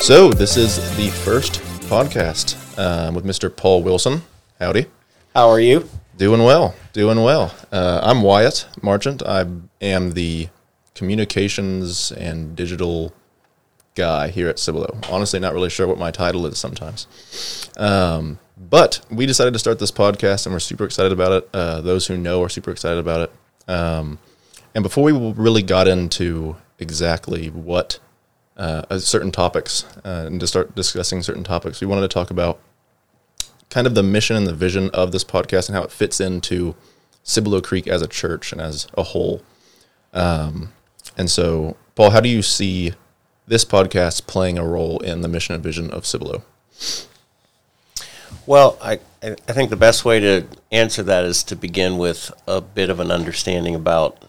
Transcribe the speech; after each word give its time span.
So, 0.00 0.30
this 0.30 0.56
is 0.56 0.76
the 0.96 1.10
first 1.10 1.60
podcast 1.90 2.56
um, 2.78 3.14
with 3.14 3.26
Mr. 3.26 3.54
Paul 3.54 3.82
Wilson. 3.82 4.22
Howdy. 4.58 4.86
How 5.34 5.50
are 5.50 5.60
you? 5.60 5.86
Doing 6.16 6.42
well. 6.42 6.74
Doing 6.94 7.22
well. 7.22 7.54
Uh, 7.70 8.00
I'm 8.02 8.22
Wyatt 8.22 8.66
Marchant. 8.82 9.22
I 9.22 9.44
am 9.82 10.12
the 10.12 10.48
communications 10.94 12.12
and 12.12 12.56
digital 12.56 13.12
guy 13.94 14.28
here 14.28 14.48
at 14.48 14.58
Cibolo. 14.58 14.98
Honestly, 15.10 15.38
not 15.38 15.52
really 15.52 15.68
sure 15.68 15.86
what 15.86 15.98
my 15.98 16.10
title 16.10 16.46
is 16.46 16.56
sometimes. 16.56 17.06
Um, 17.76 18.38
but 18.56 19.04
we 19.10 19.26
decided 19.26 19.52
to 19.52 19.58
start 19.58 19.78
this 19.78 19.92
podcast 19.92 20.46
and 20.46 20.54
we're 20.54 20.60
super 20.60 20.86
excited 20.86 21.12
about 21.12 21.32
it. 21.32 21.50
Uh, 21.52 21.82
those 21.82 22.06
who 22.06 22.16
know 22.16 22.42
are 22.42 22.48
super 22.48 22.70
excited 22.70 22.98
about 22.98 23.28
it. 23.28 23.70
Um, 23.70 24.18
and 24.74 24.82
before 24.82 25.04
we 25.04 25.12
really 25.12 25.62
got 25.62 25.86
into 25.86 26.56
exactly 26.78 27.48
what 27.50 27.98
uh, 28.60 28.82
uh, 28.90 28.98
certain 28.98 29.32
topics 29.32 29.84
uh, 30.04 30.24
and 30.26 30.38
to 30.38 30.46
start 30.46 30.74
discussing 30.74 31.22
certain 31.22 31.42
topics, 31.42 31.80
we 31.80 31.86
wanted 31.86 32.02
to 32.02 32.08
talk 32.08 32.30
about 32.30 32.60
kind 33.70 33.86
of 33.86 33.94
the 33.94 34.02
mission 34.02 34.36
and 34.36 34.46
the 34.46 34.52
vision 34.52 34.90
of 34.90 35.12
this 35.12 35.24
podcast 35.24 35.68
and 35.68 35.76
how 35.76 35.82
it 35.82 35.90
fits 35.90 36.20
into 36.20 36.74
Cibolo 37.22 37.62
Creek 37.62 37.88
as 37.88 38.02
a 38.02 38.06
church 38.06 38.52
and 38.52 38.60
as 38.60 38.86
a 38.98 39.02
whole. 39.02 39.40
Um, 40.12 40.74
and 41.16 41.30
so, 41.30 41.78
Paul, 41.94 42.10
how 42.10 42.20
do 42.20 42.28
you 42.28 42.42
see 42.42 42.92
this 43.46 43.64
podcast 43.64 44.26
playing 44.26 44.58
a 44.58 44.64
role 44.66 44.98
in 44.98 45.22
the 45.22 45.28
mission 45.28 45.54
and 45.54 45.64
vision 45.64 45.90
of 45.90 46.04
Cibolo? 46.04 46.44
Well, 48.44 48.76
I, 48.82 49.00
I 49.22 49.52
think 49.52 49.70
the 49.70 49.76
best 49.76 50.04
way 50.04 50.20
to 50.20 50.46
answer 50.70 51.02
that 51.04 51.24
is 51.24 51.42
to 51.44 51.56
begin 51.56 51.96
with 51.96 52.30
a 52.46 52.60
bit 52.60 52.90
of 52.90 53.00
an 53.00 53.10
understanding 53.10 53.74
about 53.74 54.28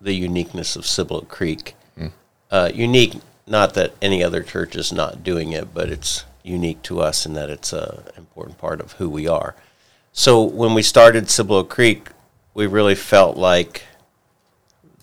the 0.00 0.14
uniqueness 0.14 0.76
of 0.76 0.86
Cibolo 0.86 1.22
Creek. 1.22 1.74
Mm. 1.98 2.12
Uh, 2.50 2.70
unique, 2.72 3.14
not 3.46 3.74
that 3.74 3.94
any 4.00 4.22
other 4.22 4.42
church 4.42 4.76
is 4.76 4.92
not 4.92 5.22
doing 5.22 5.52
it, 5.52 5.74
but 5.74 5.90
it's 5.90 6.24
unique 6.42 6.82
to 6.82 7.00
us 7.00 7.26
in 7.26 7.34
that 7.34 7.50
it's 7.50 7.72
an 7.72 8.02
important 8.16 8.58
part 8.58 8.80
of 8.80 8.92
who 8.92 9.08
we 9.08 9.26
are. 9.26 9.54
So 10.12 10.42
when 10.42 10.74
we 10.74 10.82
started 10.82 11.28
Cibolo 11.28 11.64
Creek, 11.64 12.08
we 12.54 12.66
really 12.66 12.94
felt 12.94 13.36
like 13.36 13.84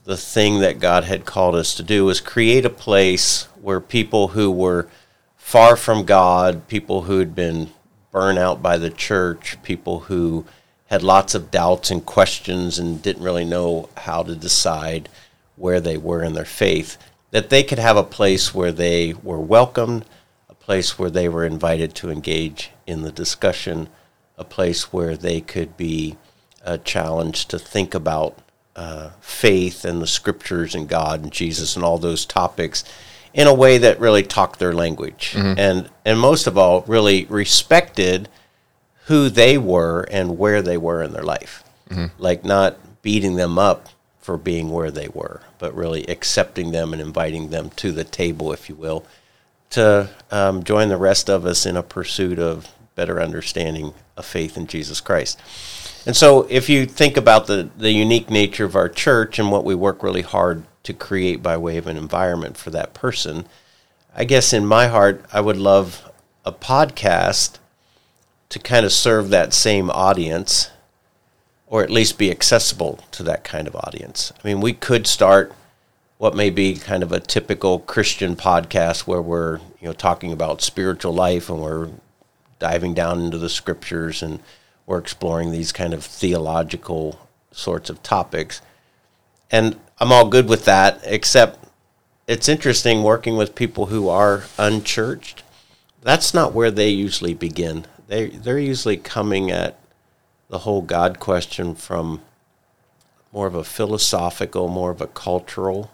the 0.04 0.18
thing 0.18 0.60
that 0.60 0.80
God 0.80 1.04
had 1.04 1.26
called 1.26 1.56
us 1.56 1.76
to 1.76 1.84
do 1.84 2.06
was 2.06 2.22
create 2.22 2.66
a 2.66 2.70
place 2.70 3.44
where 3.62 3.80
people 3.80 4.30
who 4.30 4.50
were 4.50 4.88
far 5.38 5.76
from 5.76 6.06
God, 6.06 6.68
people 6.68 7.04
who 7.04 7.20
had 7.20 7.36
been 7.36 7.70
burned 8.12 8.40
out 8.40 8.62
by 8.62 8.78
the 8.78 8.90
church, 8.90 9.58
people 9.64 10.02
who 10.02 10.46
had 10.88 11.04
lots 11.04 11.36
of 11.36 11.52
doubts 11.52 11.92
and 11.92 12.06
questions 12.06 12.80
and 12.80 13.02
didn't 13.02 13.24
really 13.24 13.46
know 13.46 13.90
how 13.98 14.24
to 14.24 14.36
decide 14.36 15.08
where 15.56 15.80
they 15.80 15.98
were 15.98 16.24
in 16.24 16.34
their 16.34 16.46
faith, 16.46 16.98
that 17.32 17.50
they 17.50 17.64
could 17.64 17.80
have 17.80 17.98
a 17.98 18.04
place 18.04 18.54
where 18.54 18.72
they 18.72 19.14
were 19.24 19.40
welcomed, 19.40 20.06
a 20.50 20.54
place 20.54 21.00
where 21.00 21.10
they 21.10 21.28
were 21.28 21.46
invited 21.46 21.96
to 21.96 22.12
engage 22.12 22.72
in 22.86 23.02
the 23.02 23.12
discussion, 23.12 23.90
a 24.38 24.44
place 24.44 24.94
where 24.94 25.18
they 25.18 25.42
could 25.42 25.76
be 25.78 26.18
uh, 26.64 26.78
challenged 26.78 27.50
to 27.50 27.58
think 27.58 27.94
about 27.94 28.38
uh, 28.76 29.10
faith 29.20 29.84
and 29.84 30.02
the 30.02 30.08
scriptures 30.08 30.76
and 30.76 30.88
God 30.88 31.24
and 31.24 31.32
Jesus 31.32 31.76
and 31.76 31.84
all 31.84 31.98
those 31.98 32.26
topics 32.26 32.84
in 33.34 33.48
a 33.48 33.54
way 33.54 33.78
that 33.78 34.00
really 34.00 34.24
talked 34.24 34.60
their 34.60 34.74
language 34.74 35.34
mm-hmm. 35.34 35.58
and 35.58 35.90
and 36.06 36.20
most 36.20 36.48
of 36.48 36.58
all 36.58 36.82
really 36.82 37.26
respected 37.26 38.30
who 39.06 39.30
they 39.30 39.58
were 39.58 40.02
and 40.12 40.38
where 40.38 40.62
they 40.62 40.78
were 40.78 41.02
in 41.02 41.12
their 41.12 41.24
life 41.24 41.64
mm-hmm. 41.90 42.08
like 42.18 42.44
not 42.44 42.78
beating 43.02 43.36
them 43.36 43.58
up 43.58 43.88
for 44.22 44.38
being 44.38 44.70
where 44.70 44.92
they 44.92 45.08
were 45.10 45.42
but 45.60 45.76
really 45.76 46.06
accepting 46.06 46.72
them 46.72 46.94
and 46.94 47.02
inviting 47.02 47.50
them 47.50 47.70
to 47.72 47.92
the 47.92 48.04
table 48.04 48.52
if 48.52 48.70
you 48.70 48.76
will 48.76 49.06
to 49.70 50.10
um, 50.32 50.64
join 50.64 50.90
the 50.90 50.98
rest 50.98 51.30
of 51.30 51.46
us 51.46 51.66
in 51.66 51.76
a 51.76 51.84
pursuit 51.84 52.40
of 52.40 52.70
better 52.96 53.22
understanding 53.22 53.94
of 54.16 54.26
faith 54.26 54.58
in 54.58 54.68
jesus 54.68 55.02
christ 55.02 55.40
and 56.06 56.16
so 56.16 56.48
if 56.50 56.70
you 56.70 56.86
think 56.86 57.16
about 57.16 57.48
the, 57.48 57.70
the 57.78 57.92
unique 57.92 58.30
nature 58.30 58.66
of 58.66 58.76
our 58.76 58.90
church 58.90 59.38
and 59.38 59.52
what 59.52 59.64
we 59.64 59.76
work 59.76 60.02
really 60.02 60.24
hard 60.24 60.64
to 60.84 60.94
create 60.94 61.44
by 61.44 61.58
way 61.58 61.78
of 61.78 61.88
an 61.88 61.98
environment 61.98 62.58
for 62.58 62.70
that 62.72 62.94
person. 62.94 63.46
I 64.16 64.26
guess 64.26 64.54
in 64.54 64.66
my 64.66 64.88
heart, 64.88 65.24
I 65.32 65.42
would 65.42 65.58
love 65.58 66.12
a 66.44 66.52
podcast 66.52 67.58
to 68.50 68.60
kind 68.60 68.86
of 68.86 68.92
serve 68.92 69.30
that 69.30 69.54
same 69.54 69.90
audience 69.92 70.70
or 71.72 71.82
at 71.82 71.90
least 71.90 72.18
be 72.18 72.30
accessible 72.30 73.00
to 73.12 73.24
that 73.24 73.46
kind 73.46 73.66
of 73.66 73.76
audience. 73.78 74.34
I 74.44 74.48
mean, 74.48 74.60
we 74.60 74.74
could 74.74 75.08
start 75.08 75.54
what 76.18 76.36
may 76.36 76.50
be 76.50 76.76
kind 76.76 77.02
of 77.02 77.14
a 77.14 77.20
typical 77.22 77.80
Christian 77.80 78.36
podcast 78.36 79.08
where 79.08 79.22
we're, 79.22 79.60
you 79.80 79.88
know, 79.88 79.94
talking 79.94 80.34
about 80.34 80.62
spiritual 80.62 81.14
life 81.14 81.50
and 81.50 81.62
we're 81.62 81.90
diving 82.60 82.94
down 82.94 83.22
into 83.22 83.38
the 83.38 83.50
scriptures 83.50 84.22
and 84.22 84.42
we're 84.86 85.00
exploring 85.00 85.52
these 85.52 85.72
kind 85.72 85.94
of 85.94 86.04
theological 86.04 87.18
sorts 87.52 87.90
of 87.90 88.04
topics. 88.04 88.62
And 89.50 89.80
I'm 89.98 90.12
all 90.12 90.28
good 90.28 90.50
with 90.50 90.66
that, 90.66 91.00
except 91.06 91.58
it's 92.28 92.50
interesting 92.50 93.02
working 93.02 93.38
with 93.38 93.56
people 93.56 93.86
who 93.86 94.10
are 94.10 94.44
unchurched. 94.58 95.42
That's 96.02 96.34
not 96.34 96.54
where 96.54 96.70
they 96.70 96.90
usually 96.90 97.34
begin. 97.34 97.86
They 98.10 98.28
they're 98.28 98.60
usually 98.60 98.98
coming 98.98 99.52
at 99.52 99.78
the 100.52 100.60
whole 100.60 100.82
God 100.82 101.18
question 101.20 101.74
from 101.76 102.22
more 103.32 103.48
of 103.48 103.56
a 103.56 103.64
philosophical, 103.64 104.68
more 104.68 104.92
of 104.92 105.00
a 105.00 105.08
cultural 105.08 105.90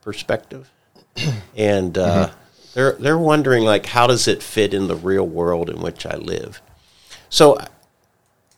perspective, 0.00 0.70
and 1.56 1.98
uh, 1.98 2.28
mm-hmm. 2.28 2.38
they're 2.72 2.92
they're 2.92 3.18
wondering 3.18 3.64
like, 3.64 3.86
how 3.86 4.06
does 4.06 4.26
it 4.26 4.42
fit 4.42 4.72
in 4.72 4.88
the 4.88 4.96
real 4.96 5.26
world 5.26 5.68
in 5.68 5.80
which 5.80 6.06
I 6.06 6.16
live? 6.16 6.62
So, 7.28 7.58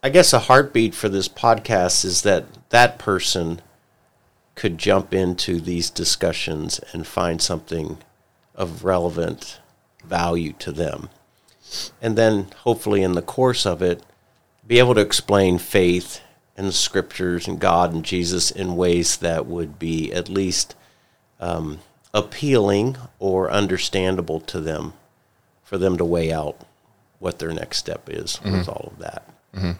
I 0.04 0.08
guess 0.08 0.32
a 0.32 0.38
heartbeat 0.38 0.94
for 0.94 1.08
this 1.08 1.28
podcast 1.28 2.04
is 2.04 2.22
that 2.22 2.44
that 2.70 3.00
person 3.00 3.60
could 4.54 4.78
jump 4.78 5.12
into 5.12 5.60
these 5.60 5.90
discussions 5.90 6.78
and 6.92 7.04
find 7.04 7.42
something 7.42 7.98
of 8.54 8.84
relevant 8.84 9.58
value 10.04 10.52
to 10.60 10.70
them. 10.70 11.08
And 12.00 12.16
then, 12.16 12.46
hopefully, 12.58 13.02
in 13.02 13.14
the 13.14 13.22
course 13.22 13.66
of 13.66 13.82
it, 13.82 14.00
be 14.66 14.78
able 14.78 14.94
to 14.94 15.00
explain 15.00 15.58
faith 15.58 16.20
and 16.56 16.66
the 16.66 16.72
scriptures 16.72 17.48
and 17.48 17.58
God 17.58 17.92
and 17.92 18.04
Jesus 18.04 18.50
in 18.50 18.76
ways 18.76 19.16
that 19.18 19.46
would 19.46 19.78
be 19.78 20.12
at 20.12 20.28
least 20.28 20.74
um, 21.40 21.80
appealing 22.12 22.96
or 23.18 23.50
understandable 23.50 24.40
to 24.40 24.60
them 24.60 24.94
for 25.62 25.78
them 25.78 25.96
to 25.98 26.04
weigh 26.04 26.32
out 26.32 26.60
what 27.18 27.38
their 27.38 27.52
next 27.52 27.78
step 27.78 28.08
is 28.08 28.36
mm-hmm. 28.36 28.52
with 28.52 28.68
all 28.68 28.92
of 28.92 28.98
that. 28.98 29.28
Mm-hmm. 29.54 29.72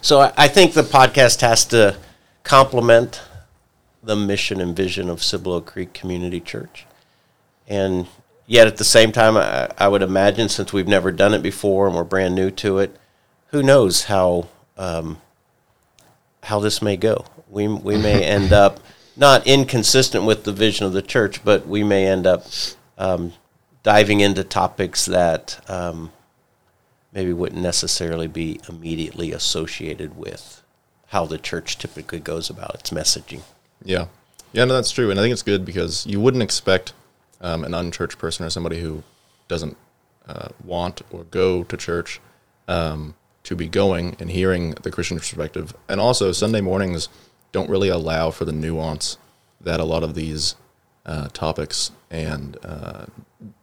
So 0.00 0.20
I, 0.20 0.32
I 0.36 0.48
think 0.48 0.74
the 0.74 0.82
podcast 0.82 1.40
has 1.40 1.64
to 1.66 1.96
complement 2.44 3.22
the 4.02 4.16
mission 4.16 4.60
and 4.60 4.76
vision 4.76 5.10
of 5.10 5.22
Cibolo 5.22 5.60
Creek 5.60 5.92
Community 5.92 6.40
Church. 6.40 6.86
And 7.66 8.06
yet 8.46 8.66
at 8.66 8.76
the 8.76 8.84
same 8.84 9.12
time, 9.12 9.36
I, 9.36 9.70
I, 9.78 9.88
would 9.88 10.02
imagine 10.02 10.48
since 10.48 10.72
we've 10.72 10.88
never 10.88 11.12
done 11.12 11.34
it 11.34 11.42
before 11.42 11.86
and 11.86 11.94
we're 11.94 12.04
brand 12.04 12.34
new 12.34 12.50
to 12.52 12.78
it, 12.78 12.96
who 13.50 13.62
knows 13.62 14.04
how 14.04 14.48
um, 14.76 15.20
how 16.44 16.60
this 16.60 16.80
may 16.80 16.96
go. 16.96 17.24
We 17.48 17.68
we 17.68 17.96
may 17.96 18.24
end 18.24 18.52
up 18.52 18.80
not 19.16 19.46
inconsistent 19.46 20.24
with 20.24 20.44
the 20.44 20.52
vision 20.52 20.86
of 20.86 20.92
the 20.92 21.02
church, 21.02 21.44
but 21.44 21.66
we 21.66 21.84
may 21.84 22.06
end 22.06 22.26
up 22.26 22.46
um, 22.96 23.32
diving 23.82 24.20
into 24.20 24.44
topics 24.44 25.04
that 25.06 25.60
um, 25.68 26.12
maybe 27.12 27.32
wouldn't 27.32 27.60
necessarily 27.60 28.26
be 28.26 28.60
immediately 28.68 29.32
associated 29.32 30.16
with 30.16 30.62
how 31.08 31.26
the 31.26 31.38
church 31.38 31.76
typically 31.76 32.20
goes 32.20 32.48
about 32.48 32.74
its 32.76 32.90
messaging. 32.90 33.42
Yeah. 33.84 34.06
Yeah, 34.52 34.64
no, 34.64 34.74
that's 34.74 34.90
true. 34.90 35.10
And 35.10 35.18
I 35.18 35.22
think 35.22 35.32
it's 35.32 35.42
good 35.42 35.64
because 35.64 36.06
you 36.06 36.20
wouldn't 36.20 36.42
expect 36.42 36.92
um, 37.40 37.64
an 37.64 37.74
unchurched 37.74 38.18
person 38.18 38.44
or 38.44 38.50
somebody 38.50 38.80
who 38.80 39.02
doesn't 39.48 39.76
uh, 40.26 40.48
want 40.64 41.02
or 41.10 41.24
go 41.24 41.64
to 41.64 41.76
church 41.76 42.20
um, 42.68 43.14
to 43.50 43.56
be 43.56 43.66
going 43.66 44.14
and 44.20 44.30
hearing 44.30 44.70
the 44.82 44.92
Christian 44.92 45.18
perspective. 45.18 45.74
And 45.88 46.00
also, 46.00 46.30
Sunday 46.30 46.60
mornings 46.60 47.08
don't 47.50 47.68
really 47.68 47.88
allow 47.88 48.30
for 48.30 48.44
the 48.44 48.52
nuance 48.52 49.18
that 49.60 49.80
a 49.80 49.84
lot 49.84 50.04
of 50.04 50.14
these 50.14 50.54
uh, 51.04 51.26
topics 51.32 51.90
and 52.12 52.56
uh, 52.62 53.06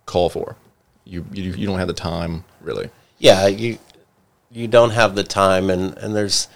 call 0.05 0.27
for. 0.27 0.57
You, 1.05 1.25
you 1.31 1.53
you 1.53 1.65
don't 1.65 1.79
have 1.79 1.87
the 1.87 1.93
time 1.93 2.43
really. 2.59 2.89
Yeah, 3.17 3.47
you 3.47 3.77
you 4.51 4.67
don't 4.67 4.89
have 4.89 5.15
the 5.15 5.23
time, 5.23 5.69
and 5.69 5.97
and 5.99 6.13
there's 6.13 6.49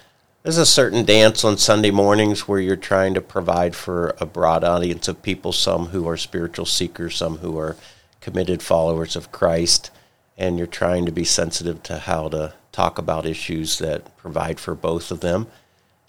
there's 0.43 0.57
a 0.57 0.65
certain 0.65 1.05
dance 1.05 1.45
on 1.45 1.57
Sunday 1.57 1.89
mornings 1.89 2.49
where 2.49 2.59
you're 2.59 2.75
trying 2.75 3.13
to 3.13 3.21
provide 3.21 3.77
for 3.77 4.13
a 4.19 4.25
broad 4.25 4.65
audience 4.65 5.07
of 5.07 5.23
people, 5.23 5.53
some 5.53 5.85
who 5.85 6.05
are 6.05 6.17
spiritual 6.17 6.65
seekers, 6.65 7.15
some 7.15 7.37
who 7.37 7.57
are 7.57 7.77
committed 8.19 8.61
followers 8.61 9.15
of 9.15 9.31
Christ, 9.31 9.89
and 10.37 10.57
you're 10.57 10.67
trying 10.67 11.05
to 11.05 11.13
be 11.13 11.23
sensitive 11.23 11.81
to 11.83 11.99
how 11.99 12.27
to 12.27 12.55
talk 12.71 12.97
about 12.97 13.25
issues 13.25 13.79
that 13.79 14.17
provide 14.17 14.59
for 14.59 14.75
both 14.75 15.11
of 15.11 15.19
them. 15.19 15.47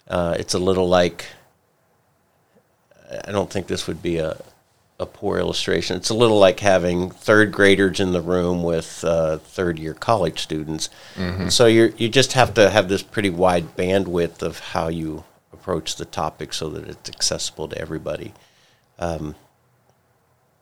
Uh, 0.07 0.35
it's 0.37 0.53
a 0.53 0.59
little 0.59 0.87
like 0.87 1.25
I 3.27 3.31
don't 3.31 3.49
think 3.51 3.67
this 3.67 3.87
would 3.87 4.01
be 4.01 4.17
a 4.17 4.37
a 4.99 5.05
poor 5.05 5.37
illustration. 5.37 5.97
It's 5.97 6.09
a 6.09 6.13
little 6.13 6.37
like 6.39 6.59
having 6.59 7.09
third 7.09 7.51
graders 7.51 7.99
in 7.99 8.13
the 8.13 8.21
room 8.21 8.63
with 8.63 9.03
uh, 9.03 9.39
third 9.39 9.79
year 9.79 9.93
college 9.93 10.39
students. 10.39 10.89
So 11.49 11.65
you 11.65 11.93
you 11.97 12.09
just 12.09 12.33
have 12.33 12.53
to 12.55 12.69
have 12.69 12.89
this 12.89 13.03
pretty 13.03 13.29
wide 13.29 13.75
bandwidth 13.75 14.41
of 14.41 14.59
how 14.59 14.87
you 14.89 15.23
approach 15.51 15.95
the 15.95 16.05
topic 16.05 16.53
so 16.53 16.69
that 16.69 16.87
it's 16.87 17.09
accessible 17.09 17.67
to 17.69 17.77
everybody. 17.77 18.33
Um, 18.99 19.35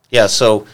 yeah, 0.09 0.27
so 0.27 0.65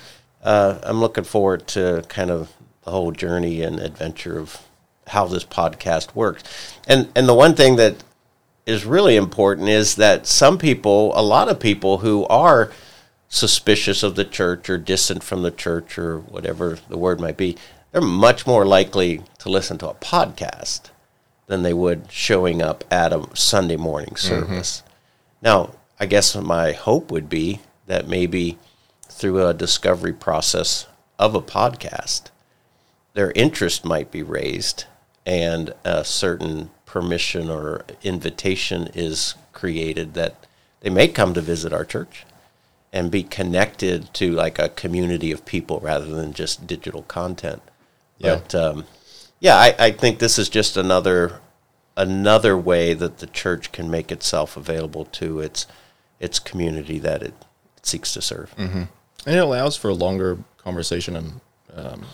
uh, 0.44 0.79
I'm 0.83 1.00
looking 1.00 1.24
forward 1.24 1.68
to 1.69 2.03
kind 2.07 2.31
of 2.31 2.53
the 2.83 2.91
whole 2.91 3.12
journey 3.12 3.62
and 3.62 3.79
adventure 3.79 4.38
of 4.39 4.62
how 5.07 5.25
this 5.25 5.45
podcast 5.45 6.15
works. 6.15 6.44
And 6.88 7.09
and 7.15 7.27
the 7.27 7.33
one 7.33 7.56
thing 7.56 7.75
that 7.77 8.04
is 8.65 8.86
really 8.86 9.15
important 9.15 9.69
is 9.69 9.95
that 9.95 10.27
some 10.27 10.57
people, 10.57 11.13
a 11.15 11.24
lot 11.24 11.48
of 11.48 11.59
people 11.59 12.00
who 12.00 12.25
are 12.25 12.71
suspicious 13.30 14.04
of 14.04 14.15
the 14.15 14.25
church 14.25 14.69
or 14.69 14.77
distant 14.77 15.24
from 15.24 15.42
the 15.42 15.51
church 15.51 15.98
or 15.98 16.19
whatever 16.19 16.77
the 16.89 16.98
word 16.98 17.19
might 17.19 17.38
be, 17.38 17.57
they're 17.92 18.01
much 18.01 18.45
more 18.45 18.65
likely 18.65 19.21
to 19.39 19.50
listen 19.50 19.77
to 19.77 19.89
a 19.89 19.95
podcast 19.95 20.92
than 21.48 21.63
they 21.63 21.74
would 21.74 22.12
showing 22.12 22.62
up 22.62 22.83
at 22.92 23.13
a 23.13 23.25
Sunday 23.33 23.77
morning 23.77 24.10
mm-hmm. 24.10 24.18
service. 24.18 24.83
Now, 25.42 25.71
I 26.00 26.06
guess 26.06 26.36
my 26.36 26.74
hope 26.74 27.10
would 27.10 27.30
be 27.30 27.62
that 27.86 28.07
maybe 28.07 28.57
through 29.10 29.45
a 29.45 29.53
discovery 29.53 30.13
process 30.13 30.88
of 31.18 31.33
a 31.33 31.42
podcast, 31.42 32.24
their 33.13 33.31
interest 33.31 33.86
might 33.86 34.12
be 34.12 34.21
raised 34.21 34.86
and 35.27 35.74
a 35.83 36.06
certain 36.06 36.69
permission 36.85 37.50
or 37.50 37.83
invitation 38.01 38.88
is 38.95 39.35
created 39.51 40.13
that 40.13 40.47
they 40.79 40.89
may 40.89 41.09
come 41.09 41.33
to 41.33 41.41
visit 41.41 41.74
our 41.74 41.83
church 41.83 42.25
and 42.94 43.12
be 43.12 43.24
connected 43.24 44.12
to 44.13 44.31
like 44.31 44.57
a 44.57 44.69
community 44.69 45.31
of 45.31 45.45
people 45.45 45.81
rather 45.81 46.06
than 46.06 46.31
just 46.31 46.65
digital 46.65 47.03
content. 47.03 47.62
Yeah. 48.18 48.35
But 48.38 48.56
um, 48.56 48.85
yeah, 49.41 49.57
I, 49.57 49.75
I 49.77 49.91
think 49.91 50.19
this 50.19 50.39
is 50.39 50.47
just 50.47 50.77
another 50.77 51.41
another 51.97 52.57
way 52.57 52.94
that 52.94 53.18
the 53.18 53.27
church 53.27 53.71
can 53.74 53.91
make 53.91 54.12
itself 54.12 54.56
available 54.56 55.03
to 55.03 55.41
its 55.41 55.68
its 56.21 56.39
community 56.39 57.00
that 57.00 57.21
it 57.21 57.33
seeks 57.81 58.13
to 58.13 58.21
serve. 58.21 58.53
and 59.25 59.35
it 59.35 59.39
allows 59.39 59.75
for 59.75 59.89
a 59.89 59.94
longer 59.94 60.38
conversation 60.57 61.18
and 61.18 61.41
um, 61.75 62.06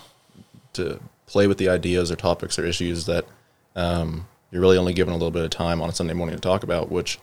to 0.74 1.00
play 1.34 1.48
with 1.48 1.58
the 1.58 1.68
ideas 1.68 2.12
or 2.12 2.16
topics 2.16 2.60
or 2.60 2.66
issues 2.66 3.08
that 3.08 3.26
um, 3.76 4.28
you're 4.52 4.62
really 4.62 4.78
only 4.78 4.94
given 4.94 5.16
a 5.16 5.18
little 5.18 5.32
bit 5.32 5.44
of 5.44 5.50
time 5.50 5.82
on 5.82 5.90
a 5.90 5.92
Sunday 5.92 6.14
morning 6.14 6.36
to 6.36 6.40
talk 6.40 6.62
about, 6.62 6.92
which, 6.92 7.18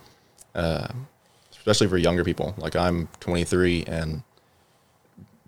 uh, 0.56 0.88
especially 1.52 1.86
for 1.86 1.96
younger 1.96 2.24
people, 2.24 2.52
like 2.58 2.74
I'm 2.74 3.08
23 3.20 3.84
and 3.86 4.24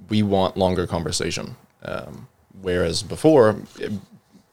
we 0.09 0.23
want 0.23 0.57
longer 0.57 0.87
conversation. 0.87 1.57
Um, 1.83 2.29
whereas 2.61 3.03
before, 3.03 3.57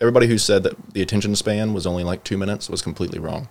everybody 0.01 0.25
who 0.25 0.39
said 0.39 0.63
that 0.63 0.93
the 0.93 1.03
attention 1.03 1.35
span 1.35 1.75
was 1.75 1.85
only 1.85 2.03
like 2.03 2.23
two 2.23 2.37
minutes 2.37 2.67
was 2.67 2.81
completely 2.81 3.19
wrong. 3.19 3.47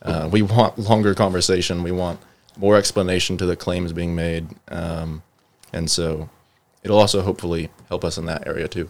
Uh, 0.00 0.26
we 0.32 0.40
want 0.40 0.78
longer 0.78 1.14
conversation. 1.14 1.82
We 1.82 1.92
want 1.92 2.18
more 2.56 2.76
explanation 2.76 3.36
to 3.36 3.44
the 3.44 3.56
claims 3.56 3.92
being 3.92 4.14
made. 4.14 4.48
Um, 4.68 5.22
and 5.70 5.90
so 5.90 6.30
it'll 6.82 6.98
also 6.98 7.20
hopefully 7.20 7.68
help 7.88 8.06
us 8.06 8.16
in 8.16 8.24
that 8.24 8.46
area 8.46 8.68
too. 8.68 8.88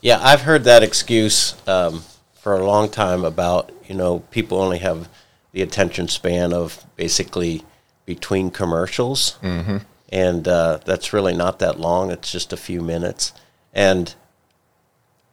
Yeah, 0.00 0.20
I've 0.22 0.42
heard 0.42 0.64
that 0.64 0.82
excuse 0.82 1.54
um, 1.66 2.02
for 2.34 2.54
a 2.54 2.64
long 2.64 2.88
time 2.88 3.24
about 3.24 3.72
you 3.88 3.94
know 3.94 4.20
people 4.30 4.60
only 4.60 4.78
have 4.78 5.08
the 5.52 5.62
attention 5.62 6.08
span 6.08 6.52
of 6.52 6.84
basically 6.96 7.64
between 8.06 8.50
commercials, 8.50 9.38
mm-hmm. 9.42 9.78
and 10.10 10.46
uh, 10.46 10.78
that's 10.84 11.12
really 11.12 11.34
not 11.34 11.58
that 11.58 11.80
long. 11.80 12.10
It's 12.10 12.30
just 12.30 12.52
a 12.52 12.56
few 12.56 12.80
minutes, 12.80 13.32
and 13.72 14.14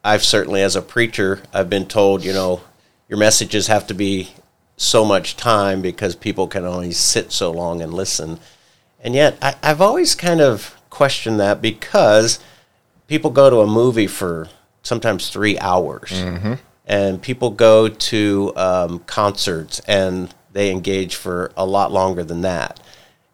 I've 0.04 0.24
certainly, 0.24 0.62
as 0.62 0.75
a 0.75 0.81
preacher, 0.81 1.42
I've 1.54 1.69
been 1.69 1.86
told 1.86 2.24
you 2.24 2.33
know 2.33 2.62
your 3.07 3.19
messages 3.19 3.68
have 3.68 3.86
to 3.88 3.94
be 3.94 4.31
so 4.78 5.06
much 5.06 5.38
time 5.38 5.81
because 5.81 6.16
people 6.16 6.48
can 6.48 6.66
only 6.66 6.92
sit 6.92 7.31
so 7.31 7.51
long 7.51 7.81
and 7.81 7.94
listen, 7.94 8.39
and 9.00 9.13
yet 9.13 9.38
I, 9.42 9.56
I've 9.62 9.81
always 9.81 10.16
kind 10.16 10.42
of 10.42 10.75
questioned 10.89 11.39
that 11.39 11.62
because 11.62 12.39
people 13.07 13.30
go 13.31 13.50
to 13.50 13.57
a 13.62 13.68
movie 13.68 14.07
for 14.07 14.48
sometimes 14.84 15.30
three 15.30 15.57
hours, 15.60 16.12
and 16.86 17.22
people 17.22 17.50
go 17.52 17.88
to 17.88 18.54
um, 18.56 19.00
concerts 19.00 19.80
and 19.88 20.34
they 20.54 20.72
engage 20.72 21.16
for 21.16 21.52
a 21.57 21.66
lot 21.66 21.92
longer 21.92 22.24
than 22.24 22.42
that. 22.42 22.80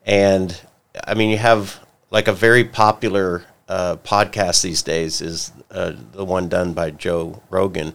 And 0.06 0.60
I 1.06 1.14
mean, 1.14 1.30
you 1.30 1.38
have 1.38 1.80
like 2.10 2.28
a 2.28 2.34
very 2.34 2.64
popular 2.64 3.44
uh, 3.68 3.96
podcast 3.98 4.62
these 4.64 4.82
days 4.82 5.22
is 5.22 5.52
uh, 5.70 5.94
the 6.14 6.26
one 6.26 6.50
done 6.50 6.74
by 6.74 6.92
Joe 6.92 7.42
Rogan, 7.50 7.94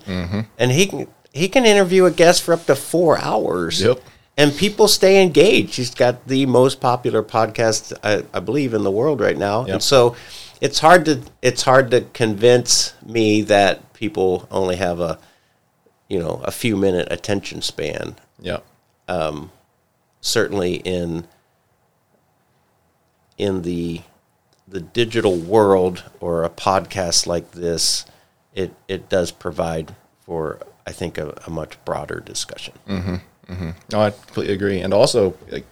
and 0.59 0.71
he 0.73 0.87
can 0.87 1.07
he 1.33 1.49
can 1.49 1.67
interview 1.67 2.05
a 2.07 2.11
guest 2.11 2.43
for 2.43 2.55
up 2.55 2.65
to 2.67 2.75
four 2.75 3.19
hours 3.19 3.83
Yep. 3.83 4.01
and 4.39 4.57
people 4.57 4.89
stay 4.89 5.23
engaged. 5.23 5.75
He's 5.77 5.95
got 5.95 6.27
the 6.27 6.47
most 6.47 6.81
popular 6.81 7.23
podcast, 7.23 7.93
I, 8.03 8.25
I 8.33 8.41
believe, 8.41 8.73
in 8.73 8.85
the 8.85 8.91
world 8.91 9.21
right 9.21 9.37
now. 9.37 9.67
Yep. 9.67 9.69
And 9.75 9.83
so, 9.83 10.17
it's 10.61 10.81
hard 10.81 11.05
to 11.07 11.23
it's 11.43 11.63
hard 11.63 11.91
to 11.91 12.03
convince 12.13 12.95
me 13.05 13.43
that 13.43 13.93
people 13.93 14.47
only 14.51 14.77
have 14.77 15.01
a 15.01 15.19
you 16.09 16.19
know 16.19 16.41
a 16.45 16.51
few 16.51 16.77
minute 16.77 17.09
attention 17.11 17.63
span. 17.63 18.17
Yeah. 18.39 18.59
Um, 19.09 19.51
certainly 20.21 20.77
in 20.77 21.27
in 23.39 23.63
the 23.63 24.03
the 24.69 24.81
digital 24.81 25.37
world 25.37 26.05
or 26.21 26.45
a 26.45 26.51
podcast 26.51 27.27
like 27.27 27.53
this, 27.53 28.05
it 28.55 28.75
it 28.89 29.09
does 29.09 29.31
provide 29.31 29.95
for 30.21 30.61
I 30.87 30.93
think 30.93 31.19
a, 31.19 31.39
a 31.47 31.51
much 31.51 31.83
broader 31.85 32.21
discussion. 32.21 32.75
Mm-hmm. 32.89 33.17
Mm-hmm. 33.53 33.71
No, 33.93 34.01
I 34.01 34.11
completely 34.11 34.55
agree. 34.55 34.81
And 34.81 34.93
also, 34.93 35.35
like, 35.51 35.67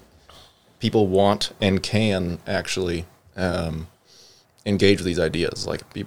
people 0.78 1.08
want 1.08 1.52
and 1.60 1.82
can 1.82 2.38
actually 2.46 3.04
um, 3.36 3.88
engage 4.66 4.98
with 4.98 5.06
these 5.06 5.18
ideas. 5.20 5.66
Like, 5.66 5.90
be, 5.92 6.04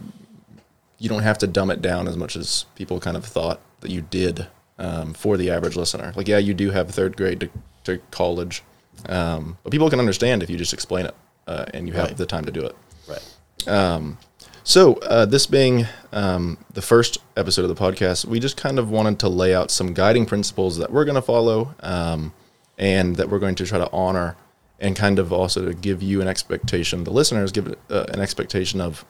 you 0.98 1.10
don't 1.10 1.24
have 1.24 1.38
to 1.40 1.48
dumb 1.48 1.70
it 1.72 1.82
down 1.82 2.08
as 2.08 2.18
much 2.18 2.36
as 2.36 2.66
people 2.76 3.00
kind 3.00 3.16
of 3.18 3.24
thought 3.26 3.60
that 3.82 3.92
you 3.92 4.02
did 4.02 4.48
um, 4.80 5.14
for 5.14 5.38
the 5.38 5.50
average 5.52 5.76
listener. 5.76 6.14
Like, 6.16 6.28
yeah, 6.28 6.38
you 6.40 6.54
do 6.54 6.72
have 6.72 6.90
third 6.90 7.16
grade 7.18 7.40
to, 7.42 7.50
to 7.84 8.02
college, 8.12 8.64
um, 9.08 9.58
but 9.64 9.72
people 9.72 9.90
can 9.90 10.00
understand 10.00 10.42
if 10.44 10.50
you 10.50 10.58
just 10.58 10.74
explain 10.74 11.06
it 11.06 11.16
uh, 11.48 11.66
and 11.74 11.88
you 11.88 11.94
have 11.94 12.08
Right. 12.10 12.18
the 12.18 12.26
time 12.26 12.46
to 12.46 12.52
do 12.52 12.66
it. 12.66 12.76
Right. 13.08 14.18
So, 14.64 14.96
uh, 14.96 15.26
this 15.26 15.46
being 15.48 15.86
um, 16.12 16.58
the 16.74 16.82
first 16.82 17.20
episode 17.38 17.64
of 17.64 17.70
the 17.74 17.82
podcast, 17.82 18.26
we 18.26 18.38
just 18.42 18.58
kind 18.58 18.80
of 18.80 18.90
wanted 18.92 19.18
to 19.20 19.30
lay 19.30 19.56
out 19.56 19.72
some 19.72 19.94
guiding 19.94 20.26
principles 20.26 20.78
that 20.78 20.92
we're 20.92 21.06
going 21.06 21.16
to 21.16 21.22
follow 21.22 21.74
um, 21.80 22.34
and 22.78 23.16
that 23.16 23.30
we're 23.30 23.40
going 23.40 23.56
to 23.56 23.66
try 23.66 23.78
to 23.78 23.90
honor, 23.94 24.36
and 24.80 24.96
kind 24.96 25.20
of 25.20 25.34
also 25.34 25.66
to 25.66 25.74
give 25.74 26.04
you 26.04 26.22
an 26.22 26.28
expectation, 26.28 27.04
the 27.04 27.12
listeners 27.12 27.52
give 27.52 27.76
uh, 27.90 28.06
an 28.10 28.20
expectation 28.20 28.80
of 28.80 29.06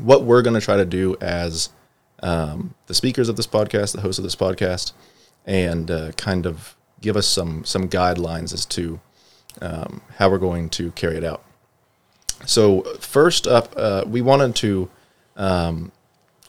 what 0.00 0.24
we're 0.24 0.42
going 0.42 0.54
to 0.54 0.60
try 0.60 0.76
to 0.76 0.84
do 0.84 1.16
as 1.20 1.68
um, 2.22 2.74
the 2.86 2.94
speakers 2.94 3.28
of 3.28 3.36
this 3.36 3.46
podcast, 3.46 3.92
the 3.92 4.00
hosts 4.00 4.18
of 4.18 4.24
this 4.24 4.36
podcast, 4.36 4.92
and 5.46 5.90
uh, 5.90 6.12
kind 6.12 6.46
of 6.46 6.76
give 7.00 7.16
us 7.16 7.26
some 7.26 7.64
some 7.64 7.88
guidelines 7.88 8.52
as 8.52 8.64
to 8.64 9.00
um, 9.60 10.00
how 10.16 10.28
we're 10.28 10.38
going 10.38 10.68
to 10.70 10.90
carry 10.92 11.16
it 11.16 11.24
out. 11.24 11.44
So 12.46 12.82
first 12.98 13.46
up, 13.46 13.72
uh, 13.76 14.04
we 14.06 14.22
wanted 14.22 14.56
to 14.56 14.90
um, 15.36 15.92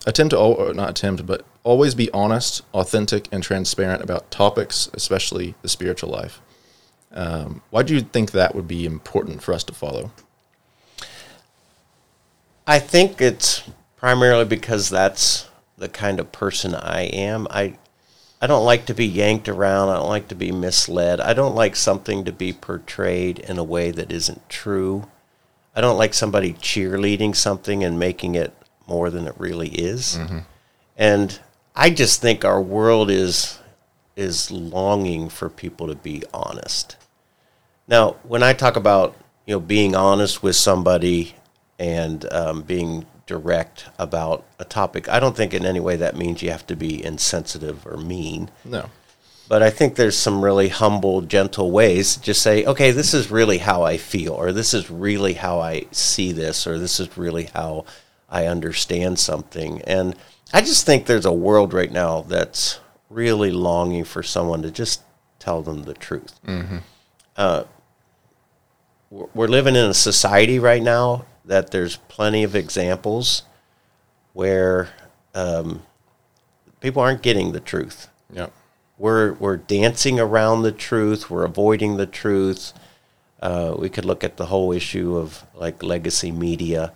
attempt 0.05 0.31
to, 0.31 0.37
or 0.37 0.73
not 0.73 0.89
attempt, 0.89 1.25
but 1.25 1.45
always 1.63 1.95
be 1.95 2.11
honest, 2.11 2.61
authentic, 2.73 3.27
and 3.31 3.43
transparent 3.43 4.01
about 4.01 4.31
topics, 4.31 4.89
especially 4.93 5.55
the 5.61 5.69
spiritual 5.69 6.09
life. 6.09 6.41
Um, 7.15 7.61
why 7.69 7.83
do 7.83 7.95
you 7.95 8.01
think 8.01 8.31
that 8.31 8.53
would 8.53 8.67
be 8.67 8.85
important 8.85 9.41
for 9.41 9.53
us 9.53 9.63
to 9.65 9.73
follow? 9.73 10.11
I 12.67 12.79
think 12.79 13.21
it's 13.21 13.63
primarily 13.95 14.45
because 14.45 14.89
that's 14.89 15.49
the 15.77 15.87
kind 15.89 16.19
of 16.19 16.31
person 16.31 16.75
I 16.75 17.03
am. 17.03 17.47
I 17.49 17.77
I 18.41 18.47
don't 18.47 18.65
like 18.65 18.85
to 18.87 18.93
be 18.93 19.05
yanked 19.05 19.47
around. 19.47 19.89
I 19.89 19.95
don't 19.95 20.09
like 20.09 20.27
to 20.27 20.35
be 20.35 20.51
misled. 20.51 21.21
I 21.21 21.33
don't 21.33 21.55
like 21.55 21.75
something 21.75 22.25
to 22.25 22.31
be 22.33 22.51
portrayed 22.53 23.39
in 23.39 23.57
a 23.57 23.63
way 23.63 23.91
that 23.91 24.11
isn't 24.11 24.49
true. 24.49 25.07
I 25.75 25.81
don't 25.81 25.97
like 25.97 26.13
somebody 26.13 26.53
cheerleading 26.53 27.35
something 27.35 27.83
and 27.83 27.97
making 27.97 28.35
it 28.35 28.53
more 28.87 29.09
than 29.09 29.25
it 29.25 29.35
really 29.37 29.69
is. 29.69 30.17
And 30.97 31.39
I 31.75 31.89
just 31.89 32.21
think 32.21 32.43
our 32.45 32.61
world 32.61 33.09
is 33.09 33.59
is 34.15 34.51
longing 34.51 35.29
for 35.29 35.49
people 35.49 35.87
to 35.87 35.95
be 35.95 36.23
honest. 36.33 36.97
Now, 37.87 38.15
when 38.23 38.43
I 38.43 38.53
talk 38.53 38.75
about 38.75 39.15
you 39.45 39.55
know 39.55 39.59
being 39.59 39.95
honest 39.95 40.41
with 40.41 40.55
somebody 40.55 41.35
and 41.77 42.31
um, 42.33 42.61
being 42.63 43.05
direct 43.27 43.85
about 43.99 44.45
a 44.59 44.65
topic, 44.65 45.09
I 45.09 45.19
don't 45.19 45.35
think 45.35 45.53
in 45.53 45.65
any 45.65 45.79
way 45.79 45.95
that 45.97 46.15
means 46.15 46.41
you 46.41 46.51
have 46.51 46.67
to 46.67 46.75
be 46.75 47.03
insensitive 47.03 47.85
or 47.85 47.97
mean. 47.97 48.49
No. 48.63 48.89
but 49.47 49.61
I 49.61 49.69
think 49.69 49.95
there's 49.95 50.17
some 50.17 50.43
really 50.43 50.69
humble, 50.69 51.21
gentle 51.21 51.71
ways. 51.71 52.15
To 52.15 52.21
just 52.21 52.41
say, 52.41 52.65
okay, 52.65 52.91
this 52.91 53.13
is 53.13 53.29
really 53.31 53.59
how 53.59 53.83
I 53.83 53.97
feel, 53.97 54.33
or 54.33 54.51
this 54.51 54.73
is 54.73 54.89
really 54.89 55.33
how 55.33 55.59
I 55.59 55.85
see 55.91 56.31
this, 56.31 56.65
or 56.65 56.79
this 56.79 56.99
is 56.99 57.17
really 57.17 57.45
how 57.53 57.85
I 58.29 58.47
understand 58.47 59.19
something. 59.19 59.81
And 59.83 60.15
I 60.53 60.61
just 60.61 60.85
think 60.85 61.05
there's 61.05 61.25
a 61.25 61.31
world 61.33 61.73
right 61.73 61.91
now 61.91 62.21
that's 62.21 62.79
really 63.09 63.51
longing 63.51 64.03
for 64.03 64.23
someone 64.23 64.61
to 64.63 64.71
just 64.71 65.01
tell 65.39 65.61
them 65.61 65.83
the 65.83 65.93
truth. 65.93 66.39
Uh, 67.37 67.63
we're 69.09 69.47
living 69.47 69.75
in 69.75 69.85
a 69.85 69.93
society 69.93 70.59
right 70.59 70.81
now 70.83 71.25
that 71.45 71.71
there's 71.71 71.97
plenty 72.07 72.43
of 72.43 72.55
examples 72.55 73.43
where 74.33 74.89
um, 75.33 75.83
people 76.81 77.01
aren't 77.01 77.21
getting 77.21 77.51
the 77.51 77.59
truth 77.59 78.09
Yeah. 78.33 78.47
we're 78.97 79.33
we're 79.33 79.57
dancing 79.57 80.19
around 80.19 80.63
the 80.63 80.71
truth. 80.71 81.29
We're 81.29 81.45
avoiding 81.45 81.97
the 81.97 82.07
truth. 82.07 82.73
Uh, 83.41 83.75
we 83.77 83.89
could 83.89 84.05
look 84.05 84.23
at 84.23 84.37
the 84.37 84.47
whole 84.47 84.71
issue 84.71 85.17
of 85.17 85.43
like 85.53 85.83
legacy 85.83 86.31
media, 86.31 86.93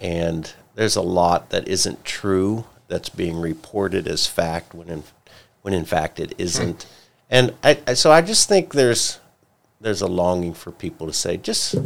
and 0.00 0.52
there's 0.76 0.96
a 0.96 1.02
lot 1.02 1.50
that 1.50 1.68
isn't 1.68 2.04
true 2.04 2.64
that's 2.88 3.08
being 3.08 3.36
reported 3.40 4.06
as 4.08 4.26
fact 4.26 4.74
when 4.74 4.88
in 4.88 5.02
when 5.62 5.74
in 5.74 5.84
fact 5.84 6.18
it 6.20 6.32
isn't. 6.38 6.86
And 7.30 7.52
I, 7.62 7.78
I 7.86 7.94
so 7.94 8.10
I 8.12 8.22
just 8.22 8.48
think 8.48 8.72
there's 8.72 9.18
there's 9.84 10.02
a 10.02 10.06
longing 10.06 10.54
for 10.54 10.72
people 10.72 11.06
to 11.06 11.12
say 11.12 11.36
just 11.36 11.76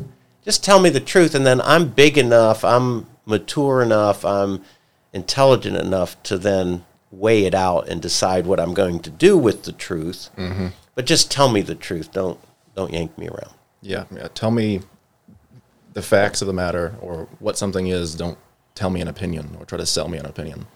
just 0.49 0.65
tell 0.65 0.81
me 0.81 0.89
the 0.89 1.01
truth, 1.01 1.35
and 1.35 1.45
then 1.45 1.61
I'm 1.61 1.89
big 1.89 2.17
enough, 2.17 2.65
I'm 2.65 3.07
mature 3.27 3.83
enough, 3.83 4.25
I'm 4.25 4.63
intelligent 5.13 5.77
enough 5.77 6.23
to 6.23 6.39
then 6.39 6.87
weigh 7.11 7.45
it 7.45 7.55
out 7.55 7.89
and 7.89 8.01
decide 8.01 8.47
what 8.47 8.61
I'm 8.61 8.73
going 8.73 9.01
to 9.01 9.11
do 9.11 9.37
with 9.37 9.65
the 9.65 9.73
truth. 9.73 10.31
Mm-hmm. 10.37 10.69
But 10.95 11.07
just 11.07 11.31
tell 11.31 11.51
me 11.51 11.61
the 11.61 11.75
truth. 11.75 12.13
Don't 12.13 12.41
don't 12.75 12.93
yank 12.93 13.19
me 13.19 13.29
around. 13.29 13.53
Yeah, 13.83 14.05
yeah. 14.11 14.29
Tell 14.35 14.51
me 14.51 14.81
the 15.93 16.03
facts 16.03 16.41
of 16.41 16.47
the 16.47 16.55
matter 16.55 16.95
or 17.01 17.29
what 17.41 17.59
something 17.59 17.89
is. 17.89 18.15
Don't 18.15 18.39
tell 18.75 18.91
me 18.91 19.01
an 19.01 19.09
opinion 19.09 19.57
or 19.59 19.67
try 19.67 19.79
to 19.79 19.87
sell 19.87 20.09
me 20.09 20.19
an 20.19 20.27
opinion. 20.27 20.67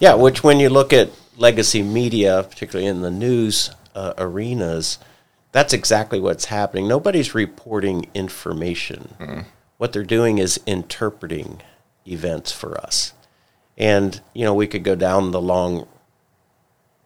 Yeah, 0.00 0.14
which 0.14 0.42
when 0.42 0.60
you 0.60 0.68
look 0.68 0.92
at 0.92 1.10
legacy 1.36 1.82
media, 1.82 2.44
particularly 2.48 2.88
in 2.88 3.00
the 3.00 3.10
news 3.10 3.70
uh, 3.94 4.14
arenas, 4.18 4.98
that's 5.54 5.72
exactly 5.72 6.18
what's 6.18 6.46
happening. 6.46 6.88
Nobody's 6.88 7.32
reporting 7.32 8.10
information. 8.12 9.14
Hmm. 9.18 9.40
What 9.76 9.92
they're 9.92 10.02
doing 10.02 10.38
is 10.38 10.58
interpreting 10.66 11.62
events 12.08 12.50
for 12.50 12.76
us. 12.76 13.12
And, 13.78 14.20
you 14.32 14.44
know, 14.44 14.52
we 14.52 14.66
could 14.66 14.82
go 14.82 14.96
down 14.96 15.30
the 15.30 15.40
long 15.40 15.86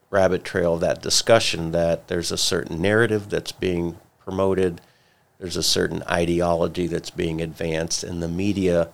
rabbit 0.08 0.44
trail 0.44 0.74
of 0.74 0.80
that 0.80 1.02
discussion 1.02 1.72
that 1.72 2.08
there's 2.08 2.32
a 2.32 2.38
certain 2.38 2.80
narrative 2.80 3.28
that's 3.28 3.52
being 3.52 3.98
promoted, 4.18 4.80
there's 5.38 5.58
a 5.58 5.62
certain 5.62 6.02
ideology 6.04 6.86
that's 6.86 7.10
being 7.10 7.42
advanced, 7.42 8.02
and 8.02 8.22
the 8.22 8.28
media 8.28 8.88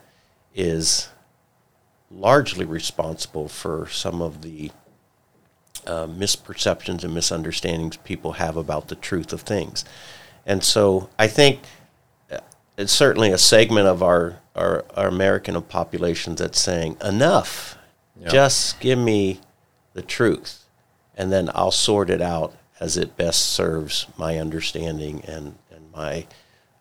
is 0.52 1.10
largely 2.10 2.64
responsible 2.64 3.46
for 3.46 3.86
some 3.88 4.20
of 4.20 4.42
the 4.42 4.72
uh, 5.86 6.06
misperceptions 6.06 7.04
and 7.04 7.14
misunderstandings 7.14 7.96
people 7.98 8.32
have 8.32 8.56
about 8.56 8.88
the 8.88 8.94
truth 8.94 9.32
of 9.32 9.42
things. 9.42 9.84
And 10.46 10.62
so 10.62 11.08
I 11.18 11.26
think 11.28 11.60
uh, 12.30 12.38
it's 12.76 12.92
certainly 12.92 13.30
a 13.30 13.38
segment 13.38 13.86
of 13.86 14.02
our, 14.02 14.40
our, 14.54 14.84
our 14.96 15.08
American 15.08 15.60
population 15.62 16.34
that's 16.34 16.60
saying, 16.60 16.96
enough, 17.04 17.76
Yeah. 18.20 18.28
just 18.28 18.80
give 18.80 18.98
me 18.98 19.40
the 19.94 20.02
truth, 20.02 20.64
and 21.16 21.32
then 21.32 21.50
I'll 21.54 21.70
sort 21.70 22.10
it 22.10 22.20
out 22.20 22.54
as 22.80 22.96
it 22.96 23.16
best 23.16 23.40
serves 23.52 24.06
my 24.16 24.38
understanding 24.38 25.22
and, 25.26 25.56
and 25.70 25.92
my 25.94 26.26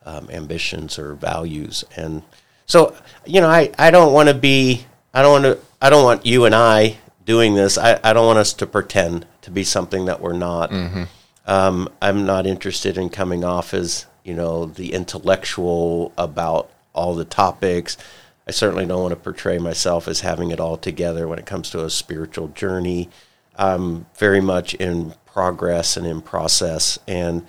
um, 0.05 0.29
ambitions 0.31 0.97
or 0.97 1.13
values. 1.13 1.83
And 1.95 2.23
so, 2.65 2.95
you 3.25 3.39
know, 3.41 3.47
I, 3.49 3.71
I 3.77 3.91
don't 3.91 4.13
want 4.13 4.29
to 4.29 4.35
be, 4.35 4.85
I 5.13 5.21
don't 5.21 5.43
want 5.43 5.59
to, 5.59 5.65
I 5.81 5.89
don't 5.89 6.03
want 6.03 6.25
you 6.25 6.45
and 6.45 6.55
I 6.55 6.97
doing 7.25 7.55
this. 7.55 7.77
I, 7.77 7.99
I 8.03 8.13
don't 8.13 8.25
want 8.25 8.39
us 8.39 8.53
to 8.53 8.67
pretend 8.67 9.25
to 9.41 9.51
be 9.51 9.63
something 9.63 10.05
that 10.05 10.21
we're 10.21 10.33
not. 10.33 10.71
Um, 11.45 11.89
I'm 12.01 12.25
not 12.25 12.45
interested 12.47 12.97
in 12.97 13.09
coming 13.09 13.43
off 13.43 13.73
as, 13.73 14.05
you 14.23 14.33
know, 14.33 14.65
the 14.65 14.93
intellectual 14.93 16.13
about 16.17 16.69
all 16.93 17.15
the 17.15 17.25
topics. 17.25 17.97
I 18.47 18.51
certainly 18.51 18.85
don't 18.85 19.01
want 19.01 19.11
to 19.13 19.19
portray 19.19 19.57
myself 19.57 20.07
as 20.07 20.21
having 20.21 20.51
it 20.51 20.59
all 20.59 20.77
together 20.77 21.27
when 21.27 21.39
it 21.39 21.45
comes 21.45 21.69
to 21.71 21.83
a 21.83 21.89
spiritual 21.89 22.49
journey. 22.49 23.09
I'm 23.55 24.05
very 24.17 24.41
much 24.41 24.73
in 24.75 25.13
progress 25.25 25.97
and 25.97 26.05
in 26.05 26.21
process. 26.21 26.99
And 27.07 27.45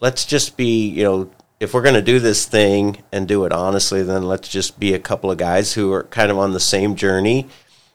let's 0.00 0.24
just 0.24 0.56
be, 0.56 0.88
you 0.88 1.04
know, 1.04 1.30
if 1.58 1.74
we're 1.74 1.82
going 1.82 1.94
to 1.94 2.02
do 2.02 2.18
this 2.18 2.46
thing 2.46 3.02
and 3.12 3.28
do 3.28 3.44
it 3.44 3.52
honestly, 3.52 4.02
then 4.02 4.22
let's 4.22 4.48
just 4.48 4.80
be 4.80 4.94
a 4.94 4.98
couple 4.98 5.30
of 5.30 5.38
guys 5.38 5.74
who 5.74 5.92
are 5.92 6.04
kind 6.04 6.30
of 6.30 6.38
on 6.38 6.52
the 6.52 6.60
same 6.60 6.94
journey. 6.94 7.48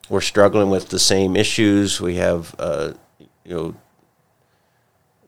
We're 0.09 0.21
struggling 0.21 0.69
with 0.69 0.89
the 0.89 0.99
same 0.99 1.35
issues. 1.35 1.99
We 1.99 2.15
have, 2.15 2.55
uh, 2.59 2.93
you 3.43 3.55
know, 3.55 3.75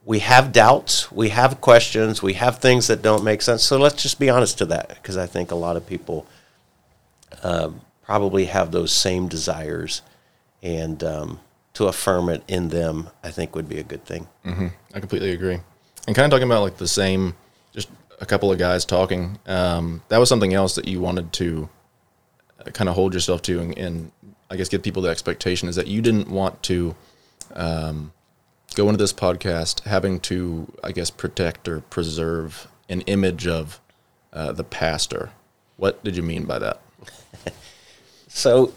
we 0.04 0.20
have 0.20 0.52
doubts, 0.52 1.12
we 1.12 1.28
have 1.28 1.60
questions, 1.60 2.22
we 2.22 2.32
have 2.34 2.60
things 2.60 2.86
that 2.86 3.02
don't 3.02 3.22
make 3.22 3.42
sense. 3.42 3.62
So 3.62 3.76
let's 3.76 4.02
just 4.02 4.18
be 4.18 4.30
honest 4.30 4.56
to 4.58 4.64
that, 4.66 4.88
because 4.88 5.18
I 5.18 5.26
think 5.26 5.50
a 5.50 5.54
lot 5.54 5.76
of 5.76 5.86
people 5.86 6.26
um, 7.42 7.82
probably 8.02 8.46
have 8.46 8.70
those 8.70 8.90
same 8.90 9.28
desires, 9.28 10.00
and 10.62 11.04
um, 11.04 11.40
to 11.74 11.88
affirm 11.88 12.30
it 12.30 12.42
in 12.48 12.70
them, 12.70 13.10
I 13.22 13.30
think 13.30 13.54
would 13.54 13.68
be 13.68 13.78
a 13.78 13.82
good 13.82 14.04
thing. 14.06 14.26
I 14.94 15.00
completely 15.00 15.32
agree. 15.32 15.58
And 16.06 16.16
kind 16.16 16.24
of 16.24 16.30
talking 16.30 16.48
about 16.48 16.62
like 16.62 16.78
the 16.78 16.88
same, 16.88 17.34
just 17.74 17.90
a 18.18 18.24
couple 18.24 18.50
of 18.50 18.58
guys 18.58 18.86
talking. 18.86 19.38
Um, 19.46 20.02
that 20.08 20.16
was 20.16 20.30
something 20.30 20.54
else 20.54 20.74
that 20.76 20.88
you 20.88 21.02
wanted 21.02 21.34
to 21.34 21.68
kind 22.72 22.88
of 22.88 22.94
hold 22.94 23.12
yourself 23.12 23.42
to, 23.42 23.60
and, 23.60 23.76
and 23.76 24.12
I 24.50 24.56
guess 24.56 24.68
give 24.68 24.82
people 24.82 25.02
the 25.02 25.10
expectation 25.10 25.68
is 25.68 25.76
that 25.76 25.86
you 25.86 26.00
didn't 26.00 26.28
want 26.28 26.62
to 26.64 26.94
um, 27.54 28.12
go 28.74 28.88
into 28.88 28.98
this 28.98 29.12
podcast 29.12 29.84
having 29.84 30.20
to, 30.20 30.72
I 30.82 30.92
guess, 30.92 31.10
protect 31.10 31.68
or 31.68 31.80
preserve 31.80 32.68
an 32.88 33.02
image 33.02 33.46
of 33.46 33.80
uh, 34.32 34.52
the 34.52 34.64
pastor. 34.64 35.30
What 35.76 36.02
did 36.02 36.16
you 36.16 36.22
mean 36.22 36.44
by 36.44 36.58
that? 36.58 36.80
So 38.30 38.72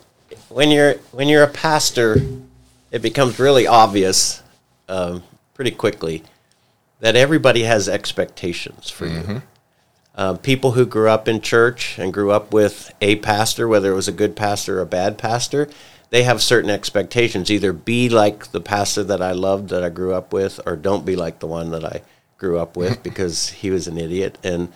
when 0.49 0.71
you're 0.71 0.93
when 1.11 1.27
you're 1.27 1.43
a 1.43 1.47
pastor, 1.47 2.17
it 2.89 3.01
becomes 3.01 3.37
really 3.37 3.67
obvious 3.67 4.41
um, 4.89 5.23
pretty 5.53 5.71
quickly 5.71 6.23
that 6.99 7.15
everybody 7.15 7.63
has 7.63 7.87
expectations 7.89 8.89
for 8.89 9.05
you. 9.05 9.41
Uh, 10.13 10.33
people 10.33 10.73
who 10.73 10.85
grew 10.85 11.09
up 11.09 11.27
in 11.27 11.39
church 11.39 11.97
and 11.97 12.13
grew 12.13 12.31
up 12.31 12.53
with 12.53 12.93
a 13.01 13.15
pastor, 13.17 13.67
whether 13.67 13.91
it 13.91 13.95
was 13.95 14.07
a 14.07 14.13
good 14.13 14.35
pastor 14.35 14.79
or 14.79 14.81
a 14.81 14.85
bad 14.85 15.17
pastor, 15.17 15.69
they 16.09 16.23
have 16.23 16.41
certain 16.41 16.69
expectations. 16.69 17.49
Either 17.49 17.71
be 17.71 18.09
like 18.09 18.51
the 18.51 18.59
pastor 18.59 19.03
that 19.03 19.21
I 19.21 19.31
loved 19.31 19.69
that 19.69 19.83
I 19.83 19.89
grew 19.89 20.13
up 20.13 20.33
with, 20.33 20.59
or 20.65 20.75
don't 20.75 21.05
be 21.05 21.15
like 21.15 21.39
the 21.39 21.47
one 21.47 21.71
that 21.71 21.85
I 21.85 22.01
grew 22.37 22.59
up 22.59 22.75
with 22.75 23.01
because 23.03 23.49
he 23.49 23.69
was 23.71 23.87
an 23.87 23.97
idiot. 23.97 24.37
And 24.43 24.71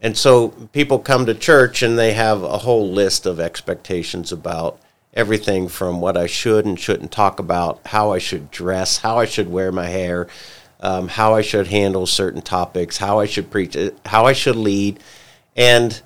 and 0.00 0.18
so 0.18 0.48
people 0.72 0.98
come 0.98 1.24
to 1.26 1.34
church 1.34 1.82
and 1.82 1.98
they 1.98 2.12
have 2.12 2.42
a 2.42 2.58
whole 2.58 2.90
list 2.90 3.24
of 3.24 3.40
expectations 3.40 4.32
about 4.32 4.78
everything 5.14 5.66
from 5.66 6.02
what 6.02 6.16
I 6.16 6.26
should 6.26 6.66
and 6.66 6.78
shouldn't 6.78 7.10
talk 7.10 7.38
about, 7.38 7.80
how 7.86 8.12
I 8.12 8.18
should 8.18 8.50
dress, 8.50 8.98
how 8.98 9.18
I 9.18 9.24
should 9.24 9.50
wear 9.50 9.72
my 9.72 9.86
hair, 9.86 10.26
um, 10.84 11.08
how 11.08 11.34
I 11.34 11.42
should 11.42 11.66
handle 11.66 12.06
certain 12.06 12.42
topics, 12.42 12.98
how 12.98 13.18
I 13.18 13.26
should 13.26 13.50
preach, 13.50 13.76
how 14.04 14.26
I 14.26 14.32
should 14.34 14.56
lead, 14.56 15.00
and 15.56 16.00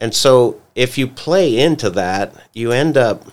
and 0.00 0.12
so 0.12 0.60
if 0.74 0.98
you 0.98 1.06
play 1.06 1.58
into 1.58 1.88
that, 1.90 2.34
you 2.52 2.72
end 2.72 2.96
up 2.96 3.24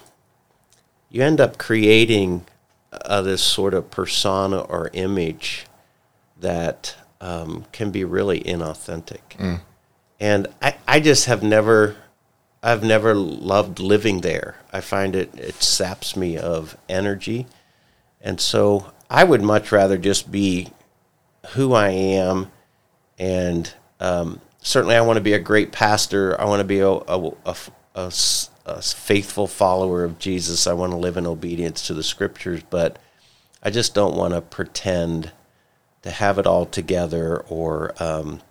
you 1.10 1.24
end 1.24 1.42
up 1.42 1.58
creating 1.58 2.46
uh, 2.92 3.22
this 3.22 3.42
sort 3.42 3.74
of 3.74 3.90
persona 3.92 4.60
or 4.60 4.90
image 4.94 5.66
that 6.40 6.96
um, 7.20 7.66
can 7.72 7.92
be 7.92 8.04
really 8.04 8.42
inauthentic. 8.42 9.20
And 10.20 10.48
I, 10.62 10.76
I 10.88 11.00
just 11.00 11.26
have 11.26 11.44
never, 11.44 11.96
I've 12.62 12.84
never 12.84 13.16
loved 13.16 13.80
living 13.80 14.22
there. 14.22 14.56
I 14.72 14.82
find 14.82 15.16
it, 15.16 15.34
it 15.36 15.64
saps 15.64 16.16
me 16.16 16.38
of 16.38 16.78
energy. 16.88 17.48
And 18.22 18.40
so 18.40 18.92
I 19.10 19.24
would 19.24 19.42
much 19.42 19.72
rather 19.72 19.98
just 19.98 20.32
be 20.32 20.70
who 21.52 21.74
I 21.74 21.90
am. 21.90 22.52
And 23.18 23.74
um, 24.00 24.40
certainly 24.62 24.96
I 24.96 25.02
want 25.02 25.18
to 25.18 25.22
be 25.22 25.34
a 25.34 25.40
great 25.40 25.72
pastor. 25.72 26.40
I 26.40 26.46
want 26.46 26.60
to 26.60 26.64
be 26.64 26.80
a 28.66 28.82
faithful 28.82 29.48
follower 29.48 30.04
of 30.04 30.20
Jesus. 30.20 30.68
I 30.68 30.74
want 30.74 30.92
to 30.92 30.98
live 30.98 31.18
in 31.18 31.26
obedience 31.26 31.88
to 31.88 31.94
the 31.94 32.04
scriptures, 32.04 32.62
but 32.70 33.00
I 33.64 33.72
just 33.72 33.94
don't 33.94 34.16
want 34.16 34.34
to 34.34 34.42
pretend 34.42 35.32
to 36.04 36.12
have 36.12 36.38
it 36.38 36.48
all 36.48 36.66
together 36.66 37.40
or 37.50 37.94
um, 38.02 38.42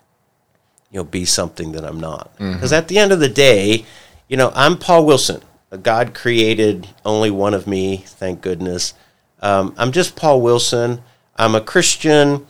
you 0.90 0.98
know 0.98 1.04
be 1.04 1.24
something 1.24 1.72
that 1.72 1.84
I'm 1.84 2.00
not. 2.00 2.30
Because 2.54 2.72
at 2.72 2.88
the 2.88 2.98
end 2.98 3.12
of 3.12 3.20
the 3.20 3.28
day, 3.28 3.86
you 4.28 4.36
know, 4.36 4.52
I'm 4.54 4.76
Paul 4.76 5.06
Wilson. 5.06 5.42
God 5.82 6.14
created 6.14 6.88
only 7.04 7.30
one 7.30 7.54
of 7.54 7.66
me, 7.66 7.98
thank 7.98 8.40
goodness. 8.40 8.94
Um, 9.40 9.74
I'm 9.76 9.92
just 9.92 10.16
Paul 10.16 10.40
Wilson. 10.40 11.02
I'm 11.36 11.54
a 11.54 11.60
Christian. 11.60 12.46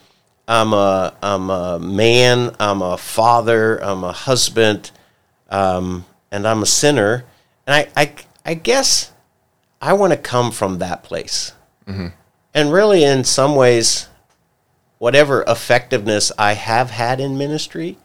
I'm 0.47 0.73
a 0.73 1.15
I'm 1.23 1.51
a 1.51 1.79
man. 1.79 2.55
I'm 2.59 2.81
a 2.81 2.97
father. 2.97 3.83
I'm 3.83 4.03
a 4.05 4.13
husband, 4.13 4.91
um, 5.51 6.07
and 6.31 6.47
I'm 6.49 6.63
a 6.63 6.67
sinner. 6.67 7.25
And 7.67 7.75
I 7.75 7.89
I, 7.97 8.13
I 8.47 8.55
guess 8.55 9.13
I 9.81 9.93
want 9.93 10.13
to 10.13 10.19
come 10.19 10.51
from 10.51 10.79
that 10.79 11.03
place. 11.03 11.53
And 12.55 12.73
really, 12.73 13.05
in 13.05 13.25
some 13.25 13.55
ways, 13.55 14.09
whatever 14.99 15.45
effectiveness 15.47 16.33
I 16.39 16.55
have 16.55 16.91
had 16.91 17.21
in 17.21 17.37
ministry 17.39 17.99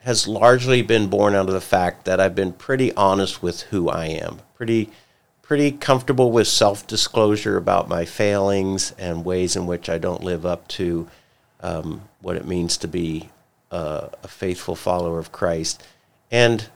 has 0.00 0.26
largely 0.26 0.80
been 0.80 1.08
born 1.08 1.34
out 1.34 1.48
of 1.48 1.52
the 1.54 1.60
fact 1.60 2.06
that 2.06 2.18
I've 2.18 2.34
been 2.34 2.52
pretty 2.52 2.94
honest 2.94 3.42
with 3.42 3.62
who 3.62 3.88
I 3.90 4.06
am, 4.06 4.40
pretty 4.54 4.90
pretty 5.48 5.72
comfortable 5.72 6.30
with 6.30 6.46
self-disclosure 6.46 7.56
about 7.56 7.88
my 7.88 8.04
failings 8.04 8.92
and 8.98 9.24
ways 9.24 9.56
in 9.56 9.66
which 9.66 9.88
I 9.88 9.96
don't 9.96 10.22
live 10.22 10.44
up 10.44 10.68
to 10.68 11.08
um, 11.60 12.02
what 12.20 12.36
it 12.36 12.46
means 12.46 12.76
to 12.76 12.86
be 12.86 13.30
uh, 13.70 14.08
a 14.22 14.28
faithful 14.28 14.74
follower 14.74 15.18
of 15.18 15.32
Christ, 15.32 15.82
and 16.30 16.68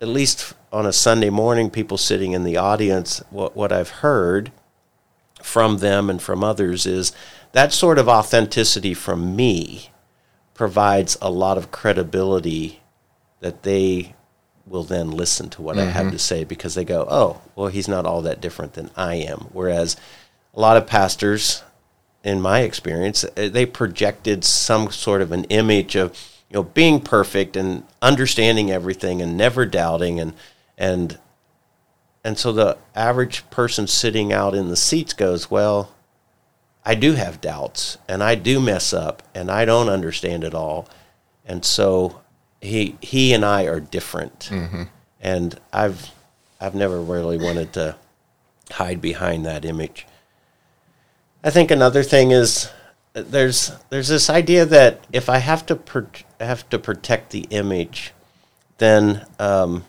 at 0.00 0.06
least 0.06 0.54
on 0.72 0.86
a 0.86 0.92
Sunday 0.92 1.28
morning, 1.28 1.70
people 1.70 1.98
sitting 1.98 2.32
in 2.32 2.44
the 2.44 2.56
audience, 2.56 3.20
what 3.30 3.56
what 3.56 3.72
I've 3.72 3.90
heard 3.90 4.52
from 5.42 5.78
them 5.78 6.08
and 6.08 6.22
from 6.22 6.44
others 6.44 6.86
is 6.86 7.12
that 7.50 7.72
sort 7.72 7.98
of 7.98 8.08
authenticity 8.08 8.94
from 8.94 9.34
me 9.34 9.90
provides 10.54 11.18
a 11.20 11.30
lot 11.30 11.58
of 11.58 11.72
credibility 11.72 12.80
that 13.40 13.64
they 13.64 14.14
will 14.66 14.84
then 14.84 15.10
listen 15.10 15.50
to 15.50 15.62
what 15.62 15.78
I 15.78 15.84
have 15.84 16.10
to 16.10 16.18
say 16.18 16.44
because 16.44 16.74
they 16.74 16.84
go, 16.84 17.06
oh, 17.10 17.40
well, 17.54 17.68
he's 17.68 17.88
not 17.88 18.06
all 18.06 18.22
that 18.22 18.40
different 18.40 18.72
than 18.72 18.90
I 18.96 19.16
am. 19.16 19.48
Whereas 19.52 19.96
a 20.54 20.60
lot 20.60 20.76
of 20.76 20.86
pastors, 20.86 21.62
in 22.22 22.40
my 22.40 22.60
experience, 22.60 23.24
uh, 23.24 23.48
they 23.50 23.66
projected 23.66 24.44
some 24.44 24.90
sort 24.90 25.20
of 25.20 25.32
an 25.32 25.44
image 25.44 25.96
of 25.96 26.16
you 26.48 26.54
know 26.54 26.62
being 26.62 27.00
perfect 27.00 27.56
and 27.56 27.84
understanding 28.00 28.70
everything 28.70 29.20
and 29.20 29.36
never 29.36 29.66
doubting 29.66 30.18
and 30.18 30.32
and 30.78 31.18
and 32.24 32.38
so 32.38 32.52
the 32.52 32.78
average 32.94 33.48
person 33.50 33.86
sitting 33.86 34.32
out 34.32 34.54
in 34.54 34.70
the 34.70 34.76
seats 34.76 35.12
goes, 35.12 35.50
well, 35.50 35.92
I 36.82 36.94
do 36.94 37.12
have 37.12 37.42
doubts 37.42 37.98
and 38.08 38.22
I 38.22 38.34
do 38.34 38.60
mess 38.60 38.94
up 38.94 39.22
and 39.34 39.50
I 39.50 39.66
don't 39.66 39.90
understand 39.90 40.42
it 40.42 40.54
all. 40.54 40.88
And 41.44 41.64
so 41.64 42.22
he 42.64 42.96
he 43.00 43.32
and 43.34 43.44
I 43.44 43.64
are 43.64 43.80
different. 43.80 44.50
And 45.20 45.58
I've 45.72 46.10
I've 46.60 46.74
never 46.74 47.00
really 47.00 47.36
wanted 47.36 47.72
to 47.74 47.96
hide 48.72 49.00
behind 49.00 49.44
that 49.46 49.64
image. 49.64 50.06
I 51.42 51.50
think 51.50 51.70
another 51.70 52.02
thing 52.02 52.30
is 52.30 52.70
there's 53.12 53.72
there's 53.90 54.08
this 54.08 54.30
idea 54.30 54.64
that 54.64 55.04
if 55.12 55.28
I 55.28 55.38
have 55.38 55.66
to 55.66 55.76
pro- 55.76 56.06
have 56.40 56.68
to 56.70 56.78
protect 56.78 57.30
the 57.30 57.46
image, 57.50 58.12
then 58.78 59.26
um, 59.38 59.84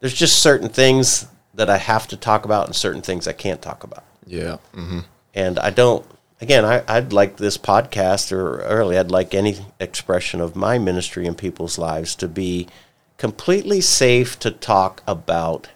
there's 0.00 0.14
just 0.14 0.40
certain 0.42 0.68
things 0.68 1.26
that 1.54 1.70
I 1.70 1.78
have 1.78 2.06
to 2.08 2.16
talk 2.16 2.44
about 2.44 2.66
and 2.66 2.74
certain 2.76 3.02
things 3.02 3.26
I 3.26 3.32
can't 3.32 3.62
talk 3.62 3.84
about. 3.84 4.04
Yeah. 4.26 4.56
hmm 4.74 5.00
And 5.34 5.58
I 5.58 5.70
don't. 5.70 6.04
Again, 6.40 6.64
I, 6.66 6.82
I'd 6.86 7.12
like 7.14 7.38
this 7.38 7.56
podcast, 7.56 8.30
or 8.30 8.60
early, 8.60 8.98
I'd 8.98 9.10
like 9.10 9.34
any 9.34 9.56
expression 9.80 10.40
of 10.40 10.54
my 10.54 10.78
ministry 10.78 11.26
in 11.26 11.34
people's 11.34 11.78
lives 11.78 12.14
to 12.16 12.28
be 12.28 12.68
completely 13.16 13.80
safe 13.80 14.38
to 14.40 14.50
talk 14.50 15.02
about 15.06 15.68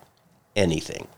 anything, 0.54 1.08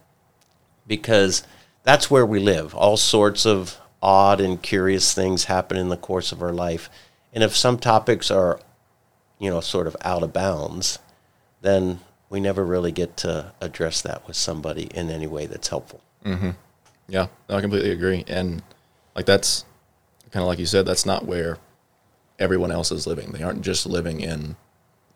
because 0.86 1.42
that's 1.82 2.08
where 2.08 2.24
we 2.24 2.38
live. 2.38 2.72
All 2.74 2.96
sorts 2.96 3.44
of 3.44 3.78
odd 4.00 4.40
and 4.40 4.62
curious 4.62 5.12
things 5.12 5.44
happen 5.44 5.76
in 5.76 5.88
the 5.88 5.96
course 5.96 6.30
of 6.30 6.40
our 6.40 6.52
life, 6.52 6.88
and 7.32 7.42
if 7.42 7.56
some 7.56 7.78
topics 7.78 8.30
are, 8.30 8.60
you 9.40 9.50
know, 9.50 9.60
sort 9.60 9.88
of 9.88 9.96
out 10.02 10.22
of 10.22 10.32
bounds, 10.32 11.00
then 11.62 11.98
we 12.30 12.38
never 12.38 12.64
really 12.64 12.92
get 12.92 13.16
to 13.16 13.52
address 13.60 14.00
that 14.02 14.24
with 14.28 14.36
somebody 14.36 14.84
in 14.94 15.10
any 15.10 15.26
way 15.26 15.46
that's 15.46 15.68
helpful. 15.68 16.00
Mm-hmm. 16.24 16.50
Yeah, 17.08 17.26
I 17.48 17.60
completely 17.60 17.90
agree. 17.90 18.24
And 18.28 18.62
like 19.14 19.26
that's 19.26 19.64
kind 20.30 20.42
of 20.42 20.48
like 20.48 20.58
you 20.58 20.66
said, 20.66 20.86
that's 20.86 21.06
not 21.06 21.26
where 21.26 21.58
everyone 22.38 22.70
else 22.72 22.90
is 22.92 23.06
living. 23.06 23.32
They 23.32 23.42
aren't 23.42 23.62
just 23.62 23.86
living 23.86 24.20
in 24.20 24.56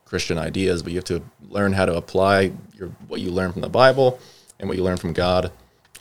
Christian 0.05 0.39
ideas, 0.39 0.83
but 0.83 0.93
you 0.93 0.99
have 0.99 1.05
to 1.07 1.23
learn 1.49 1.73
how 1.73 1.87
to 1.87 1.97
apply 1.97 2.53
your 2.75 2.89
what 3.09 3.21
you 3.21 3.31
learn 3.31 3.53
from 3.53 3.63
the 3.63 3.69
Bible 3.69 4.21
and 4.59 4.69
what 4.69 4.79
you 4.79 4.85
learn 4.85 4.97
from 4.97 5.13
God 5.13 5.53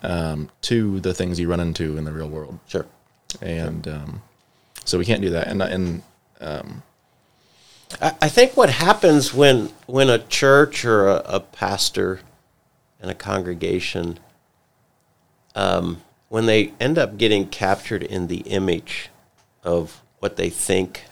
um, 0.03 0.49
to 0.61 0.99
the 0.99 1.13
things 1.13 1.39
you 1.39 1.49
run 1.49 1.59
into 1.59 1.97
in 1.97 2.03
the 2.03 2.11
real 2.11 2.29
world. 2.29 2.59
Sure. 2.67 2.85
And 3.41 3.87
um, 3.87 4.21
so 4.83 4.97
we 4.97 5.05
can't 5.05 5.21
do 5.21 5.31
that. 5.31 5.47
And 5.47 5.61
and 5.61 6.03
I 8.01 8.13
I 8.21 8.29
think 8.29 8.57
what 8.57 8.69
happens 8.69 9.33
when 9.33 9.69
when 9.87 10.09
a 10.09 10.19
church 10.19 10.85
or 10.85 11.07
a, 11.07 11.15
a 11.25 11.39
pastor 11.39 12.21
and 13.01 13.11
a 13.11 13.15
congregation, 13.15 14.19
um, 15.55 16.01
when 16.35 16.47
they 16.47 16.73
end 16.81 16.97
up 16.97 17.17
getting 17.17 17.47
captured 17.47 18.03
in 18.03 18.27
the 18.27 18.39
image 18.39 19.09
of 19.63 20.01
what 20.19 20.35
they 20.35 20.49
think 20.49 21.05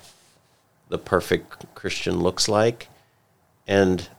the 0.89 0.97
perfect 0.97 1.63
Christian 1.73 2.19
looks 2.19 2.49
like, 2.49 2.89
and 3.65 4.09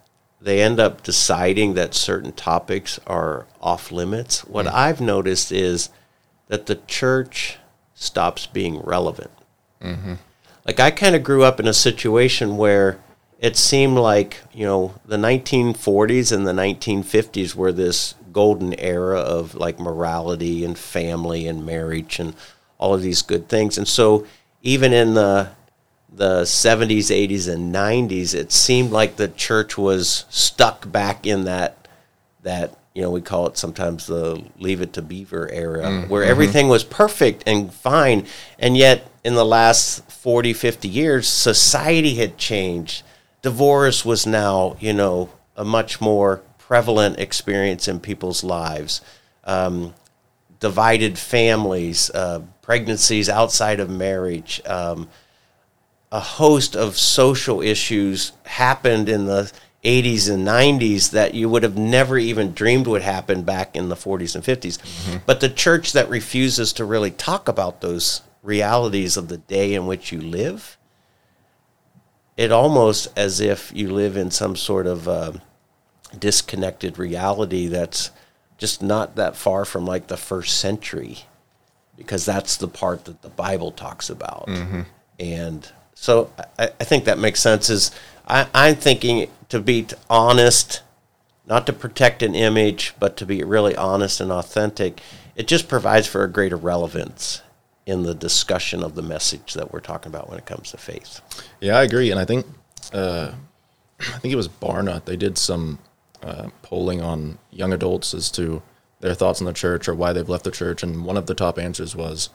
they 0.40 0.62
end 0.62 0.81
up 0.81 1.03
deciding 1.03 1.75
that 1.75 1.93
certain 1.93 2.33
topics 2.33 2.99
are 3.07 3.45
off 3.61 3.93
limits. 3.93 4.47
What 4.47 4.64
mm. 4.64 4.73
I've 4.73 5.03
noticed 5.03 5.53
is 5.53 5.90
that 6.49 6.64
the 6.64 6.77
church 6.87 7.59
stops 7.93 8.47
being 8.47 8.81
relevant. 8.81 9.33
Mm-hmm. 9.83 10.14
Like 10.67 10.81
I 10.81 10.90
kind 10.90 11.14
of 11.14 11.23
grew 11.23 11.45
up 11.45 11.61
in 11.61 11.69
a 11.69 11.75
situation 11.75 12.57
where 12.57 12.99
it 13.38 13.59
seemed 13.59 13.99
like 13.99 14.38
you 14.55 14.64
know 14.64 14.95
the 15.05 15.19
1940s 15.19 16.33
and 16.33 16.47
the 16.47 16.55
1950s 16.55 17.55
were 17.55 17.73
this 17.73 18.14
golden 18.35 18.75
era 18.75 19.20
of 19.20 19.55
like 19.55 19.81
morality 19.81 20.64
and 20.64 20.77
family 20.77 21.47
and 21.47 21.64
marriage 21.64 22.18
and 22.18 22.35
all 22.77 22.92
of 22.92 23.01
these 23.01 23.23
good 23.23 23.49
things. 23.49 23.79
And 23.79 23.88
so 23.88 24.27
even 24.62 24.92
in 24.92 25.14
the 25.14 25.49
the 26.16 26.42
70s, 26.42 27.11
80s, 27.11 27.53
and 27.53 27.75
90s, 27.75 28.35
it 28.35 28.53
seemed 28.53 28.92
like 28.92 29.16
the 29.16 29.27
church 29.27 29.77
was 29.77 30.27
stuck 30.29 30.90
back 30.90 31.27
in 31.27 31.44
that 31.44 31.88
that 32.42 32.77
you 32.94 33.03
know 33.03 33.11
we 33.11 33.20
call 33.20 33.47
it 33.47 33.57
sometimes 33.57 34.07
the 34.07 34.44
leave 34.59 34.81
it 34.81 34.92
to 34.92 35.03
beaver 35.03 35.51
era 35.51 35.85
mm-hmm. 35.85 36.11
where 36.11 36.23
everything 36.23 36.68
was 36.68 36.85
perfect 36.85 37.42
and 37.47 37.73
fine. 37.73 38.27
And 38.59 38.77
yet 38.77 39.11
in 39.25 39.35
the 39.35 39.44
last 39.44 40.11
40 40.11 40.53
50 40.53 40.88
years 40.88 41.27
society 41.27 42.16
had 42.16 42.37
changed. 42.37 43.03
Divorce 43.42 44.05
was 44.05 44.27
now 44.27 44.77
you 44.81 44.92
know 44.92 45.31
a 45.57 45.64
much 45.64 46.01
more 46.01 46.42
prevalent 46.66 47.18
experience 47.18 47.88
in 47.88 48.00
people's 48.00 48.42
lives 48.42 49.00
um, 49.44 49.94
divided 50.61 51.18
families 51.18 52.11
uh, 52.11 52.40
pregnancies 52.62 53.29
outside 53.29 53.81
of 53.81 53.90
marriage 53.90 54.62
um, 54.66 55.09
a 56.11 56.20
host 56.20 56.77
of 56.77 56.96
social 56.96 57.61
issues 57.61 58.33
happened 58.44 59.09
in 59.09 59.27
the 59.27 59.53
80s 59.85 60.33
and 60.33 60.46
90s 60.46 61.11
that 61.11 61.35
you 61.35 61.48
would 61.48 61.62
have 61.62 61.77
never 61.77 62.16
even 62.16 62.53
dreamed 62.53 62.87
would 62.87 63.03
happen 63.03 63.42
back 63.42 63.77
in 63.77 63.90
the 63.90 63.94
40s 63.94 64.35
and 64.35 64.42
50s. 64.42 64.79
But 65.27 65.40
the 65.40 65.48
church 65.50 65.92
that 65.92 66.09
refuses 66.09 66.72
to 66.74 66.85
really 66.85 67.11
talk 67.11 67.48
about 67.48 67.83
those 67.83 68.22
realities 68.42 69.16
of 69.16 69.29
the 69.29 69.37
day 69.37 69.74
in 69.74 69.87
which 69.87 70.11
you 70.11 70.20
live, 70.20 70.79
it 72.37 72.50
almost 72.50 73.09
as 73.16 73.40
if 73.40 73.72
you 73.74 73.90
live 73.90 74.16
in 74.16 74.31
some 74.31 74.57
sort 74.57 74.87
of 74.87 75.07
uh, 75.07 75.33
disconnected 76.20 76.98
reality 76.98 77.66
that's 77.66 78.11
just 78.59 78.83
not 78.83 79.16
that 79.16 79.37
far 79.37 79.64
from 79.64 79.85
like 79.85 80.07
the 80.07 80.16
first 80.16 80.59
century 80.59 81.18
because 81.96 82.24
that's 82.24 82.57
the 82.57 82.68
part 82.68 83.05
that 83.05 83.22
the 83.22 83.29
Bible 83.29 83.70
talks 83.70 84.11
about. 84.11 84.48
And 85.18 85.70
so 85.94 86.31
I, 86.59 86.70
I 86.81 86.85
think 86.85 87.05
that 87.05 87.18
makes 87.18 87.40
sense. 87.40 87.70
Is 87.70 87.90
I, 88.27 88.46
I'm 88.55 88.74
thinking 88.77 89.29
to 89.48 89.61
be 89.61 89.87
honest, 90.11 90.83
not 91.46 91.66
to 91.66 91.72
protect 91.72 92.22
an 92.22 92.35
image, 92.35 92.94
but 92.98 93.16
to 93.18 93.27
be 93.27 93.44
really 93.44 93.77
honest 93.77 94.20
and 94.20 94.33
authentic. 94.33 95.00
It 95.37 95.46
just 95.46 95.68
provides 95.68 96.07
for 96.07 96.24
a 96.24 96.29
greater 96.29 96.57
relevance 96.57 97.42
in 97.87 98.03
the 98.03 98.14
discussion 98.14 98.83
of 98.83 98.94
the 98.94 99.03
message 99.03 99.55
that 99.55 99.72
we're 99.72 99.81
talking 99.81 100.11
about 100.11 100.29
when 100.29 100.38
it 100.38 100.46
comes 100.46 100.70
to 100.70 100.77
faith. 100.77 101.20
Yeah, 101.61 101.77
I 101.77 101.83
agree, 101.83 102.11
and 102.11 102.18
I 102.18 102.24
think 102.24 102.46
uh, 102.92 103.33
I 104.00 104.18
think 104.18 104.33
it 104.33 104.37
was 104.37 104.48
Barna. 104.48 105.05
They 105.05 105.16
did 105.16 105.38
some 105.38 105.79
uh, 106.24 106.48
polling 106.62 107.00
on 107.02 107.38
young 107.50 107.72
adults 107.72 108.14
as 108.14 108.30
to 108.32 108.62
their 109.00 109.14
thoughts 109.14 109.40
on 109.40 109.44
the 109.46 109.52
church 109.52 109.87
or 109.88 109.94
why 109.94 110.12
they've 110.12 110.28
left 110.28 110.44
the 110.44 110.50
church, 110.50 110.82
and 110.82 111.04
one 111.04 111.16
of 111.16 111.26
the 111.26 111.34
top 111.34 111.58
answers 111.58 111.94
was, 111.94 112.30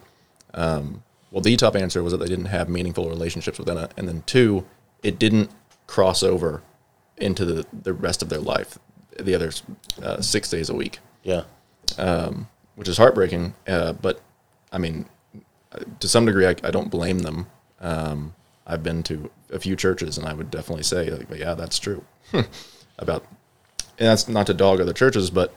um, 0.53 1.03
well, 1.31 1.41
the 1.41 1.55
top 1.57 1.75
answer 1.75 2.01
was 2.03 2.11
that 2.11 2.19
they 2.19 2.27
didn't 2.27 2.45
have 2.45 2.69
meaningful 2.69 3.09
relationships 3.09 3.57
within 3.59 3.77
it, 3.77 3.91
and 3.97 4.07
then 4.07 4.23
two, 4.25 4.65
it 5.03 5.17
didn't 5.19 5.49
cross 5.87 6.21
over 6.23 6.61
into 7.17 7.43
the, 7.45 7.65
the 7.73 7.93
rest 7.93 8.21
of 8.21 8.29
their 8.29 8.39
life, 8.39 8.77
the 9.19 9.33
other 9.35 9.51
uh, 10.01 10.21
six 10.21 10.49
days 10.49 10.69
a 10.69 10.75
week, 10.75 10.99
Yeah. 11.23 11.43
which 12.75 12.87
is 12.87 12.97
heartbreaking. 12.97 13.53
Uh, 13.67 13.93
but 13.93 14.21
I 14.71 14.77
mean, 14.77 15.05
to 15.99 16.07
some 16.07 16.25
degree, 16.25 16.45
I, 16.47 16.55
I 16.63 16.71
don't 16.71 16.89
blame 16.91 17.19
them. 17.19 17.47
Um, 17.81 18.35
I've 18.67 18.83
been 18.83 19.01
to 19.03 19.29
a 19.51 19.59
few 19.59 19.75
churches, 19.75 20.17
and 20.17 20.27
I 20.27 20.33
would 20.33 20.51
definitely 20.51 20.83
say, 20.83 21.09
like, 21.09 21.29
yeah, 21.35 21.55
that's 21.55 21.79
true 21.79 22.03
about. 22.99 23.25
And 23.99 24.07
that's 24.07 24.27
not 24.27 24.47
to 24.47 24.53
dog 24.53 24.79
other 24.79 24.93
churches, 24.93 25.29
but 25.29 25.53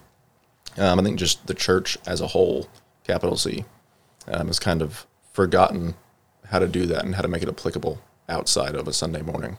um, 0.76 0.98
I 0.98 1.02
think 1.02 1.18
just 1.18 1.46
the 1.46 1.54
church 1.54 1.96
as 2.06 2.20
a 2.20 2.26
whole, 2.26 2.68
capital 3.04 3.36
C, 3.36 3.64
um, 4.26 4.48
has 4.48 4.58
kind 4.58 4.82
of 4.82 5.06
forgotten 5.32 5.94
how 6.46 6.58
to 6.58 6.68
do 6.68 6.86
that 6.86 7.04
and 7.04 7.14
how 7.14 7.22
to 7.22 7.28
make 7.28 7.42
it 7.42 7.48
applicable 7.48 8.02
outside 8.28 8.74
of 8.74 8.88
a 8.88 8.92
Sunday 8.92 9.22
morning. 9.22 9.56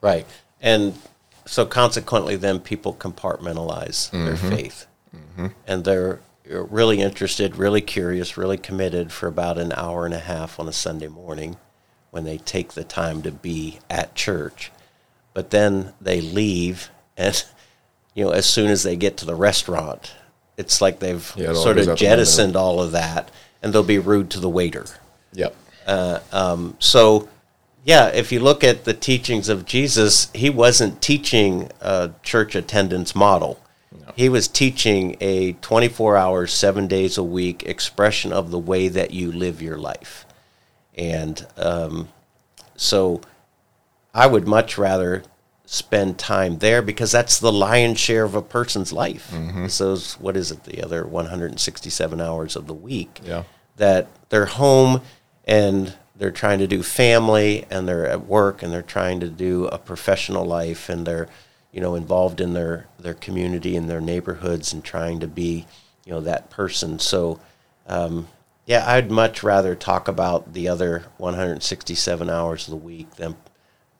Right. 0.00 0.26
And 0.60 0.98
so 1.46 1.64
consequently, 1.64 2.36
then 2.36 2.58
people 2.58 2.92
compartmentalize 2.94 4.10
their 4.10 4.36
faith. 4.36 4.86
And 5.66 5.84
they're 5.84 6.20
really 6.46 7.00
interested, 7.00 7.56
really 7.56 7.80
curious, 7.80 8.36
really 8.36 8.58
committed 8.58 9.12
for 9.12 9.26
about 9.26 9.58
an 9.58 9.72
hour 9.72 10.04
and 10.04 10.14
a 10.14 10.18
half 10.18 10.58
on 10.58 10.68
a 10.68 10.72
Sunday 10.72 11.08
morning 11.08 11.56
when 12.10 12.24
they 12.24 12.38
take 12.38 12.72
the 12.72 12.84
time 12.84 13.22
to 13.22 13.30
be 13.30 13.78
at 13.88 14.14
church. 14.14 14.70
But 15.32 15.50
then 15.50 15.94
they 16.00 16.20
leave, 16.20 16.90
and, 17.16 17.44
you 18.14 18.24
know, 18.24 18.30
as 18.30 18.46
soon 18.46 18.70
as 18.70 18.82
they 18.82 18.96
get 18.96 19.16
to 19.18 19.26
the 19.26 19.34
restaurant, 19.34 20.12
it's 20.56 20.80
like 20.80 20.98
they've 21.00 21.32
Yeah, 21.36 21.52
sort 21.54 21.78
of 21.78 21.82
out 21.82 21.84
the 21.84 21.90
window. 21.90 21.94
jettisoned 21.96 22.56
all 22.56 22.80
of 22.80 22.92
that, 22.92 23.30
and 23.62 23.72
they'll 23.72 23.82
be 23.82 23.98
rude 23.98 24.30
to 24.30 24.40
the 24.40 24.48
waiter. 24.48 24.86
Yep. 25.32 25.54
So, 26.78 27.28
yeah, 27.84 28.08
if 28.08 28.32
you 28.32 28.40
look 28.40 28.64
at 28.64 28.84
the 28.84 28.94
teachings 28.94 29.48
of 29.48 29.66
Jesus, 29.66 30.30
he 30.34 30.48
wasn't 30.50 31.02
teaching 31.02 31.70
a 31.80 32.10
church 32.22 32.54
attendance 32.54 33.14
model. 33.14 33.60
He 34.16 34.28
was 34.28 34.46
teaching 34.48 35.16
a 35.20 35.54
24 35.54 36.16
hours, 36.16 36.52
seven 36.52 36.86
days 36.86 37.18
a 37.18 37.22
week 37.24 37.64
expression 37.64 38.32
of 38.32 38.50
the 38.52 38.58
way 38.58 38.86
that 38.88 39.10
you 39.12 39.32
live 39.32 39.60
your 39.60 39.76
life. 39.76 40.24
And 40.96 41.44
um, 41.56 42.08
so 42.76 43.20
I 44.14 44.26
would 44.28 44.46
much 44.46 44.78
rather 44.78 45.24
spend 45.66 46.18
time 46.18 46.58
there 46.58 46.82
because 46.82 47.10
that's 47.10 47.38
the 47.40 47.52
lion's 47.52 47.98
share 47.98 48.24
of 48.24 48.34
a 48.34 48.42
person's 48.42 48.92
life. 48.92 49.32
So, 49.68 49.96
what 50.18 50.36
is 50.36 50.50
it, 50.50 50.64
the 50.64 50.82
other 50.82 51.06
167 51.06 52.20
hours 52.20 52.56
of 52.56 52.66
the 52.66 52.74
week? 52.74 53.20
Yeah. 53.24 53.44
that 53.76 54.08
they're 54.28 54.46
home 54.46 55.00
and 55.44 55.94
they're 56.16 56.30
trying 56.30 56.58
to 56.60 56.66
do 56.66 56.82
family 56.82 57.64
and 57.70 57.88
they're 57.88 58.06
at 58.06 58.26
work 58.26 58.62
and 58.62 58.72
they're 58.72 58.82
trying 58.82 59.20
to 59.20 59.28
do 59.28 59.66
a 59.66 59.78
professional 59.78 60.44
life 60.44 60.88
and 60.88 61.06
they're 61.06 61.28
you 61.72 61.80
know 61.80 61.96
involved 61.96 62.40
in 62.40 62.52
their 62.54 62.86
their 63.00 63.14
community 63.14 63.74
and 63.76 63.90
their 63.90 64.00
neighborhoods 64.00 64.72
and 64.72 64.84
trying 64.84 65.18
to 65.18 65.26
be 65.26 65.66
you 66.04 66.12
know 66.12 66.20
that 66.20 66.50
person 66.50 67.00
so 67.00 67.40
um, 67.88 68.28
yeah 68.64 68.84
i'd 68.92 69.10
much 69.10 69.42
rather 69.42 69.74
talk 69.74 70.06
about 70.06 70.52
the 70.52 70.68
other 70.68 71.04
167 71.18 72.30
hours 72.30 72.68
of 72.68 72.70
the 72.70 72.76
week 72.76 73.10
than 73.16 73.34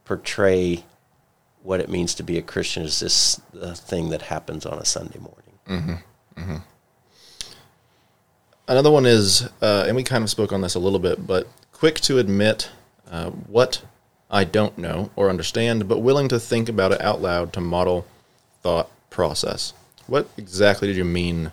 portray 0.04 0.84
what 1.64 1.80
it 1.80 1.88
means 1.88 2.14
to 2.14 2.22
be 2.22 2.38
a 2.38 2.42
christian 2.42 2.84
is 2.84 3.00
this 3.00 3.40
uh, 3.60 3.74
thing 3.74 4.10
that 4.10 4.22
happens 4.22 4.64
on 4.64 4.78
a 4.78 4.84
sunday 4.84 5.18
morning 5.18 6.00
Another 8.66 8.90
one 8.90 9.04
is, 9.04 9.42
uh, 9.60 9.84
and 9.86 9.94
we 9.94 10.02
kind 10.02 10.24
of 10.24 10.30
spoke 10.30 10.52
on 10.52 10.62
this 10.62 10.74
a 10.74 10.78
little 10.78 10.98
bit, 10.98 11.26
but 11.26 11.46
quick 11.72 12.00
to 12.00 12.18
admit 12.18 12.70
uh, 13.10 13.28
what 13.30 13.82
I 14.30 14.44
don't 14.44 14.78
know 14.78 15.10
or 15.16 15.28
understand, 15.28 15.86
but 15.86 15.98
willing 15.98 16.28
to 16.28 16.40
think 16.40 16.70
about 16.70 16.92
it 16.92 17.00
out 17.02 17.20
loud 17.20 17.52
to 17.54 17.60
model 17.60 18.06
thought 18.62 18.90
process. 19.10 19.74
What 20.06 20.28
exactly 20.38 20.88
did 20.88 20.96
you 20.96 21.04
mean 21.04 21.52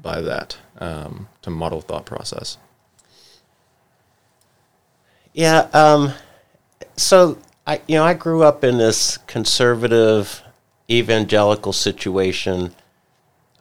by 0.00 0.20
that? 0.20 0.56
Um, 0.78 1.28
to 1.42 1.50
model 1.50 1.80
thought 1.80 2.06
process. 2.06 2.56
Yeah. 5.32 5.68
Um, 5.72 6.12
so 6.96 7.38
I, 7.66 7.80
you 7.86 7.96
know, 7.96 8.04
I 8.04 8.14
grew 8.14 8.42
up 8.42 8.62
in 8.62 8.78
this 8.78 9.16
conservative 9.26 10.42
evangelical 10.90 11.72
situation. 11.72 12.74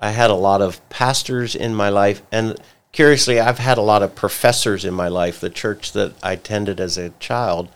I 0.01 0.11
had 0.11 0.29
a 0.29 0.35
lot 0.35 0.61
of 0.61 0.87
pastors 0.89 1.55
in 1.55 1.73
my 1.73 1.87
life, 1.89 2.21
and 2.31 2.59
curiously, 2.91 3.39
I've 3.39 3.59
had 3.59 3.77
a 3.77 3.81
lot 3.81 4.03
of 4.03 4.15
professors 4.15 4.83
in 4.83 4.93
my 4.93 5.07
life. 5.07 5.39
The 5.39 5.49
church 5.49 5.93
that 5.93 6.13
I 6.21 6.33
attended 6.33 6.81
as 6.81 6.97
a 6.97 7.11
child 7.11 7.69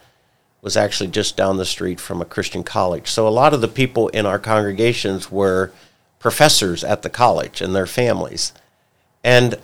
was 0.61 0.75
actually 0.75 1.09
just 1.09 1.37
down 1.37 1.55
the 1.55 1.65
street 1.65 1.99
from 1.99 2.21
a 2.21 2.25
Christian 2.25 2.63
college. 2.63 3.07
So 3.07 3.25
a 3.25 3.29
lot 3.29 3.53
of 3.53 3.61
the 3.61 3.67
people 3.69 4.09
in 4.09 4.25
our 4.25 4.39
congregations 4.39 5.31
were 5.31 5.71
professors 6.19 6.83
at 6.83 7.03
the 7.03 7.09
college 7.09 7.61
and 7.61 7.73
their 7.73 7.85
families. 7.85 8.51
And 9.23 9.55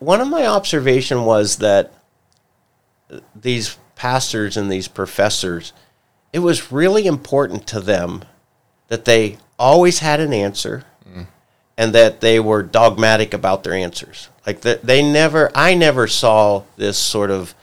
one 0.00 0.20
of 0.20 0.28
my 0.28 0.46
observation 0.46 1.24
was 1.24 1.56
that 1.58 1.94
these 3.34 3.78
pastors 3.94 4.56
and 4.56 4.70
these 4.70 4.88
professors, 4.88 5.72
it 6.32 6.38
was 6.40 6.72
really 6.72 7.06
important 7.06 7.66
to 7.68 7.80
them 7.80 8.24
that 8.88 9.04
they 9.04 9.38
always 9.58 9.98
had 9.98 10.20
an 10.20 10.32
answer 10.32 10.84
and 11.76 11.94
that 11.94 12.20
they 12.20 12.38
were 12.38 12.62
dogmatic 12.62 13.32
about 13.32 13.64
their 13.64 13.72
answers. 13.72 14.28
Like 14.46 14.60
that 14.62 14.82
they 14.82 15.02
never 15.02 15.50
I 15.54 15.74
never 15.74 16.06
saw 16.06 16.64
this 16.76 16.98
sort 16.98 17.30
of 17.30 17.54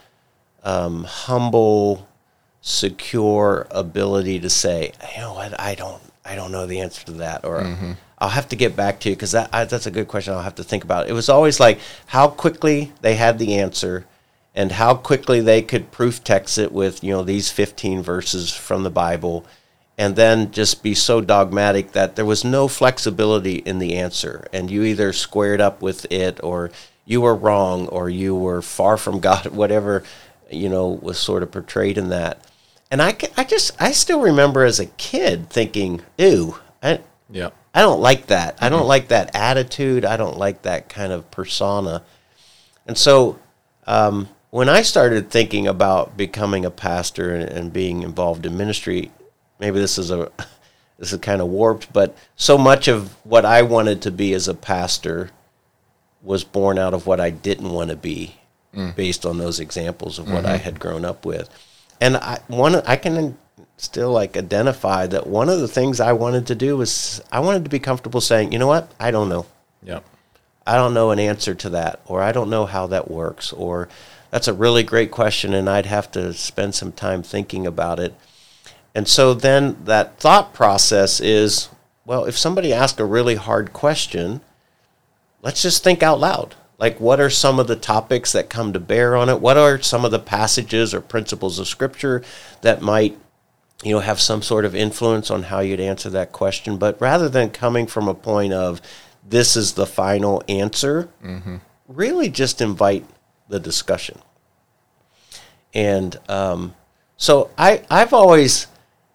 um, 0.63 1.03
humble, 1.03 2.07
secure 2.61 3.67
ability 3.69 4.39
to 4.39 4.49
say, 4.49 4.91
you 5.15 5.21
know 5.21 5.33
what, 5.33 5.59
I 5.59 5.75
don't 5.75 6.01
I 6.25 6.35
don't 6.35 6.51
know 6.51 6.65
the 6.65 6.79
answer 6.79 7.05
to 7.05 7.11
that 7.13 7.45
or 7.45 7.61
I'll 8.17 8.29
have 8.29 8.49
to 8.49 8.55
get 8.55 8.75
back 8.75 8.99
to 9.01 9.09
you 9.09 9.15
because 9.15 9.33
that 9.33 9.49
I, 9.53 9.65
that's 9.65 9.85
a 9.85 9.91
good 9.91 10.07
question. 10.07 10.33
I'll 10.33 10.41
have 10.41 10.55
to 10.55 10.63
think 10.63 10.83
about 10.83 11.05
it. 11.05 11.11
It 11.11 11.13
was 11.13 11.29
always 11.29 11.59
like 11.59 11.79
how 12.07 12.27
quickly 12.27 12.91
they 13.01 13.15
had 13.15 13.37
the 13.37 13.59
answer 13.59 14.05
and 14.57 14.73
how 14.73 14.95
quickly 14.95 15.39
they 15.39 15.61
could 15.61 15.91
proof 15.91 16.23
text 16.23 16.57
it 16.57 16.71
with 16.71 17.03
you 17.03 17.11
know 17.11 17.23
these 17.23 17.51
15 17.51 18.01
verses 18.01 18.53
from 18.53 18.83
the 18.83 18.89
bible 18.89 19.45
and 19.97 20.15
then 20.15 20.51
just 20.51 20.83
be 20.83 20.93
so 20.93 21.21
dogmatic 21.21 21.93
that 21.93 22.15
there 22.15 22.25
was 22.25 22.43
no 22.43 22.67
flexibility 22.67 23.57
in 23.57 23.79
the 23.79 23.95
answer 23.95 24.47
and 24.51 24.69
you 24.69 24.83
either 24.83 25.13
squared 25.13 25.61
up 25.61 25.81
with 25.81 26.11
it 26.11 26.39
or 26.43 26.71
you 27.05 27.21
were 27.21 27.35
wrong 27.35 27.87
or 27.87 28.09
you 28.09 28.35
were 28.35 28.61
far 28.61 28.97
from 28.97 29.19
god 29.27 29.45
whatever 29.47 30.03
you 30.51 30.67
know 30.67 30.87
was 30.89 31.17
sort 31.17 31.43
of 31.43 31.51
portrayed 31.51 31.97
in 31.97 32.09
that 32.09 32.43
and 32.89 33.01
i, 33.01 33.15
I 33.37 33.43
just 33.43 33.79
i 33.81 33.91
still 33.91 34.21
remember 34.21 34.63
as 34.63 34.79
a 34.79 34.87
kid 34.87 35.49
thinking 35.49 36.01
ew 36.17 36.57
I, 36.81 36.99
Yeah. 37.29 37.49
I 37.73 37.81
don't 37.81 38.01
like 38.01 38.27
that. 38.27 38.57
I 38.61 38.69
don't 38.69 38.87
like 38.87 39.09
that 39.09 39.35
attitude. 39.35 40.05
I 40.05 40.17
don't 40.17 40.37
like 40.37 40.63
that 40.63 40.89
kind 40.89 41.11
of 41.11 41.29
persona. 41.29 42.03
And 42.87 42.97
so 42.97 43.37
um, 43.85 44.29
when 44.49 44.69
I 44.69 44.81
started 44.81 45.29
thinking 45.29 45.67
about 45.67 46.15
becoming 46.17 46.65
a 46.65 46.71
pastor 46.71 47.35
and, 47.35 47.49
and 47.49 47.73
being 47.73 48.03
involved 48.03 48.45
in 48.45 48.57
ministry, 48.57 49.11
maybe 49.59 49.79
this 49.79 49.97
is 49.97 50.11
a 50.11 50.31
this 50.97 51.13
is 51.13 51.19
kind 51.19 51.41
of 51.41 51.47
warped, 51.47 51.91
but 51.93 52.15
so 52.35 52.57
much 52.57 52.87
of 52.87 53.13
what 53.23 53.45
I 53.45 53.61
wanted 53.61 54.01
to 54.03 54.11
be 54.11 54.33
as 54.33 54.47
a 54.47 54.53
pastor 54.53 55.29
was 56.23 56.43
born 56.43 56.79
out 56.79 56.93
of 56.93 57.05
what 57.05 57.19
I 57.19 57.29
didn't 57.29 57.69
want 57.69 57.91
to 57.91 57.95
be, 57.95 58.35
mm. 58.73 58.95
based 58.95 59.25
on 59.25 59.37
those 59.37 59.59
examples 59.59 60.17
of 60.17 60.31
what 60.31 60.45
I 60.45 60.55
mm-hmm. 60.55 60.63
had 60.63 60.79
grown 60.79 61.05
up 61.05 61.25
with. 61.25 61.49
And 62.01 62.17
I 62.17 62.39
one 62.47 62.75
I 62.75 62.95
can 62.95 63.37
still 63.77 64.11
like 64.11 64.35
identify 64.35 65.05
that 65.07 65.27
one 65.27 65.49
of 65.49 65.59
the 65.59 65.67
things 65.67 65.99
I 65.99 66.13
wanted 66.13 66.47
to 66.47 66.55
do 66.55 66.77
was 66.77 67.21
I 67.31 67.39
wanted 67.39 67.63
to 67.63 67.69
be 67.69 67.79
comfortable 67.79 68.21
saying, 68.21 68.51
you 68.51 68.59
know 68.59 68.67
what, 68.67 68.91
I 68.99 69.11
don't 69.11 69.29
know. 69.29 69.45
Yeah. 69.83 69.99
I 70.65 70.75
don't 70.75 70.93
know 70.93 71.11
an 71.11 71.19
answer 71.19 71.55
to 71.55 71.69
that, 71.69 72.01
or 72.05 72.21
I 72.21 72.33
don't 72.33 72.49
know 72.49 72.65
how 72.65 72.87
that 72.87 73.09
works, 73.09 73.53
or 73.53 73.87
that's 74.29 74.47
a 74.47 74.53
really 74.53 74.83
great 74.83 75.11
question, 75.11 75.53
and 75.53 75.69
I'd 75.69 75.85
have 75.85 76.11
to 76.11 76.33
spend 76.33 76.75
some 76.75 76.91
time 76.91 77.23
thinking 77.23 77.65
about 77.65 77.99
it. 77.99 78.13
And 78.93 79.07
so 79.07 79.33
then 79.33 79.77
that 79.85 80.19
thought 80.19 80.53
process 80.53 81.19
is 81.19 81.69
well, 82.05 82.23
if 82.23 82.37
somebody 82.37 82.71
asks 82.71 82.99
a 83.01 83.05
really 83.05 83.35
hard 83.35 83.73
question, 83.73 84.39
let's 85.41 85.61
just 85.61 85.83
think 85.83 86.01
out 86.01 86.21
loud. 86.21 86.55
Like, 86.79 87.01
what 87.01 87.19
are 87.19 87.29
some 87.29 87.59
of 87.59 87.67
the 87.67 87.75
topics 87.75 88.31
that 88.31 88.49
come 88.49 88.71
to 88.71 88.79
bear 88.79 89.17
on 89.17 89.27
it? 89.27 89.41
What 89.41 89.57
are 89.57 89.81
some 89.81 90.05
of 90.05 90.11
the 90.11 90.19
passages 90.19 90.93
or 90.93 91.01
principles 91.01 91.59
of 91.59 91.67
Scripture 91.67 92.23
that 92.61 92.81
might 92.81 93.17
you 93.83 93.93
know 93.93 93.99
have 93.99 94.19
some 94.19 94.41
sort 94.41 94.65
of 94.65 94.75
influence 94.75 95.29
on 95.29 95.43
how 95.43 95.59
you'd 95.59 95.79
answer 95.79 96.09
that 96.09 96.31
question 96.31 96.77
but 96.77 96.99
rather 96.99 97.29
than 97.29 97.49
coming 97.49 97.85
from 97.85 98.07
a 98.07 98.13
point 98.13 98.51
of 98.51 98.81
this 99.23 99.55
is 99.55 99.73
the 99.73 99.85
final 99.85 100.41
answer 100.49 101.07
mm-hmm. 101.23 101.57
really 101.87 102.27
just 102.27 102.59
invite 102.59 103.05
the 103.49 103.59
discussion 103.59 104.19
and 105.73 106.19
um, 106.27 106.73
so 107.17 107.49
I, 107.57 107.83
I've 107.89 108.13
always 108.13 108.67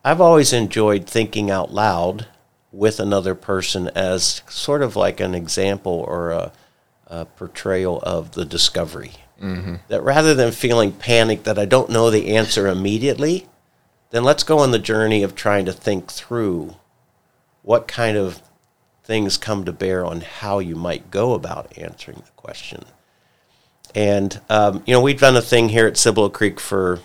I've 0.05 0.21
always 0.21 0.53
enjoyed 0.53 1.07
thinking 1.07 1.51
out 1.51 1.73
loud 1.73 2.27
with 2.73 2.99
another 2.99 3.35
person 3.35 3.89
as 3.95 4.43
sort 4.49 4.83
of 4.83 4.97
like 4.97 5.21
an 5.21 5.35
example 5.35 6.05
or 6.07 6.31
a, 6.31 6.53
a 7.07 7.25
portrayal 7.25 8.01
of 8.03 8.33
the 8.33 8.45
discovery. 8.45 9.13
That 9.89 10.03
rather 10.03 10.35
than 10.35 10.53
feeling 10.53 10.93
panicked 10.93 11.45
that 11.45 11.59
I 11.59 11.65
don't 11.65 11.91
know 11.91 12.11
the 12.11 12.37
answer 12.37 12.67
immediately, 12.69 13.49
then 14.11 14.25
let's 14.25 14.45
go 14.45 14.59
on 14.59 14.71
the 14.71 14.79
journey 14.79 15.23
of 15.23 15.35
trying 15.35 15.65
to 15.67 15.73
think 15.73 16.11
through 16.11 16.77
what 17.63 17.89
kind 17.89 18.17
of 18.17 18.41
things 19.05 19.37
come 19.37 19.65
to 19.65 19.73
bear 19.73 20.05
on 20.05 20.21
how 20.21 20.61
you 20.61 20.77
might 20.77 21.11
go 21.11 21.35
about 21.35 21.77
answering 21.77 22.19
the 22.19 22.33
question. 22.37 22.85
And 23.95 24.41
um, 24.49 24.83
you 24.87 24.95
know, 24.95 25.01
we've 25.01 25.21
done 25.21 25.37
a 25.37 25.43
thing 25.43 25.69
here 25.69 25.87
at 25.87 25.97
Cibolo 25.97 26.29
Creek 26.29 26.59
for 26.59 27.01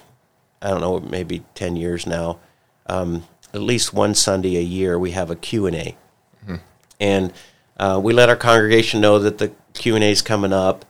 I 0.62 0.70
don't 0.70 0.82
know, 0.82 1.00
maybe 1.00 1.44
ten 1.54 1.76
years 1.76 2.06
now. 2.08 2.40
Um, 2.88 3.28
at 3.54 3.62
least 3.62 3.94
one 3.94 4.16
Sunday 4.16 4.58
a 4.58 4.62
year, 4.62 4.98
we 4.98 5.12
have 5.12 5.30
a 5.30 5.36
Q 5.36 5.68
and 5.68 5.76
A, 5.76 5.96
and 7.00 7.34
uh, 7.78 8.00
we 8.02 8.14
let 8.14 8.30
our 8.30 8.36
congregation 8.36 9.02
know 9.02 9.20
that 9.20 9.38
the 9.38 9.52
Q 9.74 9.96
and 9.96 10.04
A 10.04 10.12
is 10.12 10.22
coming 10.22 10.54
up, 10.54 10.86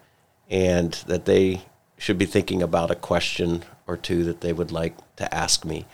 and 0.49 0.93
that 1.07 1.25
they 1.25 1.61
should 1.97 2.17
be 2.17 2.25
thinking 2.25 2.61
about 2.61 2.91
a 2.91 2.95
question 2.95 3.63
or 3.87 3.97
two 3.97 4.23
that 4.25 4.41
they 4.41 4.53
would 4.53 4.71
like 4.71 4.95
to 5.15 5.33
ask 5.33 5.65
me. 5.65 5.85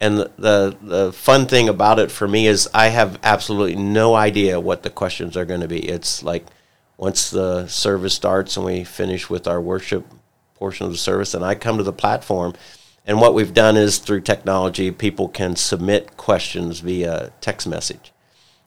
And 0.00 0.18
the, 0.18 0.30
the 0.38 0.76
the 0.80 1.12
fun 1.12 1.46
thing 1.46 1.68
about 1.68 1.98
it 1.98 2.10
for 2.10 2.28
me 2.28 2.46
is 2.46 2.68
I 2.72 2.88
have 2.88 3.18
absolutely 3.22 3.76
no 3.76 4.14
idea 4.14 4.60
what 4.60 4.82
the 4.82 4.90
questions 4.90 5.36
are 5.36 5.44
going 5.44 5.60
to 5.60 5.68
be. 5.68 5.88
It's 5.88 6.22
like 6.22 6.46
once 6.98 7.30
the 7.30 7.66
service 7.68 8.12
starts 8.12 8.56
and 8.56 8.66
we 8.66 8.84
finish 8.84 9.30
with 9.30 9.46
our 9.46 9.60
worship 9.60 10.04
portion 10.56 10.84
of 10.84 10.92
the 10.92 10.98
service, 10.98 11.32
and 11.32 11.44
I 11.44 11.54
come 11.54 11.78
to 11.78 11.84
the 11.84 11.92
platform. 11.92 12.52
And 13.06 13.20
what 13.20 13.32
we've 13.32 13.54
done 13.54 13.78
is 13.78 13.98
through 13.98 14.20
technology, 14.22 14.90
people 14.90 15.28
can 15.28 15.56
submit 15.56 16.18
questions 16.18 16.80
via 16.80 17.32
text 17.40 17.66
message. 17.66 18.12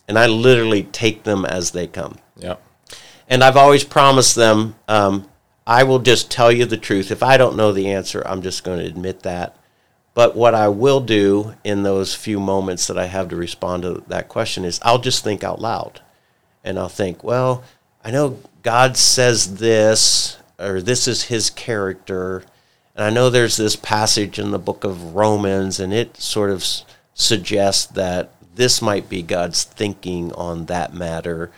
And 0.07 0.17
I 0.17 0.25
literally 0.25 0.83
take 0.83 1.23
them 1.23 1.45
as 1.45 1.71
they 1.71 1.85
come. 1.85 2.17
Yeah. 2.37 2.55
And 3.27 3.43
I've 3.43 3.57
always 3.57 3.83
promised 3.83 4.35
them, 4.35 4.75
um, 4.87 5.29
I 5.67 5.83
will 5.83 5.99
just 5.99 6.31
tell 6.31 6.51
you 6.51 6.65
the 6.65 6.77
truth. 6.77 7.11
If 7.11 7.21
I 7.21 7.37
don't 7.37 7.55
know 7.55 7.71
the 7.71 7.91
answer, 7.91 8.23
I'm 8.25 8.41
just 8.41 8.63
going 8.63 8.79
to 8.79 8.85
admit 8.85 9.21
that. 9.23 9.55
But 10.13 10.35
what 10.35 10.55
I 10.55 10.69
will 10.69 11.01
do 11.01 11.53
in 11.63 11.83
those 11.83 12.15
few 12.15 12.39
moments 12.39 12.87
that 12.87 12.97
I 12.97 13.05
have 13.05 13.29
to 13.29 13.35
respond 13.35 13.83
to 13.83 14.03
that 14.07 14.27
question 14.27 14.65
is 14.65 14.79
I'll 14.81 14.99
just 14.99 15.23
think 15.23 15.43
out 15.43 15.61
loud. 15.61 16.01
And 16.63 16.79
I'll 16.79 16.89
think, 16.89 17.23
well, 17.23 17.63
I 18.03 18.11
know 18.11 18.39
God 18.63 18.97
says 18.97 19.57
this, 19.57 20.37
or 20.59 20.81
this 20.81 21.07
is 21.07 21.23
his 21.23 21.49
character. 21.49 22.43
And 22.95 23.05
I 23.05 23.09
know 23.09 23.29
there's 23.29 23.57
this 23.57 23.75
passage 23.75 24.39
in 24.39 24.51
the 24.51 24.59
book 24.59 24.83
of 24.83 25.15
Romans, 25.15 25.79
and 25.79 25.93
it 25.93 26.17
sort 26.17 26.49
of 26.49 26.65
suggests 27.13 27.85
that 27.87 28.31
this 28.55 28.81
might 28.81 29.09
be 29.09 29.21
God's 29.21 29.63
thinking 29.63 30.31
on 30.33 30.65
that 30.65 30.93
matter. 30.93 31.51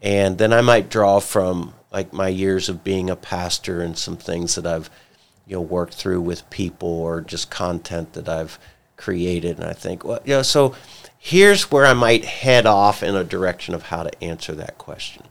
And 0.00 0.38
then 0.38 0.52
I 0.52 0.60
might 0.60 0.90
draw 0.90 1.20
from 1.20 1.74
like 1.90 2.12
my 2.12 2.28
years 2.28 2.68
of 2.68 2.84
being 2.84 3.10
a 3.10 3.16
pastor 3.16 3.80
and 3.80 3.96
some 3.96 4.16
things 4.16 4.54
that 4.54 4.66
I've 4.66 4.90
you 5.46 5.56
know 5.56 5.62
worked 5.62 5.94
through 5.94 6.20
with 6.20 6.48
people 6.50 6.88
or 6.88 7.20
just 7.20 7.50
content 7.50 8.12
that 8.12 8.28
I've 8.28 8.58
created 8.96 9.58
and 9.58 9.66
I 9.66 9.72
think 9.72 10.04
well 10.04 10.20
you 10.24 10.34
know 10.34 10.42
so 10.42 10.74
here's 11.16 11.70
where 11.70 11.86
I 11.86 11.94
might 11.94 12.24
head 12.24 12.66
off 12.66 13.02
in 13.02 13.16
a 13.16 13.24
direction 13.24 13.74
of 13.74 13.84
how 13.84 14.02
to 14.02 14.22
answer 14.22 14.54
that 14.54 14.78
question. 14.78 15.24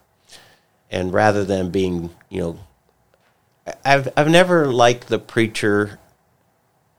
And 0.89 1.13
rather 1.13 1.43
than 1.43 1.69
being, 1.69 2.11
you 2.29 2.41
know 2.41 2.59
I've 3.83 4.09
I've 4.15 4.29
never 4.29 4.71
liked 4.71 5.07
the 5.07 5.19
preacher 5.19 5.99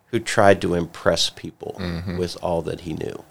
who 0.07 0.19
tried 0.19 0.61
to 0.63 0.75
impress 0.75 1.31
people 1.31 1.77
with 2.19 2.37
all 2.43 2.63
that 2.63 2.81
he 2.81 2.95
knew. 2.95 3.25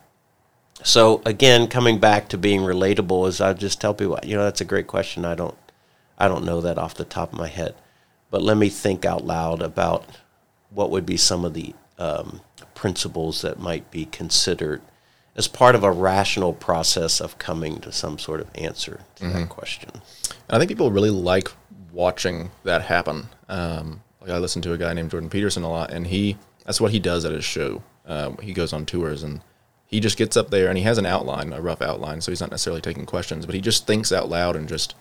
So 0.84 1.24
again, 1.26 1.68
coming 1.68 1.98
back 1.98 2.30
to 2.30 2.38
being 2.38 2.62
relatable 2.62 3.28
is 3.28 3.42
I 3.42 3.54
just 3.54 3.82
tell 3.82 3.96
people, 3.96 4.20
you 4.24 4.38
know, 4.38 4.44
that's 4.44 4.62
a 4.62 4.66
great 4.66 4.86
question. 4.86 5.26
I 5.26 5.34
don't, 5.34 5.58
I 6.20 6.28
don't 6.28 6.46
know 6.46 6.62
that 6.62 6.78
off 6.78 6.94
the 6.94 7.04
top 7.04 7.34
of 7.34 7.40
my 7.40 7.48
head, 7.48 7.74
but 8.30 8.44
let 8.44 8.58
me 8.58 8.70
think 8.70 9.06
out 9.06 9.26
loud 9.26 9.64
about 9.64 10.06
what 10.70 10.92
would 10.92 11.06
be 11.06 11.18
some 11.18 11.46
of 11.46 11.56
the 11.56 11.74
um, 11.98 12.42
principles 12.76 13.42
that 13.42 13.60
might 13.60 13.90
be 13.90 14.06
considered 14.06 14.82
as 15.38 15.48
part 15.48 15.76
of 15.76 15.84
a 15.84 15.92
rational 15.92 16.52
process 16.52 17.22
of 17.22 17.38
coming 17.38 17.80
to 17.82 17.92
some 17.92 18.18
sort 18.18 18.42
of 18.42 18.50
answer 18.56 19.02
to 19.16 19.26
that 19.28 19.50
question. 19.50 19.92
And 19.94 20.02
I 20.50 20.58
think 20.58 20.70
people 20.70 20.92
really 20.92 21.12
like 21.12 21.50
watching 21.94 22.50
that 22.64 22.82
happen. 22.82 23.28
Um, 23.48 24.02
like 24.20 24.32
I 24.32 24.38
listen 24.40 24.62
to 24.64 24.74
a 24.74 24.78
guy 24.78 24.94
named 24.94 25.12
Jordan 25.12 25.30
Peterson 25.30 25.64
a 25.64 25.70
lot, 25.70 25.92
and 25.92 26.08
he 26.08 26.38
that's 26.66 26.82
what 26.82 26.92
he 26.92 27.00
does 27.00 27.24
at 27.24 27.32
his 27.32 27.46
show. 27.46 27.84
Um, 28.06 28.38
he 28.40 28.52
goes 28.52 28.74
on 28.74 28.86
tours 28.86 29.24
and 29.24 29.42
he 29.86 30.00
just 30.00 30.18
gets 30.18 30.36
up 30.36 30.50
there 30.50 30.68
and 30.68 30.78
he 30.78 30.84
has 30.84 30.98
an 30.98 31.06
outline, 31.06 31.54
a 31.54 31.62
rough 31.62 31.82
outline, 31.82 32.20
so 32.22 32.32
he's 32.32 32.42
not 32.42 32.52
necessarily 32.52 32.82
taking 32.82 33.06
questions, 33.06 33.46
but 33.46 33.56
he 33.56 33.62
just 33.62 33.88
thinks 33.88 34.12
out 34.12 34.30
loud 34.30 34.56
and 34.56 34.68
just 34.68 34.96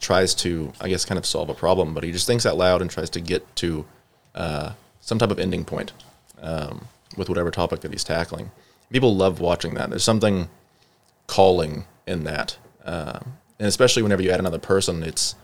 tries 0.00 0.34
to, 0.34 0.72
I 0.80 0.88
guess, 0.88 1.04
kind 1.04 1.18
of 1.18 1.26
solve 1.26 1.50
a 1.50 1.54
problem. 1.54 1.94
But 1.94 2.04
he 2.04 2.10
just 2.10 2.26
thinks 2.26 2.46
out 2.46 2.56
loud 2.56 2.82
and 2.82 2.90
tries 2.90 3.10
to 3.10 3.20
get 3.20 3.54
to 3.56 3.84
uh, 4.34 4.72
some 5.00 5.18
type 5.18 5.30
of 5.30 5.38
ending 5.38 5.64
point 5.64 5.92
um, 6.42 6.88
with 7.16 7.28
whatever 7.28 7.50
topic 7.50 7.80
that 7.80 7.92
he's 7.92 8.04
tackling. 8.04 8.50
People 8.94 9.16
love 9.16 9.40
watching 9.40 9.74
that. 9.74 9.90
There's 9.90 10.04
something 10.04 10.48
calling 11.26 11.84
in 12.06 12.22
that, 12.24 12.56
uh, 12.84 13.18
and 13.58 13.66
especially 13.66 14.04
whenever 14.04 14.22
you 14.22 14.30
add 14.30 14.38
another 14.38 14.60
person, 14.60 15.02
it's 15.02 15.34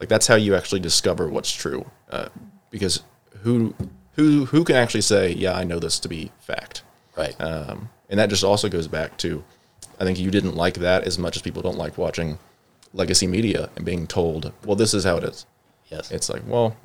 like 0.00 0.08
that's 0.08 0.26
how 0.26 0.34
you 0.34 0.56
actually 0.56 0.80
discover 0.80 1.28
what's 1.28 1.52
true. 1.52 1.88
Uh, 2.10 2.30
because 2.70 3.04
who 3.44 3.76
who 4.16 4.46
who 4.46 4.64
can 4.64 4.74
actually 4.74 5.02
say, 5.02 5.30
yeah, 5.30 5.54
I 5.54 5.62
know 5.62 5.78
this 5.78 6.00
to 6.00 6.08
be 6.08 6.32
fact, 6.40 6.82
Right. 7.16 7.40
um, 7.40 7.90
and 8.10 8.18
that 8.18 8.28
just 8.28 8.42
also 8.42 8.68
goes 8.68 8.88
back 8.88 9.16
to, 9.18 9.44
I 10.00 10.04
think 10.04 10.18
you 10.18 10.32
didn't 10.32 10.56
like 10.56 10.74
that 10.74 11.04
as 11.04 11.16
much 11.16 11.36
as 11.36 11.42
people 11.42 11.62
don't 11.62 11.78
like 11.78 11.96
watching 11.96 12.40
legacy 12.92 13.28
media 13.28 13.70
and 13.76 13.84
being 13.84 14.08
told, 14.08 14.52
well, 14.64 14.74
this 14.74 14.94
is 14.94 15.04
how 15.04 15.16
it 15.18 15.22
is. 15.22 15.46
yes. 15.90 16.10
It's 16.10 16.28
like, 16.28 16.42
well, 16.44 16.76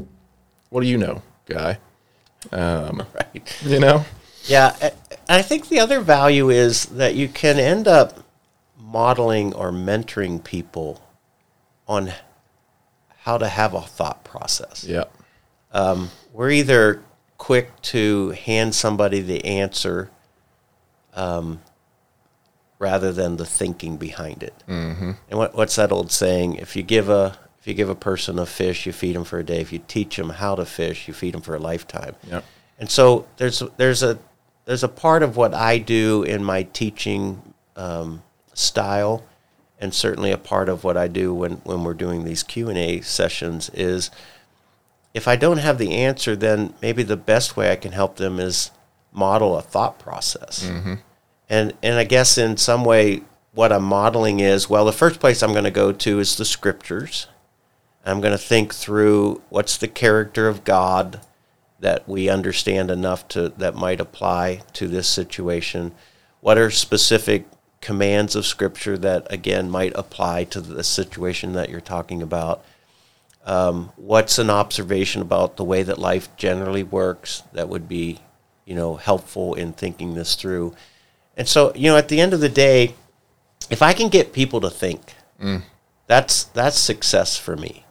what 0.70 0.82
do 0.82 0.88
you 0.88 1.00
know, 1.00 1.24
guy? 1.48 1.80
right. 2.52 3.58
You 3.66 3.80
know? 3.80 4.06
Yeah, 4.46 4.92
I 5.30 5.42
think 5.42 5.70
the 5.70 5.80
other 5.80 6.02
value 6.02 6.50
is 6.50 6.86
that 6.88 7.16
you 7.16 7.28
can 7.28 7.60
end 7.60 7.88
up 7.88 8.26
modeling 8.78 9.54
or 9.54 9.72
mentoring 9.72 10.44
people 10.44 11.02
on 11.88 12.12
how 13.20 13.38
to 13.38 13.48
have 13.48 13.74
a 13.74 13.82
thought 13.82 14.24
process. 14.24 14.84
Yeah. 14.84 15.06
We're 16.34 16.52
either 16.52 17.04
quick 17.38 17.82
to 17.82 18.30
hand 18.32 18.76
somebody 18.76 19.22
the 19.22 19.44
answer 19.46 20.10
um, 21.14 21.62
rather 22.80 23.12
than 23.12 23.38
the 23.38 23.46
thinking 23.46 23.98
behind 23.98 24.44
it. 24.44 24.54
Mm-hmm. 24.68 25.12
And 25.30 25.40
what, 25.40 25.56
what's 25.56 25.76
that 25.76 25.92
old 25.92 26.12
saying? 26.12 26.56
If 26.56 26.76
you 26.76 26.84
give 26.84 27.10
a 27.10 27.38
if 27.60 27.68
you 27.68 27.74
give 27.76 27.90
a 27.90 27.96
person 27.96 28.40
a 28.40 28.46
fish, 28.46 28.86
you 28.88 28.94
feed 28.94 29.16
them 29.16 29.24
for 29.24 29.38
a 29.38 29.44
day. 29.44 29.62
If 29.62 29.72
you 29.72 29.80
teach 29.88 30.18
them 30.18 30.30
how 30.30 30.56
to 30.56 30.66
fish, 30.66 31.08
you 31.08 31.14
feed 31.14 31.34
them 31.34 31.42
for 31.42 31.56
a 31.56 31.60
lifetime. 31.60 32.16
Yep. 32.28 32.44
And 32.80 32.90
so 32.90 33.28
there's 33.38 33.62
there's 33.78 34.02
a 34.02 34.18
there's 34.72 34.86
a 34.86 34.88
part 34.88 35.22
of 35.22 35.36
what 35.36 35.54
I 35.54 35.80
do 35.80 36.24
in 36.24 36.46
my 36.46 36.64
teaching 36.64 37.42
um, 37.76 38.24
style, 38.54 39.22
and 39.78 39.94
certainly 39.94 40.32
a 40.32 40.38
part 40.38 40.70
of 40.70 40.86
what 40.86 40.96
I 40.96 41.10
do 41.10 41.34
when, 41.34 41.56
when 41.66 41.84
we're 41.84 41.94
doing 41.94 42.24
these 42.24 42.42
Q 42.42 42.70
and 42.70 42.78
A 42.78 43.02
sessions 43.02 43.70
is 43.74 44.10
if 45.14 45.28
I 45.28 45.36
don't 45.36 45.58
have 45.58 45.78
the 45.78 45.92
answer, 45.92 46.38
then 46.38 46.74
maybe 46.82 47.04
the 47.04 47.18
best 47.18 47.58
way 47.58 47.70
I 47.70 47.76
can 47.76 47.92
help 47.92 48.16
them 48.16 48.40
is 48.40 48.72
model 49.12 49.58
a 49.58 49.62
thought 49.62 50.00
process. 50.00 50.64
And 51.50 51.74
and 51.84 51.96
I 51.96 52.06
guess 52.06 52.38
in 52.38 52.56
some 52.56 52.86
way, 52.86 53.24
what 53.52 53.74
I'm 53.74 53.84
modeling 53.84 54.40
is 54.40 54.70
well, 54.70 54.86
the 54.86 54.94
first 54.94 55.20
place 55.20 55.44
I'm 55.44 55.52
going 55.52 55.66
to 55.66 55.72
go 55.72 55.92
to 55.92 56.20
is 56.20 56.38
the 56.38 56.46
scriptures. 56.46 57.28
I'm 58.06 58.22
going 58.22 58.32
to 58.32 58.38
think 58.38 58.74
through 58.74 59.42
what's 59.50 59.76
the 59.76 59.90
character 59.90 60.48
of 60.48 60.64
God 60.64 61.20
that 61.82 62.08
we 62.08 62.30
understand 62.30 62.90
enough 62.90 63.28
to 63.28 63.50
that 63.58 63.76
might 63.76 64.00
apply 64.00 64.62
to 64.74 64.88
this 64.88 65.08
situation. 65.08 65.92
What 66.40 66.58
are 66.58 66.72
specific 66.72 67.46
commands 67.82 68.36
of 68.36 68.46
Scripture 68.46 68.98
that 69.00 69.28
again 69.32 69.70
might 69.70 69.92
apply 69.96 70.46
to 70.46 70.62
the 70.62 70.84
situation 70.84 71.54
that 71.54 71.70
you're 71.70 71.82
talking 71.82 72.22
about? 72.22 72.64
Um, 73.44 73.92
what's 73.96 74.38
an 74.38 74.52
observation 74.52 75.24
about 75.24 75.58
the 75.58 75.64
way 75.64 75.82
that 75.82 75.98
life 75.98 76.34
generally 76.38 76.84
works 76.84 77.42
that 77.54 77.68
would 77.68 77.90
be, 77.90 78.20
you 78.66 78.76
know, 78.76 78.96
helpful 78.96 79.56
in 79.56 79.74
thinking 79.74 80.14
this 80.14 80.36
through? 80.36 80.76
And 81.36 81.48
so, 81.48 81.74
you 81.76 81.90
know, 81.90 81.98
at 81.98 82.08
the 82.08 82.22
end 82.22 82.34
of 82.34 82.40
the 82.40 82.50
day, 82.50 82.94
if 83.72 83.82
I 83.82 83.94
can 83.94 84.10
get 84.10 84.34
people 84.34 84.62
to 84.62 84.70
think, 84.70 85.16
that's 86.06 86.44
that's 86.44 86.78
success 86.78 87.38
for 87.38 87.56
me. 87.56 87.86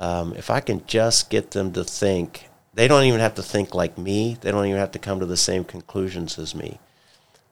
Um, 0.00 0.34
if 0.36 0.50
I 0.50 0.58
can 0.58 0.84
just 0.86 1.30
get 1.30 1.52
them 1.52 1.72
to 1.74 1.84
think, 1.84 2.48
they 2.74 2.88
don't 2.88 3.04
even 3.04 3.20
have 3.20 3.34
to 3.34 3.42
think 3.42 3.74
like 3.74 3.98
me. 3.98 4.36
They 4.40 4.50
don't 4.50 4.66
even 4.66 4.78
have 4.78 4.92
to 4.92 4.98
come 4.98 5.20
to 5.20 5.26
the 5.26 5.36
same 5.36 5.64
conclusions 5.64 6.38
as 6.38 6.54
me. 6.54 6.78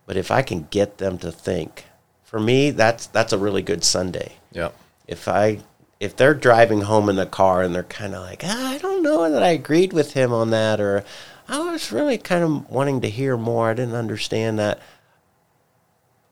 But 0.07 0.17
if 0.17 0.31
I 0.31 0.43
can 0.43 0.67
get 0.71 0.99
them 0.99 1.19
to 1.19 1.31
think, 1.31 1.85
for 2.25 2.41
me, 2.41 2.71
that's 2.71 3.07
that's 3.07 3.33
a 3.33 3.39
really 3.39 3.63
good 3.63 3.85
Sunday. 3.85 4.37
Yeah. 4.53 4.71
If 5.07 5.29
I 5.29 5.61
if 5.99 6.17
they're 6.17 6.35
driving 6.35 6.83
home 6.83 7.09
in 7.09 7.17
the 7.17 7.27
car 7.27 7.63
and 7.63 7.75
they're 7.75 7.83
kind 7.83 8.15
of 8.15 8.23
like, 8.23 8.43
ah, 8.45 8.71
I 8.71 8.79
don't 8.79 9.03
know 9.03 9.31
that 9.31 9.43
I 9.43 9.51
agreed 9.51 9.93
with 9.93 10.15
him 10.15 10.33
on 10.33 10.51
that, 10.51 10.81
or 10.81 11.05
I 11.49 11.59
was 11.59 11.93
really 11.93 12.17
kind 12.17 12.43
of 12.43 12.71
wanting 12.71 13.03
to 13.03 13.11
hear 13.11 13.37
more. 13.37 13.71
I 13.71 13.75
didn't 13.75 13.95
understand 13.95 14.59
that. 14.59 14.81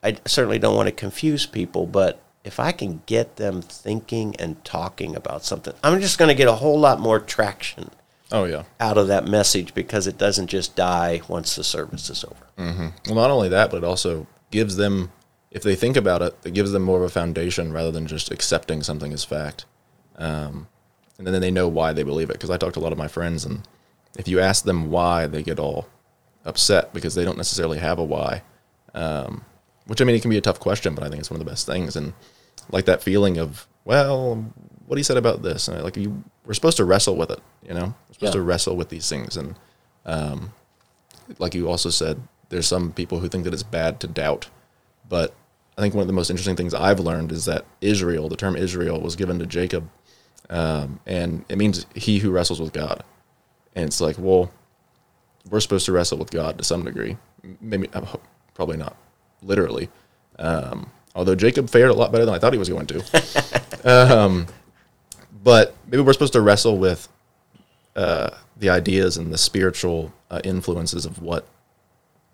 I 0.02 0.16
certainly 0.24 0.58
don't 0.58 0.76
want 0.76 0.86
to 0.86 0.92
confuse 0.92 1.44
people, 1.44 1.86
but 1.86 2.20
if 2.44 2.58
I 2.58 2.72
can 2.72 3.02
get 3.04 3.36
them 3.36 3.60
thinking 3.60 4.36
and 4.38 4.64
talking 4.64 5.14
about 5.14 5.44
something, 5.44 5.74
I'm 5.82 6.00
just 6.00 6.18
going 6.18 6.28
to 6.28 6.34
get 6.34 6.48
a 6.48 6.54
whole 6.54 6.78
lot 6.78 7.00
more 7.00 7.18
traction 7.20 7.90
Oh 8.30 8.44
yeah. 8.44 8.64
out 8.78 8.98
of 8.98 9.08
that 9.08 9.26
message 9.26 9.74
because 9.74 10.06
it 10.06 10.18
doesn't 10.18 10.48
just 10.48 10.76
die 10.76 11.22
once 11.28 11.56
the 11.56 11.64
service 11.64 12.10
is 12.10 12.24
over. 12.24 12.46
Well, 13.06 13.14
not 13.14 13.30
only 13.30 13.48
that, 13.48 13.70
but 13.70 13.78
it 13.78 13.84
also 13.84 14.26
gives 14.50 14.76
them, 14.76 15.10
if 15.50 15.62
they 15.62 15.74
think 15.74 15.96
about 15.96 16.20
it, 16.22 16.36
it 16.44 16.52
gives 16.54 16.72
them 16.72 16.82
more 16.82 16.98
of 16.98 17.04
a 17.04 17.08
foundation 17.08 17.72
rather 17.72 17.90
than 17.90 18.06
just 18.06 18.30
accepting 18.30 18.82
something 18.82 19.12
as 19.12 19.24
fact. 19.24 19.64
Um, 20.16 20.68
and 21.16 21.26
then 21.26 21.40
they 21.40 21.50
know 21.50 21.68
why 21.68 21.92
they 21.92 22.02
believe 22.02 22.28
it. 22.30 22.34
Because 22.34 22.50
I 22.50 22.58
talked 22.58 22.74
to 22.74 22.80
a 22.80 22.82
lot 22.82 22.92
of 22.92 22.98
my 22.98 23.08
friends, 23.08 23.44
and 23.44 23.66
if 24.18 24.28
you 24.28 24.40
ask 24.40 24.64
them 24.64 24.90
why, 24.90 25.26
they 25.26 25.42
get 25.42 25.58
all 25.58 25.86
upset 26.44 26.92
because 26.92 27.14
they 27.14 27.24
don't 27.24 27.36
necessarily 27.38 27.78
have 27.78 27.98
a 27.98 28.04
why. 28.04 28.42
Um, 28.94 29.44
which 29.86 30.00
I 30.00 30.04
mean, 30.04 30.16
it 30.16 30.22
can 30.22 30.30
be 30.30 30.36
a 30.38 30.42
tough 30.42 30.60
question, 30.60 30.94
but 30.94 31.02
I 31.02 31.08
think 31.08 31.20
it's 31.20 31.30
one 31.30 31.40
of 31.40 31.44
the 31.44 31.50
best 31.50 31.66
things. 31.66 31.96
And 31.96 32.12
like 32.70 32.84
that 32.84 33.02
feeling 33.02 33.38
of, 33.38 33.66
well, 33.84 34.52
what 34.88 34.96
he 34.98 35.02
said 35.04 35.16
about 35.16 35.42
this, 35.42 35.68
and 35.68 35.82
like 35.84 35.96
you, 35.96 36.24
we're 36.44 36.54
supposed 36.54 36.78
to 36.78 36.84
wrestle 36.84 37.14
with 37.16 37.30
it. 37.30 37.40
You 37.62 37.74
know, 37.74 37.94
we're 38.08 38.14
supposed 38.14 38.34
Yeah. 38.34 38.40
to 38.40 38.42
wrestle 38.42 38.76
with 38.76 38.88
these 38.88 39.08
things, 39.08 39.36
and 39.36 39.54
um, 40.04 40.52
like 41.38 41.54
you 41.54 41.68
also 41.68 41.90
said, 41.90 42.20
there's 42.48 42.66
some 42.66 42.92
people 42.92 43.20
who 43.20 43.28
think 43.28 43.44
that 43.44 43.52
it's 43.54 43.62
bad 43.62 44.00
to 44.00 44.06
doubt, 44.08 44.48
but 45.08 45.34
I 45.76 45.80
think 45.82 45.94
one 45.94 46.00
of 46.02 46.06
the 46.08 46.12
most 46.14 46.30
interesting 46.30 46.56
things 46.56 46.74
I've 46.74 46.98
learned 47.00 47.30
is 47.30 47.44
that 47.44 47.64
Israel, 47.80 48.28
the 48.28 48.36
term 48.36 48.56
Israel, 48.56 49.00
was 49.00 49.14
given 49.14 49.38
to 49.38 49.46
Jacob, 49.46 49.88
um, 50.50 50.98
and 51.06 51.44
it 51.48 51.56
means 51.58 51.86
he 51.94 52.18
who 52.18 52.30
wrestles 52.30 52.60
with 52.60 52.72
God. 52.72 53.04
And 53.76 53.84
it's 53.84 54.00
like, 54.00 54.16
well, 54.18 54.50
we're 55.50 55.60
supposed 55.60 55.86
to 55.86 55.92
wrestle 55.92 56.18
with 56.18 56.30
God 56.32 56.58
to 56.58 56.64
some 56.64 56.84
degree. 56.84 57.16
Maybe, 57.60 57.88
probably 58.54 58.76
not 58.76 58.96
literally. 59.42 59.88
Um, 60.38 60.90
although 61.14 61.34
Jacob 61.36 61.68
fared 61.70 61.90
a 61.90 61.94
lot 61.94 62.10
better 62.10 62.24
than 62.24 62.34
I 62.34 62.38
thought 62.38 62.52
he 62.54 62.58
was 62.58 62.68
going 62.70 62.86
to. 62.86 63.04
um, 63.84 64.46
but 65.48 65.74
maybe 65.86 66.02
we're 66.02 66.12
supposed 66.12 66.34
to 66.34 66.42
wrestle 66.42 66.76
with 66.76 67.08
uh, 67.96 68.28
the 68.58 68.68
ideas 68.68 69.16
and 69.16 69.32
the 69.32 69.38
spiritual 69.38 70.12
uh, 70.30 70.42
influences 70.44 71.06
of 71.06 71.22
what 71.22 71.46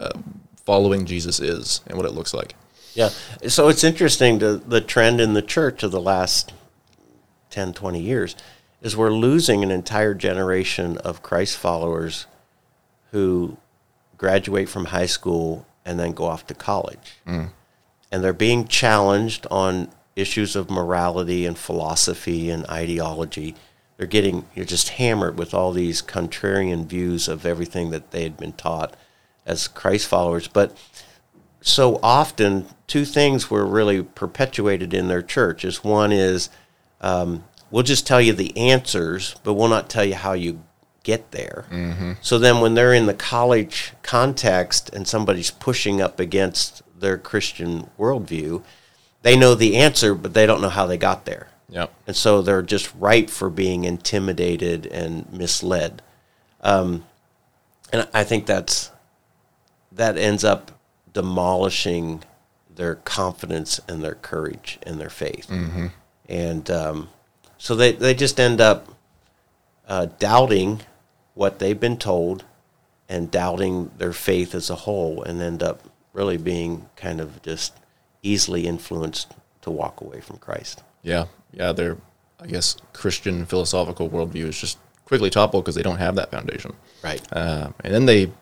uh, 0.01 0.19
following 0.65 1.07
Jesus 1.07 1.39
is 1.39 1.81
and 1.87 1.97
what 1.97 2.07
it 2.07 2.13
looks 2.13 2.35
like. 2.35 2.57
Yeah. 2.95 3.11
So 3.47 3.69
it's 3.69 3.85
interesting 3.85 4.41
to 4.41 4.57
the 4.57 4.81
trend 4.81 5.21
in 5.21 5.35
the 5.35 5.43
church 5.43 5.85
of 5.85 5.93
the 5.93 6.01
last 6.01 6.53
10, 7.51 7.73
20 7.73 8.01
years 8.01 8.35
is 8.83 8.97
we're 8.97 9.13
losing 9.13 9.63
an 9.63 9.71
entire 9.71 10.15
generation 10.15 10.99
of 10.99 11.23
Christ 11.23 11.57
followers 11.57 12.27
who 13.13 13.59
graduate 14.19 14.69
from 14.69 14.87
high 14.87 15.07
school 15.07 15.69
and 15.85 16.01
then 16.01 16.15
go 16.15 16.25
off 16.25 16.49
to 16.49 16.55
college. 16.55 17.21
And 18.11 18.25
they're 18.25 18.33
being 18.33 18.67
challenged 18.67 19.47
on 19.53 19.89
issues 20.17 20.55
of 20.57 20.71
morality 20.71 21.45
and 21.47 21.59
philosophy 21.59 22.51
and 22.51 22.67
ideology. 22.67 23.55
They're 23.97 24.07
getting 24.07 24.45
you're 24.55 24.65
just 24.65 24.91
hammered 24.91 25.39
with 25.39 25.55
all 25.55 25.73
these 25.73 26.03
contrarian 26.03 26.87
views 26.87 27.29
of 27.29 27.47
everything 27.47 27.91
that 27.91 28.11
they 28.11 28.23
had 28.23 28.37
been 28.37 28.53
taught 28.53 28.95
as 29.47 29.69
Christ 29.69 30.09
followers. 30.09 30.49
But 30.49 30.77
so 31.65 31.99
often 32.03 32.67
two 32.87 33.07
things 33.07 33.51
were 33.51 33.65
really 33.65 34.03
perpetuated 34.03 34.93
in 34.93 35.09
their 35.09 35.23
church 35.23 35.65
is 35.65 35.83
one 35.83 36.13
is 36.13 36.51
um, 37.01 37.43
we'll 37.71 37.83
just 37.83 38.07
tell 38.07 38.21
you 38.21 38.35
the 38.35 38.55
answers 38.57 39.35
but 39.43 39.55
we'll 39.55 39.69
not 39.69 39.89
tell 39.89 40.05
you 40.05 40.15
how 40.15 40.35
you 40.35 40.63
get 41.03 41.31
there 41.33 41.65
so 42.21 42.39
then 42.39 42.61
when 42.61 42.75
they're 42.75 42.93
in 42.93 43.07
the 43.07 43.15
college 43.15 43.93
context 44.03 44.91
and 44.95 45.09
somebody's 45.09 45.51
pushing 45.51 46.01
up 46.01 46.21
against 46.21 46.83
their 46.99 47.17
christian 47.19 47.89
worldview 47.99 48.63
they 49.25 49.37
know 49.37 49.55
the 49.57 49.77
answer 49.77 50.15
but 50.15 50.33
they 50.35 50.47
don't 50.47 50.61
know 50.61 50.69
how 50.69 50.87
they 50.87 50.97
got 50.99 51.25
there 51.25 51.49
Yeah. 51.69 51.87
and 52.07 52.15
so 52.15 52.41
they're 52.43 52.63
just 52.63 52.93
ripe 52.99 53.29
for 53.31 53.51
being 53.51 53.85
intimidated 53.85 54.87
and 54.87 55.31
misled. 55.33 56.01
Um, 56.61 57.05
and 57.93 58.07
I 58.15 58.23
think 58.25 58.47
that's 58.47 58.91
that 59.93 60.17
ends 60.17 60.45
up 60.45 60.71
demolishing 61.13 62.23
their 62.75 62.97
confidence 62.97 63.81
and 63.89 64.03
their 64.03 64.15
courage 64.17 64.79
and 64.83 65.01
their 65.01 65.11
faith, 65.11 65.49
and 66.29 66.71
um, 66.71 67.09
so 67.59 67.75
they 67.77 67.93
they 67.93 68.15
just 68.15 68.41
end 68.41 68.61
up 68.61 68.89
uh, 69.87 70.07
doubting 70.19 70.81
what 71.35 71.59
they've 71.61 71.79
been 71.81 71.97
told 71.99 72.45
and 73.09 73.31
doubting 73.31 73.91
their 73.99 74.13
faith 74.13 74.55
as 74.55 74.71
a 74.71 74.75
whole, 74.87 75.23
and 75.23 75.41
end 75.43 75.63
up 75.63 75.83
really 76.13 76.37
being 76.39 76.89
kind 76.97 77.21
of 77.21 77.41
just 77.43 77.75
easily 78.25 78.67
influenced 78.67 79.33
to 79.63 79.71
walk 79.71 80.01
away 80.01 80.21
from 80.21 80.39
Christ. 80.39 80.83
Yeah, 81.03 81.27
yeah. 81.53 81.71
Their, 81.73 81.99
I 82.41 82.47
guess, 82.47 82.77
Christian 82.93 83.47
philosophical 83.47 84.11
worldview 84.11 84.47
is 84.47 84.59
just 84.59 84.79
quickly 85.05 85.31
toppled 85.31 85.65
because 85.65 85.77
they 85.77 85.83
don't 85.83 85.99
have 85.99 86.17
that 86.17 86.31
foundation. 86.31 86.73
Right. 87.03 87.23
Uh, 87.33 87.71
and 87.85 87.95
then 87.95 88.07
they, 88.07 88.33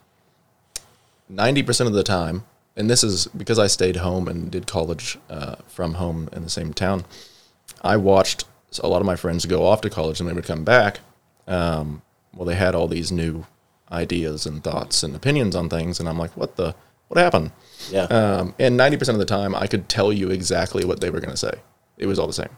ninety 1.28 1.62
percent 1.62 1.88
of 1.88 1.94
the 1.94 2.02
time, 2.02 2.44
and 2.76 2.88
this 2.88 3.04
is 3.04 3.26
because 3.36 3.58
I 3.58 3.66
stayed 3.66 3.96
home 3.96 4.28
and 4.28 4.50
did 4.50 4.66
college 4.66 5.18
uh, 5.28 5.56
from 5.66 5.94
home 5.94 6.28
in 6.32 6.42
the 6.42 6.50
same 6.50 6.72
town. 6.72 7.04
I 7.82 7.96
watched 7.96 8.44
a 8.82 8.88
lot 8.88 9.00
of 9.00 9.06
my 9.06 9.16
friends 9.16 9.44
go 9.44 9.66
off 9.66 9.82
to 9.82 9.90
college 9.90 10.20
and 10.20 10.28
they 10.28 10.32
would 10.32 10.46
come 10.46 10.64
back. 10.64 11.00
Um, 11.46 12.02
well, 12.34 12.46
they 12.46 12.54
had 12.54 12.74
all 12.74 12.88
these 12.88 13.12
new 13.12 13.44
ideas 13.90 14.46
and 14.46 14.64
thoughts 14.64 15.02
and 15.02 15.14
opinions 15.14 15.54
on 15.54 15.68
things, 15.68 16.00
and 16.00 16.08
I'm 16.08 16.18
like, 16.18 16.34
what 16.36 16.56
the, 16.56 16.74
what 17.12 17.20
happened? 17.20 17.52
Yeah. 17.90 18.04
Um, 18.04 18.54
and 18.58 18.80
90% 18.80 19.10
of 19.10 19.18
the 19.18 19.26
time, 19.26 19.54
I 19.54 19.66
could 19.66 19.86
tell 19.86 20.14
you 20.14 20.30
exactly 20.30 20.82
what 20.82 21.02
they 21.02 21.10
were 21.10 21.20
going 21.20 21.30
to 21.30 21.36
say. 21.36 21.52
It 21.98 22.06
was 22.06 22.18
all 22.18 22.26
the 22.26 22.32
same. 22.32 22.48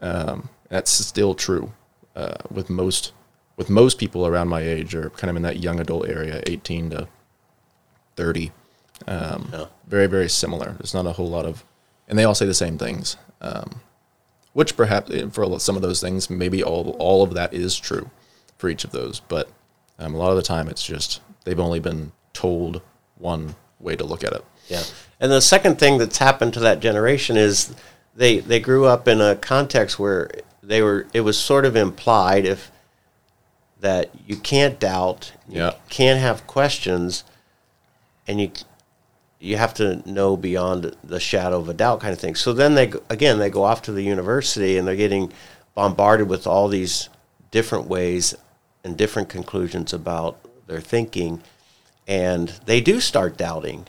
Um, 0.00 0.48
that's 0.68 0.90
still 0.90 1.32
true 1.34 1.72
uh, 2.16 2.34
with 2.50 2.68
most 2.70 3.12
with 3.56 3.70
most 3.70 3.98
people 3.98 4.26
around 4.26 4.48
my 4.48 4.62
age, 4.62 4.96
or 4.96 5.10
kind 5.10 5.30
of 5.30 5.36
in 5.36 5.42
that 5.42 5.60
young 5.60 5.78
adult 5.78 6.08
area, 6.08 6.42
18 6.48 6.90
to 6.90 7.08
30. 8.16 8.50
Um, 9.06 9.48
Yeah. 9.52 9.66
Very, 9.86 10.08
very 10.08 10.28
similar. 10.28 10.72
There's 10.72 10.92
not 10.92 11.06
a 11.06 11.12
whole 11.12 11.28
lot 11.30 11.46
of, 11.46 11.64
and 12.08 12.18
they 12.18 12.24
all 12.24 12.34
say 12.34 12.46
the 12.46 12.54
same 12.54 12.78
things. 12.78 13.16
Um, 13.40 13.80
which 14.54 14.76
perhaps 14.76 15.08
eh, 15.12 15.28
for 15.30 15.60
some 15.60 15.76
of 15.76 15.82
those 15.82 16.00
things, 16.00 16.28
maybe 16.28 16.64
all 16.64 16.96
all 16.98 17.22
of 17.22 17.34
that 17.34 17.54
is 17.54 17.76
true 17.76 18.10
for 18.58 18.68
each 18.68 18.82
of 18.84 18.90
those. 18.90 19.20
But 19.20 19.50
um, 20.00 20.14
a 20.16 20.18
lot 20.18 20.30
of 20.30 20.36
the 20.36 20.42
time, 20.42 20.68
it's 20.68 20.84
just 20.84 21.20
they've 21.44 21.60
only 21.60 21.78
been 21.78 22.10
told 22.32 22.82
one 23.18 23.54
way 23.84 23.94
to 23.96 24.04
look 24.04 24.24
at 24.24 24.32
it. 24.32 24.44
Yeah. 24.68 24.82
And 25.20 25.30
the 25.30 25.40
second 25.40 25.78
thing 25.78 25.98
that's 25.98 26.18
happened 26.18 26.54
to 26.54 26.60
that 26.60 26.80
generation 26.80 27.36
is 27.36 27.74
they 28.16 28.38
they 28.40 28.58
grew 28.60 28.86
up 28.86 29.06
in 29.06 29.20
a 29.20 29.36
context 29.36 29.98
where 29.98 30.30
they 30.62 30.82
were 30.82 31.06
it 31.12 31.20
was 31.20 31.38
sort 31.38 31.64
of 31.64 31.76
implied 31.76 32.44
if 32.46 32.70
that 33.80 34.10
you 34.26 34.36
can't 34.36 34.80
doubt, 34.80 35.32
you 35.48 35.60
Yeah. 35.60 35.74
can't 35.90 36.18
have 36.20 36.46
questions 36.46 37.24
and 38.26 38.40
you 38.40 38.50
you 39.38 39.58
have 39.58 39.74
to 39.74 40.02
know 40.10 40.36
beyond 40.38 40.96
the 41.04 41.20
shadow 41.20 41.58
of 41.58 41.68
a 41.68 41.74
doubt 41.74 42.00
kind 42.00 42.12
of 42.14 42.18
thing. 42.18 42.34
So 42.34 42.52
then 42.54 42.74
they 42.74 42.92
again 43.10 43.38
they 43.38 43.50
go 43.50 43.62
off 43.64 43.82
to 43.82 43.92
the 43.92 44.02
university 44.02 44.78
and 44.78 44.88
they're 44.88 44.96
getting 44.96 45.32
bombarded 45.74 46.28
with 46.28 46.46
all 46.46 46.68
these 46.68 47.08
different 47.50 47.86
ways 47.86 48.34
and 48.82 48.96
different 48.96 49.28
conclusions 49.28 49.92
about 49.92 50.38
their 50.66 50.80
thinking 50.80 51.42
and 52.06 52.48
they 52.66 52.80
do 52.80 53.00
start 53.00 53.36
doubting. 53.36 53.86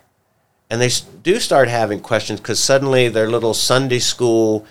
And 0.70 0.82
they 0.82 0.90
do 1.22 1.40
start 1.40 1.68
having 1.68 2.00
questions 2.00 2.40
because 2.40 2.62
suddenly 2.62 3.08
their 3.08 3.30
little 3.30 3.54
Sunday 3.54 4.00
school 4.00 4.66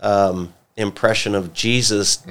um, 0.00 0.54
impression 0.76 1.34
of 1.34 1.52
Jesus 1.52 2.24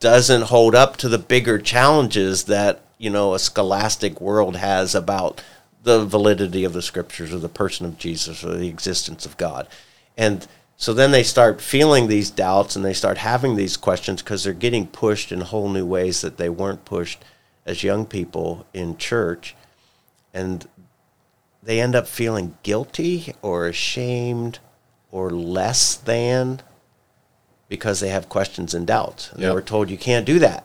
doesn't 0.00 0.42
hold 0.42 0.74
up 0.74 0.96
to 0.98 1.08
the 1.08 1.18
bigger 1.18 1.58
challenges 1.58 2.44
that 2.44 2.80
you 2.96 3.10
know 3.10 3.34
a 3.34 3.38
scholastic 3.38 4.20
world 4.20 4.56
has 4.56 4.94
about 4.94 5.42
the 5.82 6.04
validity 6.04 6.64
of 6.64 6.72
the 6.72 6.82
scriptures 6.82 7.32
or 7.32 7.38
the 7.38 7.48
person 7.48 7.86
of 7.86 7.98
Jesus 7.98 8.42
or 8.42 8.56
the 8.56 8.68
existence 8.68 9.24
of 9.24 9.36
God, 9.36 9.68
and 10.16 10.46
so 10.80 10.94
then 10.94 11.10
they 11.10 11.24
start 11.24 11.60
feeling 11.60 12.06
these 12.06 12.30
doubts 12.30 12.76
and 12.76 12.84
they 12.84 12.92
start 12.92 13.18
having 13.18 13.56
these 13.56 13.76
questions 13.76 14.22
because 14.22 14.44
they're 14.44 14.52
getting 14.52 14.86
pushed 14.86 15.32
in 15.32 15.40
whole 15.40 15.68
new 15.68 15.84
ways 15.84 16.20
that 16.20 16.36
they 16.36 16.48
weren't 16.48 16.84
pushed 16.84 17.24
as 17.66 17.82
young 17.82 18.06
people 18.06 18.64
in 18.72 18.96
church, 18.96 19.56
and 20.38 20.68
they 21.64 21.80
end 21.80 21.96
up 21.96 22.06
feeling 22.06 22.56
guilty 22.62 23.34
or 23.42 23.66
ashamed 23.66 24.60
or 25.10 25.30
less 25.30 25.96
than 25.96 26.60
because 27.68 27.98
they 27.98 28.08
have 28.08 28.28
questions 28.28 28.72
and 28.72 28.86
doubts. 28.86 29.32
And 29.32 29.42
they 29.42 29.50
were 29.50 29.60
told 29.62 29.90
you 29.90 29.98
can't 29.98 30.24
do 30.24 30.38
that. 30.38 30.64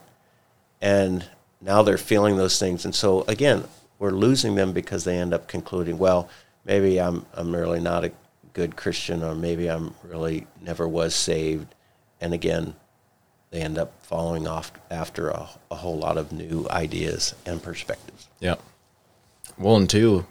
And 0.80 1.26
now 1.60 1.82
they're 1.82 1.98
feeling 1.98 2.38
those 2.38 2.60
things. 2.60 2.86
And 2.86 2.94
so 2.94 3.24
again, 3.28 3.64
we're 3.98 4.12
losing 4.12 4.54
them 4.56 4.74
because 4.74 5.06
they 5.06 5.18
end 5.18 5.34
up 5.34 5.48
concluding, 5.48 5.98
well, 5.98 6.30
maybe 6.66 7.02
I'm 7.02 7.26
I'm 7.34 7.56
really 7.56 7.80
not 7.80 8.06
a 8.06 8.12
good 8.54 8.76
Christian 8.76 9.24
or 9.24 9.34
maybe 9.34 9.68
I'm 9.70 9.96
really 10.04 10.46
never 10.62 10.88
was 10.88 11.16
saved. 11.16 11.74
And 12.22 12.34
again, 12.34 12.76
they 13.50 13.62
end 13.62 13.80
up 13.80 13.92
following 14.04 14.48
off 14.48 14.72
after 14.92 15.30
a, 15.30 15.50
a 15.72 15.76
whole 15.76 15.98
lot 15.98 16.18
of 16.18 16.32
new 16.32 16.68
ideas 16.70 17.34
and 17.46 17.62
perspectives. 17.62 18.28
Yeah. 18.40 18.56
Well, 19.58 19.76
and 19.76 19.90
two, 19.90 20.26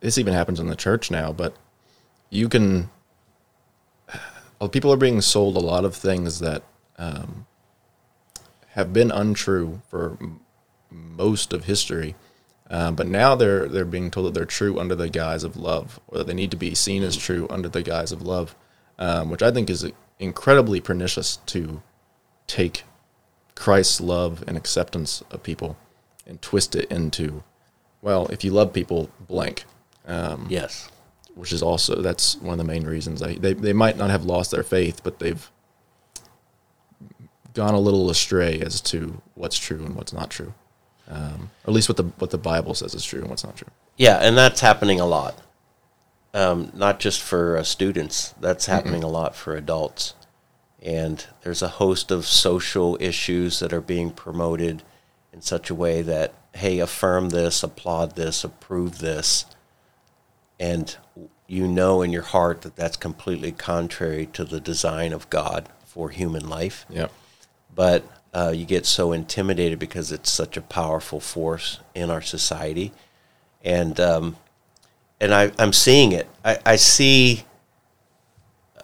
this 0.00 0.18
even 0.18 0.34
happens 0.34 0.60
in 0.60 0.68
the 0.68 0.76
church 0.76 1.10
now, 1.10 1.32
but 1.32 1.54
you 2.30 2.48
can. 2.48 2.90
well, 4.60 4.68
People 4.68 4.92
are 4.92 4.96
being 4.96 5.20
sold 5.20 5.56
a 5.56 5.60
lot 5.60 5.84
of 5.84 5.94
things 5.94 6.40
that 6.40 6.62
um, 6.98 7.46
have 8.70 8.92
been 8.92 9.10
untrue 9.10 9.80
for 9.88 10.16
m- 10.20 10.40
most 10.90 11.52
of 11.52 11.64
history, 11.64 12.14
um, 12.70 12.94
but 12.96 13.06
now 13.06 13.34
they're 13.34 13.68
they're 13.68 13.84
being 13.84 14.10
told 14.10 14.26
that 14.26 14.34
they're 14.34 14.44
true 14.44 14.78
under 14.78 14.94
the 14.94 15.08
guise 15.08 15.44
of 15.44 15.56
love, 15.56 16.00
or 16.08 16.18
that 16.18 16.26
they 16.26 16.34
need 16.34 16.50
to 16.50 16.56
be 16.56 16.74
seen 16.74 17.02
as 17.02 17.16
true 17.16 17.46
under 17.50 17.68
the 17.68 17.82
guise 17.82 18.12
of 18.12 18.22
love, 18.22 18.54
um, 18.98 19.30
which 19.30 19.42
I 19.42 19.50
think 19.50 19.70
is 19.70 19.90
incredibly 20.18 20.80
pernicious 20.80 21.36
to 21.46 21.82
take 22.46 22.84
Christ's 23.54 24.00
love 24.00 24.42
and 24.46 24.56
acceptance 24.56 25.22
of 25.30 25.42
people 25.42 25.76
and 26.26 26.40
twist 26.42 26.74
it 26.74 26.90
into, 26.90 27.42
well, 28.06 28.26
if 28.28 28.44
you 28.44 28.52
love 28.52 28.72
people, 28.72 29.10
blank. 29.28 29.64
Um, 30.06 30.46
Yes. 30.48 30.88
which 31.34 31.52
is 31.52 31.60
also 31.62 32.00
that's 32.00 32.36
one 32.36 32.52
of 32.52 32.58
the 32.64 32.72
main 32.72 32.84
reasons 32.86 33.20
I, 33.20 33.34
they 33.34 33.52
they 33.52 33.72
might 33.72 33.96
not 33.98 34.10
have 34.10 34.24
lost 34.24 34.52
their 34.52 34.62
faith, 34.62 35.02
but 35.02 35.18
they've 35.18 35.44
gone 37.52 37.74
a 37.74 37.80
little 37.80 38.08
astray 38.10 38.60
as 38.60 38.80
to 38.82 39.20
what's 39.34 39.58
true 39.58 39.84
and 39.84 39.94
what's 39.96 40.12
not 40.12 40.30
true, 40.30 40.54
um, 41.08 41.50
or 41.64 41.70
at 41.70 41.74
least 41.74 41.88
what 41.88 41.96
the 41.96 42.04
what 42.20 42.30
the 42.30 42.38
Bible 42.38 42.74
says 42.74 42.94
is 42.94 43.04
true 43.04 43.20
and 43.20 43.28
what's 43.28 43.44
not 43.44 43.56
true. 43.56 43.68
Yeah, 43.96 44.18
and 44.22 44.36
that's 44.36 44.60
happening 44.60 45.00
a 45.00 45.06
lot. 45.06 45.34
Um, 46.32 46.70
not 46.74 47.00
just 47.00 47.20
for 47.22 47.56
uh, 47.56 47.62
students, 47.62 48.34
that's 48.40 48.66
happening 48.66 49.02
a 49.02 49.08
lot 49.08 49.34
for 49.34 49.56
adults. 49.56 50.14
And 50.82 51.26
there's 51.42 51.62
a 51.62 51.68
host 51.82 52.10
of 52.10 52.26
social 52.26 52.96
issues 53.00 53.58
that 53.60 53.72
are 53.72 53.80
being 53.80 54.10
promoted 54.10 54.82
in 55.32 55.40
such 55.40 55.70
a 55.70 55.74
way 55.74 56.02
that, 56.02 56.34
hey, 56.56 56.78
affirm 56.78 57.30
this, 57.30 57.62
applaud 57.62 58.16
this, 58.16 58.44
approve 58.44 58.98
this. 58.98 59.46
And 60.58 60.96
you 61.46 61.66
know 61.68 62.02
in 62.02 62.12
your 62.12 62.22
heart 62.22 62.62
that 62.62 62.76
that's 62.76 62.96
completely 62.96 63.52
contrary 63.52 64.26
to 64.26 64.44
the 64.44 64.60
design 64.60 65.12
of 65.12 65.28
God 65.30 65.68
for 65.84 66.10
human 66.10 66.48
life 66.48 66.84
Yeah, 66.88 67.08
but 67.74 68.04
uh, 68.34 68.52
you 68.54 68.66
get 68.66 68.84
so 68.84 69.12
intimidated 69.12 69.78
because 69.78 70.12
it's 70.12 70.30
such 70.30 70.56
a 70.56 70.60
powerful 70.60 71.20
force 71.20 71.80
in 71.94 72.10
our 72.10 72.20
society, 72.20 72.92
and 73.64 73.98
um, 74.00 74.36
and 75.20 75.32
I, 75.32 75.52
I'm 75.58 75.72
seeing 75.72 76.12
it. 76.12 76.28
I, 76.44 76.58
I 76.66 76.76
see 76.76 77.44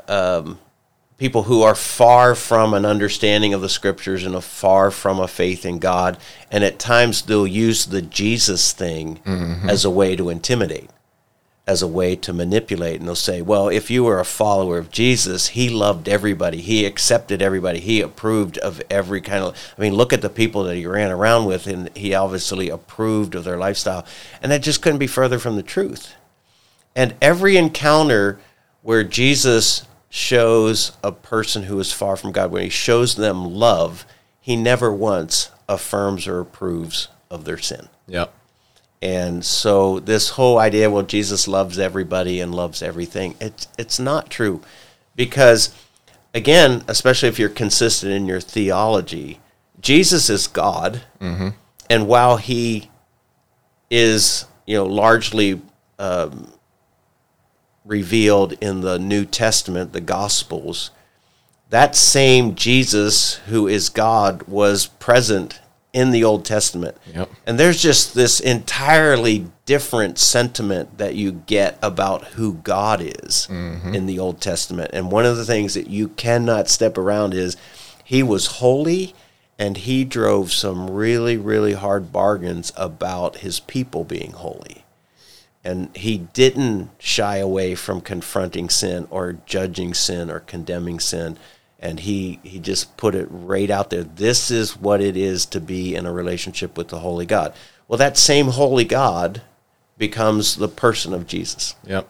um, 0.09 0.59
people 1.23 1.45
who 1.45 1.63
are 1.63 1.77
far 1.77 2.35
from 2.35 2.75
an 2.75 2.85
understanding 2.85 3.55
of 3.55 3.61
the 3.61 3.69
scriptures 3.69 4.27
and 4.27 4.35
a 4.35 4.41
far 4.41 4.91
from 4.91 5.21
a 5.21 5.29
faith 5.29 5.65
in 5.65 5.79
God, 5.79 6.19
and 6.51 6.65
at 6.65 6.81
times 6.81 7.23
they'll 7.23 7.47
use 7.47 7.87
the 7.87 8.03
Jesus 8.03 8.73
thing 8.73 9.21
mm-hmm. 9.25 9.71
as 9.71 9.85
a 9.85 9.91
way 9.91 10.17
to 10.17 10.31
intimidate 10.31 10.91
as 11.65 11.81
a 11.81 11.87
way 11.87 12.17
to 12.17 12.33
manipulate 12.33 12.99
and 12.99 13.07
they'll 13.07 13.15
say 13.15 13.41
well 13.41 13.69
if 13.69 13.89
you 13.89 14.03
were 14.03 14.19
a 14.19 14.25
follower 14.25 14.79
of 14.79 14.91
jesus 14.91 15.47
he 15.51 15.69
loved 15.69 16.09
everybody. 16.09 16.61
He 16.61 16.85
accepted 16.85 17.41
everybody. 17.41 17.79
He 17.79 18.01
approved 18.01 18.59
of 18.59 18.83
every 18.91 19.21
kind 19.21 19.45
of 19.45 19.75
i 19.79 19.81
mean 19.81 19.95
look 19.95 20.13
at 20.13 20.23
the 20.23 20.29
people 20.29 20.65
that 20.65 20.75
he 20.75 20.87
ran 20.87 21.13
around 21.13 21.45
with 21.45 21.69
and 21.69 21.89
he 21.97 22.15
obviously 22.15 22.69
approved 22.69 23.37
of 23.37 23.45
their 23.45 23.59
lifestyle. 23.59 24.05
And 24.43 24.51
that 24.51 24.61
just 24.61 24.83
couldn't 24.83 24.99
be 24.99 25.07
further 25.07 25.39
from 25.39 25.55
the 25.55 25.63
truth. 25.63 26.15
And 26.97 27.15
every 27.23 27.57
encounter 27.57 28.41
where 28.83 29.05
jesus 29.05 29.87
shows 30.15 30.93
a 31.03 31.11
person 31.11 31.63
who 31.63 31.81
is 31.81 31.91
far 31.91 32.17
from 32.17 32.33
god. 32.33 32.51
When 32.51 32.63
he 32.63 32.69
shows 32.69 33.15
them 33.15 33.47
love 33.47 34.05
he 34.39 34.57
never 34.57 34.93
once 34.93 35.51
affirms 35.69 36.27
or 36.27 36.39
approves 36.39 37.09
of 37.31 37.47
their 37.47 37.57
sin. 37.57 37.89
Yeah, 38.07 38.27
and 39.01 39.43
so 39.45 40.01
this 40.01 40.31
whole 40.31 40.59
idea, 40.59 40.91
well, 40.91 41.03
Jesus 41.03 41.49
loves 41.49 41.79
everybody 41.79 42.41
and 42.41 42.55
loves 42.55 42.83
everything, 42.83 43.37
it's 43.41 43.69
it's 43.79 43.99
not 43.99 44.29
true, 44.29 44.61
because 45.17 45.75
again, 46.35 46.85
especially 46.89 47.31
if 47.31 47.39
you're 47.39 47.49
consistent 47.49 48.13
in 48.13 48.27
your 48.27 48.41
theology, 48.41 49.41
Jesus 49.81 50.29
is 50.29 50.47
God, 50.47 51.01
and 51.89 52.07
while 52.07 52.37
he 52.37 52.91
is 53.91 54.45
you 54.67 54.77
know 54.77 54.85
largely 54.85 55.61
um, 55.99 56.52
revealed 57.85 58.53
in 58.61 58.81
the 58.81 58.99
New 58.99 59.25
Testament, 59.25 59.93
the 59.93 60.01
Gospels, 60.01 60.91
that 61.71 61.97
same 61.97 62.55
Jesus 62.55 63.37
who 63.47 63.67
is 63.67 63.89
God 63.89 64.43
was 64.43 64.87
present 64.87 65.61
in 65.93 66.11
the 66.11 66.25
Old 66.25 66.45
Testament. 66.45 66.97
Yep. 67.15 67.31
And 67.47 67.59
there's 67.59 67.83
just 67.83 68.15
this 68.15 68.41
entirely 68.41 69.47
different 69.67 70.19
sentiment 70.19 70.99
that 70.99 71.15
you 71.15 71.33
get 71.33 71.79
about 71.83 72.25
who 72.29 72.55
God 72.55 73.01
is 73.01 73.47
mm-hmm. 73.51 73.95
in 73.95 74.07
the 74.07 74.19
Old 74.19 74.41
Testament. 74.41 74.91
And 74.93 75.11
one 75.11 75.27
of 75.27 75.37
the 75.37 75.45
things 75.45 75.75
that 75.75 75.89
you 75.89 76.09
cannot 76.09 76.69
step 76.69 76.97
around 76.97 77.35
is 77.35 77.57
he 78.05 78.23
was 78.23 78.47
holy 78.47 79.15
and 79.59 79.77
he 79.77 80.05
drove 80.05 80.53
some 80.53 80.91
really, 80.91 81.37
really 81.37 81.75
hard 81.75 82.13
bargains 82.13 82.73
about 82.77 83.37
his 83.37 83.61
people 83.61 84.05
being 84.05 84.33
holy. 84.33 84.82
And 85.65 85.95
he 85.97 86.19
didn't 86.19 86.91
shy 86.99 87.37
away 87.37 87.75
from 87.75 88.01
confronting 88.01 88.69
sin 88.69 89.07
or 89.11 89.39
judging 89.47 89.95
sin 89.95 90.31
or 90.31 90.41
condemning 90.41 90.99
sin. 90.99 91.39
And 91.79 92.01
he, 92.01 92.41
he 92.43 92.59
just 92.59 92.97
put 92.97 93.15
it 93.15 93.29
right 93.31 93.71
out 93.71 93.91
there. 93.91 94.03
This 94.03 94.51
is 94.51 94.77
what 94.77 95.01
it 95.01 95.17
is 95.17 95.47
to 95.47 95.61
be 95.61 95.95
in 95.95 96.07
a 96.07 96.13
relationship 96.13 96.77
with 96.77 96.89
the 96.89 97.01
Holy 97.01 97.27
God. 97.27 97.55
Well, 97.87 97.99
that 97.99 98.17
same 98.17 98.49
Holy 98.49 98.85
God 98.85 99.43
becomes 99.99 100.57
the 100.57 100.69
person 100.69 101.13
of 101.13 101.27
Jesus. 101.27 101.77
yep, 101.85 102.09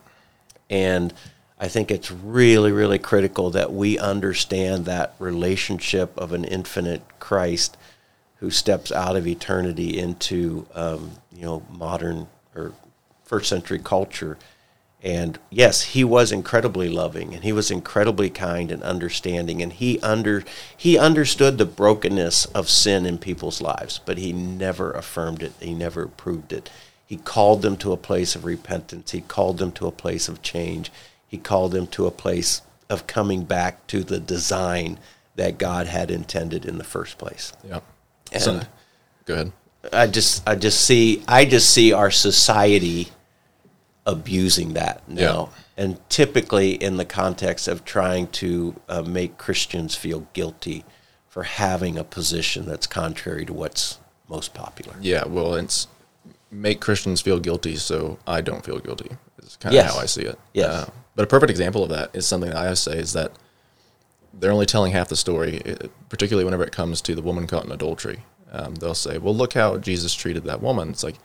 And 0.71 1.13
I 1.59 1.69
think 1.69 1.91
it's 1.91 2.11
really, 2.11 2.73
really 2.73 2.99
critical 2.99 3.51
that 3.51 3.73
we 3.73 3.99
understand 3.99 4.85
that 4.87 5.15
relationship 5.19 6.17
of 6.17 6.33
an 6.33 6.45
infinite 6.45 7.03
Christ 7.19 7.77
who 8.37 8.51
steps 8.51 8.91
out 8.91 9.15
of 9.15 9.27
eternity 9.27 9.99
into, 9.99 10.67
um, 10.75 11.13
you 11.33 11.43
know, 11.43 11.65
modern 11.71 12.27
or 12.57 12.73
first 13.33 13.49
century 13.49 13.79
culture. 13.79 14.37
And 15.03 15.39
yes, 15.49 15.83
he 15.83 16.05
was 16.05 16.31
incredibly 16.33 16.91
loving 16.91 17.35
and 17.35 17.43
he 17.43 17.51
was 17.53 17.71
incredibly 17.71 18.29
kind 18.29 18.71
and 18.71 18.83
understanding 18.83 19.63
and 19.63 19.73
he 19.73 19.99
under 20.01 20.45
he 20.77 20.99
understood 20.99 21.57
the 21.57 21.65
brokenness 21.65 22.45
of 22.47 22.69
sin 22.69 23.07
in 23.07 23.17
people's 23.17 23.63
lives, 23.63 24.01
but 24.05 24.19
he 24.19 24.35
never 24.35 24.93
affirmed 24.93 25.43
it. 25.43 25.55
He 25.61 25.73
never 25.73 26.03
approved 26.03 26.53
it. 26.53 26.71
He 27.07 27.17
called 27.17 27.63
them 27.63 27.79
to 27.79 27.93
a 27.93 27.97
place 27.97 28.37
of 28.37 28.45
repentance. 28.45 29.13
He 29.13 29.23
called 29.23 29.57
them 29.57 29.73
to 29.73 29.87
a 29.87 29.93
place 29.93 30.29
of 30.29 30.43
change. 30.43 30.93
He 31.27 31.39
called 31.39 31.73
them 31.73 31.87
to 31.89 32.07
a 32.07 32.11
place 32.11 32.61
of 32.91 33.07
coming 33.07 33.45
back 33.45 33.87
to 33.87 34.05
the 34.05 34.21
design 34.21 34.99
that 35.37 35.57
God 35.57 35.87
had 35.87 36.11
intended 36.11 36.67
in 36.67 36.77
the 36.77 36.85
first 36.85 37.17
place. 37.17 37.55
Yeah. 37.67 37.81
And- 38.31 38.43
So, 38.43 38.61
go 39.25 39.35
ahead. 39.35 39.53
I 39.93 40.07
just 40.07 40.49
I 40.49 40.55
just 40.55 40.81
see 40.83 41.25
I 41.27 41.45
just 41.45 41.71
see 41.71 41.93
our 41.93 42.11
society 42.11 43.09
abusing 44.07 44.73
that 44.75 45.09
now, 45.09 45.51
and 45.77 45.99
typically 46.09 46.73
in 46.73 46.97
the 46.97 47.05
context 47.05 47.69
of 47.69 47.85
trying 47.85 48.27
to 48.29 48.75
uh, 48.89 49.03
make 49.03 49.39
Christians 49.39 49.95
feel 49.95 50.27
guilty 50.33 50.85
for 51.29 51.45
having 51.45 51.97
a 51.97 52.05
position 52.05 52.67
that's 52.67 52.87
contrary 52.87 53.47
to 53.47 53.53
what's 53.53 53.99
most 54.29 54.55
popular. 54.55 54.95
Yeah, 55.01 55.25
well, 55.27 55.55
it's 55.55 55.87
make 56.51 56.81
Christians 56.81 57.21
feel 57.21 57.39
guilty, 57.41 57.77
so 57.77 58.19
I 58.27 58.41
don't 58.41 58.65
feel 58.65 58.79
guilty. 58.79 59.11
Is 59.43 59.57
kind 59.57 59.73
of 59.75 59.77
Yes. 59.77 59.95
how 59.95 60.01
I 60.01 60.07
see 60.07 60.23
it. 60.23 60.39
Yeah. 60.53 60.65
Uh, 60.67 60.87
but 61.15 61.23
a 61.23 61.27
perfect 61.27 61.51
example 61.51 61.83
of 61.85 61.91
that 61.91 62.11
is 62.15 62.27
something 62.27 62.51
that 62.51 62.59
I 62.59 62.75
say 62.75 62.99
is 62.99 63.13
that 63.15 63.33
they're 64.35 64.53
only 64.53 64.67
telling 64.67 64.93
half 64.93 65.09
the 65.09 65.17
story, 65.17 65.63
uh, 65.65 65.87
particularly 66.09 66.45
whenever 66.45 66.65
it 66.65 66.73
comes 66.73 67.01
to 67.03 67.15
the 67.15 67.23
woman 67.23 67.47
caught 67.47 67.65
in 67.65 67.73
adultery. 67.73 68.25
Um, 68.51 68.75
they'll 68.75 68.95
say, 68.95 69.17
"Well, 69.19 69.35
look 69.35 69.53
how 69.55 69.79
Jesus 69.79 70.13
treated 70.15 70.45
that 70.45 70.61
woman." 70.61 70.91
It's 70.91 71.05
like 71.05 71.17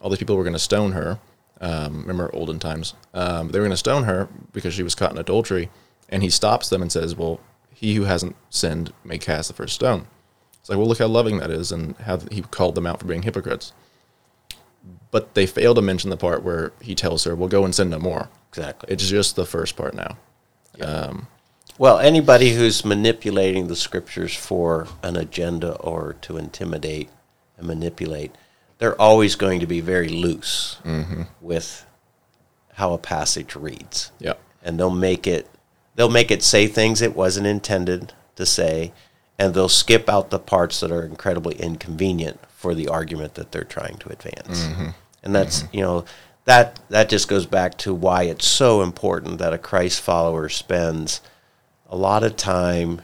all 0.00 0.10
these 0.10 0.18
people 0.18 0.36
were 0.36 0.42
going 0.44 0.52
to 0.52 0.58
stone 0.58 0.92
her. 0.92 1.18
Um, 1.60 2.00
remember 2.02 2.30
olden 2.34 2.58
times? 2.58 2.94
Um, 3.14 3.48
they 3.48 3.58
were 3.58 3.64
going 3.64 3.70
to 3.70 3.76
stone 3.76 4.04
her 4.04 4.28
because 4.52 4.74
she 4.74 4.82
was 4.82 4.94
caught 4.94 5.12
in 5.12 5.18
adultery, 5.18 5.70
and 6.08 6.22
he 6.22 6.30
stops 6.30 6.68
them 6.68 6.82
and 6.82 6.92
says, 6.92 7.16
"Well, 7.16 7.40
he 7.72 7.94
who 7.94 8.04
hasn't 8.04 8.36
sinned 8.50 8.92
may 9.04 9.18
cast 9.18 9.48
the 9.48 9.54
first 9.54 9.74
stone." 9.74 10.06
It's 10.60 10.68
like, 10.68 10.78
well, 10.78 10.88
look 10.88 10.98
how 10.98 11.06
loving 11.06 11.38
that 11.38 11.50
is, 11.50 11.72
and 11.72 11.96
how 11.98 12.18
he 12.30 12.42
called 12.42 12.74
them 12.74 12.86
out 12.86 13.00
for 13.00 13.06
being 13.06 13.22
hypocrites. 13.22 13.72
But 15.10 15.34
they 15.34 15.46
fail 15.46 15.74
to 15.74 15.82
mention 15.82 16.10
the 16.10 16.16
part 16.16 16.42
where 16.42 16.72
he 16.80 16.94
tells 16.94 17.24
her, 17.24 17.34
"Well, 17.34 17.48
go 17.48 17.64
and 17.64 17.74
sin 17.74 17.90
no 17.90 17.98
more." 17.98 18.28
Exactly. 18.50 18.92
It's 18.92 19.08
just 19.08 19.36
the 19.36 19.46
first 19.46 19.76
part 19.76 19.94
now. 19.94 20.16
Well, 21.78 21.98
anybody 21.98 22.54
who's 22.54 22.84
manipulating 22.84 23.68
the 23.68 23.76
scriptures 23.76 24.34
for 24.34 24.88
an 25.02 25.16
agenda 25.16 25.74
or 25.76 26.14
to 26.22 26.38
intimidate 26.38 27.10
and 27.58 27.66
manipulate, 27.66 28.34
they're 28.78 29.00
always 29.00 29.34
going 29.34 29.60
to 29.60 29.66
be 29.66 29.80
very 29.80 30.08
loose 30.08 30.78
mm-hmm. 30.84 31.22
with 31.40 31.86
how 32.74 32.92
a 32.92 32.98
passage 32.98 33.56
reads. 33.56 34.12
Yeah, 34.18 34.34
and 34.62 34.78
they'll 34.78 34.90
make 34.90 35.26
it 35.26 35.48
they'll 35.94 36.10
make 36.10 36.30
it 36.30 36.42
say 36.42 36.66
things 36.66 37.00
it 37.00 37.16
wasn't 37.16 37.46
intended 37.46 38.12
to 38.36 38.44
say 38.44 38.92
and 39.38 39.54
they'll 39.54 39.68
skip 39.68 40.08
out 40.08 40.30
the 40.30 40.38
parts 40.38 40.80
that 40.80 40.90
are 40.90 41.04
incredibly 41.04 41.54
inconvenient 41.56 42.40
for 42.50 42.74
the 42.74 42.88
argument 42.88 43.34
that 43.34 43.52
they're 43.52 43.64
trying 43.64 43.96
to 43.98 44.08
advance. 44.08 44.66
Mm-hmm. 44.66 44.88
And 45.22 45.34
that's 45.34 45.62
mm-hmm. 45.62 45.76
you 45.76 45.82
know 45.82 46.04
that 46.44 46.80
that 46.88 47.08
just 47.08 47.28
goes 47.28 47.46
back 47.46 47.76
to 47.78 47.92
why 47.92 48.24
it's 48.24 48.46
so 48.46 48.82
important 48.82 49.38
that 49.38 49.52
a 49.52 49.58
christ 49.58 50.00
follower 50.00 50.48
spends 50.48 51.20
a 51.88 51.96
lot 51.96 52.22
of 52.22 52.36
time 52.36 53.02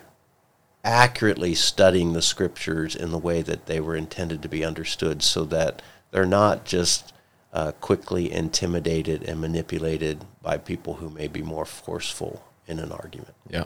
accurately 0.85 1.55
studying 1.55 2.12
the 2.12 2.22
scriptures 2.22 2.97
in 2.97 3.11
the 3.11 3.18
way 3.18 3.43
that 3.43 3.66
they 3.66 3.80
were 3.80 3.97
intended 3.97 4.43
to 4.43 4.49
be 4.49 4.64
understood 4.64 5.22
so 5.22 5.45
that 5.45 5.80
they're 6.11 6.26
not 6.26 6.64
just 6.64 7.12
uh, 7.53 7.72
quickly 7.80 8.33
intimidated 8.33 9.22
and 9.22 9.41
manipulated 9.41 10.24
by 10.43 10.57
people 10.59 10.95
who 10.95 11.09
may 11.11 11.28
be 11.28 11.43
more 11.43 11.64
forceful 11.64 12.43
in 12.66 12.78
an 12.78 12.91
argument. 12.91 13.35
yeah, 13.49 13.64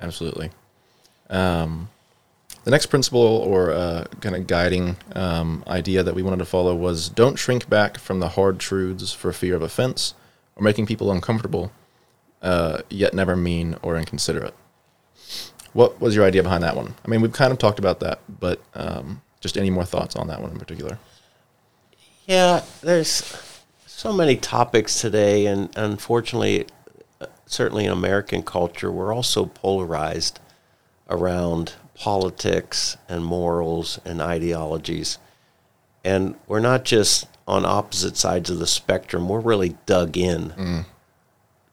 absolutely. 0.00 0.50
Um, 1.30 1.88
The 2.64 2.70
next 2.70 2.86
principle 2.86 3.20
or 3.20 3.70
uh, 3.72 4.04
kind 4.20 4.36
of 4.36 4.46
guiding 4.46 4.96
um, 5.14 5.64
idea 5.66 6.02
that 6.02 6.14
we 6.14 6.22
wanted 6.22 6.38
to 6.38 6.44
follow 6.44 6.74
was 6.74 7.08
don't 7.08 7.36
shrink 7.38 7.68
back 7.68 7.98
from 7.98 8.20
the 8.20 8.28
hard 8.30 8.58
truths 8.58 9.12
for 9.12 9.32
fear 9.32 9.56
of 9.56 9.62
offense 9.62 10.14
or 10.54 10.62
making 10.62 10.86
people 10.86 11.10
uncomfortable, 11.10 11.72
uh, 12.42 12.82
yet 12.90 13.14
never 13.14 13.36
mean 13.36 13.76
or 13.82 13.96
inconsiderate. 13.96 14.54
What 15.72 16.00
was 16.00 16.14
your 16.14 16.24
idea 16.24 16.42
behind 16.42 16.62
that 16.62 16.76
one? 16.76 16.94
I 17.04 17.08
mean, 17.08 17.20
we've 17.20 17.32
kind 17.32 17.52
of 17.52 17.58
talked 17.58 17.78
about 17.78 18.00
that, 18.00 18.20
but 18.40 18.60
um, 18.74 19.20
just 19.40 19.56
any 19.56 19.70
more 19.70 19.84
thoughts 19.84 20.16
on 20.16 20.28
that 20.28 20.40
one 20.40 20.50
in 20.50 20.58
particular? 20.58 20.98
Yeah, 22.26 22.62
there's 22.82 23.40
so 23.86 24.12
many 24.12 24.36
topics 24.36 25.00
today, 25.00 25.46
and 25.46 25.70
unfortunately, 25.76 26.66
certainly 27.46 27.84
in 27.84 27.90
American 27.90 28.42
culture, 28.42 28.92
we're 28.92 29.14
also 29.14 29.46
polarized 29.46 30.40
around 31.08 31.74
politics 31.94 32.96
and 33.08 33.24
morals 33.24 33.98
and 34.04 34.20
ideologies. 34.20 35.18
And 36.04 36.36
we're 36.46 36.60
not 36.60 36.84
just 36.84 37.26
on 37.46 37.64
opposite 37.64 38.16
sides 38.16 38.50
of 38.50 38.58
the 38.58 38.66
spectrum, 38.66 39.28
we're 39.28 39.40
really 39.40 39.76
dug 39.86 40.16
in 40.16 40.50
mm. 40.50 40.86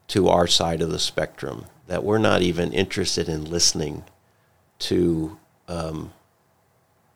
to 0.08 0.30
our 0.30 0.48
side 0.48 0.82
of 0.82 0.89
the 0.89 1.00
spectrum, 1.00 1.66
that 1.88 2.03
we're 2.03 2.17
not 2.17 2.41
even 2.41 2.73
interested 2.73 3.29
in 3.29 3.45
listening 3.45 4.03
to 4.79 5.38
um, 5.67 6.11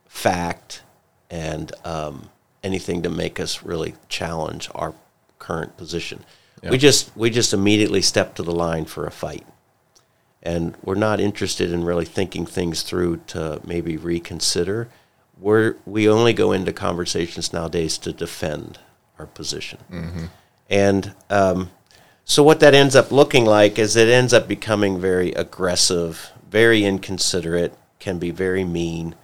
fact 0.08 0.84
and 1.30 1.72
um, 1.84 2.30
anything 2.64 3.02
to 3.04 3.10
make 3.10 3.40
us 3.40 3.64
really 3.64 3.94
challenge 4.08 4.70
our 4.76 4.94
current 5.38 5.78
position. 5.78 6.24
We 6.72 6.78
just 6.78 7.16
we 7.16 7.30
just 7.30 7.54
immediately 7.54 8.02
step 8.02 8.36
to 8.36 8.44
the 8.44 8.52
line 8.52 8.84
for 8.86 9.06
a 9.06 9.12
fight 9.12 9.46
and 10.42 10.76
we're 10.84 10.96
not 10.96 11.20
interested 11.20 11.72
in 11.72 11.84
really 11.84 12.06
thinking 12.06 12.46
things 12.46 12.84
through 12.84 13.18
to 13.28 13.62
maybe 13.66 13.98
reconsider. 13.98 14.90
We're, 15.38 15.76
we 15.86 16.08
only 16.08 16.34
go 16.34 16.52
into 16.52 16.72
conversations 16.72 17.52
nowadays 17.52 17.98
to 18.00 18.14
defend 18.14 18.80
our 19.18 19.26
position. 19.26 19.80
Mm-hmm. 19.92 20.26
And 20.70 21.14
um, 21.30 21.72
so, 22.30 22.44
what 22.44 22.60
that 22.60 22.76
ends 22.76 22.96
up 22.96 23.12
looking 23.12 23.44
like 23.44 23.80
is 23.80 23.96
it 23.96 24.08
ends 24.08 24.36
up 24.36 24.48
becoming 24.48 25.02
very 25.02 25.32
aggressive, 25.32 26.32
very 26.48 26.86
inconsiderate, 26.86 27.74
can 27.98 28.20
be 28.20 28.30
very 28.30 28.64
mean. 28.64 29.16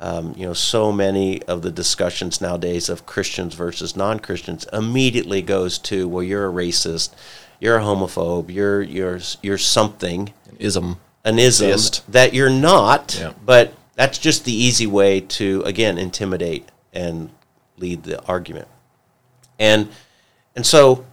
Um, 0.00 0.34
you 0.36 0.46
know, 0.46 0.52
so 0.52 0.90
many 0.90 1.40
of 1.44 1.62
the 1.62 1.70
discussions 1.70 2.40
nowadays 2.40 2.88
of 2.88 3.06
Christians 3.06 3.54
versus 3.54 3.94
non 3.94 4.18
Christians 4.18 4.66
immediately 4.72 5.40
goes 5.40 5.78
to, 5.78 6.08
well, 6.08 6.24
you're 6.24 6.48
a 6.48 6.52
racist, 6.52 7.10
you're 7.60 7.76
a 7.76 7.82
homophobe, 7.82 8.52
you're 8.52 8.82
you're 8.82 9.20
you're 9.40 9.56
something, 9.56 10.34
an 10.50 10.56
ism, 10.58 10.96
an 11.24 11.38
ism 11.38 12.02
that 12.08 12.34
you're 12.34 12.50
not. 12.50 13.16
Yeah. 13.20 13.34
But 13.46 13.72
that's 13.94 14.18
just 14.18 14.44
the 14.44 14.52
easy 14.52 14.88
way 14.88 15.20
to 15.20 15.62
again 15.64 15.96
intimidate 15.96 16.68
and 16.92 17.30
lead 17.76 18.02
the 18.02 18.20
argument. 18.24 18.66
And 19.60 19.90
and 20.56 20.66
so 20.66 21.06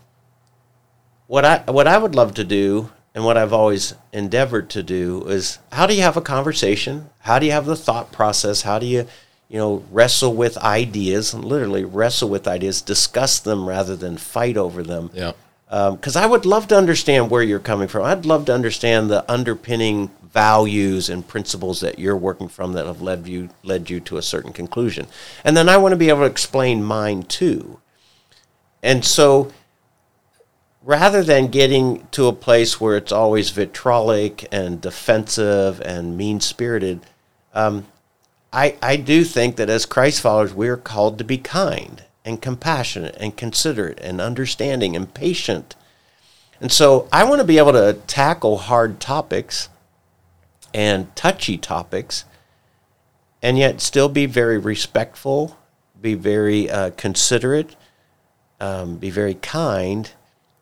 what 1.29 1.45
I 1.45 1.59
what 1.71 1.87
I 1.87 1.97
would 1.97 2.15
love 2.15 2.33
to 2.33 2.43
do 2.43 2.89
and 3.13 3.23
what 3.23 3.37
I've 3.37 3.53
always 3.53 3.93
endeavored 4.11 4.69
to 4.71 4.81
do 4.81 5.25
is 5.27 5.59
how 5.71 5.85
do 5.85 5.93
you 5.93 6.01
have 6.01 6.17
a 6.17 6.21
conversation? 6.21 7.09
How 7.19 7.37
do 7.37 7.45
you 7.45 7.51
have 7.51 7.67
the 7.67 7.75
thought 7.75 8.11
process? 8.11 8.63
How 8.63 8.79
do 8.79 8.87
you 8.87 9.05
you 9.47 9.59
know 9.59 9.85
wrestle 9.91 10.33
with 10.33 10.57
ideas 10.57 11.33
and 11.33 11.45
literally 11.45 11.85
wrestle 11.85 12.29
with 12.29 12.47
ideas, 12.47 12.81
discuss 12.81 13.39
them 13.39 13.69
rather 13.69 13.95
than 13.95 14.17
fight 14.17 14.57
over 14.57 14.81
them. 14.81 15.11
Yeah 15.13 15.33
because 15.69 16.15
um, 16.15 16.23
I 16.23 16.25
would 16.25 16.47
love 16.47 16.67
to 16.69 16.75
understand 16.75 17.29
where 17.29 17.43
you're 17.43 17.59
coming 17.59 17.87
from. 17.87 18.03
I'd 18.03 18.25
love 18.25 18.45
to 18.45 18.53
understand 18.53 19.07
the 19.07 19.23
underpinning 19.31 20.09
values 20.33 21.09
and 21.09 21.27
principles 21.27 21.79
that 21.81 21.99
you're 21.99 22.17
working 22.17 22.47
from 22.47 22.73
that 22.73 22.87
have 22.87 23.03
led 23.03 23.27
you 23.27 23.49
led 23.63 23.87
you 23.87 23.99
to 23.99 24.17
a 24.17 24.21
certain 24.23 24.51
conclusion, 24.51 25.05
and 25.43 25.55
then 25.55 25.69
I 25.69 25.77
want 25.77 25.91
to 25.91 25.97
be 25.97 26.09
able 26.09 26.21
to 26.21 26.25
explain 26.25 26.83
mine 26.83 27.21
too. 27.21 27.79
And 28.81 29.05
so, 29.05 29.51
rather 30.83 31.23
than 31.23 31.47
getting 31.47 32.07
to 32.11 32.27
a 32.27 32.33
place 32.33 32.79
where 32.79 32.97
it's 32.97 33.11
always 33.11 33.49
vitriolic 33.49 34.47
and 34.51 34.81
defensive 34.81 35.81
and 35.81 36.17
mean 36.17 36.39
spirited, 36.39 37.01
um, 37.53 37.85
I 38.51 38.75
I 38.81 38.95
do 38.95 39.23
think 39.23 39.57
that 39.57 39.69
as 39.69 39.85
Christ 39.85 40.21
followers, 40.21 40.53
we 40.53 40.69
are 40.69 40.77
called 40.77 41.17
to 41.17 41.23
be 41.23 41.37
kind 41.37 42.03
and 42.25 42.41
compassionate 42.41 43.15
and 43.19 43.35
considerate 43.35 43.99
and 44.01 44.19
understanding 44.21 44.95
and 44.95 45.13
patient. 45.13 45.75
And 46.61 46.71
so 46.71 47.07
I 47.11 47.23
want 47.23 47.39
to 47.39 47.47
be 47.47 47.57
able 47.57 47.71
to 47.71 47.93
tackle 48.07 48.57
hard 48.57 48.99
topics 48.99 49.69
and 50.73 51.15
touchy 51.15 51.57
topics 51.57 52.25
and 53.41 53.57
yet 53.57 53.79
still 53.79 54.09
be 54.09 54.25
very 54.25 54.57
respectful, 54.57 55.57
be 55.99 56.13
very 56.13 56.69
uh, 56.69 56.91
considerate, 56.91 57.75
um, 58.59 58.97
be 58.97 59.09
very 59.09 59.35
kind 59.35 60.11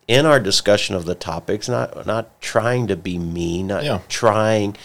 in 0.08 0.24
our 0.24 0.40
discussion 0.40 0.96
of 0.96 1.04
the 1.04 1.14
topics, 1.14 1.68
not 1.68 2.06
not 2.06 2.40
trying 2.40 2.88
to 2.88 2.96
be 2.96 3.18
mean, 3.18 3.68
not 3.68 3.84
yeah. 3.84 4.00
trying. 4.08 4.76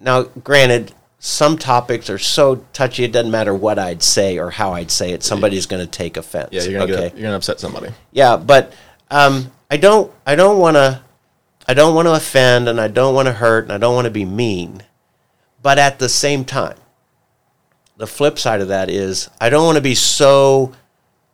Now, 0.00 0.24
granted, 0.24 0.92
some 1.20 1.56
topics 1.56 2.10
are 2.10 2.18
so 2.18 2.56
touchy 2.72 3.04
it 3.04 3.12
doesn't 3.12 3.30
matter 3.30 3.54
what 3.54 3.78
I'd 3.78 4.02
say 4.02 4.38
or 4.38 4.50
how 4.50 4.72
I'd 4.72 4.90
say 4.90 5.12
it. 5.12 5.22
Somebody's 5.22 5.66
going 5.66 5.84
to 5.84 5.90
take 5.90 6.16
offense. 6.16 6.48
Yeah, 6.52 6.62
you're 6.62 6.86
going 6.86 6.92
okay? 6.92 7.10
to 7.10 7.16
you're 7.16 7.22
going 7.22 7.32
to 7.32 7.36
upset 7.36 7.60
somebody. 7.60 7.90
Yeah, 8.10 8.36
but 8.36 8.72
um, 9.10 9.52
I 9.70 9.76
don't 9.76 10.12
I 10.26 10.34
don't 10.34 10.58
want 10.58 10.76
to 10.76 11.00
I 11.68 11.74
don't 11.74 11.94
want 11.94 12.08
to 12.08 12.14
offend 12.14 12.68
and 12.68 12.80
I 12.80 12.88
don't 12.88 13.14
want 13.14 13.26
to 13.26 13.32
hurt 13.32 13.64
and 13.64 13.72
I 13.72 13.78
don't 13.78 13.94
want 13.94 14.06
to 14.06 14.10
be 14.10 14.24
mean. 14.24 14.82
But 15.62 15.78
at 15.78 15.98
the 15.98 16.08
same 16.08 16.44
time, 16.44 16.78
the 17.98 18.06
flip 18.06 18.38
side 18.38 18.62
of 18.62 18.68
that 18.68 18.90
is 18.90 19.28
I 19.40 19.50
don't 19.50 19.64
want 19.64 19.76
to 19.76 19.82
be 19.82 19.94
so 19.94 20.72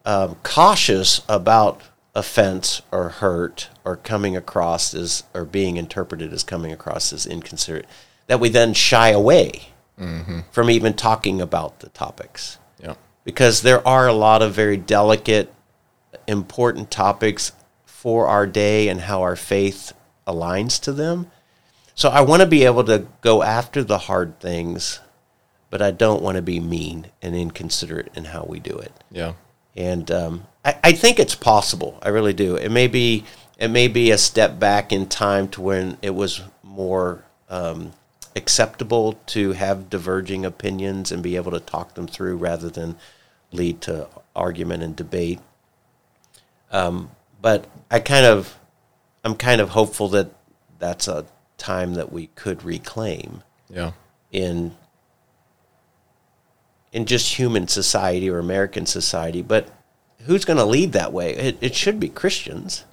um, 0.04 0.34
cautious 0.42 1.22
about 1.28 1.80
offense 2.16 2.80
or 2.90 3.10
hurt 3.10 3.68
or 3.84 3.96
coming 3.96 4.36
across 4.36 4.94
as 4.94 5.22
or 5.34 5.44
being 5.44 5.76
interpreted 5.76 6.32
as 6.32 6.42
coming 6.42 6.72
across 6.72 7.12
as 7.12 7.26
inconsiderate 7.26 7.86
that 8.26 8.40
we 8.40 8.48
then 8.48 8.72
shy 8.72 9.10
away 9.10 9.68
mm-hmm. 10.00 10.40
from 10.50 10.70
even 10.70 10.94
talking 10.94 11.40
about 11.40 11.80
the 11.80 11.90
topics. 11.90 12.58
Yeah. 12.82 12.94
Because 13.22 13.62
there 13.62 13.86
are 13.86 14.08
a 14.08 14.14
lot 14.14 14.42
of 14.42 14.54
very 14.54 14.78
delicate, 14.78 15.52
important 16.26 16.90
topics 16.90 17.52
for 17.84 18.26
our 18.26 18.46
day 18.46 18.88
and 18.88 19.02
how 19.02 19.22
our 19.22 19.36
faith 19.36 19.92
aligns 20.26 20.80
to 20.82 20.92
them. 20.92 21.30
So 21.94 22.08
I 22.08 22.22
want 22.22 22.40
to 22.40 22.48
be 22.48 22.64
able 22.64 22.84
to 22.84 23.06
go 23.20 23.42
after 23.42 23.84
the 23.84 23.98
hard 23.98 24.40
things, 24.40 25.00
but 25.70 25.82
I 25.82 25.90
don't 25.90 26.22
want 26.22 26.36
to 26.36 26.42
be 26.42 26.60
mean 26.60 27.08
and 27.20 27.34
inconsiderate 27.34 28.10
in 28.14 28.26
how 28.26 28.46
we 28.48 28.58
do 28.58 28.76
it. 28.76 28.92
Yeah. 29.10 29.34
And 29.77 30.11
um, 30.11 30.47
I, 30.64 30.77
I 30.83 30.93
think 30.93 31.18
it's 31.18 31.35
possible. 31.35 31.99
I 32.03 32.09
really 32.09 32.33
do. 32.33 32.57
It 32.57 32.70
may 32.70 32.87
be 32.87 33.24
it 33.59 33.68
may 33.68 33.89
be 33.89 34.11
a 34.11 34.18
step 34.18 34.59
back 34.59 34.93
in 34.93 35.07
time 35.07 35.49
to 35.49 35.62
when 35.62 35.99
it 36.03 36.14
was 36.14 36.43
more 36.62 37.24
um, 37.49 37.93
acceptable 38.35 39.14
to 39.27 39.53
have 39.53 39.89
diverging 39.89 40.45
opinions 40.45 41.11
and 41.11 41.22
be 41.22 41.37
able 41.37 41.53
to 41.53 41.61
talk 41.61 41.95
them 41.95 42.07
through 42.07 42.37
rather 42.37 42.68
than 42.68 42.97
lead 43.53 43.81
to 43.81 44.09
argument 44.35 44.83
and 44.83 44.95
debate. 44.95 45.41
Um, 46.70 47.11
but 47.41 47.66
I 47.91 48.01
kind 48.01 48.27
of, 48.27 48.59
I'm 49.24 49.37
kind 49.37 49.61
of 49.61 49.70
hopeful 49.70 50.09
that 50.09 50.31
that's 50.79 51.09
a 51.09 51.24
time 51.57 51.95
that 51.95 52.12
we 52.12 52.27
could 52.29 52.62
reclaim. 52.62 53.43
Yeah. 53.70 53.93
In 54.33 54.77
in 56.93 57.05
just 57.05 57.34
human 57.34 57.68
society 57.68 58.28
or 58.30 58.39
American 58.39 58.87
society, 58.87 59.43
but 59.43 59.68
who's 60.26 60.45
going 60.45 60.59
to 60.59 60.64
lead 60.64 60.93
that 60.93 61.12
way? 61.12 61.34
It, 61.34 61.59
it 61.61 61.74
should 61.74 62.01
be 62.01 62.09
Christians, 62.09 62.84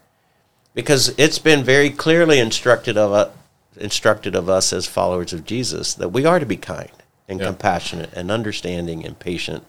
because 0.74 1.14
it's 1.18 1.39
been 1.39 1.64
very 1.64 1.89
clearly 1.89 2.39
instructed 2.39 2.98
of 2.98 3.12
uh, 3.12 3.30
instructed 3.78 4.36
of 4.36 4.50
us 4.50 4.72
as 4.72 4.86
followers 4.86 5.34
of 5.34 5.46
Jesus 5.46 5.94
that 5.96 6.10
we 6.10 6.26
are 6.26 6.39
to 6.39 6.46
be 6.46 6.58
kind 6.58 6.91
and 7.28 7.39
yeah. 7.39 7.48
compassionate 7.48 8.14
and 8.14 8.30
understanding 8.30 9.06
and 9.06 9.18
patient. 9.18 9.64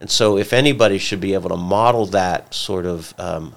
And 0.00 0.10
so, 0.10 0.36
if 0.36 0.52
anybody 0.52 0.98
should 0.98 1.20
be 1.20 1.34
able 1.34 1.50
to 1.50 1.56
model 1.56 2.06
that 2.06 2.52
sort 2.52 2.84
of 2.84 3.14
um, 3.18 3.54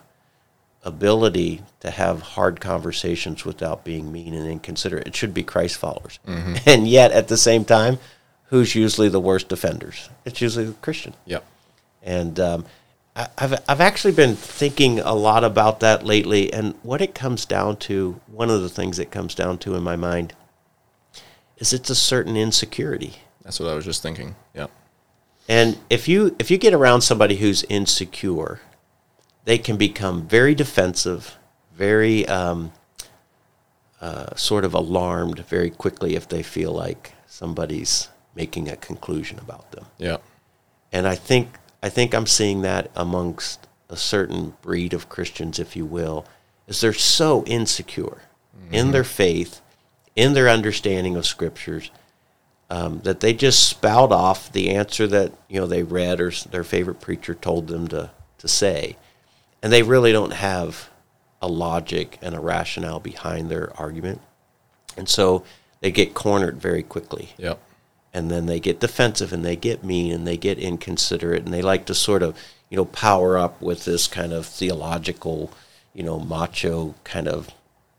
ability 0.84 1.62
to 1.82 1.92
have 1.92 2.22
hard 2.22 2.62
conversations 2.62 3.44
without 3.44 3.84
being 3.84 4.12
mean 4.12 4.34
and 4.34 4.48
inconsiderate, 4.48 5.08
it 5.08 5.16
should 5.16 5.34
be 5.34 5.44
Christ 5.44 5.78
followers. 5.78 6.20
Mm-hmm. 6.26 6.56
And 6.66 6.88
yet, 6.88 7.12
at 7.12 7.28
the 7.28 7.38
same 7.38 7.66
time, 7.66 8.00
who's 8.50 8.76
usually 8.76 9.10
the 9.10 9.20
worst 9.20 9.52
offenders? 9.52 10.10
It's 10.26 10.42
usually 10.42 10.66
the 10.66 10.74
Christian. 10.74 11.14
Yep. 11.26 11.46
And 12.04 12.40
um, 12.40 12.66
I've 13.16 13.62
I've 13.68 13.82
actually 13.82 14.14
been 14.14 14.36
thinking 14.36 15.00
a 15.00 15.14
lot 15.14 15.44
about 15.44 15.80
that 15.80 16.04
lately, 16.04 16.54
and 16.54 16.76
what 16.84 17.02
it 17.02 17.16
comes 17.16 17.46
down 17.46 17.78
to. 17.78 18.20
One 18.28 18.50
of 18.50 18.62
the 18.62 18.70
things 18.70 19.00
it 19.00 19.12
comes 19.12 19.34
down 19.34 19.58
to 19.60 19.76
in 19.76 19.84
my 19.84 19.96
mind 19.96 20.34
is 21.58 21.74
it's 21.74 21.90
a 21.90 21.96
certain 21.96 22.38
insecurity. 22.38 23.16
That's 23.44 23.60
what 23.60 23.70
I 23.70 23.76
was 23.76 23.86
just 23.86 24.04
thinking. 24.04 24.36
Yeah. 24.54 24.68
And 25.50 25.78
if 25.90 26.08
you 26.08 26.36
if 26.40 26.52
you 26.52 26.58
get 26.58 26.74
around 26.74 27.02
somebody 27.02 27.38
who's 27.38 27.64
insecure, 27.64 28.60
they 29.46 29.58
can 29.58 29.78
become 29.78 30.28
very 30.28 30.54
defensive, 30.54 31.38
very 31.74 32.28
um, 32.28 32.72
uh, 34.00 34.36
sort 34.36 34.64
of 34.64 34.74
alarmed 34.74 35.40
very 35.48 35.70
quickly 35.70 36.16
if 36.16 36.28
they 36.28 36.44
feel 36.44 36.72
like 36.72 37.14
somebody's 37.26 38.10
making 38.38 38.70
a 38.70 38.78
conclusion 38.78 39.40
about 39.40 39.72
them. 39.72 39.86
Yeah. 39.98 40.18
And 40.94 41.06
I 41.08 41.16
think 41.16 41.58
I 41.84 41.90
think 41.90 42.14
I'm 42.14 42.28
seeing 42.28 42.62
that 42.62 42.90
amongst 42.96 43.68
a 43.90 43.98
certain 43.98 44.54
breed 44.62 44.94
of 44.94 45.10
Christians, 45.10 45.60
if 45.60 45.76
you 45.76 45.86
will, 45.86 46.26
is 46.68 46.80
they're 46.80 46.94
so 46.94 47.44
insecure 47.46 48.22
in 48.72 48.92
their 48.92 49.04
faith, 49.04 49.62
in 50.16 50.34
their 50.34 50.50
understanding 50.50 51.16
of 51.16 51.26
scriptures, 51.26 51.90
um, 52.70 53.00
that 53.02 53.22
they 53.22 53.34
just 53.34 53.70
spout 53.70 54.12
off 54.12 54.52
the 54.52 54.72
answer 54.72 55.08
that 55.08 55.32
you 55.48 55.60
know 55.60 55.68
they 55.68 55.84
read 55.84 56.20
or 56.20 56.32
their 56.52 56.64
favorite 56.64 57.00
preacher 57.00 57.34
told 57.34 57.68
them 57.68 57.88
to 57.88 58.10
to 58.40 58.48
say, 58.48 58.98
and 59.62 59.72
they 59.72 59.84
really 59.84 60.12
don't 60.12 60.34
have 60.34 60.90
a 61.42 61.48
logic 61.48 62.18
and 62.22 62.36
a 62.36 62.40
rationale 62.40 63.00
behind 63.00 63.50
their 63.50 63.72
argument, 63.80 64.22
and 64.98 65.08
so 65.08 65.44
they 65.82 65.92
get 65.92 66.14
cornered 66.14 66.60
very 66.60 66.84
quickly 66.84 67.30
Yeah. 67.38 67.56
And 68.14 68.32
then 68.32 68.46
they 68.46 68.60
get 68.60 68.80
defensive 68.80 69.32
and 69.34 69.44
they 69.46 69.56
get 69.56 69.84
mean 69.84 70.12
and 70.12 70.26
they 70.28 70.38
get 70.38 70.58
inconsiderate 70.58 71.44
and 71.46 71.54
they 71.54 71.62
like 71.62 71.86
to 71.86 71.94
sort 71.96 72.24
of 72.24 72.38
you 72.70 72.78
know 72.78 72.86
power 72.86 73.38
up 73.38 73.62
with 73.62 73.86
this 73.86 74.08
kind 74.08 74.34
of 74.34 74.46
theological 74.46 75.52
you 75.94 76.04
know 76.04 76.20
macho 76.20 76.96
kind 77.04 77.28
of 77.28 77.50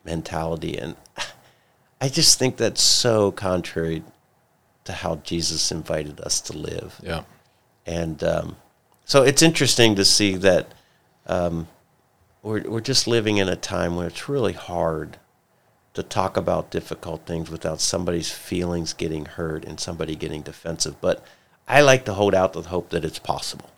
mentality 0.04 0.76
and 0.76 0.96
i 2.00 2.08
just 2.08 2.38
think 2.38 2.56
that's 2.56 2.82
so 2.82 3.30
contrary 3.32 4.02
to 4.84 4.92
how 4.92 5.16
jesus 5.16 5.70
invited 5.72 6.20
us 6.20 6.40
to 6.40 6.52
live 6.56 6.98
Yeah. 7.02 7.22
and 7.86 8.22
um, 8.24 8.56
so 9.04 9.22
it's 9.22 9.42
interesting 9.42 9.94
to 9.96 10.04
see 10.04 10.36
that 10.36 10.68
um, 11.26 11.68
we're, 12.42 12.62
we're 12.68 12.80
just 12.80 13.06
living 13.06 13.36
in 13.38 13.48
a 13.48 13.56
time 13.56 13.96
where 13.96 14.06
it's 14.06 14.28
really 14.28 14.52
hard 14.54 15.18
to 15.98 16.02
talk 16.02 16.36
about 16.36 16.70
difficult 16.70 17.26
things 17.26 17.50
without 17.50 17.80
somebody's 17.80 18.30
feelings 18.30 18.92
getting 18.92 19.26
hurt 19.26 19.64
and 19.64 19.78
somebody 19.78 20.16
getting 20.16 20.42
defensive. 20.42 21.00
But 21.00 21.22
I 21.66 21.82
like 21.82 22.04
to 22.06 22.14
hold 22.14 22.34
out 22.34 22.54
the 22.54 22.62
hope 22.62 22.90
that 22.90 23.04
it's 23.04 23.18
possible. 23.18 23.70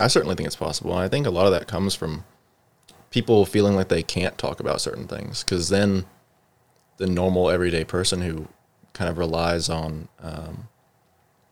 I 0.00 0.06
certainly 0.06 0.36
think 0.36 0.46
it's 0.46 0.56
possible. 0.56 0.92
And 0.92 1.00
I 1.00 1.08
think 1.08 1.26
a 1.26 1.30
lot 1.30 1.46
of 1.46 1.52
that 1.52 1.66
comes 1.66 1.94
from 1.94 2.24
people 3.10 3.44
feeling 3.44 3.74
like 3.74 3.88
they 3.88 4.02
can't 4.02 4.38
talk 4.38 4.60
about 4.60 4.80
certain 4.80 5.08
things 5.08 5.42
because 5.42 5.68
then 5.68 6.04
the 6.98 7.06
normal 7.06 7.50
everyday 7.50 7.84
person 7.84 8.22
who 8.22 8.48
kind 8.92 9.10
of 9.10 9.18
relies 9.18 9.68
on 9.68 10.08
um, 10.20 10.68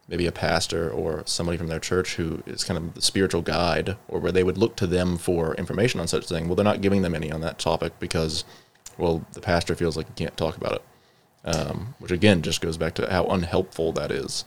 maybe 0.09 0.27
a 0.27 0.33
pastor 0.33 0.91
or 0.91 1.23
somebody 1.27 1.59
from 1.59 1.69
their 1.69 1.81
church 1.81 2.17
who 2.17 2.43
is 2.47 2.65
kind 2.65 2.79
of 2.79 2.95
the 2.95 3.03
spiritual 3.03 3.43
guide 3.43 3.97
or 4.09 4.21
where 4.21 4.33
they 4.33 4.45
would 4.45 4.59
look 4.59 4.77
to 4.77 4.87
them 4.87 5.17
for 5.17 5.55
information 5.55 6.01
on 6.01 6.07
such 6.07 6.29
thing. 6.29 6.47
Well, 6.47 6.55
they're 6.55 6.65
not 6.65 6.81
giving 6.81 7.03
them 7.03 7.15
any 7.15 7.33
on 7.33 7.41
that 7.41 7.59
topic 7.59 7.99
because, 7.99 8.45
well, 8.99 9.25
the 9.33 9.41
pastor 9.41 9.75
feels 9.75 9.97
like 9.97 10.07
he 10.07 10.15
can't 10.15 10.37
talk 10.37 10.57
about 10.57 10.73
it. 10.73 10.83
Um, 11.45 11.95
which 12.01 12.11
again 12.11 12.43
just 12.43 12.61
goes 12.61 12.77
back 12.77 12.95
to 12.95 13.09
how 13.09 13.25
unhelpful 13.27 13.93
that 13.93 14.11
is. 14.11 14.45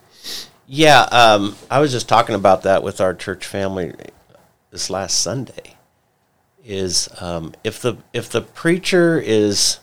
Yeah, 0.67 1.03
um, 1.03 1.55
I 1.71 1.79
was 1.79 1.93
just 1.93 2.09
talking 2.09 2.35
about 2.35 2.63
that 2.63 2.83
with 2.83 2.99
our 2.99 3.13
church 3.13 3.45
family 3.45 3.93
this 4.71 4.89
last 4.89 5.21
Sunday. 5.21 5.75
Is 6.63 7.07
um, 7.21 7.53
if 7.63 7.81
the 7.81 7.95
if 8.11 8.29
the 8.29 8.41
preacher 8.41 9.17
is 9.17 9.79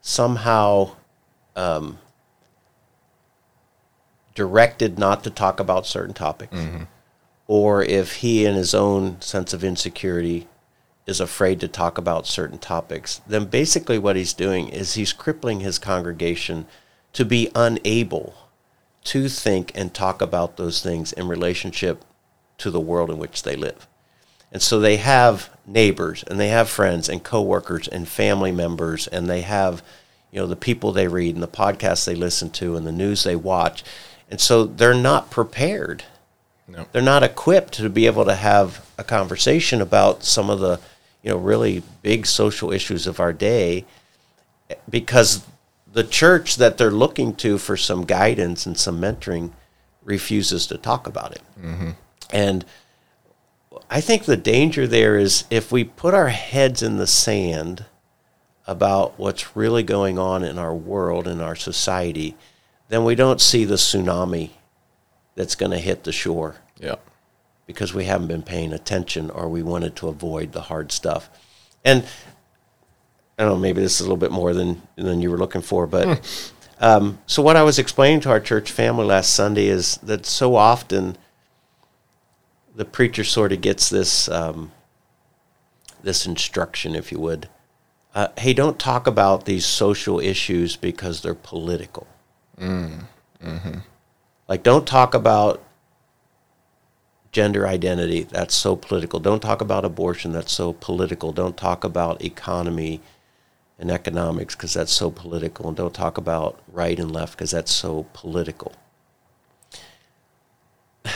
somehow 0.00 0.92
um, 1.54 1.98
directed 4.34 4.98
not 4.98 5.22
to 5.24 5.30
talk 5.30 5.60
about 5.60 5.86
certain 5.86 6.14
topics, 6.14 6.56
or 7.46 7.82
if 7.82 8.14
he, 8.16 8.46
in 8.46 8.54
his 8.54 8.74
own 8.74 9.20
sense 9.20 9.52
of 9.52 9.62
insecurity, 9.62 10.48
is 11.06 11.20
afraid 11.20 11.60
to 11.60 11.68
talk 11.68 11.98
about 11.98 12.26
certain 12.26 12.58
topics, 12.58 13.20
then 13.26 13.44
basically 13.44 13.98
what 13.98 14.16
he's 14.16 14.32
doing 14.32 14.68
is 14.68 14.94
he's 14.94 15.12
crippling 15.12 15.60
his 15.60 15.78
congregation 15.78 16.66
to 17.12 17.24
be 17.24 17.50
unable 17.54 18.34
to 19.04 19.28
think 19.28 19.70
and 19.74 19.94
talk 19.94 20.20
about 20.20 20.56
those 20.56 20.82
things 20.82 21.12
in 21.12 21.28
relationship 21.28 22.04
to 22.58 22.70
the 22.70 22.80
world 22.80 23.08
in 23.08 23.18
which 23.18 23.44
they 23.44 23.54
live. 23.54 23.86
And 24.52 24.60
so 24.60 24.80
they 24.80 24.96
have 24.96 25.50
neighbors 25.66 26.24
and 26.26 26.40
they 26.40 26.48
have 26.48 26.68
friends 26.68 27.08
and 27.08 27.22
coworkers 27.22 27.88
and 27.88 28.08
family 28.08 28.52
members 28.52 29.06
and 29.06 29.28
they 29.28 29.42
have 29.42 29.82
you 30.32 30.40
know 30.40 30.46
the 30.46 30.56
people 30.56 30.92
they 30.92 31.08
read 31.08 31.34
and 31.34 31.42
the 31.42 31.48
podcasts 31.48 32.04
they 32.04 32.14
listen 32.14 32.50
to 32.50 32.76
and 32.76 32.86
the 32.86 32.92
news 32.92 33.22
they 33.22 33.36
watch. 33.36 33.84
And 34.30 34.40
so 34.40 34.64
they're 34.64 34.94
not 34.94 35.30
prepared. 35.30 36.04
No. 36.68 36.86
They're 36.90 37.00
not 37.00 37.22
equipped 37.22 37.74
to 37.74 37.88
be 37.88 38.06
able 38.06 38.24
to 38.24 38.34
have 38.34 38.84
a 38.98 39.04
conversation 39.04 39.80
about 39.80 40.24
some 40.24 40.50
of 40.50 40.58
the 40.58 40.80
you 41.22 41.30
know 41.30 41.36
really 41.36 41.82
big 42.02 42.26
social 42.26 42.72
issues 42.72 43.06
of 43.06 43.20
our 43.20 43.32
day 43.32 43.84
because 44.88 45.46
the 45.92 46.04
church 46.04 46.56
that 46.56 46.78
they're 46.78 46.90
looking 46.90 47.34
to 47.34 47.58
for 47.58 47.76
some 47.76 48.04
guidance 48.04 48.66
and 48.66 48.78
some 48.78 49.00
mentoring 49.00 49.52
refuses 50.04 50.66
to 50.66 50.76
talk 50.78 51.06
about 51.06 51.32
it. 51.32 51.42
Mm-hmm. 51.60 51.90
And 52.30 52.64
I 53.88 54.00
think 54.00 54.24
the 54.24 54.36
danger 54.36 54.86
there 54.86 55.16
is 55.16 55.44
if 55.50 55.70
we 55.70 55.84
put 55.84 56.14
our 56.14 56.28
heads 56.28 56.82
in 56.82 56.96
the 56.96 57.06
sand 57.06 57.86
about 58.66 59.18
what's 59.18 59.56
really 59.56 59.82
going 59.82 60.18
on 60.18 60.42
in 60.42 60.58
our 60.58 60.74
world 60.74 61.26
and 61.26 61.40
our 61.40 61.56
society, 61.56 62.36
then 62.88 63.04
we 63.04 63.14
don't 63.14 63.40
see 63.40 63.64
the 63.64 63.76
tsunami 63.76 64.50
that's 65.34 65.54
going 65.54 65.70
to 65.70 65.78
hit 65.78 66.04
the 66.04 66.12
shore 66.12 66.56
Yeah. 66.78 66.96
Because 67.66 67.92
we 67.92 68.04
haven't 68.04 68.28
been 68.28 68.42
paying 68.42 68.72
attention 68.72 69.30
or 69.30 69.48
we 69.48 69.62
wanted 69.62 69.96
to 69.96 70.08
avoid 70.08 70.52
the 70.52 70.62
hard 70.62 70.92
stuff. 70.92 71.28
And 71.84 72.04
I 73.38 73.42
don't 73.42 73.52
know, 73.52 73.58
maybe 73.58 73.80
this 73.80 73.94
is 73.94 74.00
a 74.00 74.04
little 74.04 74.16
bit 74.16 74.32
more 74.32 74.54
than 74.54 74.82
than 74.96 75.20
you 75.20 75.30
were 75.30 75.38
looking 75.38 75.62
for, 75.62 75.86
but 75.86 76.48
um, 76.80 77.18
so 77.26 77.42
what 77.42 77.56
I 77.56 77.62
was 77.62 77.78
explaining 77.78 78.20
to 78.20 78.30
our 78.30 78.40
church 78.40 78.70
family 78.70 79.04
last 79.04 79.34
Sunday 79.34 79.66
is 79.66 79.96
that 79.98 80.26
so 80.26 80.56
often 80.56 81.16
the 82.74 82.84
preacher 82.84 83.24
sort 83.24 83.52
of 83.52 83.60
gets 83.60 83.88
this 83.88 84.28
um, 84.28 84.72
this 86.02 86.26
instruction, 86.26 86.94
if 86.94 87.10
you 87.10 87.18
would. 87.18 87.48
Uh, 88.14 88.28
hey, 88.38 88.54
don't 88.54 88.78
talk 88.78 89.06
about 89.06 89.44
these 89.44 89.66
social 89.66 90.20
issues 90.20 90.76
because 90.76 91.20
they're 91.20 91.34
political. 91.34 92.06
Like, 94.48 94.62
don't 94.62 94.86
talk 94.86 95.12
about 95.12 95.62
gender 97.36 97.66
identity. 97.68 98.22
That's 98.22 98.54
so 98.54 98.76
political. 98.76 99.20
Don't 99.20 99.42
talk 99.42 99.60
about 99.60 99.84
abortion. 99.84 100.32
That's 100.32 100.54
so 100.54 100.72
political. 100.72 101.32
Don't 101.32 101.54
talk 101.54 101.84
about 101.84 102.24
economy 102.24 103.02
and 103.78 103.90
economics 103.90 104.54
because 104.54 104.72
that's 104.72 104.90
so 104.92 105.10
political. 105.10 105.68
And 105.68 105.76
don't 105.76 105.92
talk 105.92 106.16
about 106.16 106.58
right 106.72 106.98
and 106.98 107.12
left 107.12 107.36
because 107.36 107.50
that's 107.50 107.70
so 107.70 108.06
political. 108.14 108.72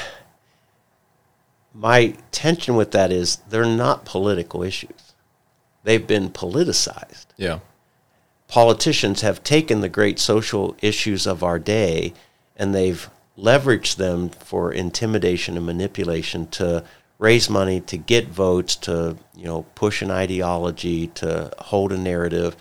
My 1.75 2.17
tension 2.33 2.77
with 2.77 2.91
that 2.91 3.11
is 3.11 3.37
they're 3.49 3.65
not 3.65 4.05
political 4.05 4.63
issues. 4.63 5.15
They've 5.85 6.07
been 6.07 6.29
politicized 6.29 7.29
Yeah. 7.39 7.61
politicians 8.47 9.23
have 9.23 9.43
taken 9.43 9.81
the 9.81 9.89
great 9.89 10.19
social 10.19 10.77
issues 10.83 11.27
of 11.27 11.43
our 11.43 11.59
day 11.59 12.13
and 12.57 12.75
they've 12.75 13.09
leveraged 13.41 13.97
them 13.97 14.29
for 14.29 14.73
intimidation 14.73 15.57
and 15.57 15.67
manipulation 15.67 16.47
to 16.49 16.85
raise 17.19 17.51
money 17.51 17.81
to 17.81 17.97
get 17.97 18.29
votes 18.29 18.75
to 18.75 19.17
you 19.35 19.45
know 19.45 19.63
push 19.75 20.03
an 20.03 20.11
ideology 20.11 21.07
to 21.09 21.53
hold 21.59 21.93
a 21.93 21.99
narrative 21.99 22.57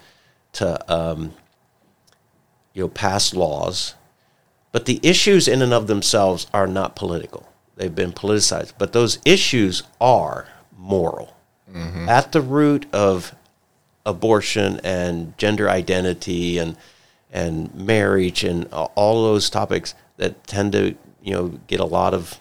to 0.54 0.94
um, 0.94 1.34
you 2.74 2.84
know 2.84 2.90
pass 2.90 3.34
laws. 3.34 3.96
But 4.72 4.86
the 4.86 5.00
issues 5.02 5.48
in 5.48 5.62
and 5.62 5.74
of 5.74 5.88
themselves 5.88 6.46
are 6.54 6.68
not 6.68 6.96
political. 6.96 7.52
They've 7.76 7.94
been 7.94 8.12
politicized. 8.12 8.74
But 8.78 8.94
those 8.94 9.18
issues 9.26 9.84
are 10.00 10.48
moral. 10.78 11.36
At 12.10 12.32
the 12.32 12.42
root 12.42 12.88
of 12.92 13.34
abortion 14.06 14.80
and 14.84 15.38
gender 15.38 15.70
identity 15.70 16.58
and 16.58 16.76
and 17.32 17.74
marriage 17.76 18.44
and 18.44 18.68
all 18.74 19.24
those 19.24 19.50
topics 19.50 19.94
that 20.20 20.46
tend 20.46 20.74
to 20.74 20.96
you 21.24 21.34
know 21.34 21.48
get 21.68 21.80
a 21.80 21.86
lot 21.86 22.14
of 22.14 22.40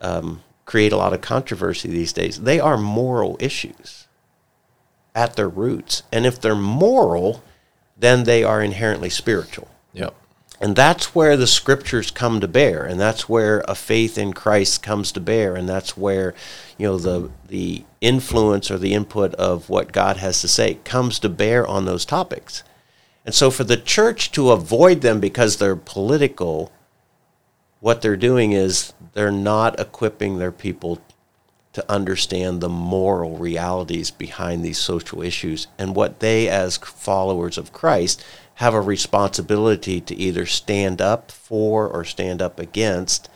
um, 0.00 0.42
create 0.66 0.92
a 0.92 0.96
lot 0.96 1.14
of 1.14 1.22
controversy 1.22 1.88
these 1.88 2.12
days. 2.12 2.42
They 2.42 2.60
are 2.60 2.76
moral 2.76 3.36
issues 3.40 4.06
at 5.14 5.34
their 5.36 5.48
roots, 5.48 6.02
and 6.12 6.26
if 6.26 6.38
they're 6.38 6.54
moral, 6.54 7.42
then 7.96 8.24
they 8.24 8.44
are 8.44 8.62
inherently 8.62 9.08
spiritual. 9.08 9.68
Yep. 9.94 10.14
And 10.60 10.74
that's 10.74 11.14
where 11.14 11.36
the 11.36 11.46
scriptures 11.46 12.10
come 12.10 12.40
to 12.40 12.48
bear, 12.48 12.84
and 12.84 12.98
that's 12.98 13.28
where 13.28 13.62
a 13.68 13.74
faith 13.74 14.16
in 14.16 14.32
Christ 14.32 14.82
comes 14.82 15.12
to 15.12 15.20
bear, 15.20 15.54
and 15.54 15.68
that's 15.68 15.96
where, 15.96 16.34
you 16.78 16.86
know, 16.86 16.98
the 16.98 17.30
the 17.46 17.84
influence 18.00 18.70
or 18.70 18.78
the 18.78 18.94
input 18.94 19.34
of 19.34 19.68
what 19.68 19.92
God 19.92 20.16
has 20.18 20.40
to 20.40 20.48
say 20.48 20.74
comes 20.84 21.18
to 21.18 21.28
bear 21.28 21.66
on 21.66 21.84
those 21.84 22.04
topics. 22.04 22.62
And 23.26 23.34
so 23.34 23.50
for 23.50 23.64
the 23.64 23.76
church 23.76 24.30
to 24.32 24.52
avoid 24.52 25.00
them 25.00 25.18
because 25.20 25.56
they're 25.56 25.76
political, 25.76 26.70
what 27.80 28.02
they're 28.02 28.16
doing 28.16 28.52
is 28.52 28.92
they're 29.12 29.30
not 29.30 29.78
equipping 29.78 30.38
their 30.38 30.52
people 30.52 31.00
to 31.72 31.92
understand 31.92 32.60
the 32.60 32.68
moral 32.68 33.36
realities 33.36 34.10
behind 34.10 34.64
these 34.64 34.78
social 34.78 35.22
issues 35.22 35.66
and 35.78 35.94
what 35.94 36.20
they, 36.20 36.48
as 36.48 36.78
followers 36.78 37.58
of 37.58 37.72
Christ, 37.72 38.24
have 38.54 38.72
a 38.72 38.80
responsibility 38.80 40.00
to 40.00 40.14
either 40.16 40.46
stand 40.46 41.02
up 41.02 41.30
for 41.30 41.86
or 41.86 42.02
stand 42.02 42.40
up 42.40 42.58
against 42.58 43.28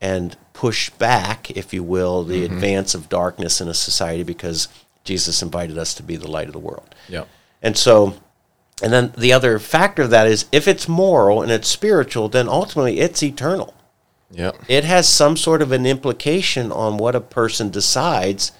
and 0.00 0.36
push 0.52 0.90
back, 0.90 1.50
if 1.52 1.72
you 1.72 1.84
will, 1.84 2.24
the 2.24 2.44
mm-hmm. 2.44 2.54
advance 2.54 2.94
of 2.94 3.08
darkness 3.08 3.60
in 3.60 3.68
a 3.68 3.74
society 3.74 4.24
because 4.24 4.66
Jesus 5.04 5.40
invited 5.40 5.78
us 5.78 5.94
to 5.94 6.02
be 6.02 6.16
the 6.16 6.30
light 6.30 6.48
of 6.48 6.52
the 6.52 6.58
world. 6.58 6.92
Yeah. 7.08 7.24
And 7.62 7.76
so, 7.76 8.16
and 8.82 8.92
then 8.92 9.12
the 9.16 9.32
other 9.32 9.58
factor 9.58 10.02
of 10.02 10.10
that 10.10 10.26
is 10.26 10.46
if 10.52 10.68
it's 10.68 10.88
moral 10.88 11.42
and 11.42 11.50
it's 11.50 11.68
spiritual, 11.68 12.28
then 12.28 12.48
ultimately 12.48 13.00
it's 13.00 13.22
eternal. 13.22 13.74
Yeah. 14.30 14.52
It 14.68 14.84
has 14.84 15.08
some 15.08 15.36
sort 15.36 15.62
of 15.62 15.72
an 15.72 15.86
implication 15.86 16.70
on 16.70 16.98
what 16.98 17.14
a 17.14 17.20
person 17.20 17.70
decides 17.70 18.52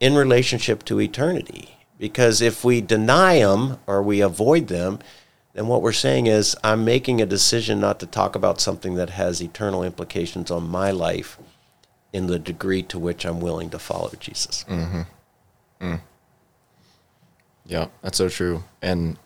in 0.00 0.14
relationship 0.14 0.84
to 0.84 1.00
eternity. 1.00 1.78
Because 1.98 2.40
if 2.40 2.64
we 2.64 2.80
deny 2.80 3.38
them 3.38 3.78
or 3.86 4.02
we 4.02 4.20
avoid 4.20 4.68
them, 4.68 4.98
then 5.54 5.68
what 5.68 5.80
we're 5.80 5.92
saying 5.92 6.26
is 6.26 6.56
I'm 6.64 6.84
making 6.84 7.22
a 7.22 7.26
decision 7.26 7.80
not 7.80 8.00
to 8.00 8.06
talk 8.06 8.34
about 8.34 8.60
something 8.60 8.96
that 8.96 9.10
has 9.10 9.40
eternal 9.40 9.82
implications 9.82 10.50
on 10.50 10.68
my 10.68 10.90
life 10.90 11.38
in 12.12 12.26
the 12.26 12.38
degree 12.38 12.82
to 12.82 12.98
which 12.98 13.24
I'm 13.24 13.40
willing 13.40 13.70
to 13.70 13.78
follow 13.78 14.10
Jesus. 14.18 14.64
Hmm. 15.80 15.94
Yeah, 17.64 17.88
that's 18.02 18.18
so 18.18 18.28
true. 18.28 18.64
And 18.82 19.18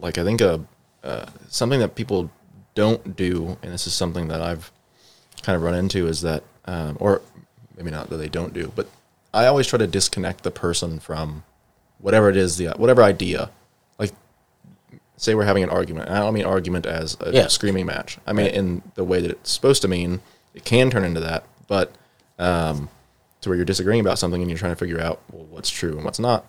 like 0.00 0.18
I 0.18 0.24
think 0.24 0.40
a 0.40 0.60
uh, 1.02 1.26
something 1.48 1.80
that 1.80 1.94
people 1.94 2.30
don't 2.74 3.16
do, 3.16 3.56
and 3.62 3.72
this 3.72 3.86
is 3.86 3.94
something 3.94 4.28
that 4.28 4.40
I've 4.40 4.70
kind 5.42 5.56
of 5.56 5.62
run 5.62 5.74
into, 5.74 6.06
is 6.06 6.20
that, 6.22 6.42
um, 6.66 6.96
or 7.00 7.22
maybe 7.76 7.90
not 7.90 8.10
that 8.10 8.16
they 8.18 8.28
don't 8.28 8.52
do, 8.52 8.70
but 8.76 8.86
I 9.32 9.46
always 9.46 9.66
try 9.66 9.78
to 9.78 9.86
disconnect 9.86 10.42
the 10.42 10.50
person 10.50 11.00
from 11.00 11.44
whatever 11.98 12.28
it 12.28 12.36
is, 12.36 12.56
the 12.58 12.68
whatever 12.76 13.02
idea. 13.02 13.50
Like, 13.98 14.12
say 15.16 15.34
we're 15.34 15.44
having 15.44 15.62
an 15.62 15.70
argument, 15.70 16.08
and 16.08 16.16
I 16.16 16.20
don't 16.20 16.34
mean 16.34 16.44
argument 16.44 16.84
as 16.86 17.16
a 17.20 17.32
Yeah. 17.32 17.46
screaming 17.48 17.86
match. 17.86 18.18
I 18.26 18.32
mean 18.32 18.46
in 18.48 18.82
the 18.94 19.04
way 19.04 19.20
that 19.20 19.30
it's 19.30 19.50
supposed 19.50 19.82
to 19.82 19.88
mean. 19.88 20.20
It 20.52 20.64
can 20.64 20.90
turn 20.90 21.04
into 21.04 21.20
that, 21.20 21.44
but 21.68 21.92
um, 22.38 22.88
to 23.40 23.48
where 23.48 23.56
you're 23.56 23.64
disagreeing 23.64 24.00
about 24.00 24.18
something 24.18 24.42
and 24.42 24.50
you're 24.50 24.58
trying 24.58 24.72
to 24.72 24.76
figure 24.76 25.00
out 25.00 25.20
well, 25.30 25.46
what's 25.48 25.70
true 25.70 25.94
and 25.94 26.04
what's 26.04 26.18
not 26.18 26.44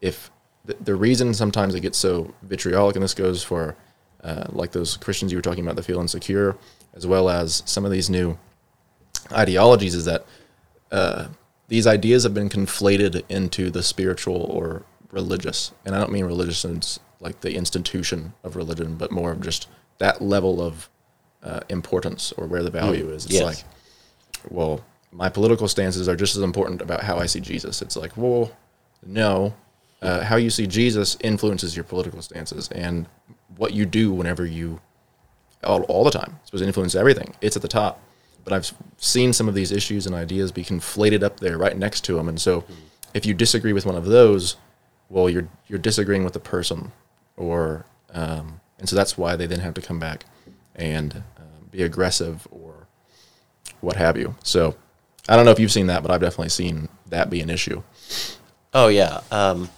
if 0.00 0.30
the, 0.64 0.76
the 0.80 0.94
reason 0.94 1.34
sometimes 1.34 1.74
it 1.74 1.80
gets 1.80 1.98
so 1.98 2.32
vitriolic, 2.42 2.96
and 2.96 3.02
this 3.02 3.14
goes 3.14 3.42
for 3.42 3.76
uh, 4.22 4.46
like 4.50 4.72
those 4.72 4.96
Christians 4.96 5.32
you 5.32 5.38
were 5.38 5.42
talking 5.42 5.64
about 5.64 5.76
that 5.76 5.84
feel 5.84 6.00
insecure, 6.00 6.56
as 6.94 7.06
well 7.06 7.30
as 7.30 7.62
some 7.66 7.84
of 7.84 7.90
these 7.90 8.10
new 8.10 8.38
ideologies, 9.32 9.94
is 9.94 10.04
that 10.04 10.26
uh, 10.92 11.28
these 11.68 11.86
ideas 11.86 12.24
have 12.24 12.34
been 12.34 12.48
conflated 12.48 13.22
into 13.28 13.70
the 13.70 13.82
spiritual 13.82 14.42
or 14.42 14.82
religious. 15.12 15.72
And 15.84 15.94
I 15.94 15.98
don't 16.00 16.12
mean 16.12 16.24
religious 16.24 16.64
in 16.64 16.80
like 17.20 17.40
the 17.40 17.54
institution 17.54 18.34
of 18.44 18.56
religion, 18.56 18.96
but 18.96 19.10
more 19.10 19.32
of 19.32 19.40
just 19.40 19.68
that 19.98 20.20
level 20.20 20.60
of 20.60 20.88
uh, 21.42 21.60
importance 21.68 22.32
or 22.32 22.46
where 22.46 22.62
the 22.62 22.70
value 22.70 23.10
is. 23.10 23.24
It's 23.26 23.34
yes. 23.34 23.42
like, 23.42 23.64
well, 24.50 24.84
my 25.12 25.28
political 25.28 25.68
stances 25.68 26.08
are 26.08 26.16
just 26.16 26.36
as 26.36 26.42
important 26.42 26.82
about 26.82 27.02
how 27.02 27.18
I 27.18 27.26
see 27.26 27.40
Jesus. 27.40 27.82
It's 27.82 27.96
like, 27.96 28.16
well, 28.16 28.52
no, 29.04 29.54
uh, 30.02 30.24
how 30.24 30.36
you 30.36 30.50
see 30.50 30.66
Jesus 30.66 31.16
influences 31.20 31.76
your 31.76 31.84
political 31.84 32.22
stances 32.22 32.68
and 32.68 33.06
what 33.56 33.74
you 33.74 33.84
do 33.84 34.12
whenever 34.12 34.46
you, 34.46 34.80
all, 35.62 35.82
all 35.84 36.04
the 36.04 36.10
time. 36.10 36.36
It's 36.40 36.46
supposed 36.46 36.62
to 36.62 36.66
influence 36.66 36.94
everything. 36.94 37.34
It's 37.40 37.56
at 37.56 37.62
the 37.62 37.68
top. 37.68 38.00
But 38.42 38.54
I've 38.54 38.72
seen 38.96 39.34
some 39.34 39.48
of 39.48 39.54
these 39.54 39.70
issues 39.70 40.06
and 40.06 40.14
ideas 40.14 40.50
be 40.50 40.64
conflated 40.64 41.22
up 41.22 41.40
there 41.40 41.58
right 41.58 41.76
next 41.76 42.02
to 42.04 42.14
them. 42.14 42.28
And 42.28 42.40
so 42.40 42.64
if 43.12 43.26
you 43.26 43.34
disagree 43.34 43.74
with 43.74 43.84
one 43.84 43.96
of 43.96 44.06
those, 44.06 44.56
well, 45.10 45.28
you're, 45.28 45.48
you're 45.68 45.78
disagreeing 45.78 46.24
with 46.24 46.32
the 46.32 46.40
person. 46.40 46.92
Or, 47.36 47.84
um, 48.14 48.60
and 48.78 48.88
so 48.88 48.96
that's 48.96 49.18
why 49.18 49.36
they 49.36 49.46
then 49.46 49.60
have 49.60 49.74
to 49.74 49.82
come 49.82 49.98
back 49.98 50.24
and 50.74 51.16
um, 51.36 51.68
be 51.70 51.82
aggressive 51.82 52.48
or 52.50 52.86
what 53.82 53.96
have 53.96 54.16
you. 54.16 54.34
So 54.42 54.74
I 55.28 55.36
don't 55.36 55.44
know 55.44 55.50
if 55.50 55.58
you've 55.58 55.72
seen 55.72 55.88
that, 55.88 56.02
but 56.02 56.10
I've 56.10 56.20
definitely 56.20 56.48
seen 56.48 56.88
that 57.08 57.28
be 57.28 57.40
an 57.40 57.50
issue. 57.50 57.82
Oh 58.72 58.88
yeah. 58.88 59.20
Um, 59.30 59.68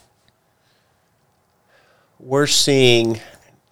we're 2.22 2.46
seeing. 2.46 3.20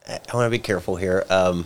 I 0.07 0.19
want 0.35 0.47
to 0.47 0.51
be 0.51 0.59
careful 0.59 0.97
here, 0.97 1.25
um, 1.31 1.65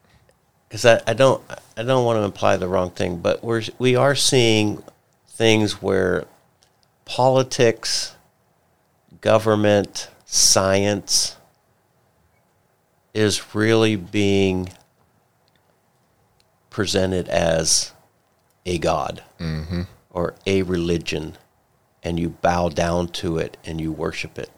because 0.68 0.86
I, 0.86 1.02
I 1.06 1.14
don't 1.14 1.42
I 1.76 1.82
don't 1.82 2.04
want 2.04 2.18
to 2.18 2.22
imply 2.22 2.56
the 2.56 2.68
wrong 2.68 2.90
thing, 2.90 3.18
but 3.18 3.42
we're 3.42 3.62
we 3.78 3.96
are 3.96 4.14
seeing 4.14 4.82
things 5.26 5.82
where 5.82 6.26
politics, 7.04 8.14
government, 9.20 10.08
science 10.24 11.36
is 13.12 13.54
really 13.54 13.96
being 13.96 14.72
presented 16.70 17.28
as 17.28 17.92
a 18.64 18.78
god 18.78 19.22
mm-hmm. 19.38 19.82
or 20.10 20.34
a 20.46 20.62
religion 20.62 21.36
and 22.02 22.18
you 22.18 22.30
bow 22.30 22.68
down 22.70 23.06
to 23.08 23.36
it 23.36 23.56
and 23.64 23.80
you 23.80 23.92
worship 23.92 24.38
it. 24.38 24.50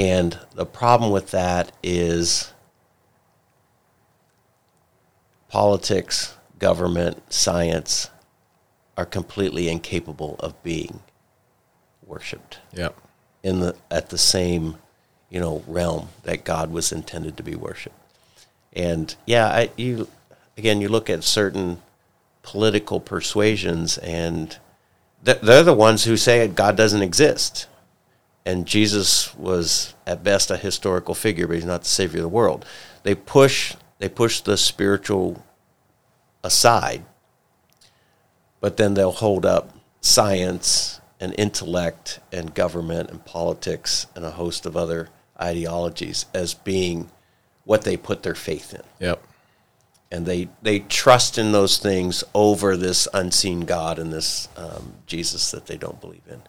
And 0.00 0.38
the 0.54 0.64
problem 0.64 1.10
with 1.10 1.30
that 1.32 1.72
is 1.82 2.54
politics, 5.48 6.34
government, 6.58 7.30
science 7.30 8.08
are 8.96 9.04
completely 9.04 9.68
incapable 9.68 10.36
of 10.40 10.60
being 10.62 11.00
worshiped 12.06 12.60
Yep. 12.72 12.96
in 13.42 13.60
the 13.60 13.76
at 13.90 14.08
the 14.08 14.16
same 14.16 14.76
you 15.28 15.38
know 15.38 15.62
realm 15.66 16.08
that 16.22 16.44
God 16.44 16.72
was 16.72 16.92
intended 16.92 17.36
to 17.36 17.42
be 17.42 17.54
worshipped. 17.54 17.94
And 18.72 19.14
yeah, 19.26 19.48
I, 19.48 19.70
you 19.76 20.08
again 20.56 20.80
you 20.80 20.88
look 20.88 21.10
at 21.10 21.24
certain 21.24 21.82
political 22.42 23.00
persuasions 23.00 23.98
and 23.98 24.56
they're 25.22 25.62
the 25.62 25.74
ones 25.74 26.04
who 26.04 26.16
say 26.16 26.48
God 26.48 26.74
doesn't 26.74 27.02
exist. 27.02 27.66
And 28.46 28.66
Jesus 28.66 29.34
was 29.36 29.94
at 30.06 30.24
best 30.24 30.50
a 30.50 30.56
historical 30.56 31.14
figure, 31.14 31.46
but 31.46 31.56
he's 31.56 31.64
not 31.64 31.82
the 31.82 31.88
savior 31.88 32.18
of 32.20 32.22
the 32.22 32.28
world. 32.28 32.64
They 33.02 33.14
push 33.14 33.74
they 33.98 34.08
push 34.08 34.40
the 34.40 34.56
spiritual 34.56 35.44
aside, 36.42 37.04
but 38.60 38.76
then 38.78 38.94
they'll 38.94 39.12
hold 39.12 39.44
up 39.44 39.74
science 40.00 41.00
and 41.20 41.34
intellect 41.38 42.18
and 42.32 42.54
government 42.54 43.10
and 43.10 43.22
politics 43.26 44.06
and 44.14 44.24
a 44.24 44.30
host 44.30 44.64
of 44.64 44.74
other 44.76 45.10
ideologies 45.40 46.24
as 46.32 46.54
being 46.54 47.10
what 47.64 47.82
they 47.82 47.96
put 47.96 48.22
their 48.22 48.34
faith 48.34 48.72
in 48.72 48.82
Yep. 49.00 49.22
and 50.10 50.24
they 50.24 50.48
they 50.62 50.78
trust 50.80 51.36
in 51.36 51.52
those 51.52 51.76
things 51.76 52.24
over 52.34 52.76
this 52.76 53.06
unseen 53.12 53.60
God 53.60 53.98
and 53.98 54.10
this 54.10 54.48
um, 54.56 54.94
Jesus 55.06 55.50
that 55.50 55.66
they 55.66 55.76
don't 55.76 56.00
believe 56.00 56.26
in. 56.28 56.42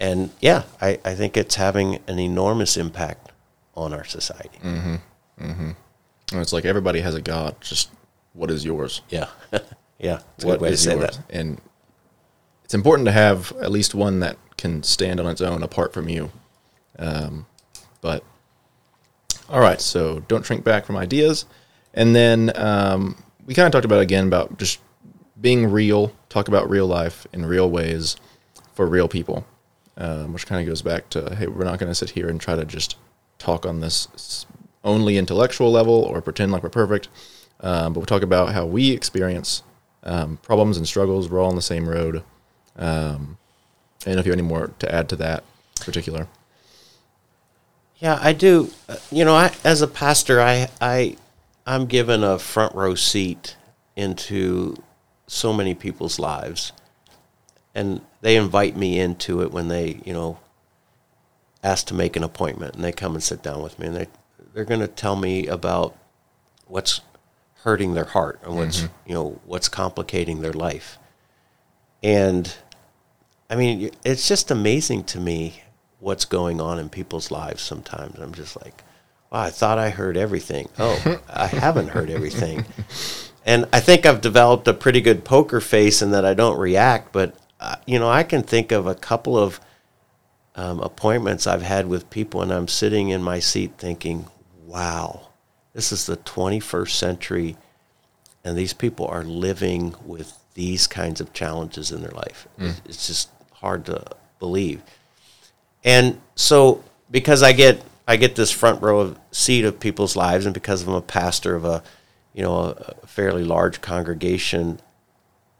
And 0.00 0.30
yeah, 0.40 0.64
I, 0.80 0.98
I 1.04 1.14
think 1.14 1.36
it's 1.36 1.54
having 1.54 2.00
an 2.08 2.18
enormous 2.18 2.76
impact 2.76 3.30
on 3.74 3.92
our 3.92 4.04
society. 4.04 4.58
And 5.42 6.40
it's 6.40 6.52
like 6.52 6.64
everybody 6.64 7.00
has 7.00 7.14
a 7.14 7.20
God. 7.22 7.60
Just 7.60 7.90
what 8.32 8.50
is 8.50 8.64
yours? 8.64 9.02
Yeah, 9.08 9.26
yeah, 9.98 10.20
it's 10.36 10.44
a 10.44 10.46
What 10.46 10.54
good 10.54 10.60
way 10.62 10.68
to 10.68 10.74
is 10.74 10.82
say 10.82 10.96
yours? 10.96 11.16
that. 11.18 11.24
And 11.36 11.60
it's 12.64 12.74
important 12.74 13.06
to 13.06 13.12
have 13.12 13.52
at 13.60 13.70
least 13.70 13.94
one 13.94 14.20
that 14.20 14.36
can 14.56 14.82
stand 14.82 15.20
on 15.20 15.26
its 15.26 15.40
own 15.40 15.62
apart 15.62 15.92
from 15.92 16.08
you. 16.08 16.30
Um, 16.98 17.46
but 18.00 18.24
all 19.48 19.60
right, 19.60 19.80
so 19.80 20.20
don't 20.28 20.44
shrink 20.44 20.64
back 20.64 20.86
from 20.86 20.96
ideas. 20.96 21.44
And 21.92 22.14
then 22.16 22.50
um, 22.56 23.22
we 23.46 23.54
kind 23.54 23.66
of 23.66 23.72
talked 23.72 23.84
about 23.84 24.00
again 24.00 24.26
about 24.26 24.58
just 24.58 24.80
being 25.40 25.70
real, 25.70 26.12
talk 26.28 26.48
about 26.48 26.68
real 26.70 26.86
life 26.86 27.26
in 27.32 27.44
real 27.46 27.70
ways 27.70 28.16
for 28.74 28.86
real 28.86 29.06
people, 29.08 29.46
um, 29.96 30.32
which 30.32 30.46
kind 30.46 30.60
of 30.60 30.66
goes 30.66 30.82
back 30.82 31.08
to 31.10 31.34
hey, 31.36 31.46
we're 31.46 31.64
not 31.64 31.78
going 31.78 31.90
to 31.90 31.94
sit 31.94 32.10
here 32.10 32.28
and 32.28 32.40
try 32.40 32.54
to 32.54 32.64
just 32.64 32.96
talk 33.38 33.66
on 33.66 33.80
this 33.80 34.46
only 34.82 35.16
intellectual 35.16 35.70
level 35.70 35.94
or 35.94 36.20
pretend 36.20 36.52
like 36.52 36.62
we're 36.62 36.68
perfect, 36.68 37.08
um, 37.60 37.92
but 37.92 38.00
we'll 38.00 38.06
talk 38.06 38.22
about 38.22 38.52
how 38.52 38.66
we 38.66 38.90
experience 38.90 39.62
um, 40.02 40.36
problems 40.42 40.76
and 40.76 40.86
struggles. 40.86 41.28
We're 41.28 41.40
all 41.40 41.48
on 41.50 41.56
the 41.56 41.62
same 41.62 41.88
road. 41.88 42.22
Um, 42.76 43.38
and 44.06 44.20
if 44.20 44.26
you 44.26 44.32
have 44.32 44.38
any 44.38 44.46
more 44.46 44.72
to 44.78 44.94
add 44.94 45.08
to 45.10 45.16
that 45.16 45.44
particular, 45.80 46.28
Yeah, 47.98 48.18
I 48.20 48.32
do. 48.32 48.70
You 49.10 49.24
know, 49.24 49.34
I, 49.34 49.52
as 49.64 49.80
a 49.80 49.86
pastor, 49.86 50.40
I, 50.40 50.68
I, 50.80 51.16
I'm 51.66 51.86
given 51.86 52.22
a 52.22 52.38
front 52.38 52.74
row 52.74 52.94
seat 52.94 53.56
into 53.96 54.76
so 55.26 55.52
many 55.52 55.74
people's 55.74 56.18
lives, 56.18 56.72
and 57.74 58.00
they 58.20 58.36
invite 58.36 58.76
me 58.76 58.98
into 58.98 59.42
it 59.42 59.52
when 59.52 59.68
they, 59.68 60.00
you 60.04 60.12
know, 60.12 60.38
ask 61.62 61.86
to 61.86 61.94
make 61.94 62.16
an 62.16 62.22
appointment, 62.22 62.74
and 62.74 62.84
they 62.84 62.92
come 62.92 63.14
and 63.14 63.22
sit 63.22 63.42
down 63.42 63.62
with 63.62 63.78
me, 63.78 63.86
and 63.86 63.96
they, 63.96 64.06
they're 64.52 64.64
going 64.64 64.80
to 64.80 64.88
tell 64.88 65.16
me 65.16 65.46
about 65.46 65.96
what's 66.66 67.00
hurting 67.64 67.94
their 67.94 68.04
heart 68.04 68.38
and 68.44 68.56
what's, 68.56 68.82
mm-hmm. 68.82 69.08
you 69.08 69.14
know, 69.14 69.40
what's 69.46 69.68
complicating 69.68 70.40
their 70.40 70.52
life, 70.52 70.98
And 72.02 72.54
I 73.48 73.56
mean, 73.56 73.90
it's 74.04 74.28
just 74.28 74.50
amazing 74.50 75.04
to 75.04 75.20
me 75.20 75.62
what's 75.98 76.26
going 76.26 76.60
on 76.60 76.78
in 76.78 76.88
people's 76.90 77.30
lives 77.30 77.62
sometimes. 77.62 78.18
I'm 78.18 78.34
just 78.34 78.62
like, 78.62 78.82
wow, 79.30 79.40
I 79.40 79.50
thought 79.50 79.78
I 79.78 79.90
heard 79.90 80.16
everything. 80.16 80.68
Oh, 80.78 81.20
I 81.28 81.46
haven't 81.46 81.88
heard 81.88 82.10
everything. 82.10 82.66
And 83.46 83.66
I 83.72 83.80
think 83.80 84.04
I've 84.06 84.20
developed 84.20 84.68
a 84.68 84.74
pretty 84.74 85.00
good 85.00 85.24
poker 85.24 85.60
face 85.60 86.02
in 86.02 86.10
that 86.12 86.24
I 86.24 86.34
don't 86.34 86.58
react, 86.58 87.12
but, 87.12 87.34
uh, 87.60 87.76
you 87.86 87.98
know, 87.98 88.08
I 88.08 88.22
can 88.22 88.42
think 88.42 88.72
of 88.72 88.86
a 88.86 88.94
couple 88.94 89.38
of 89.38 89.60
um, 90.56 90.80
appointments 90.80 91.46
I've 91.46 91.62
had 91.62 91.86
with 91.86 92.10
people, 92.10 92.42
and 92.42 92.52
I'm 92.52 92.68
sitting 92.68 93.08
in 93.08 93.22
my 93.22 93.38
seat 93.38 93.72
thinking, 93.78 94.26
wow, 94.66 95.28
this 95.72 95.92
is 95.92 96.06
the 96.06 96.16
21st 96.16 96.90
century, 96.90 97.56
and 98.44 98.56
these 98.56 98.72
people 98.72 99.06
are 99.06 99.24
living 99.24 99.94
with 100.04 100.38
these 100.54 100.86
kinds 100.86 101.20
of 101.20 101.32
challenges 101.32 101.90
in 101.90 102.00
their 102.00 102.12
life. 102.12 102.46
Mm. 102.58 102.74
It's 102.84 103.06
just 103.06 103.30
hard 103.52 103.86
to 103.86 104.04
believe. 104.38 104.82
And 105.82 106.20
so, 106.34 106.82
because 107.10 107.42
I 107.42 107.52
get 107.52 107.82
I 108.06 108.16
get 108.16 108.36
this 108.36 108.50
front 108.50 108.82
row 108.82 109.00
of 109.00 109.18
seat 109.32 109.64
of 109.64 109.80
people's 109.80 110.16
lives, 110.16 110.46
and 110.46 110.54
because 110.54 110.82
I'm 110.86 110.94
a 110.94 111.02
pastor 111.02 111.54
of 111.56 111.64
a 111.64 111.82
you 112.32 112.42
know 112.42 112.56
a, 112.56 112.94
a 113.02 113.06
fairly 113.06 113.44
large 113.44 113.80
congregation, 113.80 114.80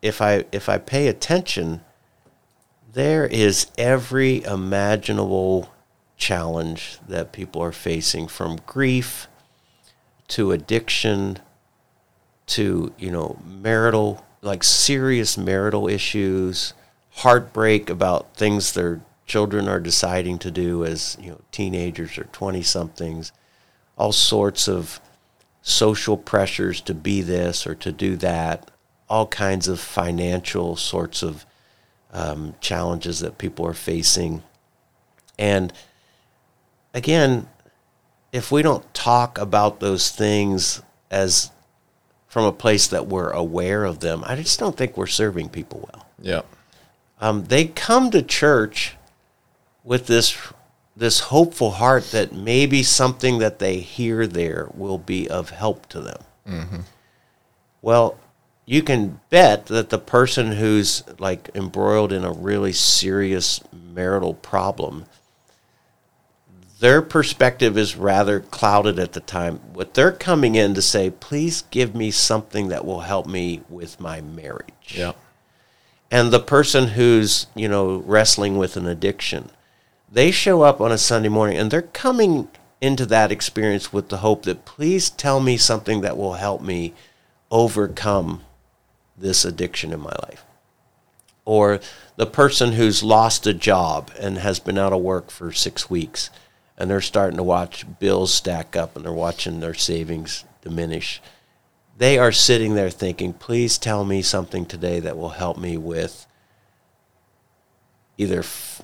if 0.04 0.20
I 0.20 0.44
if 0.52 0.68
I 0.68 0.76
pay 0.76 1.08
attention, 1.08 1.80
there 2.92 3.26
is 3.26 3.68
every 3.78 4.44
imaginable 4.44 5.72
challenge 6.18 6.98
that 7.08 7.32
people 7.32 7.62
are 7.62 7.72
facing, 7.72 8.28
from 8.28 8.60
grief 8.66 9.26
to 10.28 10.52
addiction 10.52 11.38
to 12.46 12.92
you 12.98 13.10
know 13.10 13.38
marital 13.46 14.24
like 14.42 14.62
serious 14.62 15.38
marital 15.38 15.88
issues, 15.88 16.74
heartbreak 17.12 17.88
about 17.88 18.36
things 18.36 18.74
their 18.74 19.00
children 19.24 19.66
are 19.66 19.80
deciding 19.80 20.38
to 20.38 20.50
do 20.50 20.84
as 20.84 21.16
you 21.18 21.30
know 21.30 21.40
teenagers 21.50 22.18
or 22.18 22.24
20 22.24 22.62
somethings, 22.62 23.32
all 23.96 24.12
sorts 24.12 24.68
of 24.68 25.00
social 25.62 26.18
pressures 26.18 26.82
to 26.82 26.92
be 26.92 27.22
this 27.22 27.66
or 27.66 27.74
to 27.74 27.90
do 27.90 28.16
that, 28.16 28.70
all 29.08 29.26
kinds 29.26 29.68
of 29.68 29.80
financial 29.80 30.76
sorts 30.76 31.22
of 31.22 31.44
um, 32.12 32.54
challenges 32.60 33.20
that 33.20 33.38
people 33.38 33.66
are 33.66 33.74
facing. 33.74 34.42
And 35.38 35.72
again, 36.92 37.48
if 38.32 38.50
we 38.50 38.62
don't 38.62 38.92
talk 38.94 39.38
about 39.38 39.80
those 39.80 40.10
things 40.10 40.82
as 41.10 41.50
from 42.28 42.44
a 42.44 42.52
place 42.52 42.88
that 42.88 43.06
we're 43.06 43.30
aware 43.30 43.84
of 43.84 44.00
them, 44.00 44.24
I 44.26 44.36
just 44.36 44.58
don't 44.58 44.76
think 44.76 44.96
we're 44.96 45.06
serving 45.06 45.50
people 45.50 45.88
well. 45.92 46.06
Yeah. 46.20 46.42
Um, 47.20 47.44
they 47.44 47.66
come 47.66 48.10
to 48.10 48.22
church 48.22 48.96
with 49.84 50.06
this 50.06 50.36
this 50.96 51.20
hopeful 51.20 51.72
heart 51.72 52.10
that 52.12 52.32
maybe 52.32 52.82
something 52.82 53.38
that 53.38 53.58
they 53.58 53.80
hear 53.80 54.26
there 54.26 54.68
will 54.74 54.98
be 54.98 55.28
of 55.28 55.50
help 55.50 55.88
to 55.88 56.00
them. 56.00 56.22
Mm-hmm. 56.48 56.80
Well, 57.82 58.16
you 58.66 58.82
can 58.82 59.20
bet 59.30 59.66
that 59.66 59.90
the 59.90 59.98
person 59.98 60.52
who's 60.52 61.04
like 61.18 61.50
embroiled 61.54 62.12
in 62.12 62.24
a 62.24 62.32
really 62.32 62.72
serious 62.72 63.60
marital 63.72 64.34
problem 64.34 65.04
their 66.84 67.00
perspective 67.00 67.78
is 67.78 67.96
rather 67.96 68.40
clouded 68.40 68.98
at 68.98 69.12
the 69.12 69.20
time. 69.20 69.58
What 69.72 69.94
they're 69.94 70.12
coming 70.12 70.54
in 70.54 70.74
to 70.74 70.82
say, 70.82 71.08
please 71.08 71.62
give 71.70 71.94
me 71.94 72.10
something 72.10 72.68
that 72.68 72.84
will 72.84 73.00
help 73.00 73.26
me 73.26 73.62
with 73.70 74.00
my 74.00 74.20
marriage. 74.20 74.94
Yeah. 74.94 75.12
And 76.10 76.30
the 76.30 76.40
person 76.40 76.88
who's, 76.88 77.46
you 77.54 77.68
know, 77.68 78.02
wrestling 78.04 78.58
with 78.58 78.76
an 78.76 78.86
addiction, 78.86 79.50
they 80.12 80.30
show 80.30 80.60
up 80.60 80.78
on 80.78 80.92
a 80.92 80.98
Sunday 80.98 81.30
morning 81.30 81.56
and 81.56 81.70
they're 81.70 81.80
coming 81.80 82.48
into 82.82 83.06
that 83.06 83.32
experience 83.32 83.90
with 83.90 84.10
the 84.10 84.18
hope 84.18 84.42
that 84.42 84.66
please 84.66 85.08
tell 85.08 85.40
me 85.40 85.56
something 85.56 86.02
that 86.02 86.18
will 86.18 86.34
help 86.34 86.60
me 86.60 86.92
overcome 87.50 88.42
this 89.16 89.44
addiction 89.44 89.92
in 89.92 90.00
my 90.00 90.14
life. 90.22 90.44
Or 91.44 91.80
the 92.16 92.26
person 92.26 92.72
who's 92.72 93.02
lost 93.02 93.46
a 93.46 93.54
job 93.54 94.10
and 94.18 94.38
has 94.38 94.58
been 94.60 94.78
out 94.78 94.92
of 94.92 95.02
work 95.02 95.30
for 95.30 95.52
six 95.52 95.90
weeks 95.90 96.30
and 96.76 96.90
they're 96.90 97.00
starting 97.00 97.36
to 97.36 97.42
watch 97.42 97.84
bills 97.98 98.32
stack 98.32 98.76
up 98.76 98.96
and 98.96 99.04
they're 99.04 99.12
watching 99.12 99.60
their 99.60 99.74
savings 99.74 100.44
diminish. 100.62 101.20
They 101.96 102.18
are 102.18 102.32
sitting 102.32 102.74
there 102.74 102.90
thinking, 102.90 103.32
please 103.32 103.78
tell 103.78 104.04
me 104.04 104.22
something 104.22 104.66
today 104.66 105.00
that 105.00 105.16
will 105.16 105.30
help 105.30 105.58
me 105.58 105.76
with 105.76 106.26
either 108.18 108.40
f- 108.40 108.82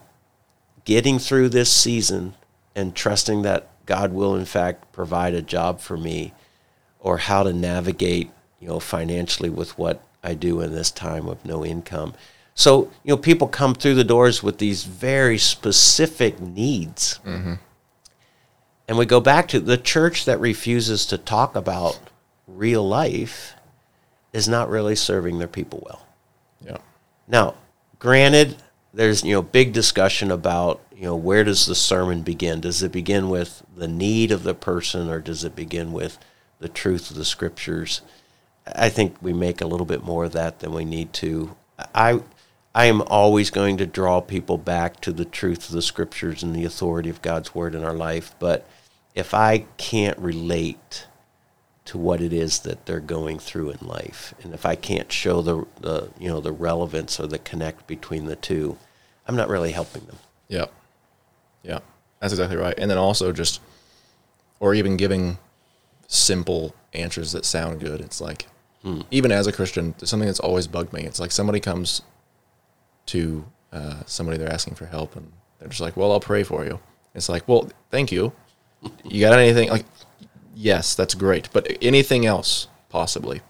getting 0.85 1.18
through 1.18 1.49
this 1.49 1.72
season 1.72 2.35
and 2.76 2.95
trusting 2.95 3.43
that 3.43 3.68
God 3.87 4.12
will, 4.12 4.37
in 4.37 4.45
fact, 4.45 4.93
provide 4.93 5.35
a 5.35 5.43
job 5.43 5.81
for 5.81 5.97
me 5.97 6.33
or 7.01 7.18
how 7.18 7.43
to 7.43 7.53
navigate, 7.53 8.31
you 8.61 8.68
know, 8.68 8.78
financially 8.78 9.51
with 9.51 9.76
what 9.76 10.01
I 10.23 10.35
do 10.35 10.61
in 10.61 10.73
this 10.73 10.91
time 10.91 11.29
of 11.29 11.45
no 11.45 11.64
income. 11.64 12.14
So, 12.55 12.91
you 13.05 13.11
know, 13.11 13.16
people 13.16 13.49
come 13.49 13.75
through 13.75 13.95
the 13.95 14.05
doors 14.05 14.43
with 14.43 14.59
these 14.59 14.85
very 14.85 15.39
specific 15.39 16.41
needs. 16.41 17.21
Mm-hmm 17.25 17.55
and 18.91 18.99
we 18.99 19.07
go 19.07 19.21
back 19.21 19.47
to 19.47 19.61
the 19.61 19.79
church 19.79 20.25
that 20.25 20.41
refuses 20.41 21.07
to 21.07 21.16
talk 21.16 21.55
about 21.55 21.97
real 22.49 22.87
life 22.87 23.55
is 24.33 24.49
not 24.49 24.68
really 24.68 24.97
serving 24.97 25.39
their 25.39 25.47
people 25.47 25.81
well. 25.87 26.05
Yeah. 26.61 26.79
Now, 27.29 27.55
granted, 28.01 28.57
there's 28.93 29.23
you 29.23 29.33
know 29.33 29.43
big 29.43 29.73
discussion 29.73 30.33
about 30.33 30.81
you 30.93 31.05
know 31.05 31.14
where 31.14 31.45
does 31.45 31.66
the 31.66 31.77
sermon 31.77 32.23
begin? 32.23 32.62
Does 32.62 32.83
it 32.83 32.91
begin 32.91 33.29
with 33.31 33.62
the 33.77 33.87
need 33.87 34.33
of 34.33 34.43
the 34.43 34.55
person, 34.55 35.09
or 35.09 35.21
does 35.21 35.45
it 35.45 35.55
begin 35.55 35.93
with 35.93 36.18
the 36.59 36.68
truth 36.68 37.12
of 37.12 37.16
the 37.16 37.25
scriptures? 37.25 38.01
I 38.75 38.89
think 38.89 39.16
we 39.21 39.33
make 39.33 39.61
a 39.61 39.66
little 39.66 39.87
bit 39.87 40.05
more 40.05 40.25
of 40.25 40.33
that 40.33 40.61
than 40.61 40.73
we 40.73 40.85
need 40.85 41.12
to. 41.14 41.57
I 41.95 42.21
I 42.75 42.85
am 42.87 43.03
always 43.03 43.51
going 43.51 43.79
to 43.79 43.87
draw 43.87 44.21
people 44.21 44.57
back 44.57 45.01
to 45.01 45.12
the 45.12 45.25
truth 45.25 45.68
of 45.68 45.75
the 45.75 45.83
scriptures 45.83 46.43
and 46.43 46.55
the 46.55 46.64
authority 46.64 47.11
of 47.11 47.23
God's 47.23 47.55
word 47.55 47.75
in 47.75 47.85
our 47.85 47.95
life, 47.95 48.35
but 48.39 48.66
if 49.14 49.35
I 49.35 49.66
can't 49.77 50.18
relate 50.18 51.07
to 51.87 51.99
what 51.99 52.21
it 52.21 52.33
is 52.33 52.61
that 52.61 52.87
they're 52.87 53.01
going 53.01 53.41
through 53.41 53.71
in 53.71 53.87
life, 53.87 54.33
and 54.43 54.55
if 54.55 54.64
I 54.64 54.77
can't 54.77 55.11
show 55.11 55.43
the, 55.43 55.66
the 55.81 56.11
you 56.18 56.29
know 56.29 56.41
the 56.41 56.53
relevance 56.53 57.18
or 57.18 57.27
the 57.27 57.39
connect 57.39 57.87
between 57.87 58.27
the 58.27 58.37
two, 58.37 58.79
I'm 59.27 59.37
not 59.37 59.49
really 59.49 59.73
helping 59.73 60.05
them. 60.05 60.18
Yeah, 60.47 60.66
yeah, 61.64 61.81
that's 62.21 62.33
exactly 62.33 62.57
right. 62.57 62.75
And 62.79 62.91
then 62.91 62.99
also 62.99 63.33
just, 63.33 63.61
or 64.61 64.75
even 64.75 64.97
giving 64.97 65.39
simple 66.07 66.75
answers 66.93 67.33
that 67.33 67.45
sound 67.45 67.81
good. 67.81 68.01
It's 68.01 68.21
like, 68.21 68.47
hmm. 68.83 69.03
even 69.11 69.33
as 69.33 69.47
a 69.47 69.53
Christian, 69.53 69.95
something 69.99 70.26
that's 70.26 70.41
always 70.41 70.66
bugged 70.66 70.93
me. 70.93 71.03
It's 71.03 71.20
like 71.20 71.33
somebody 71.33 71.61
comes 71.61 72.03
to 73.07 73.45
uh, 73.72 74.03
somebody 74.07 74.39
they're 74.39 74.53
asking 74.53 74.74
for 74.74 74.87
help, 74.87 75.16
and 75.16 75.33
they're 75.59 75.68
just 75.68 75.81
like, 75.81 75.97
"Well, 75.97 76.12
I'll 76.12 76.20
pray 76.20 76.43
for 76.43 76.64
you." 76.64 76.81
It's 77.14 77.28
like, 77.28 77.49
"Well, 77.49 77.70
thank 77.91 78.12
you." 78.12 78.33
you 79.05 79.20
got 79.20 79.39
anything 79.39 79.68
like 79.68 79.85
yes 80.55 80.95
that's 80.95 81.14
great 81.14 81.49
but 81.53 81.76
anything 81.83 82.26
else 82.26 82.68
possibly 82.89 83.41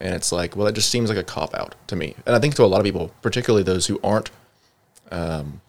and 0.00 0.14
it's 0.14 0.32
like 0.32 0.56
well 0.56 0.66
that 0.66 0.72
just 0.72 0.90
seems 0.90 1.08
like 1.08 1.18
a 1.18 1.24
cop 1.24 1.54
out 1.54 1.74
to 1.86 1.96
me 1.96 2.14
and 2.26 2.34
i 2.34 2.38
think 2.38 2.54
to 2.54 2.64
a 2.64 2.66
lot 2.66 2.78
of 2.78 2.84
people 2.84 3.12
particularly 3.22 3.62
those 3.62 3.86
who 3.86 4.00
aren't 4.02 4.30
um, 5.10 5.60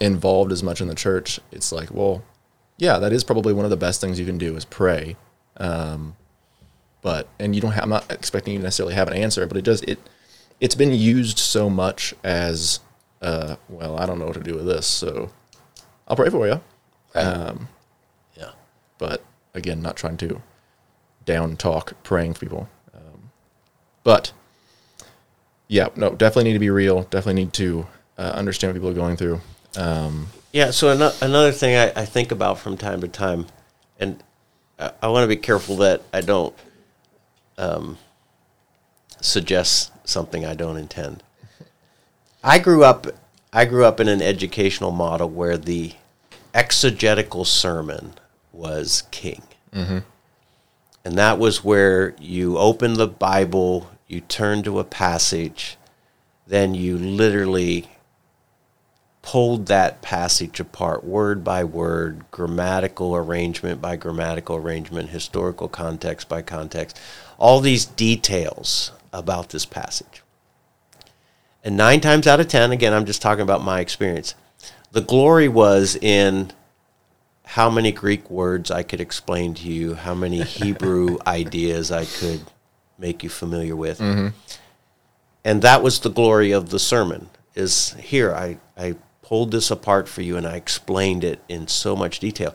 involved 0.00 0.50
as 0.50 0.62
much 0.62 0.80
in 0.80 0.88
the 0.88 0.94
church 0.94 1.38
it's 1.52 1.70
like 1.70 1.92
well 1.92 2.22
yeah 2.78 2.98
that 2.98 3.12
is 3.12 3.22
probably 3.24 3.52
one 3.52 3.64
of 3.64 3.70
the 3.70 3.76
best 3.76 4.00
things 4.00 4.18
you 4.18 4.26
can 4.26 4.38
do 4.38 4.56
is 4.56 4.64
pray 4.64 5.16
um, 5.58 6.16
but 7.02 7.28
and 7.38 7.54
you 7.54 7.60
don't 7.60 7.72
have 7.72 7.84
i'm 7.84 7.90
not 7.90 8.10
expecting 8.10 8.54
you 8.54 8.58
to 8.58 8.64
necessarily 8.64 8.94
have 8.94 9.08
an 9.08 9.14
answer 9.14 9.46
but 9.46 9.56
it 9.56 9.64
does 9.64 9.82
it 9.82 9.98
it's 10.60 10.74
been 10.74 10.92
used 10.92 11.38
so 11.38 11.68
much 11.68 12.14
as 12.24 12.80
uh, 13.20 13.56
well 13.68 13.98
i 13.98 14.06
don't 14.06 14.18
know 14.18 14.26
what 14.26 14.34
to 14.34 14.40
do 14.40 14.54
with 14.54 14.66
this 14.66 14.86
so 14.86 15.30
i'll 16.08 16.16
pray 16.16 16.30
for 16.30 16.46
you 16.46 16.60
um, 17.14 17.68
yeah, 18.36 18.50
but 18.98 19.22
again, 19.54 19.82
not 19.82 19.96
trying 19.96 20.16
to 20.18 20.42
down 21.24 21.56
talk 21.56 21.94
praying 22.02 22.34
for 22.34 22.40
people. 22.40 22.68
Um, 22.94 23.30
but 24.02 24.32
yeah, 25.68 25.88
no, 25.96 26.10
definitely 26.10 26.44
need 26.44 26.54
to 26.54 26.58
be 26.58 26.70
real. 26.70 27.02
Definitely 27.04 27.44
need 27.44 27.52
to 27.54 27.86
uh, 28.18 28.32
understand 28.34 28.72
what 28.72 28.74
people 28.74 28.90
are 28.90 28.94
going 28.94 29.16
through. 29.16 29.40
Um, 29.76 30.28
yeah. 30.52 30.70
So 30.70 30.90
an- 30.90 31.14
another 31.20 31.52
thing 31.52 31.76
I, 31.76 32.02
I, 32.02 32.04
think 32.04 32.30
about 32.30 32.58
from 32.58 32.76
time 32.76 33.00
to 33.00 33.08
time, 33.08 33.46
and 33.98 34.22
I, 34.78 34.92
I 35.02 35.08
want 35.08 35.24
to 35.24 35.28
be 35.28 35.36
careful 35.36 35.76
that 35.76 36.02
I 36.12 36.20
don't 36.20 36.54
um, 37.62 37.98
suggest 39.20 39.92
something 40.04 40.44
I 40.44 40.54
don't 40.54 40.76
intend. 40.76 41.22
I 42.42 42.58
grew 42.58 42.84
up. 42.84 43.06
I 43.52 43.66
grew 43.66 43.84
up 43.84 44.00
in 44.00 44.08
an 44.08 44.22
educational 44.22 44.90
model 44.90 45.28
where 45.28 45.56
the 45.56 45.92
exegetical 46.54 47.44
sermon 47.44 48.14
was 48.52 49.04
king. 49.10 49.42
Mm-hmm. 49.72 49.98
And 51.04 51.18
that 51.18 51.38
was 51.38 51.62
where 51.62 52.14
you 52.18 52.58
open 52.58 52.94
the 52.94 53.08
Bible, 53.08 53.90
you 54.08 54.20
turn 54.20 54.62
to 54.62 54.78
a 54.78 54.84
passage, 54.84 55.76
then 56.46 56.74
you 56.74 56.96
literally 56.96 57.88
pulled 59.22 59.66
that 59.66 60.02
passage 60.02 60.58
apart 60.58 61.04
word 61.04 61.44
by 61.44 61.62
word, 61.62 62.24
grammatical 62.30 63.14
arrangement 63.14 63.80
by 63.80 63.96
grammatical 63.96 64.56
arrangement, 64.56 65.10
historical 65.10 65.68
context 65.68 66.28
by 66.28 66.42
context, 66.42 67.00
all 67.38 67.60
these 67.60 67.84
details 67.84 68.92
about 69.12 69.50
this 69.50 69.64
passage. 69.64 70.22
And 71.64 71.76
nine 71.76 72.00
times 72.00 72.26
out 72.26 72.40
of 72.40 72.48
ten, 72.48 72.72
again, 72.72 72.92
I'm 72.92 73.06
just 73.06 73.22
talking 73.22 73.42
about 73.42 73.62
my 73.62 73.80
experience, 73.80 74.34
the 74.90 75.00
glory 75.00 75.48
was 75.48 75.96
in 75.96 76.52
how 77.44 77.70
many 77.70 77.92
Greek 77.92 78.30
words 78.30 78.70
I 78.70 78.82
could 78.82 79.00
explain 79.00 79.54
to 79.54 79.68
you, 79.68 79.94
how 79.94 80.14
many 80.14 80.42
Hebrew 80.42 81.18
ideas 81.26 81.90
I 81.90 82.04
could 82.04 82.42
make 82.98 83.22
you 83.22 83.28
familiar 83.28 83.76
with. 83.76 83.98
Mm-hmm. 83.98 84.28
And 85.44 85.62
that 85.62 85.82
was 85.82 86.00
the 86.00 86.10
glory 86.10 86.52
of 86.52 86.70
the 86.70 86.78
sermon 86.78 87.28
is 87.54 87.94
here 87.94 88.34
I, 88.34 88.58
I 88.76 88.94
pulled 89.22 89.50
this 89.50 89.70
apart 89.70 90.08
for 90.08 90.22
you 90.22 90.36
and 90.36 90.46
I 90.46 90.56
explained 90.56 91.24
it 91.24 91.42
in 91.48 91.68
so 91.68 91.94
much 91.94 92.18
detail. 92.18 92.54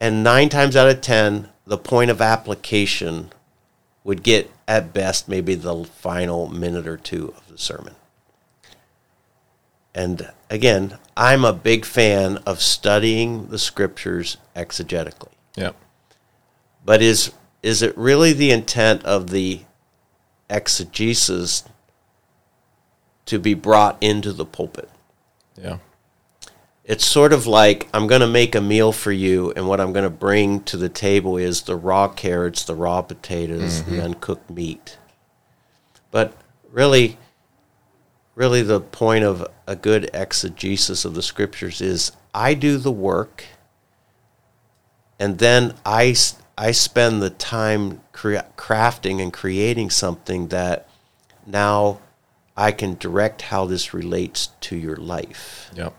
And 0.00 0.22
nine 0.22 0.48
times 0.48 0.76
out 0.76 0.88
of 0.88 1.00
ten, 1.00 1.48
the 1.66 1.78
point 1.78 2.10
of 2.10 2.20
application 2.20 3.30
would 4.06 4.22
get 4.22 4.48
at 4.68 4.94
best 4.94 5.28
maybe 5.28 5.56
the 5.56 5.84
final 5.84 6.46
minute 6.46 6.86
or 6.86 6.96
two 6.96 7.34
of 7.36 7.48
the 7.48 7.58
sermon. 7.58 7.92
And 9.92 10.30
again, 10.48 10.98
I'm 11.16 11.44
a 11.44 11.52
big 11.52 11.84
fan 11.84 12.36
of 12.46 12.62
studying 12.62 13.48
the 13.48 13.58
scriptures 13.58 14.36
exegetically. 14.54 15.32
Yeah. 15.56 15.72
But 16.84 17.02
is 17.02 17.32
is 17.64 17.82
it 17.82 17.98
really 17.98 18.32
the 18.32 18.52
intent 18.52 19.02
of 19.02 19.30
the 19.30 19.62
exegesis 20.48 21.64
to 23.24 23.40
be 23.40 23.54
brought 23.54 23.98
into 24.00 24.32
the 24.32 24.44
pulpit? 24.44 24.88
Yeah. 25.60 25.78
It's 26.88 27.04
sort 27.04 27.32
of 27.32 27.48
like 27.48 27.88
I'm 27.92 28.06
going 28.06 28.20
to 28.20 28.28
make 28.28 28.54
a 28.54 28.60
meal 28.60 28.92
for 28.92 29.10
you, 29.10 29.52
and 29.56 29.66
what 29.66 29.80
I'm 29.80 29.92
going 29.92 30.04
to 30.04 30.10
bring 30.10 30.60
to 30.64 30.76
the 30.76 30.88
table 30.88 31.36
is 31.36 31.62
the 31.62 31.74
raw 31.74 32.06
carrots, 32.06 32.62
the 32.62 32.76
raw 32.76 33.02
potatoes, 33.02 33.80
mm-hmm. 33.80 33.90
the 33.90 34.04
uncooked 34.04 34.48
meat. 34.48 34.96
But 36.12 36.32
really, 36.70 37.18
really, 38.36 38.62
the 38.62 38.80
point 38.80 39.24
of 39.24 39.48
a 39.66 39.74
good 39.74 40.08
exegesis 40.14 41.04
of 41.04 41.14
the 41.14 41.22
scriptures 41.22 41.80
is 41.80 42.12
I 42.32 42.54
do 42.54 42.78
the 42.78 42.92
work, 42.92 43.42
and 45.18 45.38
then 45.38 45.74
I, 45.84 46.14
I 46.56 46.70
spend 46.70 47.20
the 47.20 47.30
time 47.30 48.00
crea- 48.12 48.46
crafting 48.56 49.20
and 49.20 49.32
creating 49.32 49.90
something 49.90 50.48
that 50.48 50.88
now 51.44 51.98
I 52.56 52.70
can 52.70 52.94
direct 52.94 53.42
how 53.42 53.66
this 53.66 53.92
relates 53.92 54.50
to 54.60 54.76
your 54.76 54.96
life. 54.96 55.68
Yeah. 55.74 55.90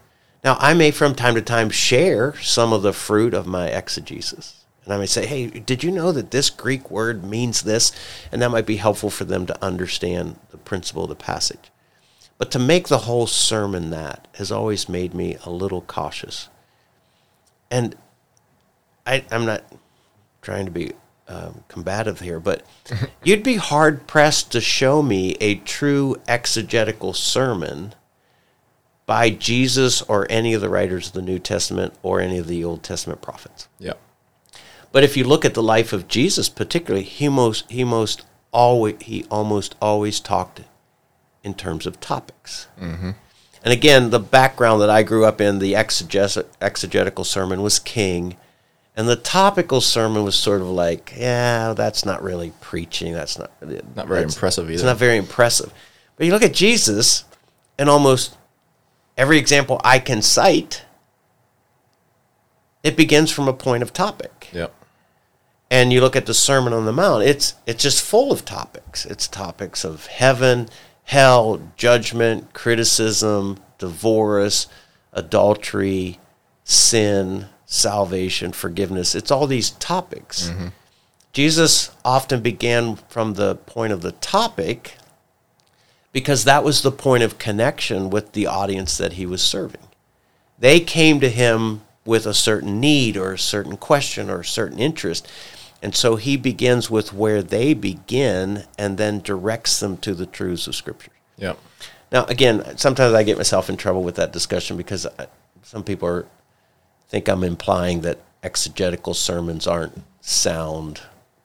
Now, 0.48 0.56
I 0.62 0.74
may 0.74 0.92
from 0.92 1.14
time 1.14 1.36
to 1.36 1.42
time 1.42 1.70
share 1.70 2.34
some 2.38 2.72
of 2.72 2.82
the 2.82 2.94
fruit 2.94 3.34
of 3.34 3.48
my 3.48 3.68
exegesis. 3.68 4.64
And 4.86 4.94
I 4.94 4.98
may 4.98 5.06
say, 5.06 5.26
hey, 5.26 5.48
did 5.48 5.84
you 5.84 5.92
know 5.92 6.14
that 6.14 6.32
this 6.32 6.50
Greek 6.50 6.90
word 6.90 7.26
means 7.26 7.64
this? 7.64 7.92
And 8.32 8.42
that 8.42 8.52
might 8.52 8.66
be 8.66 8.78
helpful 8.78 9.10
for 9.10 9.26
them 9.26 9.46
to 9.48 9.62
understand 9.62 10.40
the 10.52 10.58
principle 10.58 11.04
of 11.04 11.10
the 11.10 11.16
passage. 11.16 11.70
But 12.38 12.50
to 12.52 12.60
make 12.60 12.88
the 12.88 13.00
whole 13.00 13.28
sermon 13.28 13.90
that 13.90 14.30
has 14.36 14.50
always 14.50 14.88
made 14.88 15.14
me 15.14 15.36
a 15.44 15.50
little 15.50 15.82
cautious. 15.82 16.48
And 17.70 17.98
I, 19.06 19.26
I'm 19.30 19.46
not 19.46 19.66
trying 20.42 20.64
to 20.64 20.72
be 20.72 20.94
um, 21.28 21.66
combative 21.68 22.22
here, 22.22 22.40
but 22.40 22.66
you'd 23.26 23.44
be 23.44 23.58
hard 23.58 24.08
pressed 24.08 24.54
to 24.54 24.62
show 24.62 25.04
me 25.04 25.36
a 25.42 25.56
true 25.56 26.16
exegetical 26.26 27.12
sermon 27.12 27.96
by 29.08 29.32
Jesus 29.32 30.04
or 30.04 30.28
any 30.30 30.54
of 30.54 30.62
the 30.62 30.70
writers 30.70 31.08
of 31.08 31.14
the 31.14 31.22
New 31.24 31.40
Testament 31.40 31.96
or 32.04 32.20
any 32.20 32.38
of 32.38 32.46
the 32.46 32.64
Old 32.64 32.84
Testament 32.84 33.22
prophets. 33.22 33.68
Yeah. 33.80 33.94
But 34.92 35.04
if 35.04 35.18
you 35.18 35.24
look 35.24 35.46
at 35.46 35.56
the 35.56 35.64
life 35.64 35.94
of 35.94 36.08
Jesus, 36.08 36.50
particularly, 36.50 37.04
he 37.04 37.28
most 37.28 37.70
he 37.72 37.84
most 37.84 38.26
always 38.52 38.96
he 39.02 39.26
almost 39.32 39.76
always 39.82 40.20
talked 40.20 40.62
in 41.44 41.54
terms 41.56 41.86
of 41.86 42.00
topics. 42.00 42.68
Mm-hmm. 42.80 43.12
And 43.64 43.74
again, 43.74 44.12
the 44.12 44.20
background 44.20 44.82
that 44.82 44.90
I 44.90 45.04
grew 45.04 45.26
up 45.26 45.42
in, 45.42 45.60
the 45.60 45.76
exeges- 45.76 46.38
exegetical 46.62 47.24
sermon 47.24 47.62
was 47.62 47.80
king, 47.80 48.38
and 48.96 49.10
the 49.10 49.16
topical 49.16 49.82
sermon 49.82 50.24
was 50.24 50.36
sort 50.36 50.62
of 50.62 50.68
like, 50.68 51.14
yeah, 51.18 51.74
that's 51.74 52.06
not 52.06 52.24
really 52.24 52.54
preaching. 52.62 53.14
That's 53.14 53.38
not 53.38 53.52
Not 53.96 54.08
very 54.08 54.24
impressive 54.24 54.70
It's 54.70 54.84
not 54.84 54.98
very 54.98 55.18
impressive. 55.18 55.74
But 56.16 56.26
you 56.26 56.32
look 56.32 56.44
at 56.44 56.54
Jesus, 56.54 57.26
and 57.78 57.90
almost 57.90 58.37
every 59.18 59.38
example 59.38 59.82
I 59.84 60.00
can 60.00 60.22
cite, 60.22 60.84
it 62.84 62.96
begins 62.96 63.32
from 63.32 63.48
a 63.48 63.54
point 63.54 63.84
of 63.84 63.94
topic 63.94 64.50
Yeah. 64.54 64.68
and 65.70 65.92
you 65.92 66.00
look 66.02 66.16
at 66.16 66.26
the 66.26 66.34
Sermon 66.34 66.74
on 66.74 66.86
the 66.86 66.94
Mount, 66.94 67.24
it's 67.24 67.56
it's 67.66 67.84
just 67.84 68.02
full 68.04 68.32
of 68.32 68.46
topics. 68.46 69.06
It's 69.06 69.28
topics 69.28 69.84
of 69.84 70.06
heaven, 70.08 70.70
hell, 71.06 71.60
judgment, 71.76 72.54
criticism, 72.54 73.58
divorce, 73.78 74.68
adultery, 75.14 76.20
sin, 76.64 77.48
salvation, 77.66 78.52
forgiveness. 78.52 79.16
It's 79.16 79.32
all 79.32 79.48
these 79.48 79.72
topics. 79.72 80.50
Mm-hmm. 80.50 80.68
Jesus 81.34 81.92
often 82.06 82.42
began 82.42 82.96
from 83.10 83.34
the 83.34 83.56
point 83.56 83.94
of 83.94 84.02
the 84.02 84.14
topic 84.14 84.96
because 86.18 86.46
that 86.46 86.64
was 86.64 86.82
the 86.82 86.92
point 86.92 87.22
of 87.22 87.38
connection 87.38 88.10
with 88.10 88.32
the 88.32 88.48
audience 88.48 88.98
that 88.98 89.14
he 89.14 89.26
was 89.28 89.40
serving 89.40 89.88
they 90.60 90.80
came 90.80 91.20
to 91.20 91.30
him 91.30 91.82
with 92.06 92.26
a 92.26 92.34
certain 92.34 92.80
need 92.80 93.18
or 93.18 93.34
a 93.34 93.40
certain 93.40 93.78
question 93.78 94.30
or 94.30 94.40
a 94.40 94.46
certain 94.46 94.80
interest. 94.80 95.30
And 95.82 95.94
so 95.94 96.16
he 96.16 96.38
begins 96.38 96.90
with 96.90 97.14
where 97.14 97.44
they 97.44 97.74
begin 97.74 98.64
and 98.78 98.98
then 98.98 99.20
directs 99.20 99.80
them 99.80 99.98
to 99.98 100.16
the 100.16 100.26
truths 100.26 100.68
of 100.68 100.76
Scripture. 100.76 101.12
Yeah. 101.38 101.54
Now, 102.12 102.26
again, 102.26 102.78
sometimes 102.78 103.14
I 103.14 103.24
get 103.24 103.38
myself 103.38 103.70
in 103.70 103.78
trouble 103.78 104.04
with 104.04 104.16
that 104.16 104.32
discussion 104.32 104.78
because 104.78 105.06
I, 105.06 105.28
some 105.62 105.84
people 105.84 106.08
are, 106.08 106.26
think 107.10 107.28
I'm 107.28 107.44
implying 107.44 108.02
that 108.02 108.20
exegetical 108.42 109.14
sermons 109.14 109.68
aren't 109.68 110.02
sound, 110.22 111.02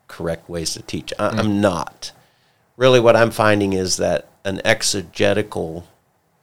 correct 0.08 0.48
ways 0.48 0.72
to 0.74 0.82
teach. 0.82 1.12
I, 1.18 1.28
I'm 1.28 1.46
mm. 1.46 1.60
not. 1.60 2.12
Really, 2.76 3.00
what 3.00 3.16
I'm 3.16 3.32
finding 3.32 3.74
is 3.74 3.98
that 3.98 4.28
an 4.44 4.60
exegetical 4.64 5.86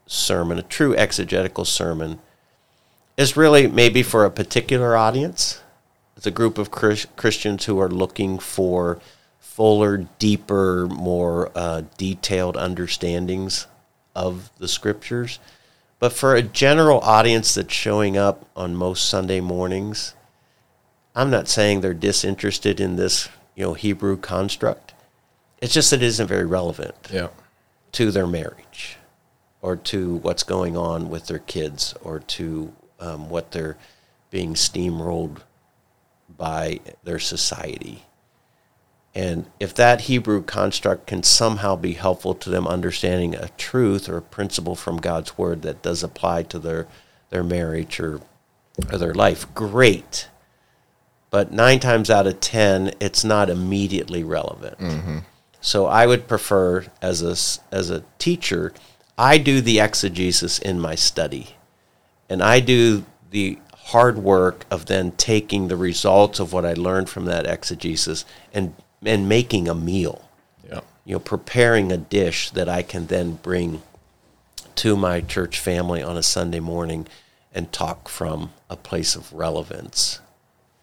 sermon, 0.08 0.58
a 0.58 0.64
true 0.64 0.96
exegetical 0.96 1.66
sermon, 1.66 2.20
is 3.18 3.36
really 3.38 3.68
maybe 3.68 4.02
for 4.02 4.26
a 4.26 4.32
particular 4.32 4.96
audience. 4.96 5.62
It's 6.16 6.26
a 6.26 6.32
group 6.32 6.58
of 6.58 6.72
Chris- 6.72 7.08
Christians 7.16 7.66
who 7.66 7.80
are 7.80 7.90
looking 7.90 8.40
for 8.40 9.00
fuller, 9.40 10.08
deeper, 10.20 10.88
more 10.88 11.52
uh, 11.54 11.84
detailed 11.98 12.56
understandings 12.56 13.68
of 14.16 14.50
the 14.58 14.68
scriptures. 14.68 15.40
But 16.00 16.14
for 16.14 16.34
a 16.34 16.42
general 16.42 17.02
audience 17.02 17.56
that's 17.56 17.74
showing 17.74 18.18
up 18.18 18.46
on 18.56 18.76
most 18.76 19.10
Sunday 19.10 19.42
mornings, 19.42 20.14
I'm 21.14 21.30
not 21.30 21.50
saying 21.50 21.82
they're 21.82 21.94
disinterested 21.94 22.80
in 22.80 22.96
this, 22.96 23.28
you 23.56 23.64
know, 23.64 23.74
Hebrew 23.74 24.16
construct. 24.16 24.94
It's 25.62 25.74
just 25.74 25.90
that 25.92 26.02
it 26.02 26.06
isn't 26.06 26.28
very 26.28 26.46
relevant 26.46 26.96
Yeah. 27.12 27.28
To 27.94 28.12
their 28.12 28.28
marriage 28.28 28.98
or 29.62 29.76
to 29.76 30.16
what's 30.18 30.44
going 30.44 30.78
on 30.78 31.10
with 31.10 31.28
their 31.28 31.40
kids 31.40 31.94
or 32.02 32.20
to 32.20 32.74
um, 33.00 33.30
what 33.30 33.52
they're 33.52 33.78
being 34.32 34.54
steamrolled 34.54 35.40
by 36.38 36.80
their 37.04 37.20
society. 37.20 38.06
And 39.16 39.48
if 39.60 39.74
that 39.74 40.02
Hebrew 40.02 40.44
construct 40.44 41.08
can 41.08 41.24
somehow 41.24 41.76
be 41.76 41.94
helpful 41.94 42.36
to 42.36 42.50
them 42.50 42.68
understanding 42.68 43.34
a 43.36 43.50
truth 43.58 44.08
or 44.08 44.18
a 44.18 44.22
principle 44.22 44.76
from 44.76 44.98
God's 44.98 45.38
word 45.38 45.64
that 45.64 45.82
does 45.82 46.04
apply 46.04 46.44
to 46.44 46.60
their, 46.60 46.88
their 47.30 47.44
marriage 47.44 48.00
or, 48.00 48.22
or 48.92 48.98
their 48.98 49.16
life, 49.16 49.52
great. 49.56 50.30
But 51.32 51.52
nine 51.52 51.80
times 51.80 52.10
out 52.10 52.28
of 52.28 52.40
ten, 52.40 52.94
it's 53.00 53.24
not 53.24 53.50
immediately 53.50 54.24
relevant. 54.24 54.78
So 55.62 55.88
I 55.88 56.06
would 56.06 56.28
prefer, 56.28 56.86
as 57.02 57.22
a 57.22 57.76
as 57.76 57.90
a 57.90 58.04
teacher, 58.18 58.74
I 59.18 59.38
do 59.38 59.62
the 59.62 59.80
exegesis 59.80 60.60
in 60.60 60.80
my 60.80 60.96
study, 60.96 61.56
and 62.30 62.42
I 62.42 62.60
do 62.60 63.06
the 63.32 63.60
hard 63.90 64.18
work 64.20 64.66
of 64.70 64.86
then 64.86 65.12
taking 65.14 65.68
the 65.68 65.76
results 65.76 66.40
of 66.40 66.54
what 66.54 66.66
I 66.66 66.74
learned 66.74 67.10
from 67.10 67.26
that 67.26 67.46
exegesis 67.46 68.24
and 68.54 68.74
and 69.06 69.28
making 69.28 69.68
a 69.68 69.76
meal. 69.76 70.30
Yeah. 70.68 70.82
You 71.06 71.16
know, 71.16 71.20
preparing 71.20 71.92
a 71.92 71.98
dish 71.98 72.52
that 72.52 72.70
I 72.70 72.82
can 72.82 73.08
then 73.08 73.34
bring 73.34 73.82
to 74.76 74.96
my 74.96 75.20
church 75.20 75.60
family 75.60 76.02
on 76.02 76.16
a 76.16 76.24
Sunday 76.24 76.60
morning 76.62 77.08
and 77.54 77.72
talk 77.72 78.08
from 78.08 78.52
a 78.70 78.78
place 78.78 79.16
of 79.16 79.34
relevance 79.34 80.22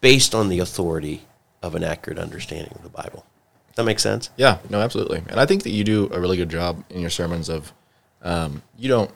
based 0.01 0.35
on 0.35 0.49
the 0.49 0.59
authority 0.59 1.23
of 1.63 1.73
an 1.73 1.83
accurate 1.83 2.19
understanding 2.19 2.73
of 2.75 2.83
the 2.83 2.89
Bible. 2.89 3.25
That 3.77 3.85
makes 3.85 4.01
sense? 4.01 4.31
Yeah, 4.37 4.57
no, 4.71 4.81
absolutely. 4.81 5.21
And 5.29 5.39
I 5.39 5.45
think 5.45 5.61
that 5.61 5.69
you 5.69 5.83
do 5.83 6.09
a 6.11 6.19
really 6.19 6.35
good 6.35 6.49
job 6.49 6.83
in 6.89 6.99
your 6.99 7.11
sermons 7.11 7.47
of 7.47 7.71
um, 8.23 8.63
you 8.75 8.89
don't. 8.89 9.11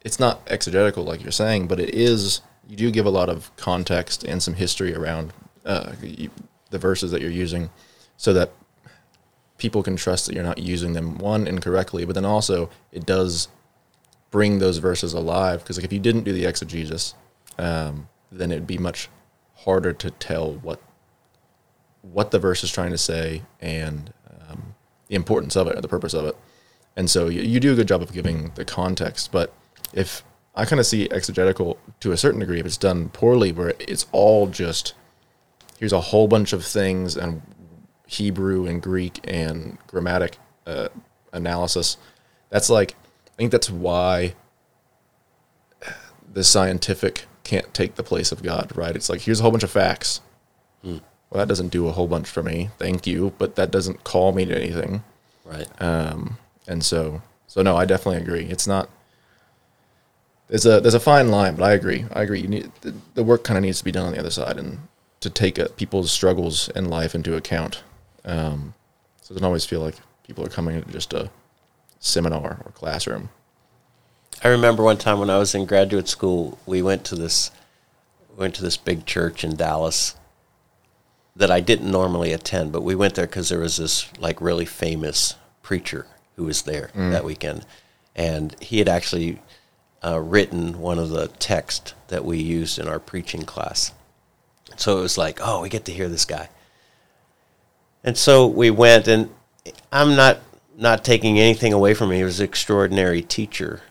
It's 0.00 0.18
not 0.18 0.40
exegetical 0.46 1.04
like 1.04 1.22
you're 1.22 1.30
saying, 1.30 1.68
but 1.68 1.78
it 1.78 1.90
is. 1.94 2.40
You 2.66 2.76
do 2.76 2.90
give 2.90 3.04
a 3.04 3.10
lot 3.10 3.28
of 3.28 3.54
context 3.56 4.24
and 4.24 4.42
some 4.42 4.54
history 4.54 4.94
around 4.94 5.34
uh, 5.66 5.92
the 6.70 6.78
verses 6.78 7.10
that 7.10 7.20
you're 7.20 7.30
using, 7.30 7.68
so 8.16 8.32
that 8.32 8.52
people 9.58 9.82
can 9.82 9.96
trust 9.96 10.24
that 10.24 10.34
you're 10.34 10.42
not 10.42 10.56
using 10.58 10.94
them 10.94 11.18
one 11.18 11.46
incorrectly, 11.46 12.06
but 12.06 12.14
then 12.14 12.24
also 12.24 12.70
it 12.92 13.04
does 13.04 13.48
bring 14.30 14.58
those 14.58 14.78
verses 14.78 15.12
alive 15.12 15.60
because 15.60 15.76
like 15.76 15.84
if 15.84 15.92
you 15.92 16.00
didn't 16.00 16.24
do 16.24 16.32
the 16.32 16.46
exegesis, 16.46 17.14
um, 17.58 18.08
then 18.32 18.50
it'd 18.50 18.66
be 18.66 18.78
much 18.78 19.10
harder 19.56 19.92
to 19.92 20.10
tell 20.12 20.54
what 20.54 20.80
what 22.02 22.30
the 22.30 22.38
verse 22.38 22.62
is 22.64 22.70
trying 22.70 22.90
to 22.90 22.98
say 22.98 23.42
and 23.60 24.12
um, 24.48 24.74
the 25.08 25.14
importance 25.14 25.56
of 25.56 25.66
it 25.66 25.76
or 25.76 25.80
the 25.80 25.88
purpose 25.88 26.14
of 26.14 26.24
it. 26.24 26.36
And 26.96 27.10
so 27.10 27.28
you, 27.28 27.42
you 27.42 27.60
do 27.60 27.72
a 27.72 27.76
good 27.76 27.88
job 27.88 28.02
of 28.02 28.12
giving 28.12 28.52
the 28.54 28.64
context, 28.64 29.30
but 29.32 29.52
if 29.92 30.22
I 30.54 30.64
kind 30.64 30.80
of 30.80 30.86
see 30.86 31.08
exegetical 31.10 31.78
to 32.00 32.12
a 32.12 32.16
certain 32.16 32.40
degree, 32.40 32.58
if 32.58 32.66
it's 32.66 32.76
done 32.76 33.10
poorly, 33.10 33.52
where 33.52 33.74
it's 33.78 34.06
all 34.10 34.48
just 34.48 34.94
here's 35.78 35.92
a 35.92 36.00
whole 36.00 36.26
bunch 36.26 36.52
of 36.52 36.64
things 36.64 37.16
and 37.16 37.42
Hebrew 38.06 38.66
and 38.66 38.82
Greek 38.82 39.20
and 39.24 39.78
grammatic 39.86 40.38
uh, 40.66 40.88
analysis. 41.32 41.96
That's 42.50 42.68
like 42.68 42.92
I 43.26 43.36
think 43.36 43.52
that's 43.52 43.70
why 43.70 44.34
the 46.32 46.44
scientific 46.44 47.26
can't 47.44 47.72
take 47.72 47.94
the 47.94 48.02
place 48.02 48.32
of 48.32 48.42
God, 48.42 48.76
right? 48.76 48.94
It's 48.94 49.08
like 49.08 49.22
here's 49.22 49.40
a 49.40 49.42
whole 49.42 49.52
bunch 49.52 49.62
of 49.62 49.70
facts. 49.70 50.20
Hmm. 50.82 50.98
Well, 51.30 51.38
that 51.38 51.48
doesn't 51.48 51.68
do 51.68 51.88
a 51.88 51.92
whole 51.92 52.06
bunch 52.06 52.28
for 52.28 52.42
me. 52.42 52.70
Thank 52.78 53.06
you, 53.06 53.32
but 53.38 53.56
that 53.56 53.70
doesn't 53.70 54.04
call 54.04 54.32
me 54.32 54.44
to 54.46 54.56
anything. 54.56 55.02
Right. 55.44 55.68
Um, 55.80 56.38
and 56.66 56.84
so, 56.84 57.22
so 57.46 57.62
no, 57.62 57.76
I 57.76 57.84
definitely 57.84 58.22
agree. 58.22 58.44
It's 58.44 58.66
not. 58.66 58.88
There's 60.48 60.64
a 60.64 60.80
there's 60.80 60.94
a 60.94 61.00
fine 61.00 61.30
line, 61.30 61.56
but 61.56 61.64
I 61.64 61.72
agree. 61.72 62.06
I 62.12 62.22
agree. 62.22 62.40
You 62.40 62.48
need 62.48 62.72
the, 62.80 62.94
the 63.14 63.22
work 63.22 63.44
kind 63.44 63.58
of 63.58 63.64
needs 63.64 63.78
to 63.78 63.84
be 63.84 63.92
done 63.92 64.06
on 64.06 64.12
the 64.12 64.18
other 64.18 64.30
side, 64.30 64.56
and 64.56 64.78
to 65.20 65.28
take 65.28 65.58
uh, 65.58 65.68
people's 65.76 66.10
struggles 66.10 66.70
in 66.70 66.88
life 66.88 67.14
into 67.14 67.36
account. 67.36 67.82
Um, 68.24 68.74
so 69.20 69.32
it 69.32 69.34
doesn't 69.34 69.44
always 69.44 69.66
feel 69.66 69.80
like 69.80 69.96
people 70.26 70.44
are 70.44 70.48
coming 70.48 70.82
to 70.82 70.90
just 70.90 71.12
a 71.12 71.30
seminar 72.00 72.62
or 72.64 72.72
classroom. 72.72 73.28
I 74.42 74.48
remember 74.48 74.82
one 74.82 74.96
time 74.96 75.18
when 75.18 75.30
I 75.30 75.38
was 75.38 75.54
in 75.54 75.66
graduate 75.66 76.08
school, 76.08 76.58
we 76.64 76.80
went 76.80 77.04
to 77.06 77.16
this 77.16 77.50
went 78.36 78.54
to 78.54 78.62
this 78.62 78.76
big 78.76 79.04
church 79.04 79.42
in 79.42 79.56
Dallas 79.56 80.14
that 81.38 81.50
I 81.52 81.60
didn't 81.60 81.90
normally 81.90 82.32
attend, 82.32 82.72
but 82.72 82.82
we 82.82 82.96
went 82.96 83.14
there 83.14 83.26
because 83.26 83.48
there 83.48 83.60
was 83.60 83.76
this 83.76 84.10
like 84.18 84.40
really 84.40 84.66
famous 84.66 85.36
preacher 85.62 86.06
who 86.36 86.44
was 86.44 86.62
there 86.62 86.90
that 86.94 87.24
weekend, 87.24 87.64
and 88.14 88.54
he 88.60 88.78
had 88.78 88.88
actually 88.88 89.40
uh, 90.04 90.20
written 90.20 90.80
one 90.80 90.98
of 90.98 91.10
the 91.10 91.28
texts 91.28 91.94
that 92.08 92.24
we 92.24 92.38
used 92.38 92.78
in 92.78 92.88
our 92.88 92.98
preaching 92.98 93.42
class. 93.42 93.92
So 94.76 94.98
it 94.98 95.02
was 95.02 95.16
like, 95.16 95.38
oh, 95.40 95.62
we 95.62 95.68
get 95.68 95.84
to 95.86 95.92
hear 95.92 96.08
this 96.08 96.24
guy. 96.24 96.48
And 98.04 98.16
so 98.16 98.46
we 98.46 98.70
went, 98.70 99.08
and 99.08 99.30
I'm 99.92 100.16
not 100.16 100.38
not 100.76 101.04
taking 101.04 101.38
anything 101.38 101.72
away 101.72 101.94
from 101.94 102.10
him. 102.10 102.16
He 102.18 102.24
was 102.24 102.40
an 102.40 102.44
extraordinary 102.44 103.22
teacher. 103.22 103.82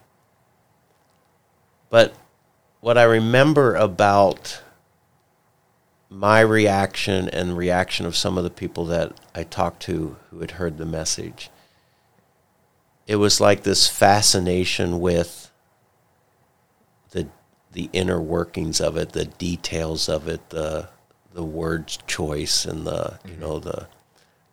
But 1.89 2.13
what 2.81 2.97
I 2.97 3.03
remember 3.03 3.75
about 3.75 4.61
my 6.09 6.39
reaction 6.39 7.27
and 7.29 7.57
reaction 7.57 8.05
of 8.05 8.15
some 8.15 8.37
of 8.37 8.43
the 8.43 8.49
people 8.49 8.85
that 8.85 9.13
I 9.35 9.43
talked 9.43 9.81
to 9.83 10.15
who 10.29 10.39
had 10.39 10.51
heard 10.51 10.77
the 10.77 10.85
message, 10.85 11.49
it 13.05 13.17
was 13.17 13.39
like 13.41 13.63
this 13.63 13.87
fascination 13.89 14.99
with 14.99 15.51
the 17.11 17.27
the 17.71 17.89
inner 17.93 18.19
workings 18.21 18.79
of 18.81 18.97
it, 18.97 19.11
the 19.11 19.25
details 19.25 20.07
of 20.09 20.27
it, 20.27 20.49
the 20.49 20.89
the 21.33 21.43
word 21.43 21.87
choice 22.07 22.65
and 22.65 22.85
the 22.87 23.19
you 23.25 23.35
know 23.37 23.59
the 23.59 23.87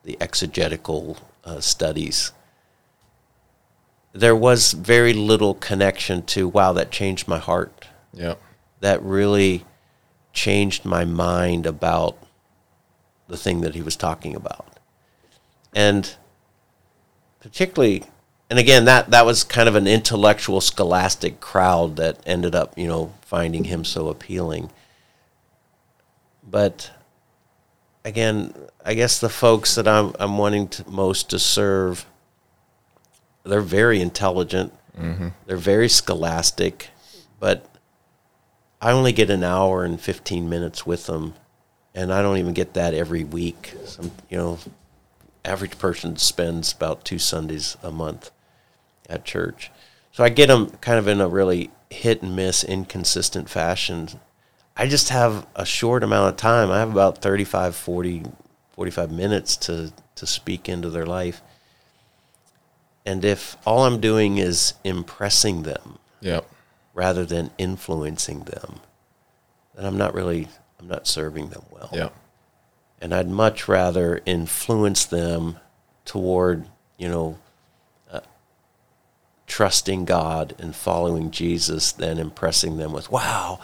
the 0.03 0.17
exegetical 0.21 1.17
uh, 1.45 1.61
studies. 1.61 2.33
There 4.13 4.37
was 4.37 4.73
very 4.73 5.13
little 5.13 5.55
connection 5.55 6.23
to 6.27 6.47
wow 6.49 6.73
that 6.75 6.91
changed 6.91 7.27
my 7.27 7.39
heart 7.39 7.87
Yeah. 8.13 8.35
that 8.81 9.03
really 9.03 9.65
changed 10.35 10.85
my 10.85 11.05
mind 11.05 11.65
about 11.65 12.19
the 13.29 13.37
thing 13.37 13.63
that 13.63 13.75
he 13.75 13.81
was 13.81 13.97
talking 13.97 14.35
about. 14.35 14.79
And 15.75 16.15
particularly 17.41 18.05
and 18.51 18.59
again 18.59 18.85
that 18.85 19.11
that 19.11 19.25
was 19.25 19.45
kind 19.45 19.69
of 19.69 19.75
an 19.75 19.87
intellectual 19.87 20.61
scholastic 20.61 21.41
crowd 21.41 21.97
that 21.97 22.19
ended 22.27 22.55
up, 22.55 22.77
you 22.77 22.87
know, 22.87 23.15
finding 23.23 23.65
him 23.65 23.85
so 23.85 24.09
appealing. 24.09 24.71
But 26.49 26.91
again, 28.05 28.55
I 28.85 28.95
guess 28.95 29.19
the 29.19 29.31
folks 29.31 29.75
that 29.77 29.89
I'm 29.89 30.13
I'm 30.21 30.37
wanting 30.37 30.69
to 30.69 30.91
most 30.91 31.31
to 31.31 31.39
serve 31.39 32.07
they're 33.45 33.61
very 33.61 34.01
intelligent. 34.01 34.73
Mm-hmm. 34.99 35.29
They're 35.47 35.57
very 35.57 35.89
scholastic, 35.89 36.89
but 37.39 37.67
I 38.85 38.93
only 38.93 39.13
get 39.13 39.31
an 39.31 39.43
hour 39.43 39.83
and 39.83 39.99
15 39.99 40.47
minutes 40.47 40.85
with 40.85 41.07
them, 41.07 41.33
and 41.95 42.13
I 42.13 42.21
don't 42.21 42.37
even 42.37 42.53
get 42.53 42.75
that 42.75 42.93
every 42.93 43.25
week. 43.25 43.73
Some, 43.87 44.11
you 44.29 44.37
know, 44.37 44.59
average 45.43 45.79
person 45.79 46.19
spends 46.19 46.71
about 46.71 47.03
two 47.03 47.19
Sundays 47.19 47.79
a 47.83 47.91
month 47.91 48.31
at 49.09 49.25
church. 49.25 49.71
So 50.13 50.23
I 50.23 50.29
get 50.29 50.49
them 50.49 50.69
kind 50.83 50.99
of 50.99 51.09
in 51.09 51.23
a 51.23 51.29
really 51.29 51.71
hit 51.89 52.21
and 52.21 52.37
miss, 52.37 52.63
inconsistent 52.63 53.49
fashion. 53.49 54.09
I 54.77 54.87
just 54.87 55.09
have 55.09 55.47
a 55.57 55.65
short 55.65 56.03
amount 56.03 56.29
of 56.29 56.37
time. 56.37 56.71
I 56.71 56.79
have 56.81 56.93
about 56.93 57.23
35, 57.23 57.75
40, 57.75 58.25
45 58.73 59.11
minutes 59.11 59.57
to, 59.57 59.95
to 60.17 60.27
speak 60.27 60.69
into 60.69 60.91
their 60.91 61.07
life. 61.07 61.41
And 63.07 63.25
if 63.25 63.57
all 63.65 63.87
I'm 63.87 63.99
doing 63.99 64.37
is 64.37 64.75
impressing 64.85 65.63
them, 65.63 65.99
Yeah. 66.21 66.41
Rather 66.95 67.27
than 67.27 67.51
influencing 67.59 68.45
them, 68.45 68.81
then 69.75 69.85
I'm 69.85 69.99
not 69.99 70.15
really 70.15 70.49
I'm 70.81 70.89
not 70.89 71.07
serving 71.07 71.49
them 71.49 71.65
well. 71.71 71.91
Yeah. 71.93 72.09
And 73.01 73.15
I'd 73.15 73.29
much 73.29 73.69
rather 73.69 74.23
influence 74.25 75.05
them 75.05 75.59
toward, 76.05 76.67
you 76.97 77.09
know, 77.09 77.39
uh, 78.11 78.21
trusting 79.47 80.05
God 80.05 80.55
and 80.59 80.75
following 80.75 81.31
Jesus 81.31 81.93
than 81.93 82.19
impressing 82.19 82.77
them 82.77 82.93
with, 82.93 83.11
wow, 83.11 83.61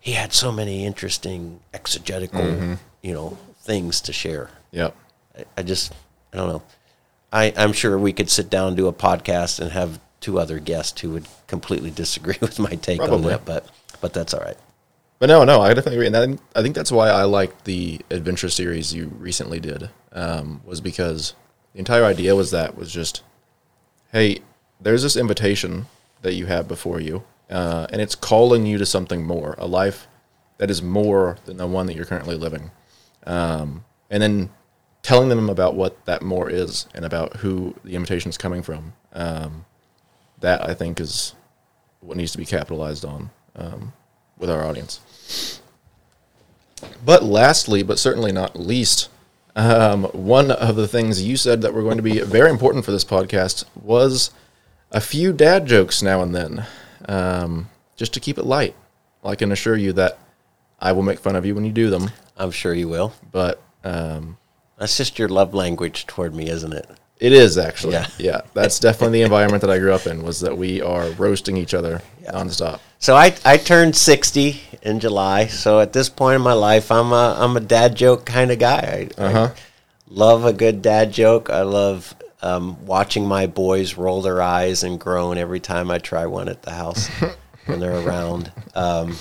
he 0.00 0.12
had 0.12 0.32
so 0.32 0.52
many 0.52 0.84
interesting 0.84 1.60
exegetical, 1.72 2.76
you 3.02 3.14
know, 3.14 3.38
things 3.60 4.00
to 4.02 4.12
share. 4.12 4.50
Yeah. 4.70 4.90
I, 5.36 5.44
I 5.58 5.62
just 5.62 5.92
I 6.32 6.36
don't 6.36 6.48
know. 6.48 6.62
I, 7.32 7.52
I'm 7.56 7.72
sure 7.72 7.98
we 7.98 8.12
could 8.12 8.30
sit 8.30 8.48
down 8.50 8.68
and 8.68 8.76
do 8.76 8.86
a 8.86 8.92
podcast 8.92 9.60
and 9.60 9.72
have 9.72 9.98
two 10.20 10.38
other 10.38 10.58
guests 10.58 11.00
who 11.00 11.10
would 11.10 11.26
completely 11.46 11.90
disagree 11.90 12.38
with 12.40 12.58
my 12.58 12.70
take 12.70 13.00
on 13.00 13.08
Probably. 13.08 13.30
that, 13.30 13.44
but 13.44 13.66
but 14.00 14.12
that's 14.12 14.34
all 14.34 14.40
right. 14.40 14.56
But 15.18 15.28
no, 15.28 15.44
no, 15.44 15.62
I 15.62 15.68
definitely 15.68 15.94
agree, 15.94 16.06
and 16.06 16.14
that, 16.14 16.40
I 16.54 16.62
think 16.62 16.74
that's 16.74 16.92
why 16.92 17.08
I 17.08 17.22
liked 17.24 17.64
the 17.64 18.00
adventure 18.10 18.50
series 18.50 18.92
you 18.92 19.10
recently 19.18 19.60
did. 19.60 19.88
Um, 20.12 20.60
was 20.64 20.80
because 20.80 21.34
the 21.72 21.78
entire 21.78 22.04
idea 22.04 22.36
was 22.36 22.50
that 22.50 22.76
was 22.76 22.92
just, 22.92 23.22
hey, 24.12 24.40
there's 24.80 25.02
this 25.02 25.16
invitation 25.16 25.86
that 26.20 26.34
you 26.34 26.46
have 26.46 26.68
before 26.68 27.00
you, 27.00 27.24
uh, 27.48 27.86
and 27.90 28.02
it's 28.02 28.14
calling 28.14 28.66
you 28.66 28.76
to 28.76 28.84
something 28.84 29.24
more, 29.24 29.54
a 29.56 29.66
life 29.66 30.06
that 30.58 30.70
is 30.70 30.82
more 30.82 31.38
than 31.46 31.56
the 31.56 31.66
one 31.66 31.86
that 31.86 31.96
you're 31.96 32.04
currently 32.04 32.34
living, 32.34 32.70
um, 33.26 33.84
and 34.10 34.22
then 34.22 34.50
telling 35.02 35.28
them 35.28 35.48
about 35.48 35.74
what 35.74 36.04
that 36.04 36.20
more 36.20 36.50
is 36.50 36.86
and 36.94 37.04
about 37.04 37.36
who 37.36 37.74
the 37.84 37.94
invitation 37.94 38.28
is 38.28 38.36
coming 38.36 38.62
from. 38.62 38.92
Um, 39.12 39.64
that 40.40 40.68
I 40.68 40.74
think 40.74 41.00
is 41.00 41.34
what 42.00 42.16
needs 42.16 42.32
to 42.32 42.38
be 42.38 42.44
capitalized 42.44 43.04
on 43.04 43.30
um, 43.56 43.92
with 44.38 44.50
our 44.50 44.64
audience. 44.64 45.60
But 47.04 47.22
lastly, 47.24 47.82
but 47.82 47.98
certainly 47.98 48.32
not 48.32 48.58
least, 48.58 49.08
um, 49.54 50.04
one 50.04 50.50
of 50.50 50.76
the 50.76 50.88
things 50.88 51.22
you 51.22 51.36
said 51.36 51.62
that 51.62 51.72
were 51.72 51.82
going 51.82 51.96
to 51.96 52.02
be 52.02 52.20
very 52.20 52.50
important 52.50 52.84
for 52.84 52.92
this 52.92 53.04
podcast 53.04 53.64
was 53.74 54.30
a 54.92 55.00
few 55.00 55.32
dad 55.32 55.66
jokes 55.66 56.02
now 56.02 56.20
and 56.22 56.34
then, 56.34 56.66
um, 57.08 57.70
just 57.96 58.12
to 58.14 58.20
keep 58.20 58.36
it 58.38 58.44
light. 58.44 58.74
I 59.24 59.34
can 59.34 59.50
assure 59.50 59.76
you 59.76 59.92
that 59.94 60.18
I 60.78 60.92
will 60.92 61.02
make 61.02 61.18
fun 61.18 61.34
of 61.36 61.46
you 61.46 61.54
when 61.54 61.64
you 61.64 61.72
do 61.72 61.88
them, 61.90 62.10
I'm 62.36 62.50
sure 62.50 62.74
you 62.74 62.88
will. 62.88 63.14
but 63.32 63.60
um, 63.82 64.36
That's 64.78 64.96
just 64.96 65.18
your 65.18 65.28
love 65.28 65.54
language 65.54 66.06
toward 66.06 66.34
me, 66.34 66.50
isn't 66.50 66.72
it? 66.74 66.88
It 67.18 67.32
is 67.32 67.56
actually, 67.58 67.94
Yeah. 67.94 68.06
yeah, 68.18 68.40
that's 68.54 68.78
definitely 68.78 69.18
the 69.20 69.24
environment 69.24 69.62
that 69.62 69.70
I 69.70 69.78
grew 69.78 69.92
up 69.94 70.06
in. 70.06 70.22
Was 70.22 70.40
that 70.40 70.56
we 70.56 70.82
are 70.82 71.08
roasting 71.10 71.56
each 71.56 71.74
other 71.74 72.02
Yeah. 72.22 72.32
nonstop. 72.32 72.80
So 72.98 73.14
I, 73.16 73.34
I 73.44 73.56
turned 73.56 73.94
60 73.96 74.60
in 74.82 75.00
July. 75.00 75.46
So 75.46 75.80
at 75.80 75.92
this 75.92 76.08
point 76.08 76.36
in 76.36 76.42
my 76.42 76.52
life, 76.54 76.90
I'm 76.90 77.12
a, 77.12 77.36
I'm 77.38 77.56
a 77.56 77.60
dad 77.60 77.94
joke 77.94 78.24
kind 78.26 78.50
of 78.50 78.58
guy. 78.58 79.08
I, 79.18 79.22
I 79.22 79.24
Uh 79.26 79.30
huh. 79.32 79.50
love 80.08 80.44
a 80.44 80.52
good 80.52 80.82
dad 80.82 81.12
joke. 81.12 81.50
I 81.50 81.62
love 81.62 82.14
um, 82.42 82.84
watching 82.86 83.26
my 83.26 83.46
boys 83.46 83.94
roll 83.94 84.22
their 84.22 84.40
eyes 84.42 84.82
and 84.82 85.00
groan 85.00 85.38
every 85.38 85.60
time 85.60 85.90
I 85.90 85.98
try 85.98 86.26
one 86.26 86.48
at 86.48 86.62
the 86.62 86.70
house 86.72 87.08
when 87.66 87.80
they're 87.80 87.98
around. 87.98 88.52
Um, 88.74 89.16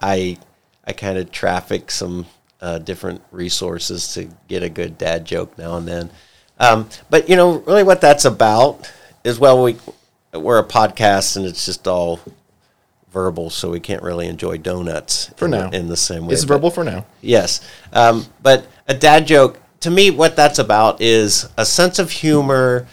I 0.00 0.38
I 0.84 0.92
kind 0.92 1.18
of 1.18 1.30
traffic 1.30 1.90
some 1.90 2.26
uh, 2.60 2.78
different 2.78 3.22
resources 3.32 4.12
to 4.14 4.28
get 4.48 4.62
a 4.62 4.68
good 4.68 4.98
dad 4.98 5.24
joke 5.24 5.56
now 5.58 5.76
and 5.76 5.86
then. 5.88 6.10
Um, 6.60 6.88
but 7.08 7.28
you 7.28 7.36
know, 7.36 7.58
really, 7.60 7.82
what 7.82 8.00
that's 8.00 8.24
about 8.24 8.90
is 9.24 9.38
well, 9.40 9.62
we 9.64 9.76
we're 10.32 10.58
a 10.58 10.64
podcast 10.64 11.36
and 11.36 11.44
it's 11.46 11.64
just 11.66 11.88
all 11.88 12.20
verbal, 13.10 13.50
so 13.50 13.70
we 13.70 13.80
can't 13.80 14.02
really 14.02 14.28
enjoy 14.28 14.58
donuts 14.58 15.32
For 15.36 15.46
in, 15.46 15.50
now. 15.50 15.70
in 15.70 15.88
the 15.88 15.96
same 15.96 16.26
way. 16.26 16.34
It's 16.34 16.44
but- 16.44 16.54
verbal 16.54 16.70
for 16.70 16.84
now. 16.84 17.06
Yes. 17.20 17.60
Um, 17.92 18.26
but 18.42 18.66
a 18.86 18.94
dad 18.94 19.26
joke, 19.26 19.58
to 19.80 19.90
me, 19.90 20.10
what 20.10 20.36
that's 20.36 20.58
about 20.60 21.00
is 21.00 21.48
a 21.56 21.64
sense 21.66 21.98
of 21.98 22.10
humor, 22.12 22.86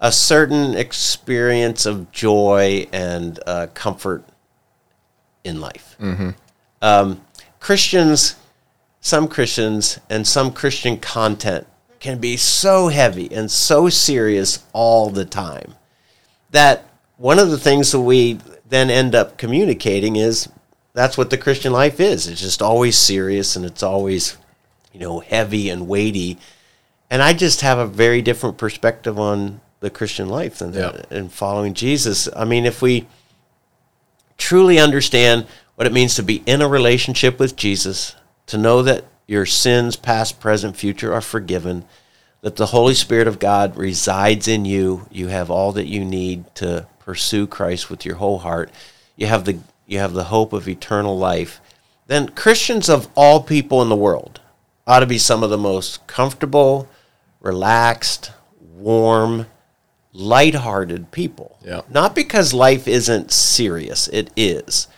a 0.00 0.10
certain 0.10 0.74
experience 0.74 1.86
of 1.86 2.10
joy 2.10 2.88
and 2.92 3.38
uh, 3.46 3.68
comfort 3.74 4.24
in 5.44 5.60
life. 5.60 5.96
Um, 6.80 7.20
Christians, 7.60 8.34
some 9.00 9.28
Christians, 9.28 10.00
and 10.10 10.26
some 10.26 10.52
Christian 10.52 10.98
content 10.98 11.66
can 12.02 12.18
be 12.18 12.36
so 12.36 12.88
heavy 12.88 13.32
and 13.32 13.48
so 13.48 13.88
serious 13.88 14.64
all 14.72 15.08
the 15.08 15.24
time 15.24 15.76
that 16.50 16.84
one 17.16 17.38
of 17.38 17.48
the 17.48 17.56
things 17.58 17.92
that 17.92 18.00
we 18.00 18.38
then 18.68 18.90
end 18.90 19.14
up 19.14 19.38
communicating 19.38 20.16
is 20.16 20.48
that's 20.94 21.16
what 21.16 21.30
the 21.30 21.38
Christian 21.38 21.72
life 21.72 22.00
is. 22.00 22.26
It's 22.26 22.40
just 22.40 22.60
always 22.60 22.98
serious 22.98 23.54
and 23.54 23.64
it's 23.64 23.84
always, 23.84 24.36
you 24.92 24.98
know, 24.98 25.20
heavy 25.20 25.68
and 25.70 25.86
weighty. 25.86 26.38
And 27.08 27.22
I 27.22 27.34
just 27.34 27.60
have 27.60 27.78
a 27.78 27.86
very 27.86 28.20
different 28.20 28.58
perspective 28.58 29.16
on 29.16 29.60
the 29.78 29.88
Christian 29.88 30.28
life 30.28 30.58
than 30.58 30.74
Yeah. 30.74 31.02
and 31.08 31.32
following 31.32 31.72
Jesus. 31.72 32.28
I 32.34 32.44
mean, 32.44 32.66
if 32.66 32.82
we 32.82 33.06
truly 34.38 34.80
understand 34.80 35.46
what 35.76 35.86
it 35.86 35.92
means 35.92 36.16
to 36.16 36.22
be 36.24 36.42
in 36.46 36.62
a 36.62 36.68
relationship 36.68 37.38
with 37.38 37.54
Jesus, 37.54 38.16
to 38.46 38.58
know 38.58 38.82
that 38.82 39.04
your 39.26 39.46
sins, 39.46 39.96
past, 39.96 40.40
present, 40.40 40.76
future, 40.76 41.12
are 41.12 41.20
forgiven, 41.20 41.84
that 42.42 42.56
the 42.56 42.66
Holy 42.66 42.94
Spirit 42.94 43.28
of 43.28 43.38
God 43.38 43.76
resides 43.76 44.48
in 44.48 44.64
you, 44.64 45.06
you 45.10 45.28
have 45.28 45.50
all 45.50 45.72
that 45.72 45.86
you 45.86 46.04
need 46.04 46.52
to 46.56 46.86
pursue 46.98 47.46
Christ 47.46 47.88
with 47.88 48.04
your 48.04 48.16
whole 48.16 48.40
heart. 48.40 48.70
You 49.16 49.26
have 49.26 49.44
the 49.44 49.60
you 49.86 49.98
have 49.98 50.12
the 50.12 50.24
hope 50.24 50.52
of 50.52 50.68
eternal 50.68 51.18
life. 51.18 51.60
Then 52.06 52.28
Christians 52.28 52.88
of 52.88 53.08
all 53.14 53.42
people 53.42 53.82
in 53.82 53.88
the 53.88 53.96
world 53.96 54.40
ought 54.86 55.00
to 55.00 55.06
be 55.06 55.18
some 55.18 55.42
of 55.42 55.50
the 55.50 55.58
most 55.58 56.06
comfortable, 56.06 56.88
relaxed, 57.40 58.32
warm, 58.60 59.46
lighthearted 60.12 61.10
people. 61.10 61.58
Yeah. 61.64 61.82
Not 61.88 62.14
because 62.14 62.52
life 62.52 62.88
isn't 62.88 63.30
serious, 63.32 64.08
it 64.08 64.30
is. 64.36 64.88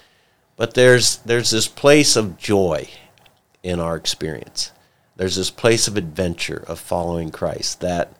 But 0.56 0.74
there's 0.74 1.16
there's 1.18 1.50
this 1.50 1.68
place 1.68 2.16
of 2.16 2.38
joy 2.38 2.88
in 3.64 3.80
our 3.80 3.96
experience. 3.96 4.70
There's 5.16 5.36
this 5.36 5.50
place 5.50 5.88
of 5.88 5.96
adventure 5.96 6.62
of 6.68 6.78
following 6.78 7.30
Christ 7.30 7.80
that 7.80 8.12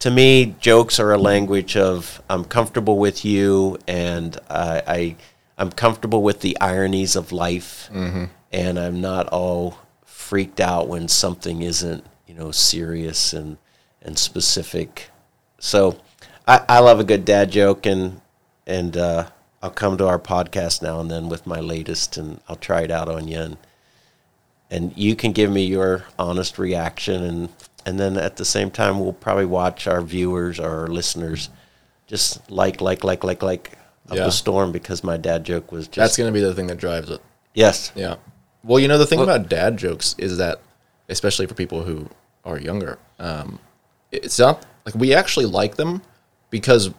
to 0.00 0.10
me 0.10 0.56
jokes 0.60 0.98
are 0.98 1.12
a 1.12 1.18
language 1.18 1.76
of 1.76 2.20
I'm 2.28 2.44
comfortable 2.44 2.98
with 2.98 3.24
you 3.24 3.78
and 3.86 4.36
I, 4.50 4.82
I 4.86 5.16
I'm 5.56 5.70
comfortable 5.70 6.22
with 6.22 6.40
the 6.40 6.58
ironies 6.60 7.16
of 7.16 7.32
life 7.32 7.88
and 8.52 8.78
I'm 8.78 9.00
not 9.00 9.28
all 9.28 9.78
freaked 10.04 10.60
out 10.60 10.88
when 10.88 11.06
something 11.08 11.62
isn't, 11.62 12.04
you 12.26 12.34
know, 12.34 12.50
serious 12.50 13.32
and 13.32 13.58
and 14.02 14.18
specific. 14.18 15.10
So 15.58 15.98
I, 16.48 16.64
I 16.68 16.78
love 16.80 16.98
a 16.98 17.04
good 17.04 17.24
dad 17.24 17.52
joke 17.52 17.86
and 17.86 18.20
and 18.66 18.96
uh, 18.96 19.28
I'll 19.62 19.70
come 19.70 19.98
to 19.98 20.08
our 20.08 20.18
podcast 20.18 20.82
now 20.82 20.98
and 21.00 21.10
then 21.10 21.28
with 21.28 21.46
my 21.46 21.60
latest 21.60 22.16
and 22.16 22.40
I'll 22.48 22.56
try 22.56 22.80
it 22.80 22.90
out 22.90 23.08
on 23.08 23.28
you 23.28 23.38
and 23.38 23.56
and 24.70 24.96
you 24.96 25.16
can 25.16 25.32
give 25.32 25.50
me 25.50 25.64
your 25.64 26.04
honest 26.18 26.58
reaction 26.58 27.22
and 27.24 27.48
and 27.86 27.98
then 27.98 28.16
at 28.16 28.36
the 28.36 28.44
same 28.44 28.70
time 28.70 29.00
we'll 29.00 29.12
probably 29.12 29.46
watch 29.46 29.86
our 29.86 30.02
viewers 30.02 30.60
or 30.60 30.68
our 30.82 30.86
listeners 30.88 31.48
just 32.06 32.50
like 32.50 32.80
like 32.80 33.04
like 33.04 33.24
like 33.24 33.42
like 33.42 33.72
up 34.10 34.16
Yeah. 34.16 34.24
the 34.24 34.32
storm 34.32 34.72
because 34.72 35.02
my 35.04 35.16
dad 35.16 35.44
joke 35.44 35.70
was 35.72 35.86
just 35.86 35.96
That's 35.96 36.16
going 36.16 36.28
to 36.32 36.34
be 36.38 36.44
the 36.44 36.54
thing 36.54 36.66
that 36.68 36.78
drives 36.78 37.10
it. 37.10 37.20
yes 37.54 37.92
Yeah. 37.94 38.16
Well, 38.62 38.78
you 38.78 38.88
know, 38.88 38.98
the 38.98 39.06
thing 39.06 39.20
Well- 39.20 39.28
about 39.30 39.48
dad 39.48 39.78
jokes 39.78 40.14
is 40.18 40.36
that, 40.36 40.60
especially 41.08 41.46
for 41.46 41.54
people 41.54 41.82
who 41.82 42.08
are 42.44 42.58
younger, 42.58 42.98
um, 43.18 43.58
it's 44.12 44.38
not 44.38 44.66
like 44.84 44.94
we 44.94 45.14
actually 45.14 45.46
like 45.46 45.76
them 45.76 46.02
because 46.50 46.90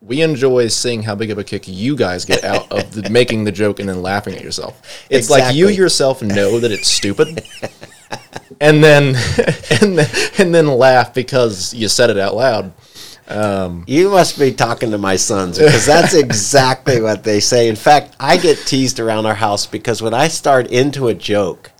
we 0.00 0.22
enjoy 0.22 0.68
seeing 0.68 1.02
how 1.02 1.14
big 1.14 1.30
of 1.30 1.38
a 1.38 1.44
kick 1.44 1.66
you 1.66 1.96
guys 1.96 2.24
get 2.24 2.44
out 2.44 2.70
of 2.70 2.92
the, 2.92 3.10
making 3.10 3.44
the 3.44 3.52
joke 3.52 3.80
and 3.80 3.88
then 3.88 4.02
laughing 4.02 4.34
at 4.34 4.42
yourself. 4.42 5.06
It's 5.10 5.28
like 5.30 5.54
you 5.54 5.68
yourself 5.68 6.22
know 6.22 6.60
that 6.60 6.70
it's 6.70 6.88
stupid. 6.88 7.42
And 8.60 8.82
then, 8.82 9.14
and 9.80 9.98
then, 9.98 10.10
and 10.38 10.54
then 10.54 10.66
laugh 10.66 11.14
because 11.14 11.72
you 11.74 11.88
said 11.88 12.10
it 12.10 12.18
out 12.18 12.34
loud. 12.34 12.72
Um, 13.28 13.84
you 13.86 14.08
must 14.08 14.38
be 14.38 14.52
talking 14.52 14.90
to 14.90 14.98
my 14.98 15.16
sons 15.16 15.58
because 15.58 15.84
that's 15.84 16.14
exactly 16.14 17.00
what 17.00 17.24
they 17.24 17.40
say. 17.40 17.68
In 17.68 17.76
fact, 17.76 18.16
I 18.18 18.38
get 18.38 18.56
teased 18.66 19.00
around 19.00 19.26
our 19.26 19.34
house 19.34 19.66
because 19.66 20.00
when 20.00 20.14
I 20.14 20.28
start 20.28 20.68
into 20.68 21.08
a 21.08 21.14
joke, 21.14 21.70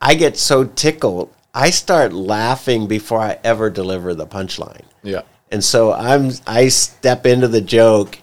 I 0.00 0.14
get 0.14 0.36
so 0.38 0.64
tickled, 0.64 1.34
I 1.52 1.70
start 1.70 2.12
laughing 2.12 2.86
before 2.86 3.18
I 3.18 3.38
ever 3.42 3.68
deliver 3.68 4.14
the 4.14 4.26
punchline. 4.26 4.84
Yeah. 5.02 5.22
And 5.50 5.62
so 5.62 5.92
I'm 5.92 6.30
I 6.46 6.68
step 6.68 7.26
into 7.26 7.48
the 7.48 7.60
joke 7.60 8.18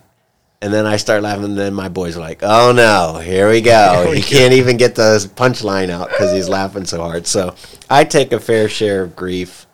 and 0.62 0.74
then 0.74 0.86
I 0.86 0.98
start 0.98 1.22
laughing 1.24 1.44
and 1.44 1.58
then 1.58 1.74
my 1.74 1.90
boys 1.90 2.18
are 2.18 2.22
like, 2.22 2.40
"Oh 2.42 2.72
no, 2.72 3.20
here 3.20 3.50
we 3.50 3.62
go. 3.62 4.02
Here 4.04 4.12
we 4.12 4.22
he 4.22 4.24
can't 4.24 4.54
even 4.54 4.78
get 4.78 4.96
the 4.96 5.30
punchline 5.36 5.90
out 5.90 6.10
cuz 6.10 6.32
he's 6.32 6.50
laughing 6.50 6.86
so 6.86 7.02
hard." 7.02 7.28
So, 7.28 7.54
I 7.90 8.04
take 8.06 8.32
a 8.32 8.40
fair 8.40 8.70
share 8.70 9.04
of 9.04 9.16
grief, 9.16 9.68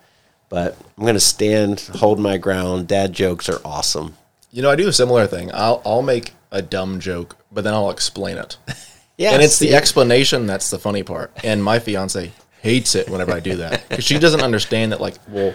but 0.48 0.76
I'm 0.98 1.04
going 1.04 1.14
to 1.14 1.20
stand, 1.20 1.80
hold 1.80 2.18
my 2.18 2.36
ground. 2.36 2.88
Dad 2.88 3.12
jokes 3.12 3.48
are 3.48 3.60
awesome. 3.64 4.16
You 4.50 4.62
know, 4.62 4.70
I 4.70 4.76
do 4.76 4.88
a 4.88 4.92
similar 4.92 5.26
thing. 5.26 5.50
I'll 5.54 5.80
I'll 5.86 6.02
make 6.02 6.32
a 6.50 6.60
dumb 6.60 7.00
joke, 7.00 7.36
but 7.50 7.64
then 7.64 7.74
I'll 7.74 7.90
explain 7.90 8.36
it. 8.38 8.56
Yeah. 9.16 9.30
and 9.32 9.42
it's 9.42 9.60
the 9.60 9.74
explanation 9.76 10.46
that's 10.46 10.70
the 10.70 10.78
funny 10.78 11.04
part. 11.04 11.30
And 11.44 11.62
my 11.62 11.78
fiance 11.78 12.32
hates 12.62 12.96
it 12.96 13.08
whenever 13.08 13.30
I 13.32 13.38
do 13.38 13.56
that 13.58 13.88
because 13.88 14.04
she 14.04 14.18
doesn't 14.18 14.40
understand 14.40 14.90
that. 14.90 15.00
Like, 15.00 15.14
well, 15.28 15.54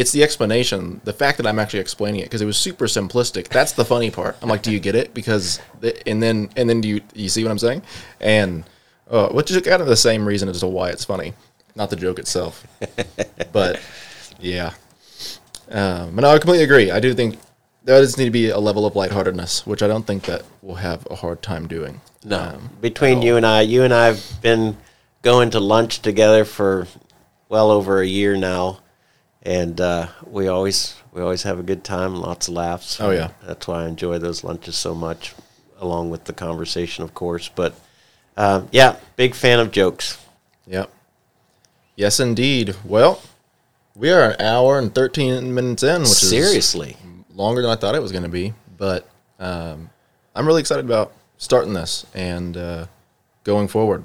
it's 0.00 0.12
the 0.12 0.22
explanation, 0.22 0.98
the 1.04 1.12
fact 1.12 1.36
that 1.36 1.46
I'm 1.46 1.58
actually 1.58 1.80
explaining 1.80 2.22
it 2.22 2.24
because 2.24 2.40
it 2.40 2.46
was 2.46 2.56
super 2.56 2.86
simplistic. 2.86 3.48
That's 3.48 3.72
the 3.72 3.84
funny 3.84 4.10
part. 4.10 4.34
I'm 4.40 4.48
like, 4.48 4.62
do 4.62 4.72
you 4.72 4.80
get 4.80 4.94
it? 4.94 5.12
Because 5.12 5.60
the, 5.80 6.08
and 6.08 6.22
then 6.22 6.48
and 6.56 6.70
then 6.70 6.80
do 6.80 6.88
you 6.88 7.00
you 7.14 7.28
see 7.28 7.44
what 7.44 7.50
I'm 7.50 7.58
saying? 7.58 7.82
And 8.18 8.64
uh, 9.10 9.28
which 9.28 9.50
is 9.50 9.60
kind 9.60 9.82
of 9.82 9.88
the 9.88 9.96
same 9.96 10.24
reason 10.26 10.48
as 10.48 10.60
to 10.60 10.68
why 10.68 10.88
it's 10.88 11.04
funny, 11.04 11.34
not 11.74 11.90
the 11.90 11.96
joke 11.96 12.18
itself. 12.18 12.66
but 13.52 13.78
yeah, 14.40 14.72
um, 15.70 16.16
but 16.16 16.24
I 16.24 16.38
completely 16.38 16.64
agree. 16.64 16.90
I 16.90 16.98
do 16.98 17.12
think 17.12 17.38
there 17.84 18.00
does 18.00 18.16
need 18.16 18.24
to 18.24 18.30
be 18.30 18.48
a 18.48 18.58
level 18.58 18.86
of 18.86 18.96
lightheartedness, 18.96 19.66
which 19.66 19.82
I 19.82 19.86
don't 19.86 20.06
think 20.06 20.24
that 20.24 20.44
we'll 20.62 20.76
have 20.76 21.06
a 21.10 21.16
hard 21.16 21.42
time 21.42 21.68
doing. 21.68 22.00
No, 22.24 22.38
Um, 22.38 22.70
between 22.80 23.20
you 23.20 23.36
and 23.36 23.44
I, 23.44 23.60
you 23.60 23.82
and 23.82 23.92
I 23.92 24.06
have 24.06 24.22
been 24.40 24.78
going 25.20 25.50
to 25.50 25.60
lunch 25.60 26.00
together 26.00 26.46
for 26.46 26.86
well 27.50 27.70
over 27.70 28.00
a 28.00 28.06
year 28.06 28.36
now, 28.36 28.79
and 29.42 29.80
uh, 29.80 30.08
we 30.26 30.48
always 30.48 30.96
we 31.12 31.22
always 31.22 31.42
have 31.44 31.58
a 31.58 31.62
good 31.62 31.82
time, 31.82 32.14
lots 32.16 32.48
of 32.48 32.54
laughs. 32.54 33.00
Oh, 33.00 33.10
yeah. 33.10 33.30
that's 33.42 33.66
why 33.66 33.84
I 33.84 33.88
enjoy 33.88 34.18
those 34.18 34.44
lunches 34.44 34.76
so 34.76 34.94
much, 34.94 35.34
along 35.78 36.10
with 36.10 36.24
the 36.24 36.32
conversation, 36.32 37.04
of 37.04 37.14
course. 37.14 37.48
But 37.48 37.74
um, 38.36 38.68
yeah, 38.70 38.96
big 39.16 39.34
fan 39.34 39.58
of 39.58 39.70
jokes. 39.70 40.24
Yep. 40.66 40.90
Yes, 41.96 42.20
indeed. 42.20 42.76
Well, 42.84 43.20
we 43.94 44.10
are 44.10 44.30
an 44.30 44.40
hour 44.40 44.78
and 44.78 44.94
13 44.94 45.52
minutes 45.52 45.82
in, 45.82 46.02
which 46.02 46.10
is 46.10 46.30
Seriously, 46.30 46.96
longer 47.34 47.62
than 47.62 47.70
I 47.70 47.76
thought 47.76 47.94
it 47.94 48.02
was 48.02 48.12
going 48.12 48.22
to 48.22 48.30
be. 48.30 48.54
But 48.76 49.08
um, 49.38 49.90
I'm 50.34 50.46
really 50.46 50.60
excited 50.60 50.84
about 50.84 51.12
starting 51.38 51.74
this 51.74 52.06
and 52.14 52.56
uh, 52.56 52.86
going 53.44 53.68
forward. 53.68 54.04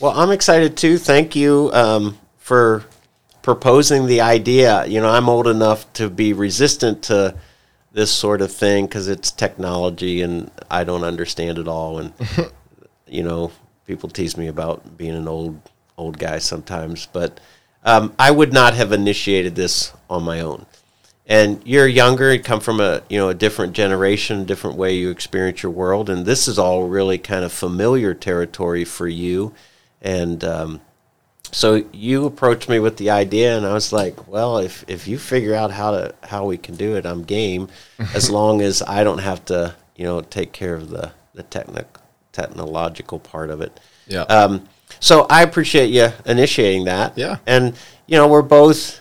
Well, 0.00 0.12
I'm 0.12 0.30
excited 0.30 0.76
too. 0.76 0.96
Thank 0.96 1.36
you 1.36 1.70
um, 1.74 2.18
for 2.38 2.84
proposing 3.42 4.06
the 4.06 4.20
idea. 4.20 4.86
You 4.86 5.00
know, 5.00 5.10
I'm 5.10 5.28
old 5.28 5.46
enough 5.46 5.90
to 5.94 6.10
be 6.10 6.32
resistant 6.32 7.02
to 7.04 7.34
this 7.92 8.12
sort 8.12 8.40
of 8.40 8.52
thing 8.52 8.86
because 8.86 9.08
it's 9.08 9.30
technology 9.30 10.22
and 10.22 10.50
I 10.70 10.84
don't 10.84 11.04
understand 11.04 11.58
it 11.58 11.68
all. 11.68 11.98
And 11.98 12.12
you 13.06 13.22
know, 13.22 13.50
people 13.86 14.08
tease 14.08 14.36
me 14.36 14.46
about 14.46 14.96
being 14.96 15.14
an 15.14 15.28
old 15.28 15.60
old 15.96 16.18
guy 16.18 16.38
sometimes, 16.38 17.06
but 17.06 17.40
um, 17.84 18.14
I 18.18 18.30
would 18.30 18.52
not 18.52 18.74
have 18.74 18.92
initiated 18.92 19.54
this 19.54 19.92
on 20.08 20.22
my 20.22 20.40
own. 20.40 20.66
And 21.26 21.62
you're 21.64 21.86
younger, 21.86 22.32
you 22.32 22.40
come 22.40 22.60
from 22.60 22.80
a 22.80 23.02
you 23.08 23.18
know 23.18 23.28
a 23.28 23.34
different 23.34 23.72
generation, 23.72 24.44
different 24.44 24.76
way 24.76 24.94
you 24.94 25.10
experience 25.10 25.62
your 25.62 25.72
world, 25.72 26.10
and 26.10 26.26
this 26.26 26.48
is 26.48 26.58
all 26.58 26.88
really 26.88 27.18
kind 27.18 27.44
of 27.44 27.52
familiar 27.52 28.14
territory 28.14 28.84
for 28.84 29.06
you. 29.06 29.54
And 30.02 30.42
um, 30.42 30.80
so 31.52 31.84
you 31.92 32.26
approached 32.26 32.68
me 32.68 32.78
with 32.78 32.96
the 32.96 33.10
idea, 33.10 33.56
and 33.56 33.66
I 33.66 33.72
was 33.72 33.92
like, 33.92 34.28
"Well, 34.28 34.58
if 34.58 34.84
if 34.88 35.06
you 35.08 35.18
figure 35.18 35.54
out 35.54 35.70
how 35.70 35.90
to 35.92 36.14
how 36.22 36.46
we 36.46 36.56
can 36.56 36.76
do 36.76 36.96
it, 36.96 37.04
I'm 37.06 37.22
game. 37.22 37.68
as 38.14 38.30
long 38.30 38.62
as 38.62 38.82
I 38.82 39.04
don't 39.04 39.18
have 39.18 39.44
to, 39.46 39.74
you 39.96 40.04
know, 40.04 40.20
take 40.20 40.52
care 40.52 40.74
of 40.74 40.90
the 40.90 41.12
the 41.34 41.42
technic 41.42 41.86
technological 42.32 43.18
part 43.18 43.50
of 43.50 43.60
it." 43.60 43.78
Yeah. 44.06 44.22
Um, 44.22 44.68
so 45.00 45.26
I 45.30 45.42
appreciate 45.42 45.90
you 45.90 46.10
initiating 46.26 46.84
that. 46.84 47.16
Yeah. 47.16 47.38
And 47.46 47.74
you 48.06 48.16
know, 48.16 48.28
we're 48.28 48.42
both. 48.42 49.00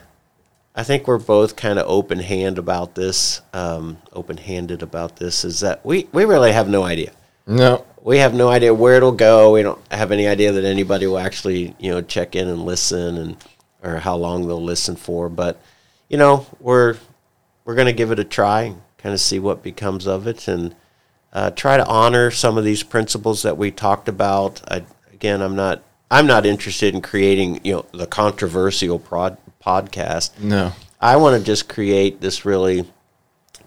I 0.76 0.84
think 0.84 1.08
we're 1.08 1.18
both 1.18 1.56
kind 1.56 1.78
of 1.78 1.88
open 1.88 2.20
hand 2.20 2.58
about 2.58 2.96
this. 2.96 3.42
Um, 3.54 3.98
open 4.14 4.38
handed 4.38 4.82
about 4.82 5.18
this 5.18 5.44
is 5.44 5.60
that 5.60 5.86
we 5.86 6.08
we 6.12 6.26
really 6.26 6.52
have 6.52 6.70
no 6.70 6.84
idea 6.84 7.12
no. 7.50 7.86
we 8.02 8.20
have 8.20 8.34
no 8.34 8.50
idea 8.50 8.74
where 8.74 8.96
it'll 8.96 9.12
go. 9.12 9.54
We 9.54 9.64
don't 9.64 9.80
have 9.92 10.12
any 10.12 10.28
idea 10.28 10.52
that 10.52 10.64
anybody 10.64 11.08
will 11.08 11.18
actually, 11.18 11.76
you 11.80 11.92
know, 11.92 12.02
check 12.02 12.36
in 12.36 12.48
and 12.48 12.64
listen 12.64 13.18
and 13.18 13.38
or 13.84 13.98
how 13.98 14.16
long 14.16 14.48
they'll 14.48 14.64
listen 14.64 14.96
for. 14.96 15.30
But, 15.30 15.62
you 16.08 16.18
know, 16.18 16.46
we're 16.60 16.98
we're 17.66 17.76
going 17.76 17.88
to 17.88 17.94
give 17.94 18.12
it 18.12 18.20
a 18.20 18.24
try, 18.24 18.64
and 18.64 18.82
kind 18.98 19.14
of 19.14 19.20
see 19.20 19.40
what 19.40 19.64
becomes 19.64 20.08
of 20.08 20.28
it, 20.28 20.48
and 20.48 20.76
uh, 21.34 21.52
try 21.52 21.78
to 21.78 21.86
honor 21.86 22.32
some 22.32 22.58
of 22.58 22.64
these 22.64 22.84
principles 22.84 23.44
that 23.44 23.58
we 23.58 23.72
talked 23.72 24.08
about. 24.08 24.62
I, 24.70 24.84
again, 25.14 25.42
I'm 25.42 25.56
not 25.56 25.84
I'm 26.12 26.26
not 26.26 26.46
interested 26.46 26.96
in 26.96 27.02
creating, 27.02 27.62
you 27.64 27.74
know, 27.74 27.86
the 27.92 28.08
controversial 28.08 28.98
prod, 28.98 29.38
podcast. 29.64 30.40
No. 30.40 30.74
I 31.00 31.16
want 31.18 31.40
to 31.40 31.46
just 31.46 31.70
create 31.70 32.20
this 32.20 32.46
really 32.46 32.86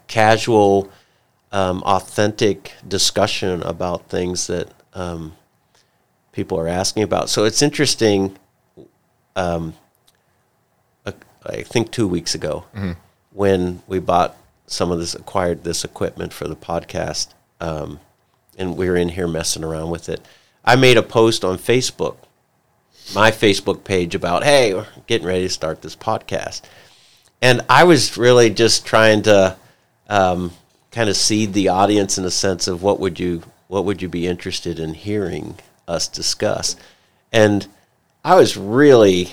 casual, 0.08 0.90
um, 1.52 1.82
authentic 1.82 2.72
discussion 2.86 3.62
about 3.62 4.08
things 4.08 4.46
that 4.46 4.68
um, 4.94 5.34
people 6.32 6.58
are 6.58 6.68
asking 6.68 7.02
about. 7.02 7.28
So 7.28 7.44
it's 7.44 7.62
interesting. 7.62 8.36
Um, 9.36 9.74
uh, 11.06 11.12
I 11.44 11.62
think 11.62 11.90
two 11.90 12.08
weeks 12.08 12.34
ago, 12.34 12.64
when 13.32 13.82
we 13.86 13.98
bought 13.98 14.36
some 14.66 14.90
of 14.90 14.98
this, 14.98 15.14
acquired 15.14 15.64
this 15.64 15.84
equipment 15.84 16.32
for 16.32 16.48
the 16.48 16.56
podcast, 16.56 17.28
um, 17.60 18.00
and 18.58 18.76
we 18.76 18.88
were 18.88 18.96
in 18.96 19.10
here 19.10 19.28
messing 19.28 19.64
around 19.64 19.90
with 19.90 20.08
it. 20.08 20.20
I 20.64 20.76
made 20.76 20.96
a 20.96 21.02
post 21.02 21.44
on 21.44 21.58
Facebook, 21.58 22.16
my 23.14 23.30
Facebook 23.30 23.84
page 23.84 24.14
about, 24.14 24.44
hey, 24.44 24.74
we're 24.74 24.86
getting 25.06 25.26
ready 25.26 25.42
to 25.42 25.48
start 25.48 25.82
this 25.82 25.96
podcast 25.96 26.62
and 27.42 27.60
I 27.68 27.84
was 27.84 28.16
really 28.16 28.48
just 28.48 28.86
trying 28.86 29.22
to 29.22 29.56
um, 30.08 30.52
kind 30.92 31.08
of 31.08 31.16
seed 31.16 31.54
the 31.54 31.68
audience 31.68 32.18
in 32.18 32.24
a 32.24 32.30
sense 32.30 32.68
of 32.68 32.82
what 32.82 33.00
would 33.00 33.18
you 33.18 33.42
what 33.68 33.86
would 33.86 34.02
you 34.02 34.08
be 34.08 34.26
interested 34.26 34.78
in 34.78 34.94
hearing 34.94 35.58
us 35.88 36.06
discuss, 36.06 36.76
and 37.32 37.66
I 38.24 38.36
was 38.36 38.56
really 38.56 39.30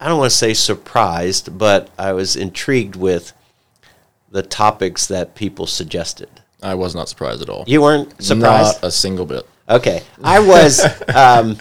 I 0.00 0.08
don't 0.08 0.18
want 0.18 0.32
to 0.32 0.36
say 0.36 0.54
surprised, 0.54 1.58
but 1.58 1.90
I 1.98 2.12
was 2.12 2.34
intrigued 2.34 2.96
with 2.96 3.32
the 4.30 4.42
topics 4.42 5.06
that 5.06 5.34
people 5.34 5.66
suggested. 5.66 6.28
I 6.62 6.74
was 6.74 6.94
not 6.94 7.08
surprised 7.08 7.42
at 7.42 7.48
all. 7.48 7.64
You 7.66 7.82
weren't 7.82 8.10
surprised. 8.22 8.82
Not 8.82 8.88
a 8.88 8.90
single 8.90 9.26
bit. 9.26 9.46
Okay, 9.68 10.02
I 10.22 10.40
was, 10.40 10.84
um, 11.14 11.56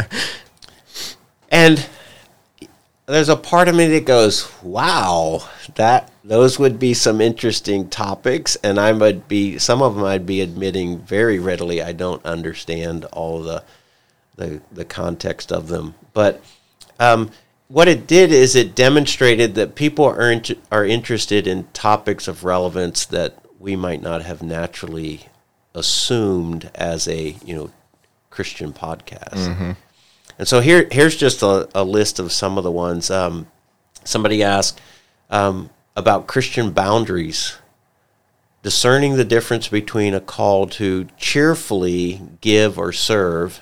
and 1.50 1.88
there's 3.08 3.30
a 3.30 3.36
part 3.36 3.68
of 3.68 3.76
me 3.76 3.88
that 3.90 4.06
goes, 4.06 4.52
"Wow, 4.62 5.48
that 5.76 6.11
those 6.24 6.60
would 6.60 6.80
be 6.80 6.94
some 6.94 7.22
interesting 7.22 7.90
topics," 7.90 8.56
and 8.64 8.80
I 8.80 8.92
would 8.92 9.28
be 9.28 9.58
some 9.58 9.82
of 9.82 9.96
them 9.96 10.04
I'd 10.04 10.26
be 10.26 10.42
admitting 10.42 11.00
very 11.00 11.40
readily 11.40 11.82
I 11.82 11.92
don't 11.92 12.26
understand 12.26 13.06
all 13.06 13.42
the 13.42 13.64
the 14.36 14.62
the 14.72 14.86
context 14.86 15.52
of 15.52 15.68
them, 15.68 15.96
but. 16.14 16.42
Um, 17.00 17.32
what 17.68 17.88
it 17.88 18.06
did 18.06 18.34
is 18.34 18.54
it 18.56 18.76
demonstrated 18.76 19.56
that 19.56 19.76
people 19.76 20.04
are 20.04 20.30
int- 20.30 20.60
are 20.72 20.86
interested 20.86 21.48
in 21.48 21.64
topics 21.72 22.28
of 22.28 22.44
relevance 22.44 23.06
that 23.06 23.34
we 23.60 23.78
might 23.78 24.02
not 24.02 24.22
have 24.24 24.44
naturally 24.44 25.28
assumed 25.74 26.70
as 26.76 27.08
a 27.08 27.36
you 27.46 27.56
know 27.56 27.72
Christian 28.30 28.74
podcast. 28.74 29.48
And 30.38 30.48
so 30.48 30.60
here 30.60 30.88
here's 30.92 31.16
just 31.16 31.42
a, 31.44 31.70
a 31.74 31.84
list 31.84 32.20
of 32.20 32.32
some 32.32 32.58
of 32.58 32.64
the 32.64 32.72
ones. 32.72 33.10
Um, 33.10 33.48
somebody 34.04 34.44
asked 34.44 34.82
um, 35.30 35.70
about 35.96 36.28
Christian 36.28 36.72
boundaries, 36.72 37.58
discerning 38.64 39.16
the 39.16 39.26
difference 39.26 39.68
between 39.68 40.14
a 40.14 40.22
call 40.22 40.68
to 40.68 41.08
cheerfully 41.18 42.22
give 42.42 42.78
or 42.78 42.92
serve, 42.92 43.62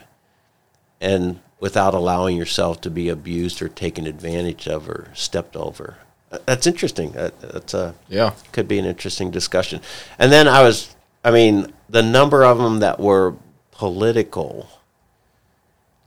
and 1.02 1.40
without 1.60 1.94
allowing 1.94 2.38
yourself 2.38 2.80
to 2.82 2.90
be 2.90 3.10
abused 3.10 3.62
or 3.62 3.68
taken 3.68 4.06
advantage 4.08 4.68
of 4.68 4.88
or 4.90 5.10
stepped 5.14 5.56
over. 5.56 5.98
Uh, 6.32 6.38
That's 6.46 6.68
interesting. 6.68 7.12
That's 7.14 7.74
a 7.74 7.96
Yeah. 8.08 8.34
could 8.52 8.68
be 8.68 8.80
an 8.80 8.86
interesting 8.86 9.32
discussion. 9.32 9.82
And 10.18 10.32
then 10.32 10.48
I 10.48 10.62
was, 10.62 10.96
I 11.24 11.32
mean, 11.32 11.74
the 11.90 12.04
number 12.04 12.44
of 12.46 12.58
them 12.60 12.80
that 12.80 13.00
were 13.00 13.36
political 13.72 14.70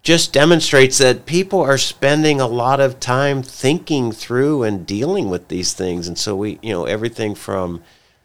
just 0.02 0.32
demonstrates 0.32 0.98
that 0.98 1.26
people 1.26 1.60
are 1.60 1.78
spending 1.78 2.40
a 2.40 2.46
lot 2.46 2.80
of 2.80 2.98
time 2.98 3.42
thinking 3.42 4.10
through 4.10 4.64
and 4.64 4.86
dealing 4.86 5.30
with 5.30 5.48
these 5.48 5.72
things. 5.72 6.08
And 6.08 6.18
so 6.18 6.34
we, 6.34 6.58
you 6.60 6.72
know, 6.72 6.86
everything 6.86 7.34
from 7.36 7.82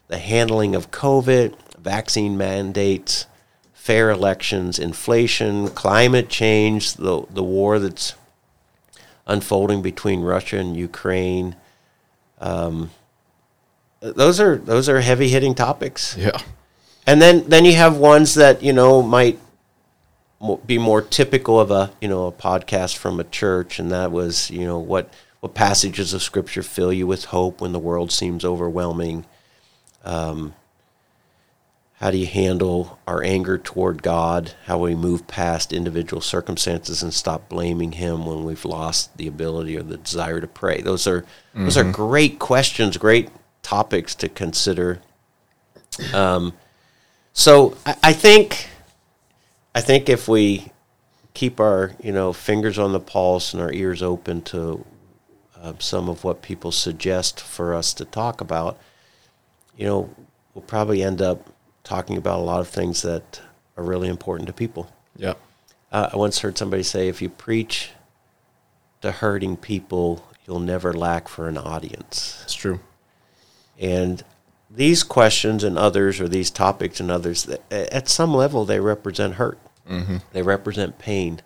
the 0.08 0.18
handling 0.18 0.74
of 0.74 0.90
COVID, 0.90 1.54
vaccine 1.78 2.36
mandates, 2.36 3.26
fair 3.72 4.10
elections, 4.10 4.78
inflation, 4.78 5.68
climate 5.68 6.28
change, 6.28 6.94
the 6.94 7.24
the 7.30 7.44
war 7.44 7.78
that's 7.78 8.14
unfolding 9.26 9.80
between 9.80 10.22
Russia 10.22 10.58
and 10.58 10.76
Ukraine. 10.76 11.54
Um, 12.40 12.90
those 14.00 14.40
are 14.40 14.56
those 14.56 14.88
are 14.88 15.00
heavy 15.00 15.28
hitting 15.28 15.54
topics. 15.54 16.16
Yeah. 16.18 16.38
And 17.06 17.22
then 17.22 17.48
then 17.48 17.64
you 17.64 17.76
have 17.76 17.96
ones 17.96 18.34
that 18.34 18.62
you 18.62 18.72
know 18.72 19.00
might 19.00 19.38
be 20.66 20.78
more 20.78 21.02
typical 21.02 21.58
of 21.58 21.70
a 21.70 21.90
you 22.00 22.08
know 22.08 22.26
a 22.26 22.32
podcast 22.32 22.96
from 22.96 23.18
a 23.18 23.24
church, 23.24 23.78
and 23.78 23.90
that 23.90 24.12
was 24.12 24.50
you 24.50 24.64
know 24.64 24.78
what 24.78 25.12
what 25.40 25.54
passages 25.54 26.12
of 26.12 26.22
scripture 26.22 26.62
fill 26.62 26.92
you 26.92 27.06
with 27.06 27.26
hope 27.26 27.60
when 27.60 27.72
the 27.72 27.78
world 27.78 28.12
seems 28.12 28.44
overwhelming. 28.44 29.24
Um, 30.04 30.54
how 31.94 32.12
do 32.12 32.18
you 32.18 32.26
handle 32.26 33.00
our 33.08 33.24
anger 33.24 33.58
toward 33.58 34.04
God? 34.04 34.54
How 34.66 34.78
we 34.78 34.94
move 34.94 35.26
past 35.26 35.72
individual 35.72 36.20
circumstances 36.20 37.02
and 37.02 37.12
stop 37.12 37.48
blaming 37.48 37.92
Him 37.92 38.24
when 38.24 38.44
we've 38.44 38.64
lost 38.64 39.16
the 39.16 39.26
ability 39.26 39.76
or 39.76 39.82
the 39.82 39.96
desire 39.96 40.40
to 40.40 40.46
pray? 40.46 40.80
Those 40.80 41.08
are 41.08 41.24
those 41.54 41.76
are 41.76 41.90
great 41.90 42.38
questions, 42.38 42.96
great 42.96 43.30
topics 43.62 44.14
to 44.16 44.28
consider. 44.28 45.00
Um, 46.14 46.52
so 47.32 47.76
I, 47.84 47.96
I 48.04 48.12
think 48.12 48.68
I 49.78 49.80
think 49.80 50.08
if 50.08 50.26
we 50.26 50.72
keep 51.34 51.60
our 51.60 51.92
you 52.02 52.12
know 52.12 52.32
fingers 52.32 52.78
on 52.78 52.92
the 52.92 53.00
pulse 53.00 53.54
and 53.54 53.62
our 53.62 53.72
ears 53.72 54.02
open 54.02 54.42
to 54.42 54.84
uh, 55.56 55.74
some 55.78 56.08
of 56.08 56.24
what 56.24 56.42
people 56.42 56.72
suggest 56.72 57.40
for 57.40 57.74
us 57.74 57.94
to 57.94 58.04
talk 58.04 58.40
about, 58.40 58.78
you 59.76 59.86
know, 59.86 60.10
we'll 60.54 60.62
probably 60.62 61.02
end 61.02 61.22
up 61.22 61.46
talking 61.84 62.16
about 62.16 62.40
a 62.40 62.42
lot 62.42 62.60
of 62.60 62.68
things 62.68 63.02
that 63.02 63.40
are 63.76 63.84
really 63.84 64.08
important 64.08 64.46
to 64.48 64.52
people. 64.52 64.90
Yeah. 65.16 65.34
Uh, 65.90 66.10
I 66.12 66.16
once 66.16 66.40
heard 66.40 66.58
somebody 66.58 66.82
say, 66.82 67.08
if 67.08 67.22
you 67.22 67.28
preach 67.28 67.90
to 69.00 69.10
hurting 69.10 69.56
people, 69.56 70.24
you'll 70.46 70.60
never 70.60 70.92
lack 70.92 71.28
for 71.28 71.48
an 71.48 71.56
audience. 71.56 72.40
It's 72.44 72.54
true. 72.54 72.80
And 73.78 74.22
these 74.70 75.02
questions 75.02 75.64
and 75.64 75.78
others, 75.78 76.20
or 76.20 76.28
these 76.28 76.50
topics 76.50 77.00
and 77.00 77.10
others, 77.10 77.44
th- 77.44 77.60
at 77.70 78.08
some 78.08 78.34
level, 78.34 78.64
they 78.64 78.80
represent 78.80 79.34
hurt. 79.34 79.58
Mm-hmm. 79.88 80.16
They 80.32 80.42
represent 80.42 80.98
pain. 80.98 81.40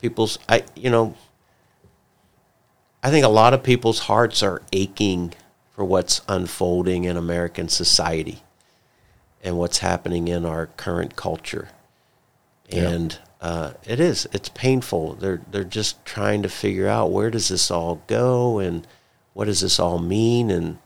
People's, 0.00 0.38
I, 0.48 0.64
you 0.74 0.90
know, 0.90 1.14
I 3.02 3.10
think 3.10 3.24
a 3.24 3.28
lot 3.28 3.54
of 3.54 3.62
people's 3.62 4.00
hearts 4.00 4.42
are 4.42 4.62
aching 4.72 5.34
for 5.70 5.84
what's 5.84 6.20
unfolding 6.28 7.04
in 7.04 7.16
American 7.16 7.68
society 7.68 8.42
and 9.42 9.58
what's 9.58 9.78
happening 9.78 10.28
in 10.28 10.46
our 10.46 10.66
current 10.66 11.16
culture. 11.16 11.68
Yeah. 12.68 12.88
And 12.88 13.18
uh, 13.40 13.72
it 13.84 14.00
is, 14.00 14.26
it's 14.32 14.48
painful. 14.48 15.14
They're, 15.14 15.42
they're 15.50 15.64
just 15.64 16.02
trying 16.06 16.42
to 16.42 16.48
figure 16.48 16.88
out 16.88 17.10
where 17.10 17.30
does 17.30 17.48
this 17.48 17.70
all 17.70 18.02
go 18.06 18.58
and 18.58 18.86
what 19.34 19.46
does 19.46 19.60
this 19.60 19.78
all 19.78 19.98
mean? 19.98 20.50
And 20.50 20.78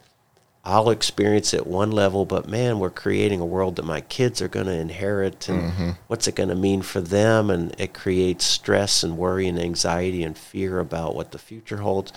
I'll 0.68 0.90
experience 0.90 1.54
it 1.54 1.66
one 1.66 1.90
level, 1.90 2.26
but 2.26 2.46
man, 2.46 2.78
we're 2.78 2.90
creating 2.90 3.40
a 3.40 3.46
world 3.46 3.76
that 3.76 3.86
my 3.86 4.02
kids 4.02 4.42
are 4.42 4.48
going 4.48 4.66
to 4.66 4.72
inherit, 4.72 5.48
and 5.48 5.72
mm-hmm. 5.72 5.90
what's 6.08 6.28
it 6.28 6.34
going 6.34 6.50
to 6.50 6.54
mean 6.54 6.82
for 6.82 7.00
them? 7.00 7.48
And 7.48 7.74
it 7.80 7.94
creates 7.94 8.44
stress 8.44 9.02
and 9.02 9.16
worry 9.16 9.48
and 9.48 9.58
anxiety 9.58 10.22
and 10.22 10.36
fear 10.36 10.78
about 10.78 11.14
what 11.14 11.30
the 11.30 11.38
future 11.38 11.78
holds. 11.78 12.12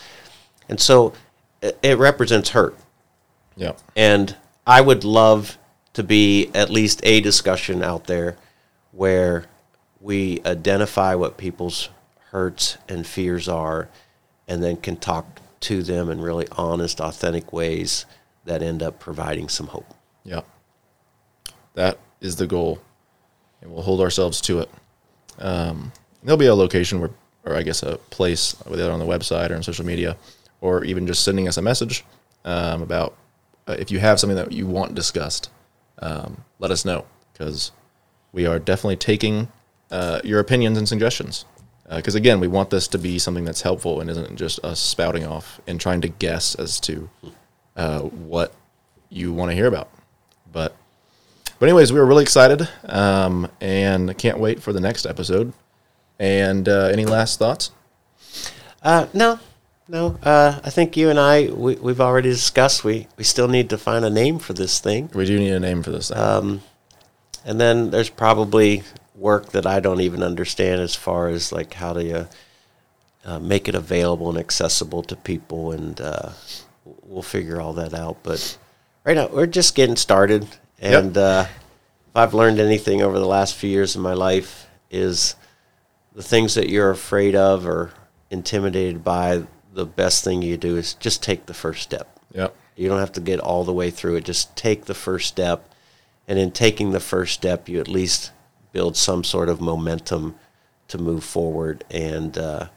And 0.68 0.82
so 0.82 1.14
it, 1.62 1.80
it 1.82 1.98
represents 1.98 2.50
hurt. 2.50 2.78
Yeah. 3.56 3.72
And 3.96 4.36
I 4.68 4.82
would 4.82 5.06
love 5.06 5.58
to 5.94 6.04
be 6.04 6.52
at 6.54 6.70
least 6.70 7.00
a 7.06 7.22
discussion 7.22 7.82
out 7.82 8.08
there 8.08 8.36
where 8.92 9.46
we 10.02 10.42
identify 10.46 11.16
what 11.16 11.38
people's 11.38 11.88
hurts 12.32 12.78
and 12.90 13.08
fears 13.08 13.48
are, 13.48 13.88
and 14.46 14.62
then 14.62 14.76
can 14.76 14.98
talk 14.98 15.40
to 15.62 15.84
them 15.84 16.10
in 16.10 16.20
really 16.20 16.48
honest, 16.52 17.00
authentic 17.00 17.54
ways 17.54 18.06
that 18.46 18.62
end 18.62 18.82
up 18.82 19.00
providing 19.00 19.50
some 19.50 19.68
hope. 19.68 19.94
Yeah. 20.24 20.42
That 21.76 22.00
is 22.20 22.36
the 22.36 22.48
goal. 22.48 22.80
And 23.62 23.72
we'll 23.72 23.84
hold 23.84 24.02
ourselves 24.02 24.42
to 24.42 24.60
it. 24.60 24.70
Um, 25.40 25.92
there'll 26.24 26.38
be 26.38 26.48
a 26.48 26.56
location 26.56 27.00
where, 27.00 27.12
or 27.46 27.56
I 27.56 27.64
guess 27.64 27.84
a 27.84 27.98
place, 28.10 28.56
whether 28.66 28.92
on 28.92 29.00
the 29.00 29.06
website 29.06 29.50
or 29.50 29.56
on 29.56 29.64
social 29.64 29.86
media, 29.86 30.18
or 30.62 30.84
even 30.84 31.08
just 31.08 31.24
sending 31.24 31.48
us 31.48 31.58
a 31.58 31.62
message 31.62 32.04
um, 32.46 32.82
about 32.82 33.16
uh, 33.68 33.76
if 33.78 33.92
you 33.92 34.00
have 34.00 34.20
something 34.20 34.38
that 34.38 34.52
you 34.52 34.66
want 34.66 34.96
discussed, 34.96 35.50
um, 36.00 36.44
let 36.60 36.72
us 36.72 36.86
know 36.86 37.06
because 37.34 37.72
we 38.32 38.46
are 38.46 38.60
definitely 38.60 38.96
taking 38.96 39.48
uh, 39.92 40.22
your 40.24 40.40
opinions 40.40 40.78
and 40.78 40.88
suggestions. 40.88 41.46
Because 41.94 42.16
again, 42.16 42.40
we 42.40 42.48
want 42.48 42.70
this 42.70 42.88
to 42.88 42.98
be 42.98 43.20
something 43.20 43.44
that's 43.44 43.62
helpful 43.62 44.00
and 44.00 44.10
isn't 44.10 44.38
just 44.38 44.64
us 44.64 44.80
spouting 44.80 45.26
off 45.26 45.60
and 45.68 45.80
trying 45.80 46.00
to 46.00 46.08
guess 46.08 46.56
as 46.56 46.80
to 46.80 47.10
uh, 47.82 48.00
what 48.02 48.54
you 49.10 49.34
want 49.34 49.50
to 49.52 49.56
hear 49.56 49.68
about. 49.68 49.90
But, 50.52 50.76
but 51.58 51.68
anyways, 51.68 51.92
we 51.92 52.00
were 52.00 52.06
really 52.06 52.24
excited 52.24 52.70
um, 52.86 53.50
and 53.60 54.16
can't 54.18 54.40
wait 54.40 54.62
for 54.62 54.72
the 54.72 54.80
next 54.80 55.06
episode. 55.06 55.54
And 56.20 56.70
uh, 56.70 56.90
any 56.92 57.06
last 57.06 57.40
thoughts? 57.40 57.72
Uh, 58.84 59.08
no, 59.14 59.40
no. 59.88 60.18
Uh, 60.22 60.60
I 60.64 60.70
think 60.70 60.96
you 60.96 61.10
and 61.10 61.20
I 61.20 61.48
we, 61.48 61.76
we've 61.76 62.02
already 62.02 62.30
discussed. 62.30 62.84
We 62.84 63.08
we 63.18 63.24
still 63.24 63.48
need 63.48 63.72
to 63.72 63.78
find 63.78 64.06
a 64.06 64.10
name 64.10 64.38
for 64.38 64.54
this 64.54 64.80
thing. 64.80 65.10
We 65.16 65.26
do 65.26 65.40
need 65.40 65.54
a 65.54 65.60
name 65.60 65.82
for 65.82 65.92
this 65.92 66.10
thing. 66.10 66.20
Um, 66.20 66.62
and 67.44 67.60
then 67.60 67.90
there's 67.90 68.10
probably 68.10 68.84
work 69.16 69.52
that 69.54 69.66
I 69.66 69.80
don't 69.80 70.02
even 70.02 70.22
understand 70.22 70.80
as 70.82 70.96
far 70.96 71.28
as 71.28 71.52
like 71.52 71.74
how 71.74 71.94
to 71.94 72.20
uh, 72.20 72.26
uh, 73.26 73.40
make 73.40 73.68
it 73.68 73.76
available 73.76 74.30
and 74.30 74.38
accessible 74.38 75.02
to 75.04 75.16
people, 75.16 75.72
and 75.72 76.00
uh, 76.00 76.30
we'll 76.86 77.22
figure 77.22 77.60
all 77.60 77.74
that 77.74 77.94
out. 77.94 78.18
But 78.24 78.58
right 79.04 79.16
now 79.16 79.28
we're 79.28 79.48
just 79.48 79.76
getting 79.76 79.96
started, 79.96 80.48
and 80.80 81.18
uh, 81.18 81.46
if 81.48 82.16
I've 82.16 82.34
learned 82.34 82.60
anything 82.60 83.02
over 83.02 83.20
the 83.20 83.26
last 83.28 83.56
few 83.56 83.70
years 83.70 83.96
of 83.96 84.02
my 84.02 84.14
life 84.14 84.68
is 84.90 85.36
the 86.14 86.24
things 86.24 86.56
that 86.56 86.70
you're 86.70 86.92
afraid 86.92 87.36
of 87.36 87.66
or 87.66 87.94
intimidated 88.30 89.04
by. 89.04 89.44
The 89.74 89.86
best 89.86 90.24
thing 90.24 90.42
you 90.42 90.58
do 90.58 90.76
is 90.76 90.96
just 90.96 91.24
take 91.24 91.46
the 91.46 91.54
first 91.54 91.82
step. 91.84 92.20
yep. 92.34 92.56
You 92.76 92.90
don't 92.90 93.00
have 93.00 93.14
to 93.14 93.22
get 93.22 93.40
all 93.40 93.64
the 93.64 93.74
way 93.74 93.90
through 93.90 94.16
it. 94.16 94.26
Just 94.26 94.56
take 94.56 94.86
the 94.86 94.94
first 94.94 95.28
step. 95.28 95.70
And 96.28 96.40
in 96.40 96.52
taking 96.52 96.92
the 96.92 97.00
first 97.00 97.34
step, 97.34 97.70
you 97.70 97.80
at 97.80 97.88
least 97.88 98.32
build 98.72 98.98
some 98.98 99.24
sort 99.24 99.50
of 99.50 99.62
momentum 99.62 100.36
to 100.88 100.98
move 100.98 101.24
forward. 101.24 101.84
And 101.90 102.38
uh, 102.38 102.68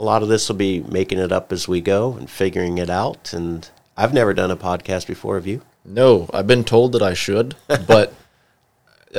a 0.00 0.02
lot 0.02 0.22
of 0.22 0.28
this 0.30 0.48
will 0.48 0.56
be 0.56 0.80
making 0.80 1.18
it 1.18 1.30
up 1.30 1.52
as 1.52 1.68
we 1.68 1.82
go 1.82 2.14
and 2.14 2.28
figuring 2.28 2.78
it 2.78 2.88
out. 2.88 3.34
And 3.34 3.68
I've 3.98 4.14
never 4.14 4.32
done 4.32 4.50
a 4.50 4.56
podcast 4.56 5.06
before, 5.06 5.34
have 5.34 5.46
you? 5.46 5.60
No, 5.84 6.28
I've 6.32 6.46
been 6.46 6.64
told 6.64 6.92
that 6.92 7.02
I 7.02 7.12
should, 7.12 7.54
but 7.86 8.14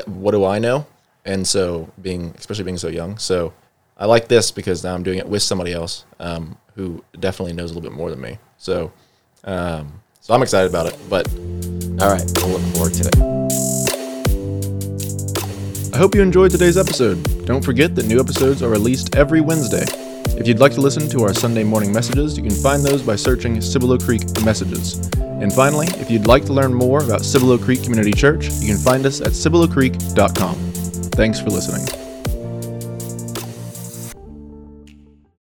what 0.07 0.31
do 0.31 0.43
I 0.43 0.57
know? 0.57 0.87
And 1.23 1.47
so, 1.47 1.91
being 2.01 2.33
especially 2.35 2.63
being 2.63 2.79
so 2.79 2.87
young, 2.87 3.19
so 3.19 3.53
I 3.95 4.07
like 4.07 4.27
this 4.27 4.49
because 4.49 4.83
now 4.83 4.95
I'm 4.95 5.03
doing 5.03 5.19
it 5.19 5.29
with 5.29 5.43
somebody 5.43 5.71
else 5.71 6.05
um, 6.19 6.57
who 6.73 7.03
definitely 7.19 7.53
knows 7.53 7.69
a 7.69 7.75
little 7.75 7.87
bit 7.87 7.95
more 7.95 8.09
than 8.09 8.19
me. 8.19 8.39
So, 8.57 8.91
um, 9.43 10.01
so 10.19 10.33
I'm 10.33 10.41
excited 10.41 10.71
about 10.71 10.87
it. 10.87 10.97
But 11.07 11.27
All 12.01 12.11
right, 12.11 12.25
we'll 12.37 12.57
look 12.57 12.61
forward 12.73 12.93
to 12.95 13.07
it. 13.07 13.15
I 15.93 15.97
hope 15.97 16.15
you 16.15 16.23
enjoyed 16.23 16.49
today's 16.49 16.77
episode. 16.77 17.45
Don't 17.45 17.63
forget 17.63 17.93
that 17.95 18.07
new 18.07 18.19
episodes 18.19 18.63
are 18.63 18.69
released 18.69 19.15
every 19.15 19.41
Wednesday. 19.41 19.85
If 20.41 20.47
you'd 20.47 20.59
like 20.59 20.73
to 20.73 20.81
listen 20.81 21.07
to 21.09 21.21
our 21.21 21.35
Sunday 21.35 21.63
morning 21.63 21.93
messages, 21.93 22.35
you 22.35 22.41
can 22.41 22.51
find 22.51 22.83
those 22.83 23.03
by 23.03 23.15
searching 23.15 23.61
Cibolo 23.61 23.99
Creek 23.99 24.23
Messages. 24.43 24.97
And 25.19 25.53
finally, 25.53 25.85
if 25.99 26.09
you'd 26.09 26.25
like 26.25 26.45
to 26.45 26.53
learn 26.53 26.73
more 26.73 27.03
about 27.03 27.23
Cibolo 27.23 27.59
Creek 27.59 27.83
Community 27.83 28.11
Church, 28.11 28.49
you 28.53 28.73
can 28.73 28.83
find 28.83 29.05
us 29.05 29.21
at 29.21 29.33
cibolocreek.com. 29.33 30.55
Thanks 31.13 31.39
for 31.39 31.51
listening. 31.51 32.10